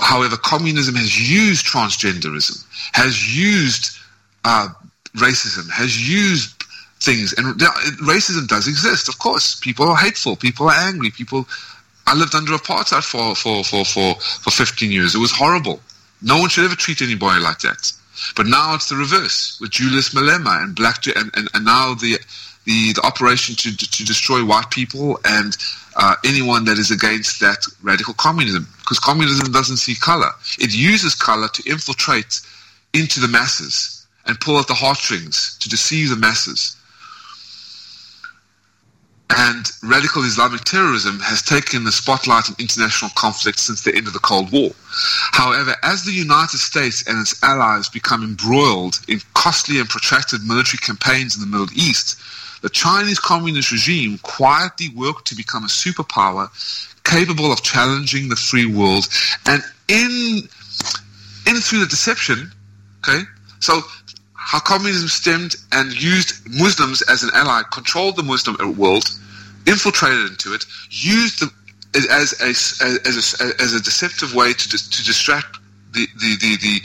However, 0.00 0.36
communism 0.36 0.94
has 0.94 1.12
used 1.18 1.66
transgenderism, 1.66 2.64
has 2.92 3.36
used 3.36 3.98
uh, 4.44 4.68
racism, 5.16 5.70
has 5.70 6.08
used 6.08 6.62
things, 7.00 7.32
and 7.32 7.58
racism 8.02 8.46
does 8.46 8.68
exist. 8.68 9.08
Of 9.08 9.18
course, 9.18 9.56
people 9.56 9.88
are 9.88 9.96
hateful, 9.96 10.36
people 10.36 10.68
are 10.68 10.76
angry, 10.76 11.10
people. 11.10 11.48
I 12.06 12.14
lived 12.14 12.34
under 12.34 12.52
apartheid 12.52 13.04
for 13.04 13.34
for 13.34 13.64
for 13.64 13.84
for 13.84 14.14
for 14.20 14.50
15 14.50 14.90
years. 14.90 15.14
It 15.14 15.18
was 15.18 15.32
horrible. 15.32 15.80
No 16.20 16.38
one 16.38 16.48
should 16.48 16.64
ever 16.64 16.76
treat 16.76 17.02
anybody 17.02 17.40
like 17.40 17.60
that. 17.60 17.92
But 18.36 18.46
now 18.46 18.74
it's 18.74 18.88
the 18.88 18.96
reverse 18.96 19.58
with 19.60 19.70
Julius 19.70 20.14
Malema 20.14 20.62
and 20.62 20.74
Black 20.74 21.06
and, 21.06 21.30
and, 21.34 21.48
and 21.54 21.64
now 21.64 21.94
the 21.94 22.18
the, 22.64 22.92
the 22.92 23.02
operation 23.02 23.54
to, 23.56 23.76
to 23.76 24.04
destroy 24.04 24.44
white 24.44 24.70
people 24.70 25.18
and 25.24 25.56
uh, 25.96 26.14
anyone 26.24 26.64
that 26.64 26.78
is 26.78 26.90
against 26.90 27.40
that 27.40 27.66
radical 27.82 28.14
communism. 28.14 28.66
Because 28.78 28.98
communism 28.98 29.52
doesn't 29.52 29.78
see 29.78 29.94
color. 29.94 30.30
It 30.58 30.74
uses 30.74 31.14
color 31.14 31.48
to 31.48 31.70
infiltrate 31.70 32.40
into 32.94 33.20
the 33.20 33.28
masses 33.28 34.06
and 34.26 34.40
pull 34.40 34.58
at 34.58 34.68
the 34.68 34.74
heartstrings 34.74 35.56
to 35.58 35.68
deceive 35.68 36.10
the 36.10 36.16
masses. 36.16 36.76
And 39.34 39.64
radical 39.82 40.24
Islamic 40.24 40.60
terrorism 40.60 41.18
has 41.20 41.40
taken 41.40 41.84
the 41.84 41.92
spotlight 41.92 42.50
on 42.50 42.56
international 42.58 43.10
conflict 43.16 43.58
since 43.58 43.80
the 43.80 43.94
end 43.94 44.06
of 44.06 44.12
the 44.12 44.18
Cold 44.18 44.52
War. 44.52 44.72
However, 45.32 45.74
as 45.82 46.04
the 46.04 46.12
United 46.12 46.58
States 46.58 47.06
and 47.08 47.18
its 47.18 47.42
allies 47.42 47.88
become 47.88 48.22
embroiled 48.22 49.00
in 49.08 49.22
costly 49.32 49.80
and 49.80 49.88
protracted 49.88 50.42
military 50.42 50.78
campaigns 50.78 51.34
in 51.34 51.40
the 51.40 51.46
Middle 51.46 51.72
East, 51.74 52.20
the 52.62 52.70
Chinese 52.70 53.18
Communist 53.18 53.70
regime 53.70 54.18
quietly 54.22 54.88
worked 54.96 55.26
to 55.28 55.34
become 55.34 55.64
a 55.64 55.68
superpower 55.68 56.48
capable 57.04 57.52
of 57.52 57.62
challenging 57.62 58.28
the 58.28 58.36
free 58.36 58.66
world. 58.66 59.08
And 59.46 59.62
in, 59.88 60.48
in 61.46 61.56
through 61.56 61.80
the 61.80 61.86
deception, 61.86 62.50
okay, 63.06 63.22
so 63.58 63.80
how 64.34 64.60
communism 64.60 65.08
stemmed 65.08 65.56
and 65.72 65.92
used 66.00 66.48
Muslims 66.48 67.02
as 67.02 67.22
an 67.22 67.30
ally, 67.34 67.62
controlled 67.72 68.16
the 68.16 68.22
Muslim 68.22 68.56
world, 68.76 69.10
infiltrated 69.66 70.30
into 70.30 70.54
it, 70.54 70.64
used 70.90 71.40
them 71.40 71.50
as 71.94 72.32
a, 72.40 72.48
as 72.48 73.36
a, 73.40 73.62
as 73.62 73.74
a 73.74 73.82
deceptive 73.82 74.34
way 74.34 74.52
to, 74.52 74.68
to 74.68 75.04
distract 75.04 75.58
the 75.92 76.06
the 76.16 76.36
the 76.40 76.56
the 76.56 76.80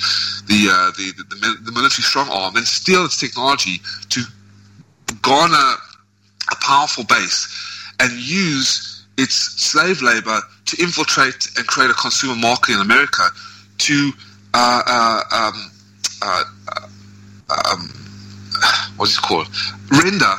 the, 0.48 0.70
uh, 0.70 0.92
the, 0.92 1.14
the, 1.30 1.58
the 1.64 1.72
military 1.72 2.04
strong 2.04 2.28
arm 2.30 2.56
and 2.56 2.66
steal 2.66 3.06
its 3.06 3.18
technology 3.18 3.82
to 4.10 4.24
garner 5.16 5.76
a 6.52 6.56
powerful 6.62 7.04
base 7.04 7.48
and 8.00 8.12
use 8.14 9.06
its 9.18 9.36
slave 9.36 10.02
labor 10.02 10.40
to 10.66 10.82
infiltrate 10.82 11.50
and 11.58 11.66
create 11.68 11.90
a 11.90 11.94
consumer 11.94 12.36
market 12.36 12.74
in 12.74 12.82
America 12.82 13.24
to 13.80 14.12
uh, 14.54 14.82
uh, 14.86 15.22
um, 15.32 15.72
uh, 16.22 16.44
um, 17.50 17.90
what's 18.98 19.18
it 19.18 19.22
called? 19.22 19.48
Render 19.92 20.34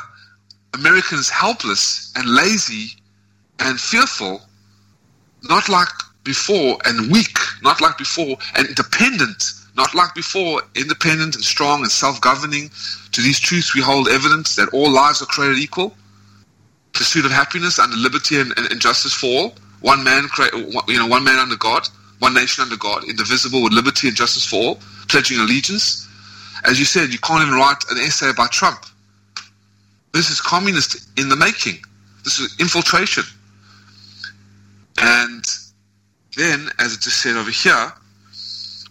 Americans 0.74 1.28
helpless 1.28 2.12
and 2.16 2.28
lazy 2.28 2.90
and 3.60 3.80
fearful, 3.80 4.42
not 5.44 5.68
like 5.68 5.88
before, 6.24 6.78
and 6.84 7.10
weak, 7.10 7.36
not 7.62 7.80
like 7.80 7.96
before, 7.98 8.36
and 8.56 8.74
dependent, 8.74 9.52
not 9.78 9.94
like 9.94 10.14
before, 10.14 10.60
independent 10.74 11.34
and 11.34 11.44
strong 11.44 11.80
and 11.80 11.90
self 11.90 12.20
governing. 12.20 12.70
To 13.12 13.22
these 13.22 13.40
truths 13.40 13.74
we 13.74 13.80
hold 13.80 14.08
evidence 14.08 14.56
that 14.56 14.68
all 14.74 14.90
lives 14.90 15.22
are 15.22 15.26
created 15.26 15.58
equal, 15.58 15.96
pursuit 16.92 17.24
of 17.24 17.30
happiness 17.30 17.78
under 17.78 17.96
liberty 17.96 18.38
and, 18.38 18.52
and, 18.58 18.70
and 18.70 18.80
justice 18.80 19.14
for 19.14 19.26
all, 19.26 19.54
one 19.80 20.04
man, 20.04 20.28
you 20.86 20.98
know, 20.98 21.06
one 21.06 21.24
man 21.24 21.38
under 21.38 21.56
God, 21.56 21.88
one 22.18 22.34
nation 22.34 22.62
under 22.62 22.76
God, 22.76 23.04
indivisible 23.04 23.62
with 23.62 23.72
liberty 23.72 24.08
and 24.08 24.16
justice 24.16 24.44
for 24.44 24.56
all, 24.56 24.78
pledging 25.08 25.38
allegiance. 25.38 26.06
As 26.64 26.78
you 26.78 26.84
said, 26.84 27.10
you 27.10 27.18
can't 27.20 27.40
even 27.40 27.54
write 27.54 27.82
an 27.90 27.98
essay 27.98 28.28
about 28.28 28.52
Trump 28.52 28.84
this 30.12 30.30
is 30.30 30.40
communist 30.40 31.08
in 31.18 31.28
the 31.28 31.36
making. 31.36 31.78
This 32.24 32.38
is 32.38 32.54
infiltration. 32.58 33.24
And 34.98 35.44
then, 36.36 36.68
as 36.78 36.94
it 36.94 37.00
just 37.00 37.22
said 37.22 37.36
over 37.36 37.50
here, 37.50 37.92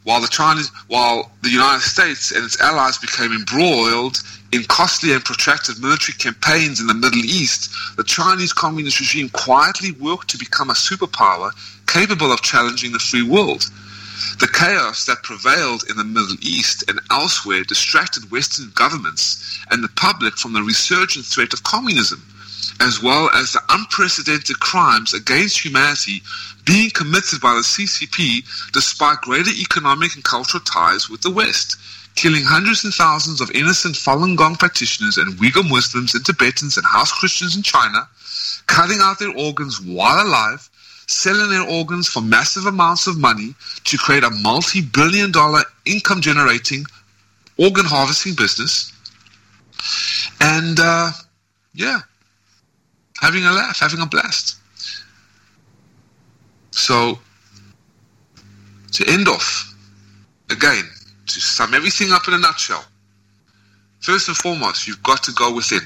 while 0.07 0.21
the 0.21 0.27
Chinese, 0.29 0.71
while 0.87 1.29
the 1.41 1.49
United 1.49 1.81
States 1.81 2.31
and 2.31 2.45
its 2.45 2.61
allies 2.61 2.97
became 2.97 3.33
embroiled 3.33 4.23
in 4.53 4.63
costly 4.63 5.11
and 5.11 5.25
protracted 5.25 5.81
military 5.81 6.17
campaigns 6.17 6.79
in 6.79 6.87
the 6.87 6.93
Middle 6.93 7.25
East, 7.25 7.75
the 7.97 8.05
Chinese 8.05 8.53
Communist 8.53 9.01
regime 9.01 9.27
quietly 9.27 9.91
worked 9.99 10.29
to 10.29 10.37
become 10.37 10.69
a 10.69 10.73
superpower 10.73 11.51
capable 11.87 12.31
of 12.31 12.41
challenging 12.41 12.93
the 12.93 12.99
free 12.99 13.21
world. 13.21 13.69
The 14.39 14.47
chaos 14.47 15.05
that 15.07 15.23
prevailed 15.23 15.83
in 15.89 15.97
the 15.97 16.05
Middle 16.05 16.37
East 16.39 16.85
and 16.87 17.01
elsewhere 17.11 17.65
distracted 17.65 18.31
Western 18.31 18.71
governments 18.75 19.59
and 19.71 19.83
the 19.83 19.89
public 19.89 20.37
from 20.37 20.53
the 20.53 20.63
resurgent 20.63 21.25
threat 21.25 21.51
of 21.51 21.63
communism, 21.63 22.25
as 22.79 23.01
well 23.01 23.29
as 23.33 23.53
the 23.53 23.61
unprecedented 23.69 24.59
crimes 24.59 25.13
against 25.13 25.63
humanity 25.63 26.21
being 26.65 26.89
committed 26.91 27.39
by 27.41 27.53
the 27.53 27.61
CCP 27.61 28.43
despite 28.73 29.21
greater 29.21 29.51
economic 29.51 30.15
and 30.15 30.23
cultural 30.23 30.63
ties 30.63 31.09
with 31.09 31.21
the 31.21 31.31
West, 31.31 31.77
killing 32.15 32.43
hundreds 32.43 32.83
and 32.83 32.93
thousands 32.93 33.41
of 33.41 33.51
innocent 33.51 33.95
Falun 33.95 34.35
Gong 34.35 34.55
practitioners 34.55 35.17
and 35.17 35.37
Uyghur 35.37 35.67
Muslims 35.69 36.13
and 36.13 36.25
Tibetans 36.25 36.77
and 36.77 36.85
house 36.85 37.11
Christians 37.11 37.55
in 37.55 37.63
China, 37.63 38.07
cutting 38.67 38.99
out 38.99 39.19
their 39.19 39.35
organs 39.37 39.81
while 39.81 40.25
alive, 40.25 40.69
selling 41.07 41.49
their 41.49 41.67
organs 41.67 42.07
for 42.07 42.21
massive 42.21 42.65
amounts 42.65 43.07
of 43.07 43.17
money 43.17 43.55
to 43.85 43.97
create 43.97 44.23
a 44.23 44.29
multi 44.29 44.81
billion 44.81 45.31
dollar 45.31 45.63
income 45.85 46.21
generating 46.21 46.85
organ 47.57 47.85
harvesting 47.85 48.35
business. 48.35 48.91
And 50.41 50.79
uh, 50.79 51.11
yeah, 51.73 52.01
having 53.19 53.43
a 53.43 53.51
laugh, 53.51 53.79
having 53.79 54.01
a 54.01 54.05
blast. 54.05 54.57
So, 56.71 57.19
to 58.93 59.05
end 59.09 59.27
off, 59.27 59.75
again, 60.49 60.83
to 61.27 61.39
sum 61.41 61.73
everything 61.73 62.11
up 62.11 62.27
in 62.27 62.33
a 62.33 62.37
nutshell, 62.37 62.85
first 63.99 64.27
and 64.27 64.37
foremost, 64.37 64.87
you've 64.87 65.03
got 65.03 65.23
to 65.23 65.31
go 65.33 65.53
within. 65.53 65.81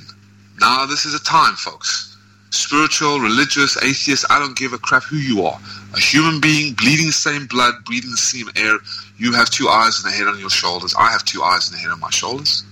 Now, 0.60 0.86
this 0.86 1.06
is 1.06 1.14
a 1.14 1.24
time, 1.24 1.56
folks 1.56 2.12
spiritual, 2.52 3.20
religious, 3.20 3.82
atheist, 3.82 4.26
I 4.30 4.38
don't 4.40 4.58
give 4.58 4.74
a 4.74 4.78
crap 4.78 5.03
who 5.03 5.18
you 5.18 5.44
are. 5.44 5.60
A 5.95 5.99
human 5.99 6.40
being, 6.40 6.74
bleeding 6.74 7.08
the 7.08 7.14
same 7.14 7.48
blood, 7.48 7.74
breathing 7.86 8.12
the 8.12 8.18
same 8.18 8.48
air. 8.56 8.78
You 9.18 9.34
have 9.34 9.49
two 9.49 9.68
eyes 9.68 10.03
and 10.03 10.14
a 10.14 10.16
head 10.16 10.28
on 10.28 10.40
your 10.40 10.49
shoulders. 10.49 10.94
I 10.98 11.12
have 11.12 11.26
two 11.26 11.41
eyes 11.41 11.70
and 11.70 11.78
a 11.78 11.82
head 11.82 11.91
on 11.91 11.99
my 11.99 12.10
shoulders. 12.10 12.64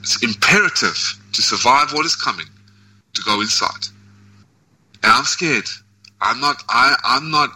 It's 0.00 0.22
imperative 0.22 0.96
to 1.32 1.42
survive 1.42 1.92
what 1.92 2.06
is 2.06 2.16
coming 2.16 2.46
to 3.18 3.24
go 3.24 3.40
inside. 3.40 3.86
And 5.02 5.12
I'm 5.12 5.24
scared. 5.24 5.68
I'm 6.20 6.40
not, 6.40 6.62
I, 6.68 6.96
I'm 7.04 7.30
not, 7.30 7.50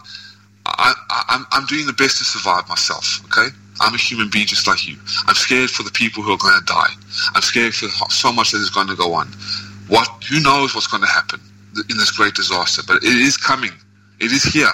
I, 0.65 0.93
I, 1.09 1.45
I'm, 1.51 1.65
doing 1.65 1.85
the 1.85 1.93
best 1.93 2.17
to 2.19 2.23
survive 2.23 2.67
myself, 2.69 3.19
okay? 3.25 3.53
I'm 3.81 3.93
a 3.93 3.97
human 3.97 4.29
being 4.29 4.45
just 4.45 4.67
like 4.67 4.87
you. 4.87 4.95
I'm 5.27 5.35
scared 5.35 5.69
for 5.69 5.83
the 5.83 5.91
people 5.91 6.23
who 6.23 6.31
are 6.31 6.37
going 6.37 6.57
to 6.57 6.65
die. 6.65 6.93
I'm 7.35 7.41
scared 7.41 7.73
for 7.73 7.87
so 8.09 8.31
much 8.31 8.51
that 8.51 8.59
is 8.59 8.69
going 8.69 8.87
to 8.87 8.95
go 8.95 9.13
on. 9.13 9.27
What 9.87 10.07
who 10.29 10.39
knows 10.41 10.73
what's 10.73 10.87
going 10.87 11.03
to 11.03 11.09
happen 11.09 11.41
in 11.89 11.97
this 11.97 12.11
great 12.11 12.35
disaster? 12.35 12.81
But 12.87 12.97
it 12.97 13.17
is 13.17 13.35
coming. 13.35 13.71
It 14.19 14.31
is 14.31 14.43
here. 14.43 14.71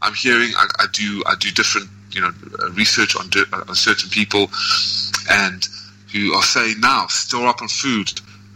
I'm 0.00 0.14
hearing. 0.14 0.50
I, 0.56 0.66
I 0.78 0.86
do. 0.92 1.22
I 1.26 1.34
do 1.38 1.50
different, 1.50 1.88
you 2.12 2.20
know, 2.20 2.30
uh, 2.62 2.70
research 2.72 3.16
on, 3.16 3.28
on 3.68 3.74
certain 3.74 4.08
people, 4.10 4.48
and 5.30 5.66
who 6.12 6.32
are 6.34 6.42
saying 6.42 6.80
now, 6.80 7.06
store 7.08 7.48
up 7.48 7.60
on 7.60 7.68
food, 7.68 8.08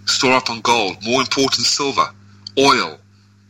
store 0.09 0.33
up 0.33 0.51
on 0.51 0.61
gold. 0.61 0.97
More 1.05 1.21
important, 1.21 1.67
silver, 1.67 2.09
oil, 2.59 2.99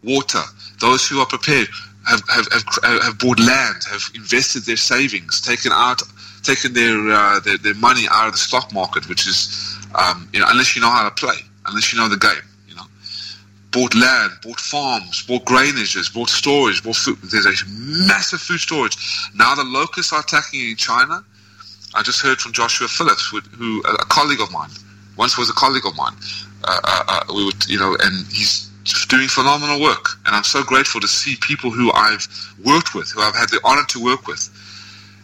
water. 0.02 0.42
Those 0.80 1.06
who 1.08 1.20
are 1.20 1.26
prepared 1.26 1.68
have 2.06 2.22
have 2.28 2.46
have, 2.52 3.02
have 3.02 3.18
bought 3.18 3.38
land, 3.38 3.82
have 3.90 4.02
invested 4.14 4.64
their 4.64 4.76
savings, 4.76 5.40
taken 5.40 5.72
out, 5.72 6.02
taken 6.42 6.72
their 6.72 7.10
uh, 7.10 7.40
their, 7.40 7.58
their 7.58 7.74
money 7.74 8.06
out 8.10 8.26
of 8.26 8.32
the 8.32 8.38
stock 8.38 8.72
market, 8.72 9.08
which 9.08 9.26
is, 9.26 9.76
um, 9.94 10.28
you 10.32 10.40
know, 10.40 10.46
unless 10.48 10.74
you 10.74 10.82
know 10.82 10.90
how 10.90 11.08
to 11.08 11.14
play 11.14 11.36
unless 11.68 11.92
you 11.92 11.98
know 11.98 12.08
the 12.08 12.16
game. 12.16 12.48
You 12.66 12.74
know, 12.74 12.86
bought 13.70 13.94
land, 13.94 14.32
bought 14.42 14.60
farms, 14.60 15.22
bought 15.22 15.44
grainages, 15.44 16.12
bought 16.12 16.28
storage, 16.28 16.82
bought 16.82 16.96
food. 16.96 17.18
There's 17.22 17.46
a 17.46 17.54
massive 18.06 18.40
food 18.40 18.60
storage. 18.60 18.96
Now 19.34 19.54
the 19.54 19.64
locusts 19.64 20.12
are 20.12 20.20
attacking 20.20 20.60
in 20.60 20.76
China. 20.76 21.24
I 21.94 22.02
just 22.02 22.20
heard 22.20 22.38
from 22.38 22.52
Joshua 22.52 22.88
Phillips, 22.88 23.28
who, 23.28 23.40
who 23.40 23.82
a 23.82 24.04
colleague 24.06 24.40
of 24.40 24.52
mine, 24.52 24.70
once 25.16 25.38
was 25.38 25.48
a 25.48 25.54
colleague 25.54 25.86
of 25.86 25.96
mine. 25.96 26.14
Uh, 26.64 26.80
uh, 26.84 27.24
we 27.34 27.44
would, 27.44 27.66
you 27.68 27.78
know, 27.78 27.96
and 28.00 28.26
he's 28.32 28.68
doing 29.08 29.28
phenomenal 29.28 29.80
work. 29.80 30.06
And 30.26 30.34
I'm 30.34 30.44
so 30.44 30.62
grateful 30.62 31.00
to 31.00 31.08
see 31.08 31.36
people 31.40 31.70
who 31.70 31.92
I've 31.92 32.26
worked 32.64 32.94
with, 32.94 33.10
who 33.10 33.20
I've 33.20 33.34
had 33.34 33.50
the 33.50 33.60
honor 33.64 33.84
to 33.88 34.02
work 34.02 34.26
with, 34.26 34.48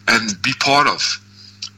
and 0.07 0.41
be 0.41 0.53
part 0.59 0.87
of, 0.87 1.01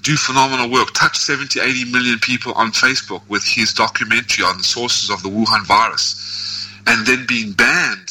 do 0.04 0.16
phenomenal 0.16 0.70
work. 0.70 0.90
Touch 0.94 1.18
70, 1.18 1.60
80 1.60 1.92
million 1.92 2.20
people 2.20 2.54
on 2.54 2.72
Facebook 2.72 3.28
with 3.30 3.44
his 3.44 3.74
documentary 3.74 4.46
on 4.46 4.58
the 4.58 4.64
sources 4.64 5.10
of 5.10 5.24
the 5.24 5.30
Wuhan 5.30 5.66
virus, 5.66 6.70
and 6.88 7.06
then 7.06 7.26
being 7.26 7.54
banned 7.54 8.10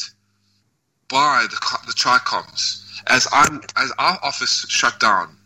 by 1.09 1.45
the, 1.49 1.55
the 1.85 1.93
ChiComs. 1.93 2.83
As, 3.07 3.27
I'm, 3.31 3.61
as 3.77 3.91
our 3.97 4.19
office 4.21 4.65
shut 4.67 4.99
down, 4.99 5.36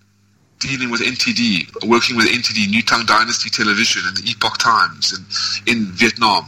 dealing 0.62 0.92
with 0.92 1.02
NTD, 1.02 1.88
working 1.88 2.16
with 2.16 2.28
NTD, 2.28 2.70
New 2.70 2.82
Tang 2.84 3.06
Dynasty 3.06 3.50
Television, 3.50 4.04
and 4.06 4.16
the 4.16 4.30
Epoch 4.30 4.58
Times 4.60 5.12
in, 5.68 5.74
in 5.74 5.86
Vietnam, 5.92 6.46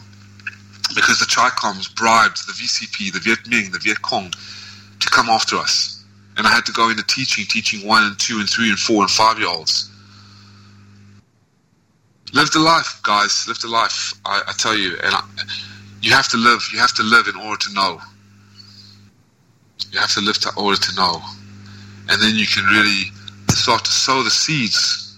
because 0.95 1.19
the 1.19 1.25
ChiComs 1.25 1.93
bribed 1.95 2.47
the 2.47 2.53
VCP, 2.53 3.11
the 3.11 3.19
Viet 3.19 3.43
Minh, 3.45 3.71
the 3.71 3.79
Viet 3.79 4.01
Cong 4.01 4.31
to 4.31 5.09
come 5.09 5.29
after 5.29 5.57
us. 5.57 6.05
And 6.37 6.47
I 6.47 6.51
had 6.51 6.65
to 6.65 6.71
go 6.71 6.89
into 6.89 7.03
teaching, 7.03 7.45
teaching 7.47 7.87
one 7.87 8.03
and 8.03 8.17
two 8.17 8.39
and 8.39 8.49
three 8.49 8.69
and 8.69 8.79
four 8.79 9.01
and 9.01 9.11
five 9.11 9.37
year 9.37 9.49
olds. 9.49 9.89
Live 12.33 12.49
the 12.51 12.59
life, 12.59 12.99
guys. 13.03 13.47
Live 13.47 13.59
the 13.59 13.67
life. 13.67 14.13
I, 14.25 14.41
I 14.47 14.53
tell 14.57 14.75
you, 14.75 14.95
and 15.03 15.13
I, 15.13 15.21
you 16.01 16.11
have 16.11 16.27
to 16.29 16.37
live. 16.37 16.67
You 16.71 16.79
have 16.79 16.93
to 16.95 17.03
live 17.03 17.27
in 17.27 17.35
order 17.35 17.57
to 17.65 17.73
know. 17.73 18.01
You 19.91 19.99
have 19.99 20.11
to 20.13 20.21
live 20.21 20.37
in 20.41 20.63
order 20.63 20.79
to 20.79 20.95
know, 20.95 21.21
and 22.09 22.19
then 22.19 22.35
you 22.35 22.47
can 22.47 22.65
really 22.65 23.11
start 23.63 23.85
to 23.85 23.91
sow 23.91 24.21
the 24.23 24.29
seeds 24.29 25.17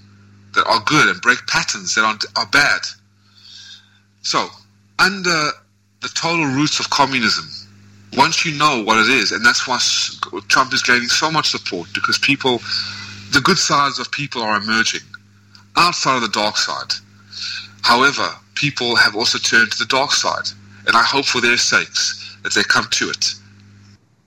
that 0.53 0.67
are 0.67 0.79
good 0.81 1.07
and 1.09 1.19
break 1.21 1.39
patterns 1.47 1.95
that 1.95 2.03
are, 2.03 2.17
are 2.39 2.47
bad. 2.51 2.81
So, 4.21 4.47
under 4.99 5.49
the 6.01 6.09
total 6.13 6.45
roots 6.45 6.79
of 6.79 6.87
communism, 6.91 7.45
once 8.15 8.45
you 8.45 8.55
know 8.57 8.83
what 8.83 8.99
it 8.99 9.09
is, 9.09 9.31
and 9.31 9.43
that's 9.43 9.67
why 9.67 9.79
Trump 10.47 10.73
is 10.73 10.83
gaining 10.83 11.07
so 11.07 11.31
much 11.31 11.49
support 11.49 11.87
because 11.95 12.19
people, 12.19 12.59
the 13.31 13.41
good 13.43 13.57
sides 13.57 13.97
of 13.97 14.11
people 14.11 14.43
are 14.43 14.57
emerging 14.57 15.01
outside 15.75 16.17
of 16.17 16.21
the 16.21 16.39
dark 16.39 16.55
side. 16.55 16.93
However, 17.81 18.29
people 18.53 18.95
have 18.95 19.15
also 19.15 19.39
turned 19.39 19.71
to 19.71 19.79
the 19.79 19.85
dark 19.87 20.11
side, 20.11 20.47
and 20.85 20.95
I 20.95 21.01
hope 21.01 21.25
for 21.25 21.41
their 21.41 21.57
sakes 21.57 22.37
that 22.43 22.53
they 22.53 22.63
come 22.63 22.85
to 22.91 23.09
it, 23.09 23.33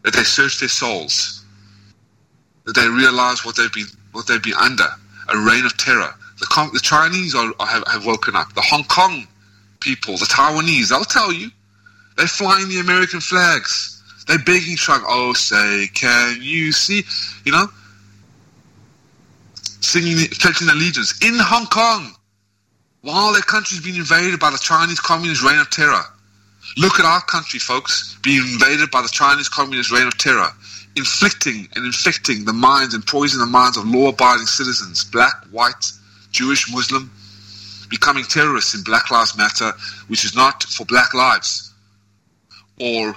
that 0.03 0.13
they 0.13 0.25
search 0.25 0.59
their 0.59 0.69
souls, 0.69 1.45
that 2.65 2.75
they 2.75 2.89
realize 2.89 3.45
what 3.45 3.57
they've 3.57 3.73
been 3.73 3.87
what 4.13 4.27
they've 4.27 4.43
been 4.43 4.55
under 4.55 4.87
a 5.29 5.39
reign 5.39 5.65
of 5.65 5.77
terror. 5.77 6.15
The, 6.41 6.71
the 6.73 6.81
Chinese 6.81 7.35
are, 7.35 7.53
have, 7.61 7.85
have 7.87 8.07
woken 8.07 8.37
up. 8.37 8.55
The 8.55 8.63
Hong 8.63 8.85
Kong 8.85 9.27
people, 9.81 10.17
the 10.17 10.25
Taiwanese, 10.25 10.89
they'll 10.89 11.05
tell 11.05 11.33
you. 11.33 11.51
They're 12.17 12.27
flying 12.27 12.69
the 12.69 12.81
American 12.81 13.21
flags. 13.21 14.03
They're 14.27 14.39
begging 14.39 14.77
Trump, 14.77 15.05
oh, 15.07 15.33
say, 15.33 15.89
can 15.95 16.39
you 16.41 16.73
see? 16.73 17.05
You 17.45 17.53
know? 17.53 17.67
Singing, 19.81 20.27
pledging 20.33 20.69
allegiance 20.69 21.25
in 21.25 21.35
Hong 21.39 21.67
Kong 21.67 22.15
while 23.03 23.33
their 23.33 23.43
country's 23.43 23.81
been 23.81 23.95
invaded 23.95 24.41
by 24.41 24.51
the 24.51 24.59
Chinese 24.59 25.01
Communist 25.01 25.43
reign 25.43 25.59
of 25.59 25.71
terror. 25.71 26.03
Look 26.77 26.99
at 26.99 27.07
our 27.07 27.23
country, 27.23 27.59
folks, 27.59 28.17
being 28.23 28.43
invaded 28.53 28.91
by 28.91 29.03
the 29.03 29.09
Chinese 29.09 29.49
Communist 29.49 29.91
reign 29.91 30.07
of 30.07 30.19
terror, 30.19 30.49
inflicting 30.99 31.69
and 31.75 31.87
infecting 31.87 32.45
the 32.45 32.53
minds 32.53 32.95
and 32.95 33.07
poisoning 33.07 33.47
the 33.47 33.51
minds 33.51 33.77
of 33.77 33.87
law 33.87 34.09
abiding 34.09 34.47
citizens, 34.47 35.05
black, 35.05 35.33
white, 35.51 35.93
Jewish, 36.31 36.71
Muslim, 36.71 37.11
becoming 37.89 38.25
terrorists 38.25 38.75
in 38.75 38.83
Black 38.83 39.11
Lives 39.11 39.37
Matter, 39.37 39.73
which 40.09 40.25
is 40.25 40.35
not 40.35 40.63
for 40.65 40.85
black 40.85 41.15
lives, 41.15 41.73
or 42.81 43.17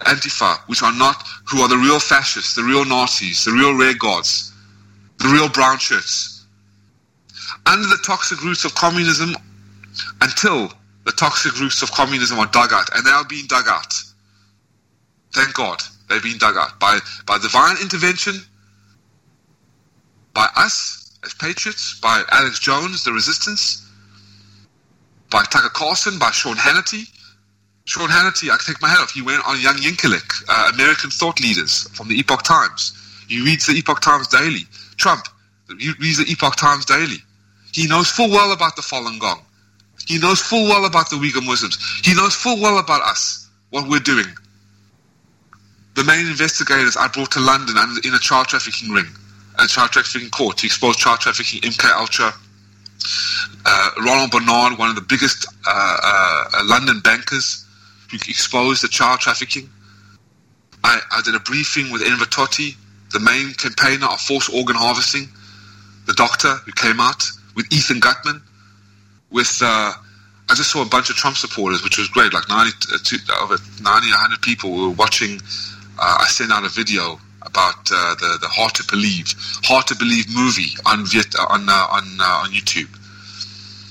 Antifa, 0.00 0.58
which 0.66 0.82
are 0.82 0.92
not, 0.92 1.26
who 1.44 1.60
are 1.60 1.68
the 1.68 1.76
real 1.76 2.00
fascists, 2.00 2.54
the 2.54 2.62
real 2.62 2.84
Nazis, 2.84 3.44
the 3.44 3.52
real 3.52 3.76
red 3.76 3.98
guards, 3.98 4.52
the 5.18 5.28
real 5.28 5.48
brown 5.48 5.78
shirts. 5.78 6.46
Under 7.66 7.86
the 7.86 8.02
toxic 8.04 8.42
roots 8.42 8.64
of 8.64 8.74
communism, 8.74 9.36
until 10.20 10.72
the 11.04 11.12
toxic 11.12 11.58
roots 11.60 11.82
of 11.82 11.92
communism 11.92 12.38
are 12.38 12.46
dug 12.46 12.72
out, 12.72 12.88
and 12.94 13.04
they 13.04 13.10
are 13.10 13.24
being 13.24 13.46
dug 13.46 13.68
out. 13.68 13.92
Thank 15.32 15.54
God 15.54 15.82
they've 16.08 16.22
been 16.22 16.38
dug 16.38 16.56
out 16.56 16.78
by, 16.80 16.98
by 17.26 17.38
divine 17.38 17.76
intervention, 17.80 18.34
by 20.34 20.48
us 20.56 21.18
as 21.24 21.34
patriots, 21.34 21.98
by 22.00 22.22
Alex 22.32 22.58
Jones, 22.58 23.04
the 23.04 23.12
resistance, 23.12 23.88
by 25.30 25.44
Tucker 25.44 25.70
Carlson, 25.70 26.18
by 26.18 26.30
Sean 26.30 26.56
Hannity. 26.56 27.08
Sean 27.84 28.08
Hannity, 28.08 28.50
I 28.50 28.56
take 28.64 28.80
my 28.80 28.88
hat 28.88 29.00
off. 29.00 29.12
He 29.12 29.22
went 29.22 29.46
on 29.46 29.58
Jan 29.58 29.76
Jekielek, 29.76 30.44
uh, 30.48 30.70
American 30.74 31.10
thought 31.10 31.40
leaders 31.40 31.88
from 31.94 32.08
the 32.08 32.18
Epoch 32.18 32.42
Times. 32.42 32.92
He 33.28 33.42
reads 33.42 33.66
the 33.66 33.72
Epoch 33.72 34.00
Times 34.00 34.28
daily. 34.28 34.66
Trump 34.96 35.26
he 35.78 35.90
reads 36.00 36.18
the 36.18 36.30
Epoch 36.30 36.56
Times 36.56 36.84
daily. 36.84 37.18
He 37.72 37.86
knows 37.86 38.10
full 38.10 38.30
well 38.30 38.52
about 38.52 38.76
the 38.76 38.82
Falun 38.82 39.18
Gong. 39.18 39.42
He 40.06 40.18
knows 40.18 40.40
full 40.40 40.64
well 40.64 40.84
about 40.84 41.10
the 41.10 41.16
Uyghur 41.16 41.44
Muslims. 41.44 41.78
He 42.04 42.14
knows 42.14 42.34
full 42.34 42.60
well 42.60 42.78
about 42.78 43.02
us, 43.02 43.48
what 43.70 43.88
we're 43.88 44.00
doing. 44.00 44.26
The 45.94 46.04
main 46.04 46.26
investigators 46.26 46.96
I 46.96 47.08
brought 47.08 47.30
to 47.32 47.40
London 47.40 47.76
under- 47.76 48.00
in 48.06 48.14
a 48.14 48.18
child 48.18 48.48
trafficking 48.48 48.90
ring, 48.90 49.08
a 49.58 49.66
child 49.66 49.90
trafficking 49.90 50.30
court 50.30 50.58
to 50.58 50.66
expose 50.66 50.96
child 50.96 51.20
trafficking, 51.20 51.60
MK 51.60 51.90
Ultra. 51.98 52.32
Uh, 53.64 53.90
Ronald 54.04 54.30
Bernard, 54.30 54.78
one 54.78 54.88
of 54.88 54.94
the 54.94 55.02
biggest 55.02 55.46
uh, 55.66 55.96
uh, 56.02 56.62
London 56.64 57.00
bankers, 57.00 57.64
who 58.10 58.16
exposed 58.16 58.82
the 58.82 58.88
child 58.88 59.20
trafficking. 59.20 59.68
I, 60.84 61.00
I 61.10 61.22
did 61.22 61.34
a 61.34 61.40
briefing 61.40 61.90
with 61.92 62.02
Enver 62.02 62.24
Tohti, 62.24 62.76
the 63.12 63.20
main 63.20 63.52
campaigner 63.54 64.06
of 64.06 64.20
forced 64.20 64.52
organ 64.52 64.76
harvesting, 64.76 65.28
the 66.06 66.14
doctor 66.14 66.54
who 66.64 66.72
came 66.72 67.00
out, 67.00 67.24
with 67.54 67.70
Ethan 67.72 68.00
Gutmann, 68.00 68.40
with 69.30 69.60
uh, 69.62 69.92
I 70.50 70.54
just 70.54 70.70
saw 70.70 70.82
a 70.82 70.86
bunch 70.86 71.08
of 71.10 71.16
Trump 71.16 71.36
supporters, 71.36 71.82
which 71.82 71.98
was 71.98 72.08
great. 72.08 72.32
Like 72.32 72.48
90, 72.48 72.72
uh, 72.92 73.42
over 73.42 73.56
90, 73.56 73.82
100 73.82 74.42
people 74.42 74.72
were 74.72 74.90
watching. 74.90 75.40
Uh, 76.02 76.18
I 76.18 76.26
sent 76.26 76.50
out 76.50 76.64
a 76.64 76.68
video 76.68 77.20
about 77.42 77.88
uh, 77.92 78.14
the 78.16 78.38
the 78.40 78.48
Hard 78.48 78.74
to 78.74 78.84
Believe, 78.90 79.34
Hard 79.62 79.86
to 79.86 79.94
Believe 79.94 80.26
movie 80.34 80.74
on 80.84 81.06
Viet 81.06 81.32
on 81.38 81.68
uh, 81.68 81.86
on 81.90 82.02
uh, 82.18 82.42
on 82.42 82.50
YouTube. 82.50 82.90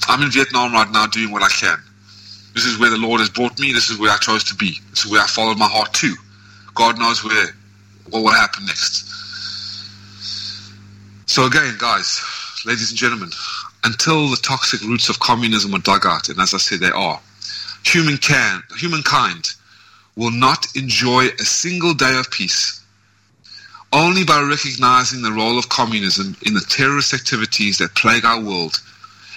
I'm 0.09 0.21
in 0.21 0.29
Vietnam 0.29 0.73
right 0.73 0.91
now, 0.91 1.07
doing 1.07 1.31
what 1.31 1.41
I 1.41 1.47
can. 1.47 1.77
This 2.53 2.65
is 2.65 2.77
where 2.77 2.89
the 2.89 2.97
Lord 2.97 3.21
has 3.21 3.29
brought 3.29 3.57
me. 3.59 3.71
This 3.71 3.89
is 3.89 3.97
where 3.97 4.11
I 4.11 4.17
chose 4.17 4.43
to 4.45 4.55
be. 4.55 4.77
This 4.89 5.05
is 5.05 5.11
where 5.11 5.21
I 5.21 5.27
followed 5.27 5.57
my 5.57 5.69
heart 5.69 5.93
to. 5.93 6.13
God 6.75 6.99
knows 6.99 7.23
where 7.23 7.47
what 8.09 8.23
will 8.23 8.33
happen 8.33 8.65
next. 8.65 9.07
So 11.27 11.45
again, 11.45 11.75
guys, 11.79 12.21
ladies 12.65 12.89
and 12.89 12.99
gentlemen, 12.99 13.29
until 13.85 14.27
the 14.27 14.39
toxic 14.43 14.81
roots 14.81 15.07
of 15.07 15.19
communism 15.21 15.73
are 15.75 15.79
dug 15.79 16.05
out, 16.05 16.27
and 16.27 16.41
as 16.41 16.53
I 16.53 16.57
said, 16.57 16.81
they 16.81 16.91
are, 16.91 17.21
human 17.85 18.17
can, 18.17 18.63
humankind 18.77 19.55
will 20.15 20.31
not 20.31 20.67
enjoy 20.75 21.27
a 21.27 21.43
single 21.43 21.93
day 21.93 22.17
of 22.17 22.29
peace. 22.31 22.83
Only 23.93 24.23
by 24.23 24.41
recognizing 24.41 25.21
the 25.21 25.31
role 25.31 25.57
of 25.57 25.69
communism 25.69 26.35
in 26.45 26.53
the 26.53 26.65
terrorist 26.69 27.13
activities 27.13 27.77
that 27.77 27.95
plague 27.95 28.25
our 28.25 28.41
world, 28.41 28.81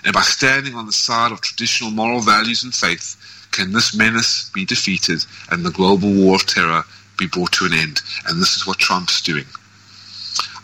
and 0.04 0.12
by 0.12 0.22
standing 0.22 0.74
on 0.74 0.86
the 0.86 0.92
side 0.92 1.32
of 1.32 1.40
traditional 1.40 1.90
moral 1.90 2.20
values 2.20 2.62
and 2.62 2.74
faith, 2.74 3.16
can 3.52 3.72
this 3.72 3.94
menace 3.94 4.50
be 4.50 4.64
defeated 4.64 5.24
and 5.50 5.64
the 5.64 5.70
global 5.70 6.12
war 6.12 6.36
of 6.36 6.46
terror 6.46 6.84
be 7.16 7.26
brought 7.26 7.52
to 7.52 7.66
an 7.66 7.72
end. 7.72 8.00
And 8.26 8.40
this 8.40 8.56
is 8.56 8.66
what 8.66 8.78
Trump's 8.78 9.20
doing. 9.20 9.44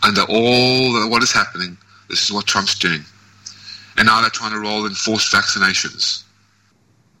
Under 0.03 0.23
all 0.23 1.09
what 1.09 1.23
is 1.23 1.31
happening, 1.31 1.77
this 2.09 2.23
is 2.23 2.31
what 2.31 2.45
Trump's 2.45 2.77
doing. 2.77 3.03
And 3.97 4.07
now 4.07 4.21
they're 4.21 4.29
trying 4.29 4.51
to 4.51 4.59
roll 4.59 4.85
in 4.85 4.93
forced 4.93 5.33
vaccinations. 5.33 6.23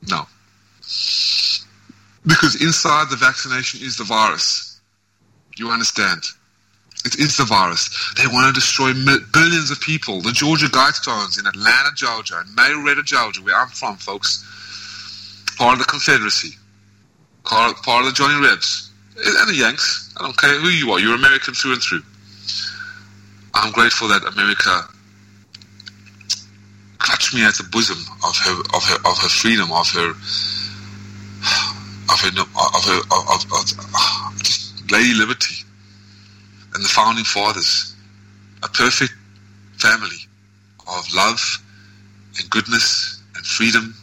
No. 0.09 0.25
Because 2.25 2.61
inside 2.61 3.09
the 3.09 3.15
vaccination 3.15 3.81
is 3.81 3.97
the 3.97 4.03
virus. 4.03 4.79
You 5.57 5.69
understand? 5.69 6.23
It 7.03 7.17
is 7.19 7.37
the 7.37 7.45
virus. 7.45 7.89
They 8.15 8.27
want 8.27 8.47
to 8.47 8.53
destroy 8.53 8.93
billions 8.93 9.71
of 9.71 9.81
people. 9.81 10.21
The 10.21 10.31
Georgia 10.31 10.67
Guidestones 10.67 11.39
in 11.39 11.47
Atlanta, 11.47 11.89
Georgia, 11.95 12.43
and 12.45 12.55
Marietta, 12.55 13.01
Georgia, 13.03 13.41
where 13.41 13.55
I'm 13.55 13.69
from, 13.69 13.97
folks, 13.97 14.45
part 15.57 15.73
of 15.73 15.79
the 15.79 15.85
Confederacy, 15.85 16.57
part 17.43 17.75
part 17.81 18.05
of 18.05 18.11
the 18.11 18.15
Johnny 18.15 18.39
Rebs, 18.45 18.91
and 19.17 19.49
the 19.49 19.55
Yanks. 19.55 20.13
I 20.17 20.23
don't 20.23 20.37
care 20.37 20.59
who 20.59 20.69
you 20.69 20.91
are. 20.91 20.99
You're 20.99 21.15
American 21.15 21.55
through 21.55 21.73
and 21.73 21.81
through. 21.81 22.03
I'm 23.55 23.71
grateful 23.71 24.07
that 24.09 24.23
America 24.23 24.87
clutched 26.99 27.33
me 27.33 27.43
at 27.43 27.55
the 27.55 27.63
bosom 27.71 27.97
of 28.23 28.37
her 28.37 28.59
of 28.75 28.83
her 28.83 28.97
of 29.09 29.17
her 29.17 29.29
freedom, 29.29 29.71
of 29.71 29.89
her 29.89 30.13
of 32.11 32.19
her 32.21 32.41
of 32.41 32.83
her 32.85 32.99
of, 33.11 33.45
of, 33.51 34.43
just 34.43 34.91
Lady 34.91 35.13
Liberty 35.13 35.63
and 36.73 36.83
the 36.83 36.89
founding 36.89 37.23
fathers. 37.23 37.95
A 38.63 38.69
perfect 38.69 39.13
family 39.77 40.27
of 40.87 41.13
love 41.13 41.41
and 42.37 42.49
goodness 42.49 43.21
and 43.35 43.45
freedom 43.45 43.95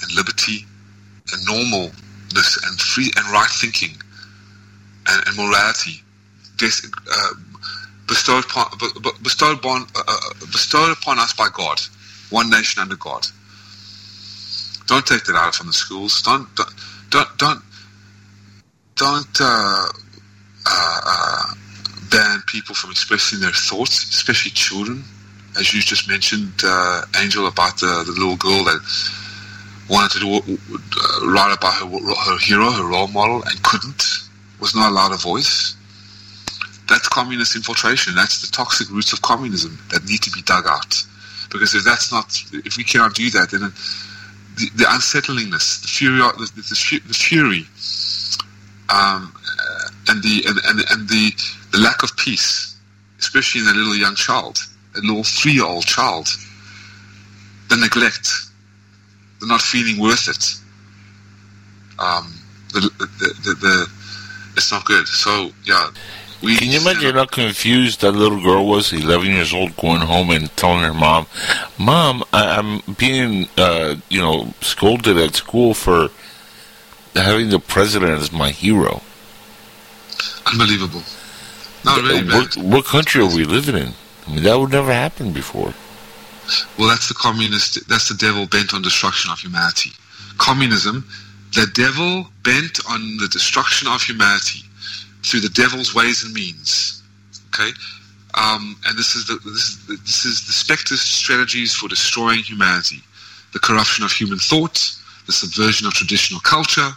and 0.00 0.14
liberty 0.14 0.64
and 1.32 1.46
normalness 1.46 2.58
and 2.66 2.80
free 2.80 3.10
and 3.16 3.26
right 3.30 3.50
thinking 3.50 3.96
and, 5.08 5.26
and 5.26 5.36
morality 5.36 6.02
des- 6.56 6.88
uh, 7.10 7.34
bestowed 8.06 8.44
upon, 8.44 8.66
bestowed 9.22 9.58
upon 9.58 9.86
uh, 9.94 10.02
uh, 10.06 10.20
bestowed 10.52 10.90
upon 10.96 11.18
us 11.18 11.32
by 11.32 11.48
God, 11.52 11.80
one 12.30 12.50
nation 12.50 12.80
under 12.80 12.96
God. 12.96 13.26
Don't 14.86 15.06
take 15.06 15.24
that 15.24 15.36
out 15.36 15.54
from 15.54 15.66
the 15.66 15.72
schools. 15.72 16.22
Don't 16.22 16.52
don't 16.56 16.72
don't 17.10 17.38
don't, 17.38 17.62
don't 18.96 19.40
uh, 19.40 19.86
uh, 20.66 21.00
uh, 21.06 21.54
ban 22.10 22.42
people 22.46 22.74
from 22.74 22.90
expressing 22.90 23.40
their 23.40 23.52
thoughts, 23.52 24.02
especially 24.10 24.50
children, 24.50 25.04
as 25.58 25.72
you 25.74 25.80
just 25.80 26.08
mentioned, 26.08 26.52
uh, 26.64 27.02
Angel, 27.20 27.46
about 27.46 27.78
the, 27.78 28.04
the 28.06 28.12
little 28.12 28.36
girl 28.36 28.64
that 28.64 28.80
wanted 29.88 30.12
to 30.12 30.20
do, 30.20 30.58
uh, 30.74 31.26
write 31.30 31.54
about 31.56 31.74
her, 31.74 31.86
her 31.86 32.38
hero, 32.38 32.70
her 32.70 32.86
role 32.86 33.08
model, 33.08 33.42
and 33.42 33.62
couldn't, 33.62 34.04
was 34.60 34.74
not 34.74 34.90
allowed 34.90 35.12
a 35.12 35.16
voice. 35.16 35.74
That's 36.88 37.08
communist 37.08 37.54
infiltration. 37.56 38.14
That's 38.14 38.40
the 38.40 38.50
toxic 38.50 38.90
roots 38.90 39.12
of 39.12 39.20
communism 39.22 39.78
that 39.90 40.04
need 40.04 40.22
to 40.22 40.30
be 40.30 40.42
dug 40.42 40.66
out. 40.66 41.04
Because 41.50 41.74
if 41.74 41.84
that's 41.84 42.12
not, 42.12 42.26
if 42.52 42.76
we 42.76 42.84
cannot 42.84 43.14
do 43.14 43.30
that, 43.30 43.50
then 43.50 43.72
the, 44.58 44.68
the 44.76 44.84
unsettlingness, 44.84 45.80
the 45.82 45.88
fury, 45.88 46.18
the, 46.18 46.50
the, 46.54 47.00
the 47.06 47.14
fury, 47.14 47.66
um, 48.90 49.32
uh, 49.32 49.88
and 50.08 50.22
the 50.22 50.44
and, 50.46 50.58
and, 50.66 50.84
and 50.90 51.08
the, 51.08 51.32
the 51.72 51.78
lack 51.78 52.02
of 52.02 52.16
peace, 52.16 52.76
especially 53.18 53.60
in 53.62 53.68
a 53.68 53.72
little 53.72 53.96
young 53.96 54.14
child, 54.14 54.58
a 54.96 55.00
little 55.00 55.24
three-year-old 55.24 55.84
child, 55.86 56.28
the 57.70 57.76
neglect, 57.76 58.28
the 59.40 59.46
not 59.46 59.60
feeling 59.60 60.00
worth 60.00 60.28
it, 60.28 60.54
um, 62.00 62.34
the, 62.72 62.80
the, 62.98 63.34
the, 63.44 63.54
the, 63.54 63.86
it's 64.56 64.72
not 64.72 64.84
good. 64.84 65.06
So 65.06 65.50
yeah. 65.64 65.90
Can 66.40 66.70
you 66.70 66.80
imagine 66.80 67.16
how 67.16 67.26
confused 67.26 68.00
that 68.02 68.12
little 68.12 68.40
girl 68.40 68.64
was, 68.66 68.92
11 68.92 69.26
years 69.26 69.52
old, 69.52 69.76
going 69.76 70.00
home 70.02 70.30
and 70.30 70.54
telling 70.56 70.82
her 70.82 70.94
mom, 70.94 71.26
Mom, 71.78 72.22
I- 72.32 72.56
I'm 72.58 72.80
being, 72.96 73.48
uh, 73.56 73.96
you 74.08 74.20
know, 74.20 74.54
scolded 74.60 75.16
at 75.16 75.34
school 75.34 75.74
for 75.74 76.10
having 77.14 77.48
the 77.50 77.58
president 77.58 78.20
as 78.20 78.30
my 78.30 78.50
hero. 78.50 79.02
Unbelievable. 80.46 81.02
Not 81.84 82.00
really, 82.02 82.24
what, 82.24 82.56
what 82.56 82.84
country 82.84 83.20
are 83.20 83.26
we 83.34 83.44
living 83.44 83.76
in? 83.76 83.94
I 84.26 84.30
mean, 84.30 84.42
that 84.44 84.58
would 84.58 84.70
never 84.70 84.92
happen 84.92 85.32
before. 85.32 85.74
Well, 86.78 86.88
that's 86.88 87.08
the 87.08 87.14
communist, 87.14 87.86
that's 87.88 88.08
the 88.08 88.14
devil 88.14 88.46
bent 88.46 88.72
on 88.74 88.82
destruction 88.82 89.30
of 89.32 89.38
humanity. 89.40 89.92
Communism, 90.38 91.06
the 91.54 91.66
devil 91.74 92.28
bent 92.42 92.78
on 92.88 93.16
the 93.18 93.28
destruction 93.28 93.88
of 93.88 94.02
humanity 94.02 94.62
through 95.28 95.40
the 95.40 95.48
devil's 95.50 95.94
ways 95.94 96.24
and 96.24 96.32
means. 96.32 97.02
Okay? 97.48 97.70
Um, 98.34 98.76
and 98.86 98.96
this 98.98 99.14
is 99.14 99.26
the 99.26 99.38
this 99.44 99.68
is 99.68 99.86
the, 99.86 99.96
this 99.96 100.24
is 100.24 100.46
the 100.46 100.52
specter's 100.52 101.00
strategies 101.00 101.74
for 101.74 101.88
destroying 101.88 102.40
humanity: 102.40 103.02
the 103.52 103.58
corruption 103.58 104.04
of 104.04 104.12
human 104.12 104.38
thought, 104.38 104.94
the 105.26 105.32
subversion 105.32 105.86
of 105.86 105.94
traditional 105.94 106.40
culture, 106.40 106.90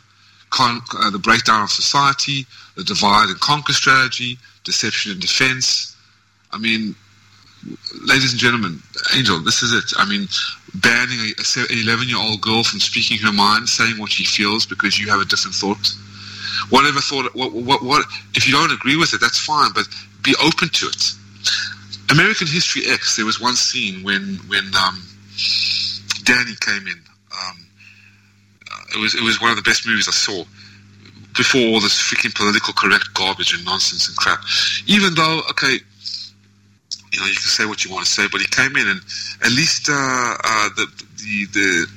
con- 0.49 0.81
uh, 0.99 1.09
the 1.09 1.19
breakdown 1.19 1.63
of 1.63 1.71
society, 1.71 2.45
the 2.75 2.83
divide 2.83 3.29
and 3.29 3.39
conquer 3.39 3.73
strategy, 3.73 4.37
deception 4.63 5.13
and 5.13 5.21
defense. 5.21 5.95
I 6.51 6.57
mean, 6.57 6.95
ladies 8.05 8.31
and 8.33 8.39
gentlemen, 8.39 8.81
Angel, 9.15 9.39
this 9.39 9.63
is 9.63 9.73
it. 9.73 9.93
I 9.97 10.07
mean, 10.07 10.27
banning 10.75 11.19
a, 11.19 11.59
a 11.59 11.81
11 11.81 12.09
year 12.09 12.17
old 12.17 12.41
girl 12.41 12.63
from 12.63 12.79
speaking 12.79 13.17
her 13.19 13.31
mind, 13.31 13.69
saying 13.69 13.97
what 13.97 14.11
she 14.11 14.25
feels 14.25 14.65
because 14.65 14.99
you 14.99 15.09
have 15.09 15.21
a 15.21 15.25
different 15.25 15.55
thought. 15.55 15.93
Whatever 16.69 16.99
thought, 16.99 17.33
what, 17.35 17.53
what, 17.53 17.83
what, 17.83 18.05
if 18.35 18.47
you 18.47 18.53
don't 18.53 18.71
agree 18.71 18.97
with 18.97 19.13
it, 19.13 19.21
that's 19.21 19.39
fine, 19.39 19.71
but 19.73 19.87
be 20.23 20.35
open 20.43 20.69
to 20.69 20.87
it. 20.87 21.11
American 22.11 22.47
History 22.47 22.83
X, 22.87 23.15
there 23.15 23.25
was 23.25 23.39
one 23.39 23.55
scene 23.55 24.03
when, 24.03 24.39
when 24.47 24.65
um, 24.75 25.01
Danny 26.23 26.55
came 26.59 26.87
in. 26.87 26.99
Um, 27.31 27.65
uh, 28.69 28.95
it, 28.95 28.99
was, 28.99 29.15
it 29.15 29.23
was 29.23 29.41
one 29.41 29.51
of 29.51 29.55
the 29.55 29.63
best 29.63 29.87
movies 29.87 30.07
I 30.07 30.11
saw 30.11 30.43
before 31.37 31.61
all 31.61 31.79
this 31.79 31.97
freaking 32.01 32.35
political 32.35 32.73
correct 32.73 33.13
garbage 33.13 33.53
and 33.53 33.63
nonsense 33.65 34.07
and 34.07 34.17
crap. 34.17 34.39
Even 34.87 35.13
though, 35.13 35.41
okay, 35.49 35.79
you 37.13 37.19
know, 37.19 37.25
you 37.25 37.33
can 37.33 37.51
say 37.51 37.65
what 37.65 37.83
you 37.83 37.91
want 37.91 38.05
to 38.05 38.11
say, 38.11 38.27
but 38.31 38.41
he 38.41 38.47
came 38.47 38.75
in 38.75 38.87
and 38.87 39.01
at 39.43 39.51
least 39.51 39.89
uh, 39.89 39.93
uh, 39.93 40.69
the 40.75 40.87
the 41.17 41.45
the 41.53 41.87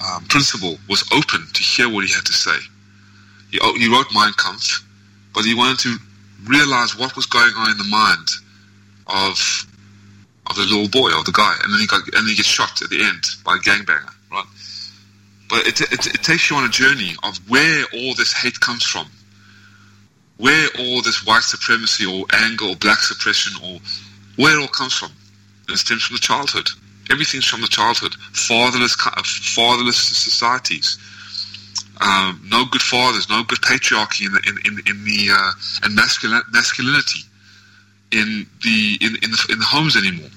uh, 0.00 0.16
um, 0.16 0.24
principal 0.24 0.78
was 0.88 1.04
open 1.12 1.46
to 1.52 1.62
hear 1.62 1.88
what 1.88 2.04
he 2.04 2.12
had 2.12 2.24
to 2.24 2.32
say. 2.32 2.56
He, 3.50 3.58
oh, 3.62 3.74
he 3.74 3.90
wrote 3.90 4.06
Mein 4.14 4.32
Kampf, 4.36 4.84
but 5.34 5.44
he 5.44 5.54
wanted 5.54 5.78
to 5.80 5.96
realize 6.46 6.96
what 6.98 7.16
was 7.16 7.26
going 7.26 7.52
on 7.56 7.70
in 7.70 7.78
the 7.78 7.84
mind 7.84 8.28
of 9.06 9.66
of 10.48 10.54
the 10.54 10.62
little 10.62 10.88
boy 10.88 11.10
or 11.12 11.24
the 11.24 11.32
guy, 11.32 11.56
and 11.64 11.72
then 11.72 11.80
he 11.80 11.86
got 11.86 12.02
and 12.14 12.28
he 12.28 12.36
gets 12.36 12.48
shot 12.48 12.80
at 12.82 12.90
the 12.90 13.02
end 13.02 13.24
by 13.44 13.56
a 13.56 13.58
gangbanger, 13.58 14.12
right? 14.30 14.44
But 15.48 15.66
it, 15.66 15.80
it, 15.80 16.06
it 16.06 16.22
takes 16.22 16.50
you 16.50 16.56
on 16.56 16.64
a 16.64 16.68
journey 16.68 17.14
of 17.22 17.36
where 17.48 17.84
all 17.94 18.14
this 18.14 18.32
hate 18.32 18.58
comes 18.60 18.84
from 18.84 19.06
where 20.38 20.68
all 20.78 21.02
this 21.02 21.24
white 21.26 21.42
supremacy 21.42 22.04
or 22.04 22.26
anger 22.32 22.66
or 22.66 22.76
black 22.76 22.98
suppression 22.98 23.52
or 23.64 23.78
where 24.36 24.58
it 24.58 24.60
all 24.60 24.68
comes 24.68 24.94
from. 24.94 25.10
It 25.68 25.76
stems 25.78 26.04
from 26.04 26.16
the 26.16 26.20
childhood. 26.20 26.68
Everything's 27.10 27.46
from 27.46 27.60
the 27.60 27.68
childhood. 27.68 28.14
Fatherless, 28.32 28.96
uh, 29.06 29.22
fatherless 29.24 29.96
societies. 29.96 30.98
Um, 32.00 32.40
no 32.44 32.64
good 32.70 32.82
fathers, 32.82 33.28
no 33.28 33.42
good 33.44 33.60
patriarchy 33.60 34.26
in 34.26 34.32
the 34.32 34.42
in, 34.46 34.56
in, 34.66 34.78
in 34.86 35.04
the 35.04 35.28
uh, 35.32 35.52
and 35.84 35.94
masculine, 35.94 36.42
masculinity 36.52 37.20
in 38.12 38.46
the 38.62 38.98
in, 39.00 39.16
in 39.22 39.30
the 39.30 39.46
in 39.50 39.58
the 39.58 39.64
homes 39.64 39.96
anymore. 39.96 40.30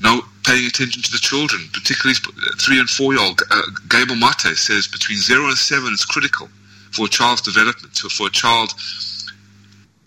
No 0.00 0.22
paying 0.44 0.66
attention 0.66 1.02
to 1.02 1.10
the 1.10 1.18
children, 1.18 1.68
particularly 1.72 2.16
three 2.58 2.78
and 2.78 2.88
four 2.88 3.12
year 3.12 3.22
old. 3.22 3.40
Uh, 3.50 3.62
Mate 4.14 4.56
says 4.56 4.86
between 4.86 5.18
zero 5.18 5.46
and 5.46 5.58
seven 5.58 5.92
is 5.92 6.04
critical 6.04 6.48
for 6.92 7.06
a 7.06 7.08
child's 7.08 7.42
development, 7.42 7.94
to, 7.96 8.08
for 8.08 8.28
a 8.28 8.30
child 8.30 8.72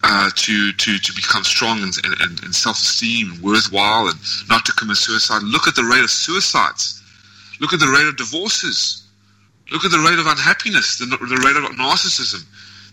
uh, 0.04 0.30
to, 0.36 0.72
to, 0.74 0.98
to 0.98 1.14
become 1.14 1.44
strong 1.44 1.82
and, 1.84 1.94
and, 2.04 2.44
and 2.44 2.56
self-esteem 2.56 3.32
and 3.34 3.42
worthwhile 3.44 4.08
and 4.08 4.20
not 4.50 4.66
to 4.66 4.72
commit 4.74 4.98
suicide. 4.98 5.44
Look 5.44 5.68
at 5.68 5.76
the 5.76 5.84
rate 5.84 6.04
of 6.04 6.10
suicides. 6.10 7.02
Look 7.60 7.74
at 7.74 7.80
the 7.80 7.88
rate 7.88 8.08
of 8.08 8.18
divorces. 8.18 9.01
Look 9.72 9.86
at 9.86 9.92
the 9.92 10.00
rate 10.00 10.20
of 10.20 10.28
unhappiness, 10.28 10.98
the, 10.98 11.06
the 11.06 11.42
rate 11.46 11.56
of 11.56 11.64
narcissism, 11.78 12.44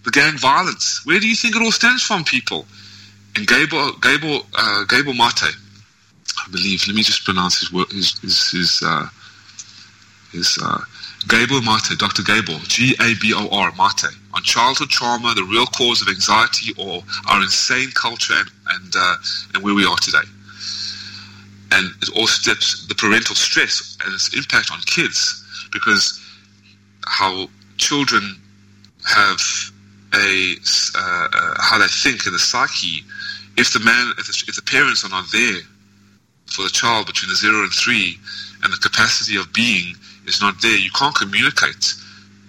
the 0.04 0.10
gang 0.10 0.38
violence. 0.38 1.04
Where 1.04 1.18
do 1.18 1.28
you 1.28 1.34
think 1.34 1.56
it 1.56 1.62
all 1.62 1.72
stems 1.72 2.02
from, 2.02 2.22
people? 2.24 2.66
And 3.34 3.46
Gabor, 3.46 3.90
Gabor, 4.00 4.38
uh, 4.56 4.84
Mate, 4.90 5.42
I 5.42 6.50
believe, 6.52 6.84
let 6.86 6.94
me 6.94 7.02
just 7.02 7.24
pronounce 7.24 7.58
his, 7.58 7.72
word, 7.72 7.90
his, 7.90 8.18
his, 8.20 8.50
his, 8.50 8.82
uh, 8.84 9.08
his 10.30 10.56
uh, 10.62 10.80
Mate, 11.26 11.98
Dr. 11.98 12.22
Gabor, 12.22 12.58
G-A-B-O-R, 12.68 13.72
Mate, 13.72 14.14
on 14.32 14.42
childhood 14.44 14.88
trauma, 14.88 15.34
the 15.34 15.44
real 15.44 15.66
cause 15.66 16.00
of 16.00 16.08
anxiety 16.08 16.74
or 16.78 17.02
our 17.28 17.42
insane 17.42 17.90
culture 17.90 18.34
and, 18.34 18.50
and, 18.70 18.94
uh, 18.96 19.16
and 19.54 19.64
where 19.64 19.74
we 19.74 19.84
are 19.84 19.96
today. 19.96 20.26
And 21.72 21.90
it 22.02 22.10
all 22.16 22.28
steps 22.28 22.86
the 22.86 22.94
parental 22.94 23.34
stress 23.34 23.98
and 24.04 24.14
its 24.14 24.32
impact 24.34 24.70
on 24.72 24.78
kids 24.82 25.44
because 25.72 26.24
how 27.08 27.48
children 27.76 28.36
have 29.06 29.40
a, 30.14 30.54
uh, 30.96 31.28
uh, 31.32 31.54
how 31.58 31.78
they 31.78 31.86
think 31.86 32.26
in 32.26 32.32
the 32.32 32.38
psyche, 32.38 33.04
if 33.56 33.72
the 33.72 33.80
man, 33.80 34.12
if 34.18 34.26
the, 34.26 34.44
if 34.48 34.56
the 34.56 34.62
parents 34.62 35.04
are 35.04 35.10
not 35.10 35.24
there 35.32 35.60
for 36.46 36.62
the 36.62 36.70
child 36.70 37.06
between 37.06 37.28
the 37.28 37.36
zero 37.36 37.62
and 37.62 37.72
three 37.72 38.18
and 38.62 38.72
the 38.72 38.78
capacity 38.78 39.36
of 39.36 39.52
being 39.52 39.94
is 40.26 40.40
not 40.40 40.60
there, 40.62 40.76
you 40.76 40.90
can't 40.90 41.14
communicate 41.14 41.94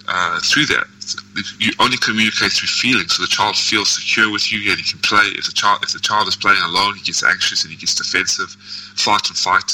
uh, 0.08 0.40
through 0.42 0.66
that. 0.66 0.86
You 1.60 1.72
only 1.80 1.98
communicate 1.98 2.52
through 2.52 2.68
feelings, 2.68 3.16
so 3.16 3.24
the 3.24 3.30
child 3.30 3.56
feels 3.56 3.90
secure 3.90 4.32
with 4.32 4.52
you, 4.52 4.70
and 4.70 4.80
he 4.80 4.84
can 4.84 5.00
play. 5.00 5.26
If 5.36 5.46
the 5.46 5.54
child, 5.54 5.80
if 5.84 5.94
the 5.94 6.00
child 6.00 6.28
is 6.28 6.36
playing 6.36 6.62
alone, 6.62 6.96
he 6.96 7.02
gets 7.02 7.24
anxious 7.24 7.64
and 7.64 7.72
he 7.72 7.78
gets 7.78 7.96
defensive, 7.96 8.50
fight 8.96 9.28
and 9.30 9.38
fight, 9.38 9.74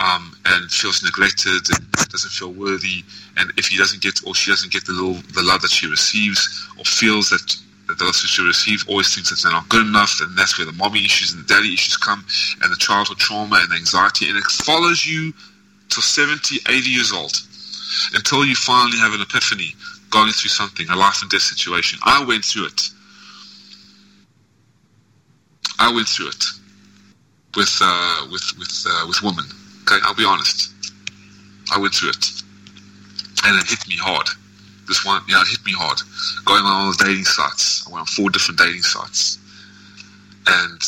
um, 0.00 0.34
and 0.46 0.70
feels 0.70 1.02
neglected 1.02 1.60
and 1.70 1.92
doesn't 2.08 2.32
feel 2.32 2.52
worthy. 2.52 3.04
And 3.36 3.52
if 3.56 3.66
he 3.66 3.76
doesn't 3.76 4.02
get 4.02 4.20
or 4.26 4.34
she 4.34 4.50
doesn't 4.50 4.72
get 4.72 4.84
the 4.86 4.92
little, 4.92 5.20
the 5.34 5.42
love 5.42 5.62
that 5.62 5.70
she 5.70 5.86
receives, 5.86 6.66
or 6.78 6.84
feels 6.84 7.28
that 7.30 7.56
the 7.86 8.04
love 8.04 8.14
that 8.14 8.28
she 8.28 8.42
receives, 8.42 8.86
always 8.88 9.14
thinks 9.14 9.30
that 9.30 9.40
they're 9.42 9.52
not 9.52 9.68
good 9.68 9.86
enough, 9.86 10.20
and 10.20 10.36
that's 10.36 10.58
where 10.58 10.66
the 10.66 10.72
mommy 10.72 11.04
issues 11.04 11.32
and 11.32 11.44
the 11.44 11.54
daddy 11.54 11.74
issues 11.74 11.96
come, 11.96 12.24
and 12.62 12.72
the 12.72 12.76
childhood 12.76 13.18
trauma 13.18 13.60
and 13.62 13.72
anxiety, 13.74 14.28
and 14.28 14.38
it 14.38 14.44
follows 14.44 15.04
you 15.04 15.32
till 15.88 16.02
70, 16.02 16.56
80 16.68 16.88
years 16.88 17.12
old 17.12 17.32
until 18.14 18.44
you 18.44 18.54
finally 18.54 18.98
have 18.98 19.12
an 19.12 19.20
epiphany 19.20 19.74
going 20.10 20.30
through 20.32 20.50
something, 20.50 20.88
a 20.88 20.96
life 20.96 21.20
and 21.22 21.30
death 21.30 21.42
situation. 21.42 21.98
I 22.04 22.24
went 22.24 22.44
through 22.44 22.66
it. 22.66 22.82
I 25.78 25.92
went 25.92 26.08
through 26.08 26.28
it. 26.28 26.44
with 27.56 27.78
uh, 27.82 28.26
with 28.30 28.44
with 28.58 28.84
uh, 28.88 29.06
with 29.08 29.22
women. 29.22 29.44
Okay, 29.90 30.00
I'll 30.04 30.14
be 30.14 30.24
honest. 30.24 30.72
I 31.72 31.78
went 31.78 31.94
through 31.94 32.10
it, 32.10 32.42
and 33.44 33.60
it 33.60 33.68
hit 33.68 33.88
me 33.88 33.96
hard. 33.96 34.26
This 34.86 35.04
one, 35.04 35.22
know, 35.28 35.40
it 35.40 35.48
hit 35.48 35.64
me 35.64 35.72
hard. 35.72 35.98
Going 36.44 36.62
on 36.62 36.86
all 36.86 36.92
the 36.92 37.04
dating 37.04 37.24
sites. 37.24 37.86
I 37.86 37.92
went 37.92 38.00
on 38.00 38.06
four 38.06 38.30
different 38.30 38.58
dating 38.58 38.82
sites, 38.82 39.38
and 40.46 40.80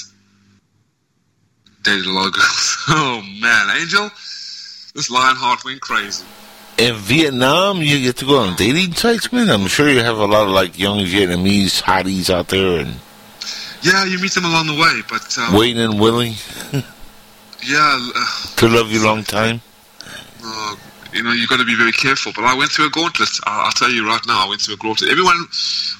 dated 1.82 2.06
a 2.06 2.12
lot 2.12 2.26
of 2.28 2.32
girls. 2.34 2.76
Oh 2.88 3.22
man, 3.40 3.76
Angel, 3.76 4.08
this 4.94 5.10
Lionheart 5.10 5.64
went 5.64 5.80
crazy. 5.80 6.24
In 6.78 6.94
Vietnam, 6.96 7.78
you 7.78 8.00
get 8.02 8.16
to 8.18 8.24
go 8.24 8.38
on 8.38 8.56
dating 8.56 8.94
sites, 8.94 9.32
man. 9.32 9.50
I'm 9.50 9.66
sure 9.66 9.88
you 9.88 10.00
have 10.00 10.18
a 10.18 10.26
lot 10.26 10.46
of 10.46 10.52
like 10.52 10.78
young 10.78 11.00
Vietnamese 11.00 11.82
hotties 11.82 12.30
out 12.30 12.48
there 12.48 12.80
and 12.80 12.96
Yeah, 13.82 14.04
you 14.04 14.18
meet 14.20 14.32
them 14.32 14.44
along 14.44 14.66
the 14.66 14.74
way, 14.74 15.00
but 15.08 15.38
um, 15.38 15.54
waiting 15.54 15.82
and 15.82 16.00
willing 16.00 16.34
yeah, 17.64 18.10
uh, 18.14 18.56
to 18.56 18.68
love 18.68 18.90
you 18.90 19.04
long 19.04 19.22
time. 19.24 19.60
uh, 20.44 20.76
you 21.12 21.22
know, 21.22 21.32
you've 21.32 21.48
got 21.48 21.58
to 21.58 21.64
be 21.64 21.76
very 21.76 21.92
careful. 21.92 22.32
But 22.34 22.44
I 22.44 22.56
went 22.56 22.70
through 22.70 22.86
a 22.86 22.90
gauntlet. 22.90 23.28
I'll, 23.44 23.66
I'll 23.66 23.72
tell 23.72 23.90
you 23.90 24.06
right 24.06 24.20
now, 24.26 24.46
I 24.46 24.48
went 24.48 24.60
through 24.60 24.74
a 24.74 24.78
gauntlet. 24.78 25.10
Everyone, 25.10 25.36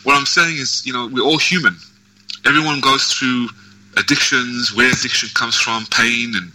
what 0.05 0.17
I'm 0.17 0.27
saying 0.27 0.57
is, 0.57 0.85
you 0.87 0.93
know, 0.93 1.09
we're 1.13 1.25
all 1.25 1.39
human. 1.39 1.77
Everyone 2.45 2.81
goes 2.81 3.13
through 3.13 3.49
addictions, 3.97 4.75
where 4.75 4.89
addiction 4.91 5.29
comes 5.35 5.57
from, 5.57 5.87
pain, 5.87 6.33
and 6.35 6.51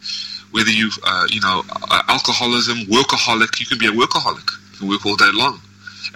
whether 0.51 0.71
you, 0.71 0.89
uh, 1.03 1.27
you 1.29 1.39
know, 1.41 1.63
uh, 1.91 2.03
alcoholism, 2.07 2.79
workaholic. 2.87 3.59
You 3.59 3.65
can 3.65 3.77
be 3.77 3.87
a 3.87 3.91
workaholic. 3.91 4.49
You 4.73 4.77
can 4.79 4.87
work 4.89 5.05
all 5.05 5.15
day 5.15 5.31
long, 5.33 5.61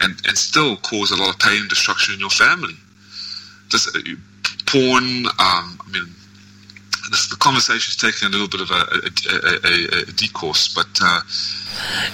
and 0.01 0.19
and 0.27 0.38
still 0.38 0.76
cause 0.77 1.11
a 1.11 1.15
lot 1.15 1.30
of 1.30 1.39
pain 1.39 1.61
and 1.61 1.69
destruction 1.69 2.15
in 2.15 2.19
your 2.19 2.30
family. 2.30 2.76
Just 3.69 3.95
uh, 3.95 3.99
porn. 4.65 5.27
Um, 5.27 5.80
I 5.80 5.89
mean, 5.91 6.07
this, 7.12 7.28
the 7.30 7.36
conversation's 7.36 7.96
taking 7.98 8.28
a 8.28 8.32
little 8.32 8.48
bit 8.48 8.62
of 8.62 8.72
a, 8.72 8.74
a, 8.74 9.38
a, 9.68 10.00
a, 10.00 10.02
a 10.02 10.12
decourse, 10.14 10.74
but. 10.74 10.88
Uh, 11.02 11.22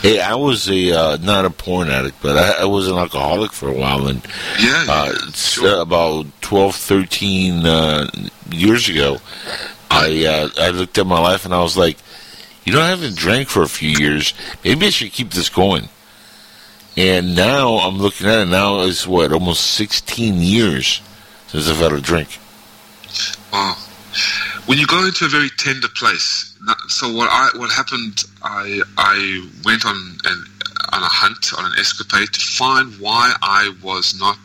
Hey, 0.03 0.19
I 0.21 0.35
was 0.35 0.69
a 0.69 0.91
uh, 0.91 1.17
not 1.17 1.43
a 1.45 1.49
porn 1.49 1.89
addict, 1.89 2.21
but 2.21 2.37
I, 2.37 2.61
I 2.61 2.65
was 2.65 2.87
an 2.87 2.95
alcoholic 2.95 3.51
for 3.51 3.67
a 3.67 3.73
while, 3.73 4.07
and 4.07 4.21
Yeah, 4.59 4.85
yeah, 4.85 4.91
uh, 4.91 5.31
sure. 5.31 5.79
uh, 5.79 5.81
about 5.81 6.27
12, 6.41 6.75
13 6.75 7.65
uh, 7.65 8.07
years 8.51 8.87
ago, 8.87 9.17
I 9.89 10.25
uh, 10.25 10.49
I 10.59 10.69
looked 10.69 10.99
at 10.99 11.07
my 11.07 11.19
life 11.19 11.43
and 11.43 11.55
I 11.55 11.61
was 11.63 11.75
like, 11.75 11.97
you 12.65 12.71
know, 12.73 12.81
I 12.81 12.89
haven't 12.89 13.15
drank 13.15 13.49
for 13.49 13.63
a 13.63 13.67
few 13.67 13.89
years. 13.89 14.33
Maybe 14.63 14.85
I 14.85 14.89
should 14.91 15.11
keep 15.11 15.31
this 15.31 15.49
going. 15.49 15.89
And 16.95 17.35
now 17.35 17.77
I'm 17.79 17.97
looking 17.97 18.27
at 18.27 18.39
it. 18.41 18.45
Now 18.49 18.81
it's 18.81 19.07
what 19.07 19.31
almost 19.33 19.71
16 19.71 20.35
years 20.35 21.01
since 21.47 21.67
I've 21.67 21.77
had 21.77 21.93
a 21.93 21.99
drink. 21.99 22.37
Wow. 23.51 23.75
When 24.67 24.77
you 24.77 24.85
go 24.85 25.05
into 25.05 25.23
a 25.23 25.29
very 25.29 25.49
tender 25.51 25.87
place, 25.87 26.53
so 26.89 27.09
what 27.13 27.29
I 27.31 27.57
what 27.57 27.71
happened? 27.71 28.25
I 28.43 28.81
I 28.97 29.49
went 29.63 29.85
on 29.85 29.95
an 30.25 30.45
on 30.91 31.03
a 31.03 31.07
hunt 31.07 31.53
on 31.57 31.71
an 31.71 31.79
escapade 31.79 32.33
to 32.33 32.39
find 32.41 32.93
why 32.99 33.33
I 33.41 33.73
was 33.81 34.19
not 34.19 34.37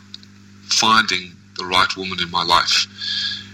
finding 0.61 1.33
the 1.57 1.65
right 1.65 1.93
woman 1.97 2.21
in 2.21 2.31
my 2.31 2.41
life, 2.41 2.87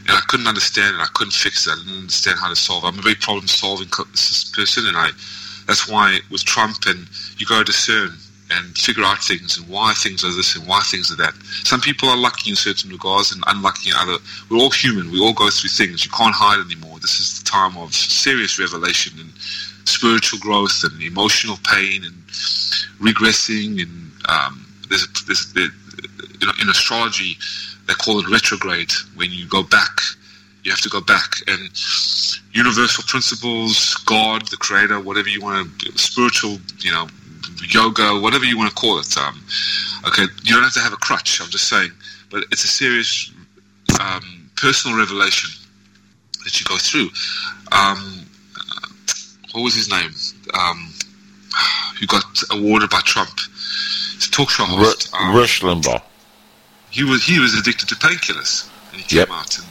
and 0.08 0.16
I 0.16 0.22
couldn't 0.28 0.46
understand 0.46 0.96
it. 0.96 1.02
I 1.02 1.08
couldn't 1.16 1.34
fix 1.34 1.66
it. 1.66 1.72
I 1.72 1.76
didn't 1.78 2.02
understand 2.02 2.38
how 2.40 2.50
to 2.50 2.56
solve. 2.56 2.86
I'm 2.86 3.00
a 3.00 3.02
very 3.02 3.16
problem 3.16 3.48
solving 3.48 3.88
person, 3.88 4.86
and 4.86 4.96
I 4.96 5.10
that's 5.66 5.90
why 5.90 6.20
with 6.30 6.46
Trump 6.46 6.86
and 6.86 7.08
you 7.40 7.48
to 7.48 7.64
discern 7.64 8.16
and 8.52 8.78
figure 8.78 9.04
out 9.04 9.20
things 9.20 9.58
and 9.58 9.68
why 9.68 9.94
things 9.94 10.24
are 10.24 10.34
this 10.34 10.56
and 10.56 10.68
why 10.68 10.82
things 10.82 11.12
are 11.12 11.16
that. 11.18 11.34
Some 11.64 11.82
people 11.82 12.10
are 12.10 12.18
lucky 12.18 12.50
in 12.50 12.56
certain 12.56 12.90
regards 12.90 13.32
and 13.32 13.44
unlucky 13.48 13.90
in 13.90 13.96
other. 13.98 14.18
We're 14.50 14.58
all 14.58 14.72
human. 14.72 15.12
We 15.12 15.20
all 15.20 15.34
go 15.34 15.50
through 15.50 15.70
things. 15.70 16.06
You 16.06 16.12
can't 16.12 16.36
hide 16.36 16.60
anymore. 16.66 17.00
This 17.00 17.20
is 17.20 17.42
the 17.42 17.50
time 17.50 17.78
of 17.78 17.94
serious 17.94 18.60
revelation 18.60 19.20
and 19.20 19.32
spiritual 19.88 20.40
growth 20.40 20.84
and 20.84 21.02
emotional 21.02 21.58
pain 21.64 22.04
and 22.04 22.16
regressing. 23.00 23.82
And 23.82 24.12
um, 24.28 24.66
there's, 24.90 25.08
there's 25.26 25.54
there, 25.54 25.70
you 26.40 26.48
know, 26.48 26.54
in 26.62 26.70
astrology 26.70 27.38
they 27.90 27.96
call 27.96 28.20
it 28.20 28.30
retrograde. 28.30 28.92
When 29.16 29.32
you 29.32 29.48
go 29.48 29.64
back, 29.64 30.00
you 30.64 30.72
have 30.72 30.82
to 30.82 30.90
go 30.90 31.02
back 31.02 31.32
and 31.48 31.70
universal 32.54 33.04
principles, 33.08 33.96
God, 34.06 34.48
the 34.48 34.58
Creator, 34.58 35.00
whatever 35.00 35.28
you 35.28 35.42
want 35.42 35.80
to, 35.80 35.98
spiritual, 35.98 36.60
you 36.80 36.92
know, 36.92 37.08
yoga, 37.68 38.20
whatever 38.20 38.46
you 38.46 38.58
want 38.58 38.70
to 38.70 38.76
call 38.76 39.00
it. 39.00 39.18
Um, 39.18 39.44
okay, 40.08 40.24
you 40.44 40.54
don't 40.54 40.64
have 40.64 40.74
to 40.74 40.80
have 40.80 40.94
a 40.94 40.98
crutch. 40.98 41.42
I'm 41.42 41.50
just 41.50 41.68
saying, 41.68 41.92
but 42.30 42.44
it's 42.52 42.64
a 42.64 42.68
serious 42.68 43.32
um, 44.00 44.50
personal 44.56 44.98
revelation 44.98 45.50
that 46.44 46.60
you 46.60 46.66
go 46.66 46.78
through. 46.78 47.10
Um, 47.72 48.26
what 49.54 49.64
was 49.64 49.76
his 49.76 49.90
name? 49.90 50.12
Um, 50.54 50.94
who 52.00 52.06
got 52.08 52.24
awarded 52.52 52.90
by 52.90 53.02
Trump? 53.04 53.32
He's 54.16 54.28
a 54.28 54.32
talk 54.32 54.50
show 54.50 54.64
host. 54.66 55.14
Um, 55.14 55.36
Rush 55.36 55.62
Limbaugh. 55.62 56.02
he 56.92 57.04
was 57.04 57.24
he 57.26 57.40
was 57.40 57.54
addicted 57.58 57.90
to 57.90 57.96
painkillers, 57.96 58.70
and 58.92 59.02
he 59.02 59.08
came 59.08 59.20
Yep. 59.20 59.30
out. 59.32 59.58
And 59.58 59.68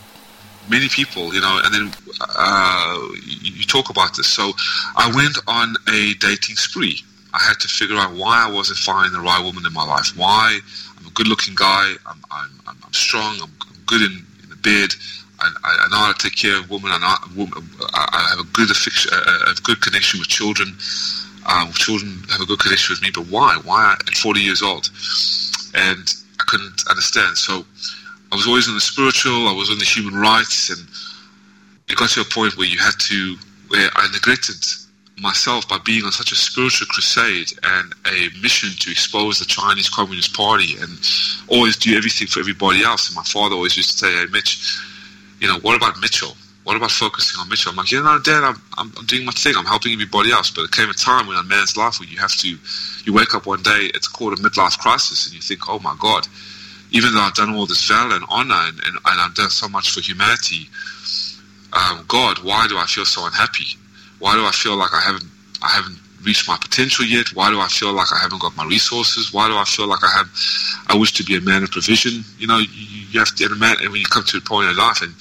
many 0.68 0.88
people, 0.88 1.32
you 1.34 1.40
know, 1.40 1.60
and 1.64 1.72
then 1.74 1.92
uh, 2.20 2.98
you, 3.24 3.52
you 3.54 3.64
talk 3.64 3.88
about 3.90 4.16
this. 4.16 4.26
So 4.26 4.52
I 4.96 5.10
went 5.14 5.38
on 5.46 5.74
a 5.88 6.14
dating 6.14 6.56
spree. 6.56 7.02
I 7.34 7.38
had 7.38 7.60
to 7.60 7.68
figure 7.68 7.96
out 7.96 8.14
why 8.14 8.46
I 8.48 8.50
wasn't 8.50 8.78
finding 8.78 9.12
the 9.12 9.20
right 9.20 9.42
woman 9.42 9.64
in 9.66 9.72
my 9.72 9.84
life. 9.84 10.16
Why 10.16 10.58
I'm 10.98 11.06
a 11.06 11.10
good-looking 11.10 11.54
guy. 11.54 11.94
I'm 12.06 12.20
I'm, 12.30 12.50
I'm, 12.66 12.92
strong. 12.92 13.38
I'm, 13.42 13.50
I'm 13.60 13.76
good 13.86 14.02
in, 14.02 14.24
in 14.42 14.48
the 14.50 14.56
bed. 14.56 14.90
I, 15.40 15.52
I 15.62 15.88
know 15.90 15.98
how 15.98 16.12
to 16.12 16.18
take 16.18 16.36
care 16.36 16.58
of 16.58 16.70
women. 16.70 16.90
I, 16.92 16.98
know, 16.98 17.46
I 17.94 18.26
have 18.30 18.40
a 18.40 18.48
good 18.52 18.70
affection, 18.70 19.12
a, 19.14 19.50
a 19.50 19.54
good 19.62 19.80
connection 19.80 20.18
with 20.18 20.28
children. 20.28 20.76
Um, 21.46 21.72
children 21.72 22.22
have 22.30 22.40
a 22.40 22.46
good 22.46 22.58
connection 22.58 22.94
with 22.94 23.02
me, 23.02 23.10
but 23.14 23.30
why? 23.30 23.58
Why 23.64 23.94
at 24.06 24.16
40 24.16 24.40
years 24.40 24.62
old? 24.62 24.90
And 25.74 26.12
I 26.40 26.44
couldn't 26.46 26.82
understand. 26.90 27.38
So 27.38 27.64
I 28.32 28.36
was 28.36 28.46
always 28.46 28.68
on 28.68 28.74
the 28.74 28.80
spiritual, 28.80 29.48
I 29.48 29.52
was 29.52 29.70
on 29.70 29.78
the 29.78 29.84
human 29.84 30.14
rights, 30.14 30.70
and 30.70 30.86
it 31.88 31.96
got 31.96 32.10
to 32.10 32.20
a 32.20 32.24
point 32.24 32.56
where 32.56 32.66
you 32.66 32.78
had 32.78 32.98
to, 32.98 33.36
where 33.68 33.88
I 33.94 34.10
neglected 34.12 34.56
myself 35.20 35.68
by 35.68 35.78
being 35.78 36.04
on 36.04 36.12
such 36.12 36.32
a 36.32 36.36
spiritual 36.36 36.86
crusade 36.86 37.52
and 37.62 37.92
a 38.06 38.28
mission 38.40 38.70
to 38.78 38.90
expose 38.90 39.38
the 39.38 39.44
Chinese 39.44 39.88
Communist 39.88 40.34
Party 40.34 40.76
and 40.80 40.98
always 41.48 41.76
do 41.76 41.96
everything 41.96 42.26
for 42.26 42.40
everybody 42.40 42.82
else. 42.82 43.08
And 43.08 43.16
my 43.16 43.22
father 43.24 43.54
always 43.54 43.76
used 43.76 43.90
to 43.92 43.98
say, 43.98 44.12
hey, 44.12 44.26
Mitch, 44.30 44.78
you 45.40 45.48
know, 45.48 45.58
what 45.60 45.76
about 45.76 46.00
Mitchell? 46.00 46.36
What 46.64 46.76
about 46.76 46.90
focusing 46.90 47.40
on 47.40 47.48
Mitchell? 47.48 47.70
I'm 47.70 47.76
like, 47.76 47.90
you 47.90 48.02
know, 48.02 48.18
Dad, 48.18 48.44
I'm, 48.44 48.60
I'm, 48.76 48.92
I'm 48.98 49.06
doing 49.06 49.24
my 49.24 49.32
thing. 49.32 49.54
I'm 49.56 49.64
helping 49.64 49.92
everybody 49.92 50.30
else. 50.30 50.50
But 50.50 50.62
there 50.62 50.84
came 50.84 50.90
a 50.90 50.94
time 50.94 51.28
in 51.28 51.34
a 51.34 51.42
man's 51.42 51.76
life 51.76 51.98
where 51.98 52.08
you 52.08 52.18
have 52.18 52.36
to, 52.38 52.58
you 53.04 53.12
wake 53.14 53.34
up 53.34 53.46
one 53.46 53.62
day, 53.62 53.90
it's 53.94 54.08
called 54.08 54.34
a 54.34 54.36
midlife 54.36 54.78
crisis, 54.78 55.26
and 55.26 55.34
you 55.34 55.40
think, 55.40 55.68
oh 55.68 55.78
my 55.78 55.96
God, 55.98 56.28
even 56.90 57.14
though 57.14 57.20
I've 57.20 57.34
done 57.34 57.54
all 57.54 57.66
this 57.66 57.86
valor 57.86 58.16
and 58.16 58.24
honor 58.28 58.54
and, 58.54 58.78
and, 58.80 58.96
and 58.96 59.20
I've 59.20 59.34
done 59.34 59.50
so 59.50 59.68
much 59.68 59.90
for 59.90 60.00
humanity, 60.00 60.68
um, 61.72 62.04
God, 62.08 62.38
why 62.40 62.66
do 62.68 62.78
I 62.78 62.84
feel 62.84 63.04
so 63.04 63.26
unhappy? 63.26 63.78
Why 64.18 64.34
do 64.34 64.44
I 64.44 64.50
feel 64.50 64.76
like 64.76 64.92
I 64.92 65.00
haven't, 65.00 65.24
I 65.62 65.68
haven't 65.68 65.98
reached 66.22 66.48
my 66.48 66.56
potential 66.60 67.04
yet? 67.04 67.28
Why 67.34 67.50
do 67.50 67.60
I 67.60 67.68
feel 67.68 67.92
like 67.92 68.12
I 68.12 68.18
haven't 68.18 68.40
got 68.40 68.56
my 68.56 68.64
resources? 68.66 69.32
Why 69.32 69.48
do 69.48 69.56
I 69.56 69.64
feel 69.64 69.86
like 69.86 70.02
I 70.02 70.10
have, 70.16 70.28
I 70.88 70.96
wish 70.96 71.12
to 71.14 71.24
be 71.24 71.36
a 71.36 71.40
man 71.40 71.62
of 71.62 71.70
provision? 71.70 72.24
You 72.38 72.46
know, 72.46 72.58
you, 72.58 72.68
you 73.10 73.18
have 73.18 73.34
to, 73.36 73.44
and 73.44 73.54
a 73.54 73.56
man, 73.56 73.76
and 73.80 73.90
when 73.90 74.00
you 74.00 74.06
come 74.06 74.24
to 74.24 74.38
a 74.38 74.40
point 74.40 74.68
in 74.70 74.76
life 74.76 75.02
and 75.02 75.14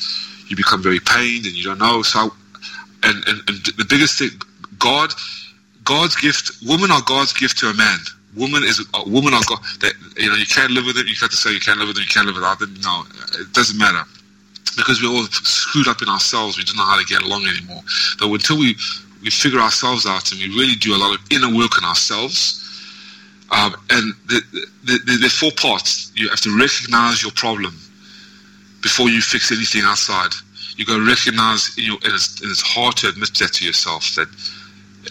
you 0.48 0.56
become 0.56 0.82
very 0.82 1.00
pained 1.00 1.46
and 1.46 1.54
you 1.56 1.64
don't 1.64 1.80
know. 1.80 2.02
So, 2.02 2.34
and, 3.04 3.24
and, 3.28 3.42
and 3.48 3.58
the 3.78 3.86
biggest 3.88 4.18
thing, 4.20 4.30
God, 4.80 5.14
God's 5.84 6.16
gift, 6.16 6.52
women 6.66 6.92
are 6.92 7.02
God's 7.06 7.34
gift 7.34 7.60
to 7.60 7.68
a 7.68 7.74
man. 7.74 8.00
Woman 8.36 8.64
is 8.64 8.80
uh, 8.94 9.02
a 9.06 9.10
woman 9.10 9.34
are 9.34 9.42
God. 9.48 9.60
That 9.80 9.94
you 10.18 10.30
know, 10.30 10.36
you 10.36 10.46
can't 10.46 10.72
live 10.72 10.86
with 10.86 10.98
it. 10.98 11.08
You 11.08 11.16
got 11.20 11.32
to 11.32 11.38
say 11.38 11.52
you 11.54 11.60
can't 11.60 11.80
live 11.80 11.88
with 11.88 11.96
them. 11.96 12.04
You 12.04 12.14
can't 12.14 12.28
live 12.28 12.36
without 12.36 12.60
them. 12.60 12.76
No, 12.84 13.04
it 13.40 13.52
doesn't 13.54 13.78
matter 13.80 14.04
because 14.76 15.02
we're 15.02 15.10
all 15.10 15.26
screwed 15.32 15.88
up 15.88 16.02
in 16.02 16.10
ourselves. 16.10 16.58
We 16.58 16.64
don't 16.64 16.78
know 16.78 16.86
how 16.86 17.00
to 17.00 17.06
get 17.06 17.22
along 17.22 17.48
anymore. 17.48 17.82
But 18.20 18.32
until 18.32 18.58
we 18.60 18.76
we 19.22 19.32
figure 19.32 19.60
ourselves 19.60 20.06
out 20.06 20.32
and 20.32 20.40
we 20.40 20.48
really 20.50 20.76
do 20.76 20.96
a 20.96 21.00
lot 21.00 21.18
of 21.18 21.26
inner 21.32 21.54
work 21.56 21.82
on 21.82 21.90
ourselves, 21.90 22.64
um, 23.52 23.76
and 23.90 24.14
the, 24.28 24.42
the, 24.84 25.00
the, 25.06 25.18
there's 25.22 25.38
four 25.38 25.52
parts. 25.52 26.12
You 26.16 26.30
have 26.30 26.42
to 26.42 26.58
recognize 26.58 27.24
your 27.24 27.32
problem 27.32 27.74
before 28.82 29.10
you 29.10 29.22
fix 29.22 29.52
anything 29.52 29.82
outside. 29.84 30.32
You've 30.76 30.88
got 30.88 30.98
to 30.98 31.08
recognize, 31.08 31.76
in 31.78 31.86
your, 31.86 31.98
and, 32.04 32.14
it's, 32.14 32.42
and 32.42 32.52
it's 32.52 32.62
hard 32.62 32.96
to 32.98 33.10
admit 33.10 33.34
that 33.40 33.54
to 33.54 33.66
yourself 33.66 34.14
that 34.16 34.28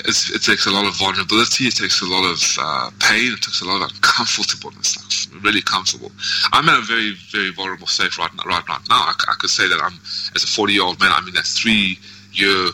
it 0.05 0.43
takes 0.43 0.67
a 0.67 0.71
lot 0.71 0.87
of 0.87 0.97
vulnerability, 0.97 1.65
it 1.65 1.77
takes 1.77 2.03
a 2.03 2.07
lot 2.07 2.25
of 2.25 2.39
uh, 2.61 2.91
pain, 3.01 3.33
it 3.33 3.43
takes 3.43 3.63
a 3.63 3.65
lot 3.65 3.83
of 3.83 3.91
uncomfortableness. 3.95 5.29
Really 5.43 5.63
comfortable. 5.63 6.13
I'm 6.53 6.69
in 6.69 6.75
a 6.75 6.81
very, 6.81 7.15
very 7.31 7.51
vulnerable 7.51 7.87
state 7.87 8.17
right. 8.19 8.31
Right, 8.45 8.69
right 8.69 8.89
now, 8.89 9.01
I, 9.09 9.15
I 9.29 9.35
could 9.39 9.51
say 9.51 9.69
that 9.69 9.81
I'm, 9.83 9.95
as 10.35 10.45
a 10.45 10.47
40 10.47 10.73
year 10.73 10.83
old 10.83 11.01
man, 11.01 11.11
I'm 11.13 11.27
in 11.29 11.35
that 11.35 11.47
three 11.47 11.99
year 12.33 12.69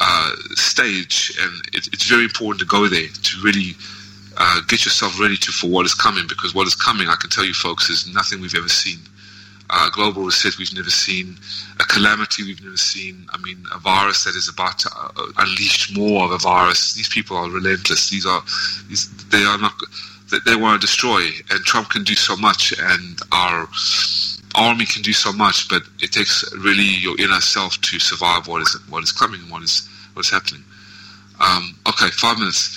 uh, 0.00 0.30
stage, 0.54 1.32
and 1.40 1.52
it, 1.74 1.88
it's 1.92 2.08
very 2.08 2.24
important 2.24 2.60
to 2.60 2.66
go 2.66 2.86
there 2.86 3.08
to 3.08 3.40
really 3.42 3.74
uh, 4.36 4.60
get 4.68 4.84
yourself 4.84 5.18
ready 5.18 5.36
to 5.36 5.52
for 5.52 5.68
what 5.68 5.86
is 5.86 5.94
coming. 5.94 6.26
Because 6.28 6.54
what 6.54 6.66
is 6.66 6.74
coming, 6.74 7.08
I 7.08 7.16
can 7.16 7.30
tell 7.30 7.44
you, 7.44 7.54
folks, 7.54 7.88
is 7.88 8.12
nothing 8.12 8.40
we've 8.40 8.54
ever 8.54 8.68
seen. 8.68 8.98
A 9.70 9.90
global 9.90 10.24
reset 10.24 10.58
we've 10.58 10.74
never 10.74 10.90
seen, 10.90 11.36
a 11.80 11.84
calamity 11.84 12.44
we've 12.44 12.62
never 12.62 12.76
seen. 12.76 13.26
I 13.30 13.38
mean, 13.38 13.62
a 13.74 13.78
virus 13.78 14.24
that 14.24 14.36
is 14.36 14.48
about 14.48 14.78
to 14.80 14.90
uh, 14.96 15.26
unleash 15.38 15.94
more 15.96 16.24
of 16.24 16.32
a 16.32 16.38
virus. 16.38 16.94
These 16.94 17.08
people 17.08 17.36
are 17.36 17.50
relentless. 17.50 18.10
These 18.10 18.26
are, 18.26 18.42
these, 18.88 19.10
they 19.28 19.42
are 19.42 19.58
not, 19.58 19.72
they, 20.30 20.38
they 20.46 20.56
want 20.56 20.80
to 20.80 20.86
destroy. 20.86 21.22
And 21.50 21.64
Trump 21.64 21.90
can 21.90 22.04
do 22.04 22.14
so 22.14 22.36
much, 22.36 22.72
and 22.78 23.20
our 23.32 23.68
army 24.56 24.86
can 24.86 25.02
do 25.02 25.12
so 25.12 25.32
much, 25.32 25.68
but 25.68 25.82
it 26.00 26.12
takes 26.12 26.44
really 26.54 26.84
your 26.84 27.18
inner 27.20 27.40
self 27.40 27.80
to 27.82 27.98
survive 27.98 28.48
what 28.48 28.62
is 28.62 28.78
what 28.88 29.02
is 29.02 29.12
coming 29.12 29.40
what 29.50 29.62
is 29.62 29.88
what 30.14 30.24
is 30.24 30.30
happening. 30.30 30.64
Um, 31.40 31.76
okay, 31.88 32.08
five 32.10 32.38
minutes. 32.38 32.72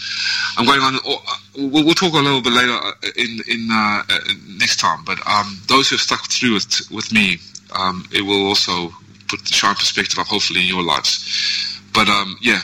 I'm 0.58 0.66
going 0.66 0.82
on. 0.82 0.96
uh, 0.96 1.36
We'll, 1.56 1.84
we'll 1.84 1.94
talk 1.94 2.14
a 2.14 2.18
little 2.18 2.42
bit 2.42 2.54
later 2.54 2.72
uh, 2.72 2.92
in 3.18 3.40
in 3.48 3.68
uh, 3.72 4.04
uh, 4.10 4.20
next 4.58 4.78
time. 4.80 5.04
But 5.06 5.18
um, 5.28 5.60
those 5.68 5.90
who 5.90 5.96
have 5.96 6.02
stuck 6.02 6.30
through 6.30 6.56
it 6.58 6.82
with 6.92 7.12
me, 7.12 7.38
um, 7.78 8.06
it 8.14 8.22
will 8.22 8.46
also 8.48 8.90
put 9.28 9.44
the 9.46 9.54
sharp 9.54 9.78
perspective 9.78 10.20
up, 10.20 10.28
hopefully, 10.28 10.62
in 10.62 10.68
your 10.68 10.84
lives. 10.84 11.82
But 11.94 12.08
um, 12.08 12.38
yeah, 12.42 12.62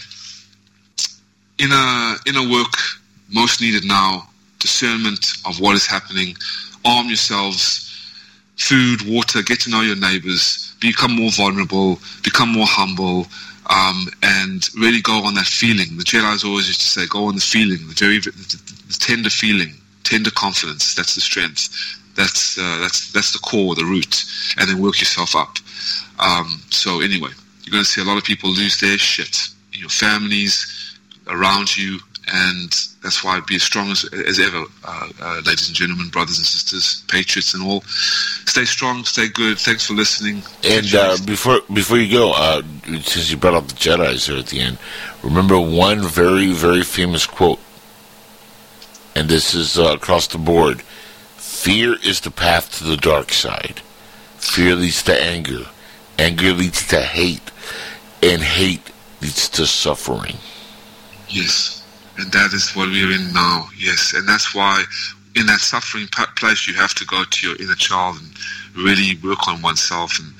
inner 1.59 2.15
inner 2.25 2.49
work 2.49 2.73
most 3.29 3.61
needed 3.61 3.85
now. 3.85 4.29
Discernment 4.59 5.33
of 5.45 5.59
what 5.59 5.75
is 5.75 5.85
happening. 5.85 6.35
Arm 6.85 7.07
yourselves. 7.07 7.81
Food, 8.57 9.01
water. 9.05 9.41
Get 9.43 9.59
to 9.61 9.69
know 9.69 9.81
your 9.81 9.97
neighbors. 9.97 10.73
Become 10.79 11.15
more 11.17 11.31
vulnerable. 11.31 11.99
Become 12.23 12.49
more 12.53 12.65
humble 12.67 13.27
um, 13.69 14.07
and 14.21 14.69
really 14.77 15.01
go 15.01 15.23
on 15.23 15.33
that 15.35 15.45
feeling. 15.45 15.97
The 15.97 16.03
Jedi's 16.03 16.43
always 16.43 16.67
used 16.67 16.81
to 16.81 16.87
say, 16.87 17.07
go 17.07 17.25
on 17.25 17.35
the 17.35 17.41
feeling, 17.41 17.87
the 17.87 17.95
very 17.97 18.19
the, 18.19 18.31
the 18.87 18.97
tender 18.99 19.29
feeling, 19.29 19.73
tender 20.03 20.31
confidence. 20.31 20.93
That's 20.95 21.15
the 21.15 21.21
strength. 21.21 21.69
That's 22.15 22.57
uh, 22.57 22.79
that's 22.79 23.11
that's 23.11 23.33
the 23.33 23.39
core, 23.39 23.75
the 23.75 23.85
root, 23.85 24.23
and 24.57 24.69
then 24.69 24.81
work 24.81 24.99
yourself 24.99 25.35
up. 25.35 25.57
Um, 26.19 26.61
so 26.69 27.01
anyway, 27.01 27.31
you're 27.63 27.71
going 27.71 27.83
to 27.83 27.89
see 27.89 28.01
a 28.01 28.05
lot 28.05 28.17
of 28.17 28.23
people 28.23 28.49
lose 28.49 28.79
their 28.79 28.97
shit 28.97 29.49
in 29.73 29.79
your 29.79 29.89
families, 29.89 30.97
around 31.27 31.75
you, 31.75 31.99
and 32.31 32.71
that's 33.05 33.23
why 33.23 33.39
be 33.47 33.55
as 33.55 33.63
strong 33.63 33.91
as, 33.91 34.03
as 34.03 34.39
ever, 34.39 34.63
uh, 34.83 35.09
uh, 35.21 35.41
ladies 35.45 35.67
and 35.67 35.75
gentlemen, 35.75 36.09
brothers 36.09 36.39
and 36.39 36.47
sisters, 36.47 37.03
patriots 37.07 37.53
and 37.53 37.63
all. 37.63 37.81
Stay 37.81 38.65
strong, 38.65 39.05
stay 39.05 39.27
good. 39.29 39.59
Thanks 39.59 39.85
for 39.85 39.93
listening. 39.93 40.41
And 40.63 40.93
uh, 40.95 41.15
before 41.23 41.61
before 41.71 41.97
you 41.97 42.11
go, 42.11 42.33
uh, 42.33 42.63
since 43.03 43.29
you 43.29 43.37
brought 43.37 43.53
up 43.53 43.67
the 43.67 43.75
Jedi's 43.75 44.25
there 44.25 44.37
at 44.37 44.47
the 44.47 44.59
end, 44.59 44.79
remember 45.21 45.59
one 45.59 46.01
very 46.01 46.51
very 46.51 46.81
famous 46.81 47.27
quote, 47.27 47.59
and 49.15 49.29
this 49.29 49.53
is 49.53 49.77
uh, 49.77 49.93
across 49.93 50.25
the 50.25 50.39
board: 50.39 50.81
"Fear 51.37 51.97
is 52.03 52.21
the 52.21 52.31
path 52.31 52.75
to 52.79 52.83
the 52.85 52.97
dark 52.97 53.31
side. 53.31 53.81
Fear 54.37 54.77
leads 54.77 55.03
to 55.03 55.23
anger. 55.23 55.67
Anger 56.17 56.53
leads 56.53 56.87
to 56.87 57.01
hate, 57.01 57.51
and 58.23 58.41
hate 58.41 58.89
leads 59.21 59.47
to 59.49 59.67
suffering." 59.67 60.37
Yes, 61.29 61.74
and 62.17 62.31
that 62.31 62.53
is 62.53 62.71
what 62.71 62.89
we're 62.89 63.11
in 63.11 63.33
now. 63.33 63.67
Yes, 63.77 64.13
and 64.13 64.27
that's 64.27 64.55
why 64.55 64.83
in 65.35 65.45
that 65.47 65.59
suffering 65.59 66.07
place 66.37 66.67
you 66.67 66.73
have 66.73 66.93
to 66.95 67.05
go 67.05 67.23
to 67.23 67.47
your 67.47 67.57
inner 67.61 67.75
child 67.75 68.17
and 68.17 68.31
really 68.75 69.17
work 69.23 69.47
on 69.47 69.61
oneself 69.61 70.17
and, 70.19 70.33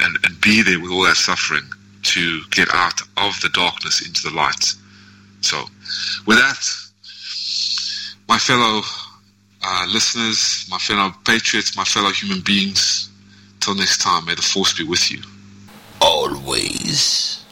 and, 0.00 0.16
and 0.24 0.40
be 0.40 0.62
there 0.62 0.80
with 0.80 0.90
all 0.90 1.04
that 1.04 1.16
suffering 1.16 1.68
to 2.02 2.40
get 2.50 2.68
out 2.72 3.00
of 3.18 3.38
the 3.40 3.50
darkness 3.52 4.04
into 4.06 4.28
the 4.28 4.34
light. 4.34 4.72
So, 5.40 5.64
with 6.26 6.38
that, 6.38 6.58
my 8.28 8.38
fellow 8.38 8.80
uh, 9.64 9.86
listeners, 9.88 10.66
my 10.70 10.78
fellow 10.78 11.12
patriots, 11.24 11.76
my 11.76 11.84
fellow 11.84 12.10
human 12.10 12.40
beings, 12.40 13.10
till 13.60 13.74
next 13.74 13.98
time, 13.98 14.24
may 14.24 14.34
the 14.34 14.42
force 14.42 14.76
be 14.76 14.84
with 14.84 15.10
you. 15.10 15.20
Always. 16.00 17.44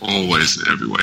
Always 0.00 0.62
in 0.62 0.72
every 0.72 0.88
way. 0.88 1.02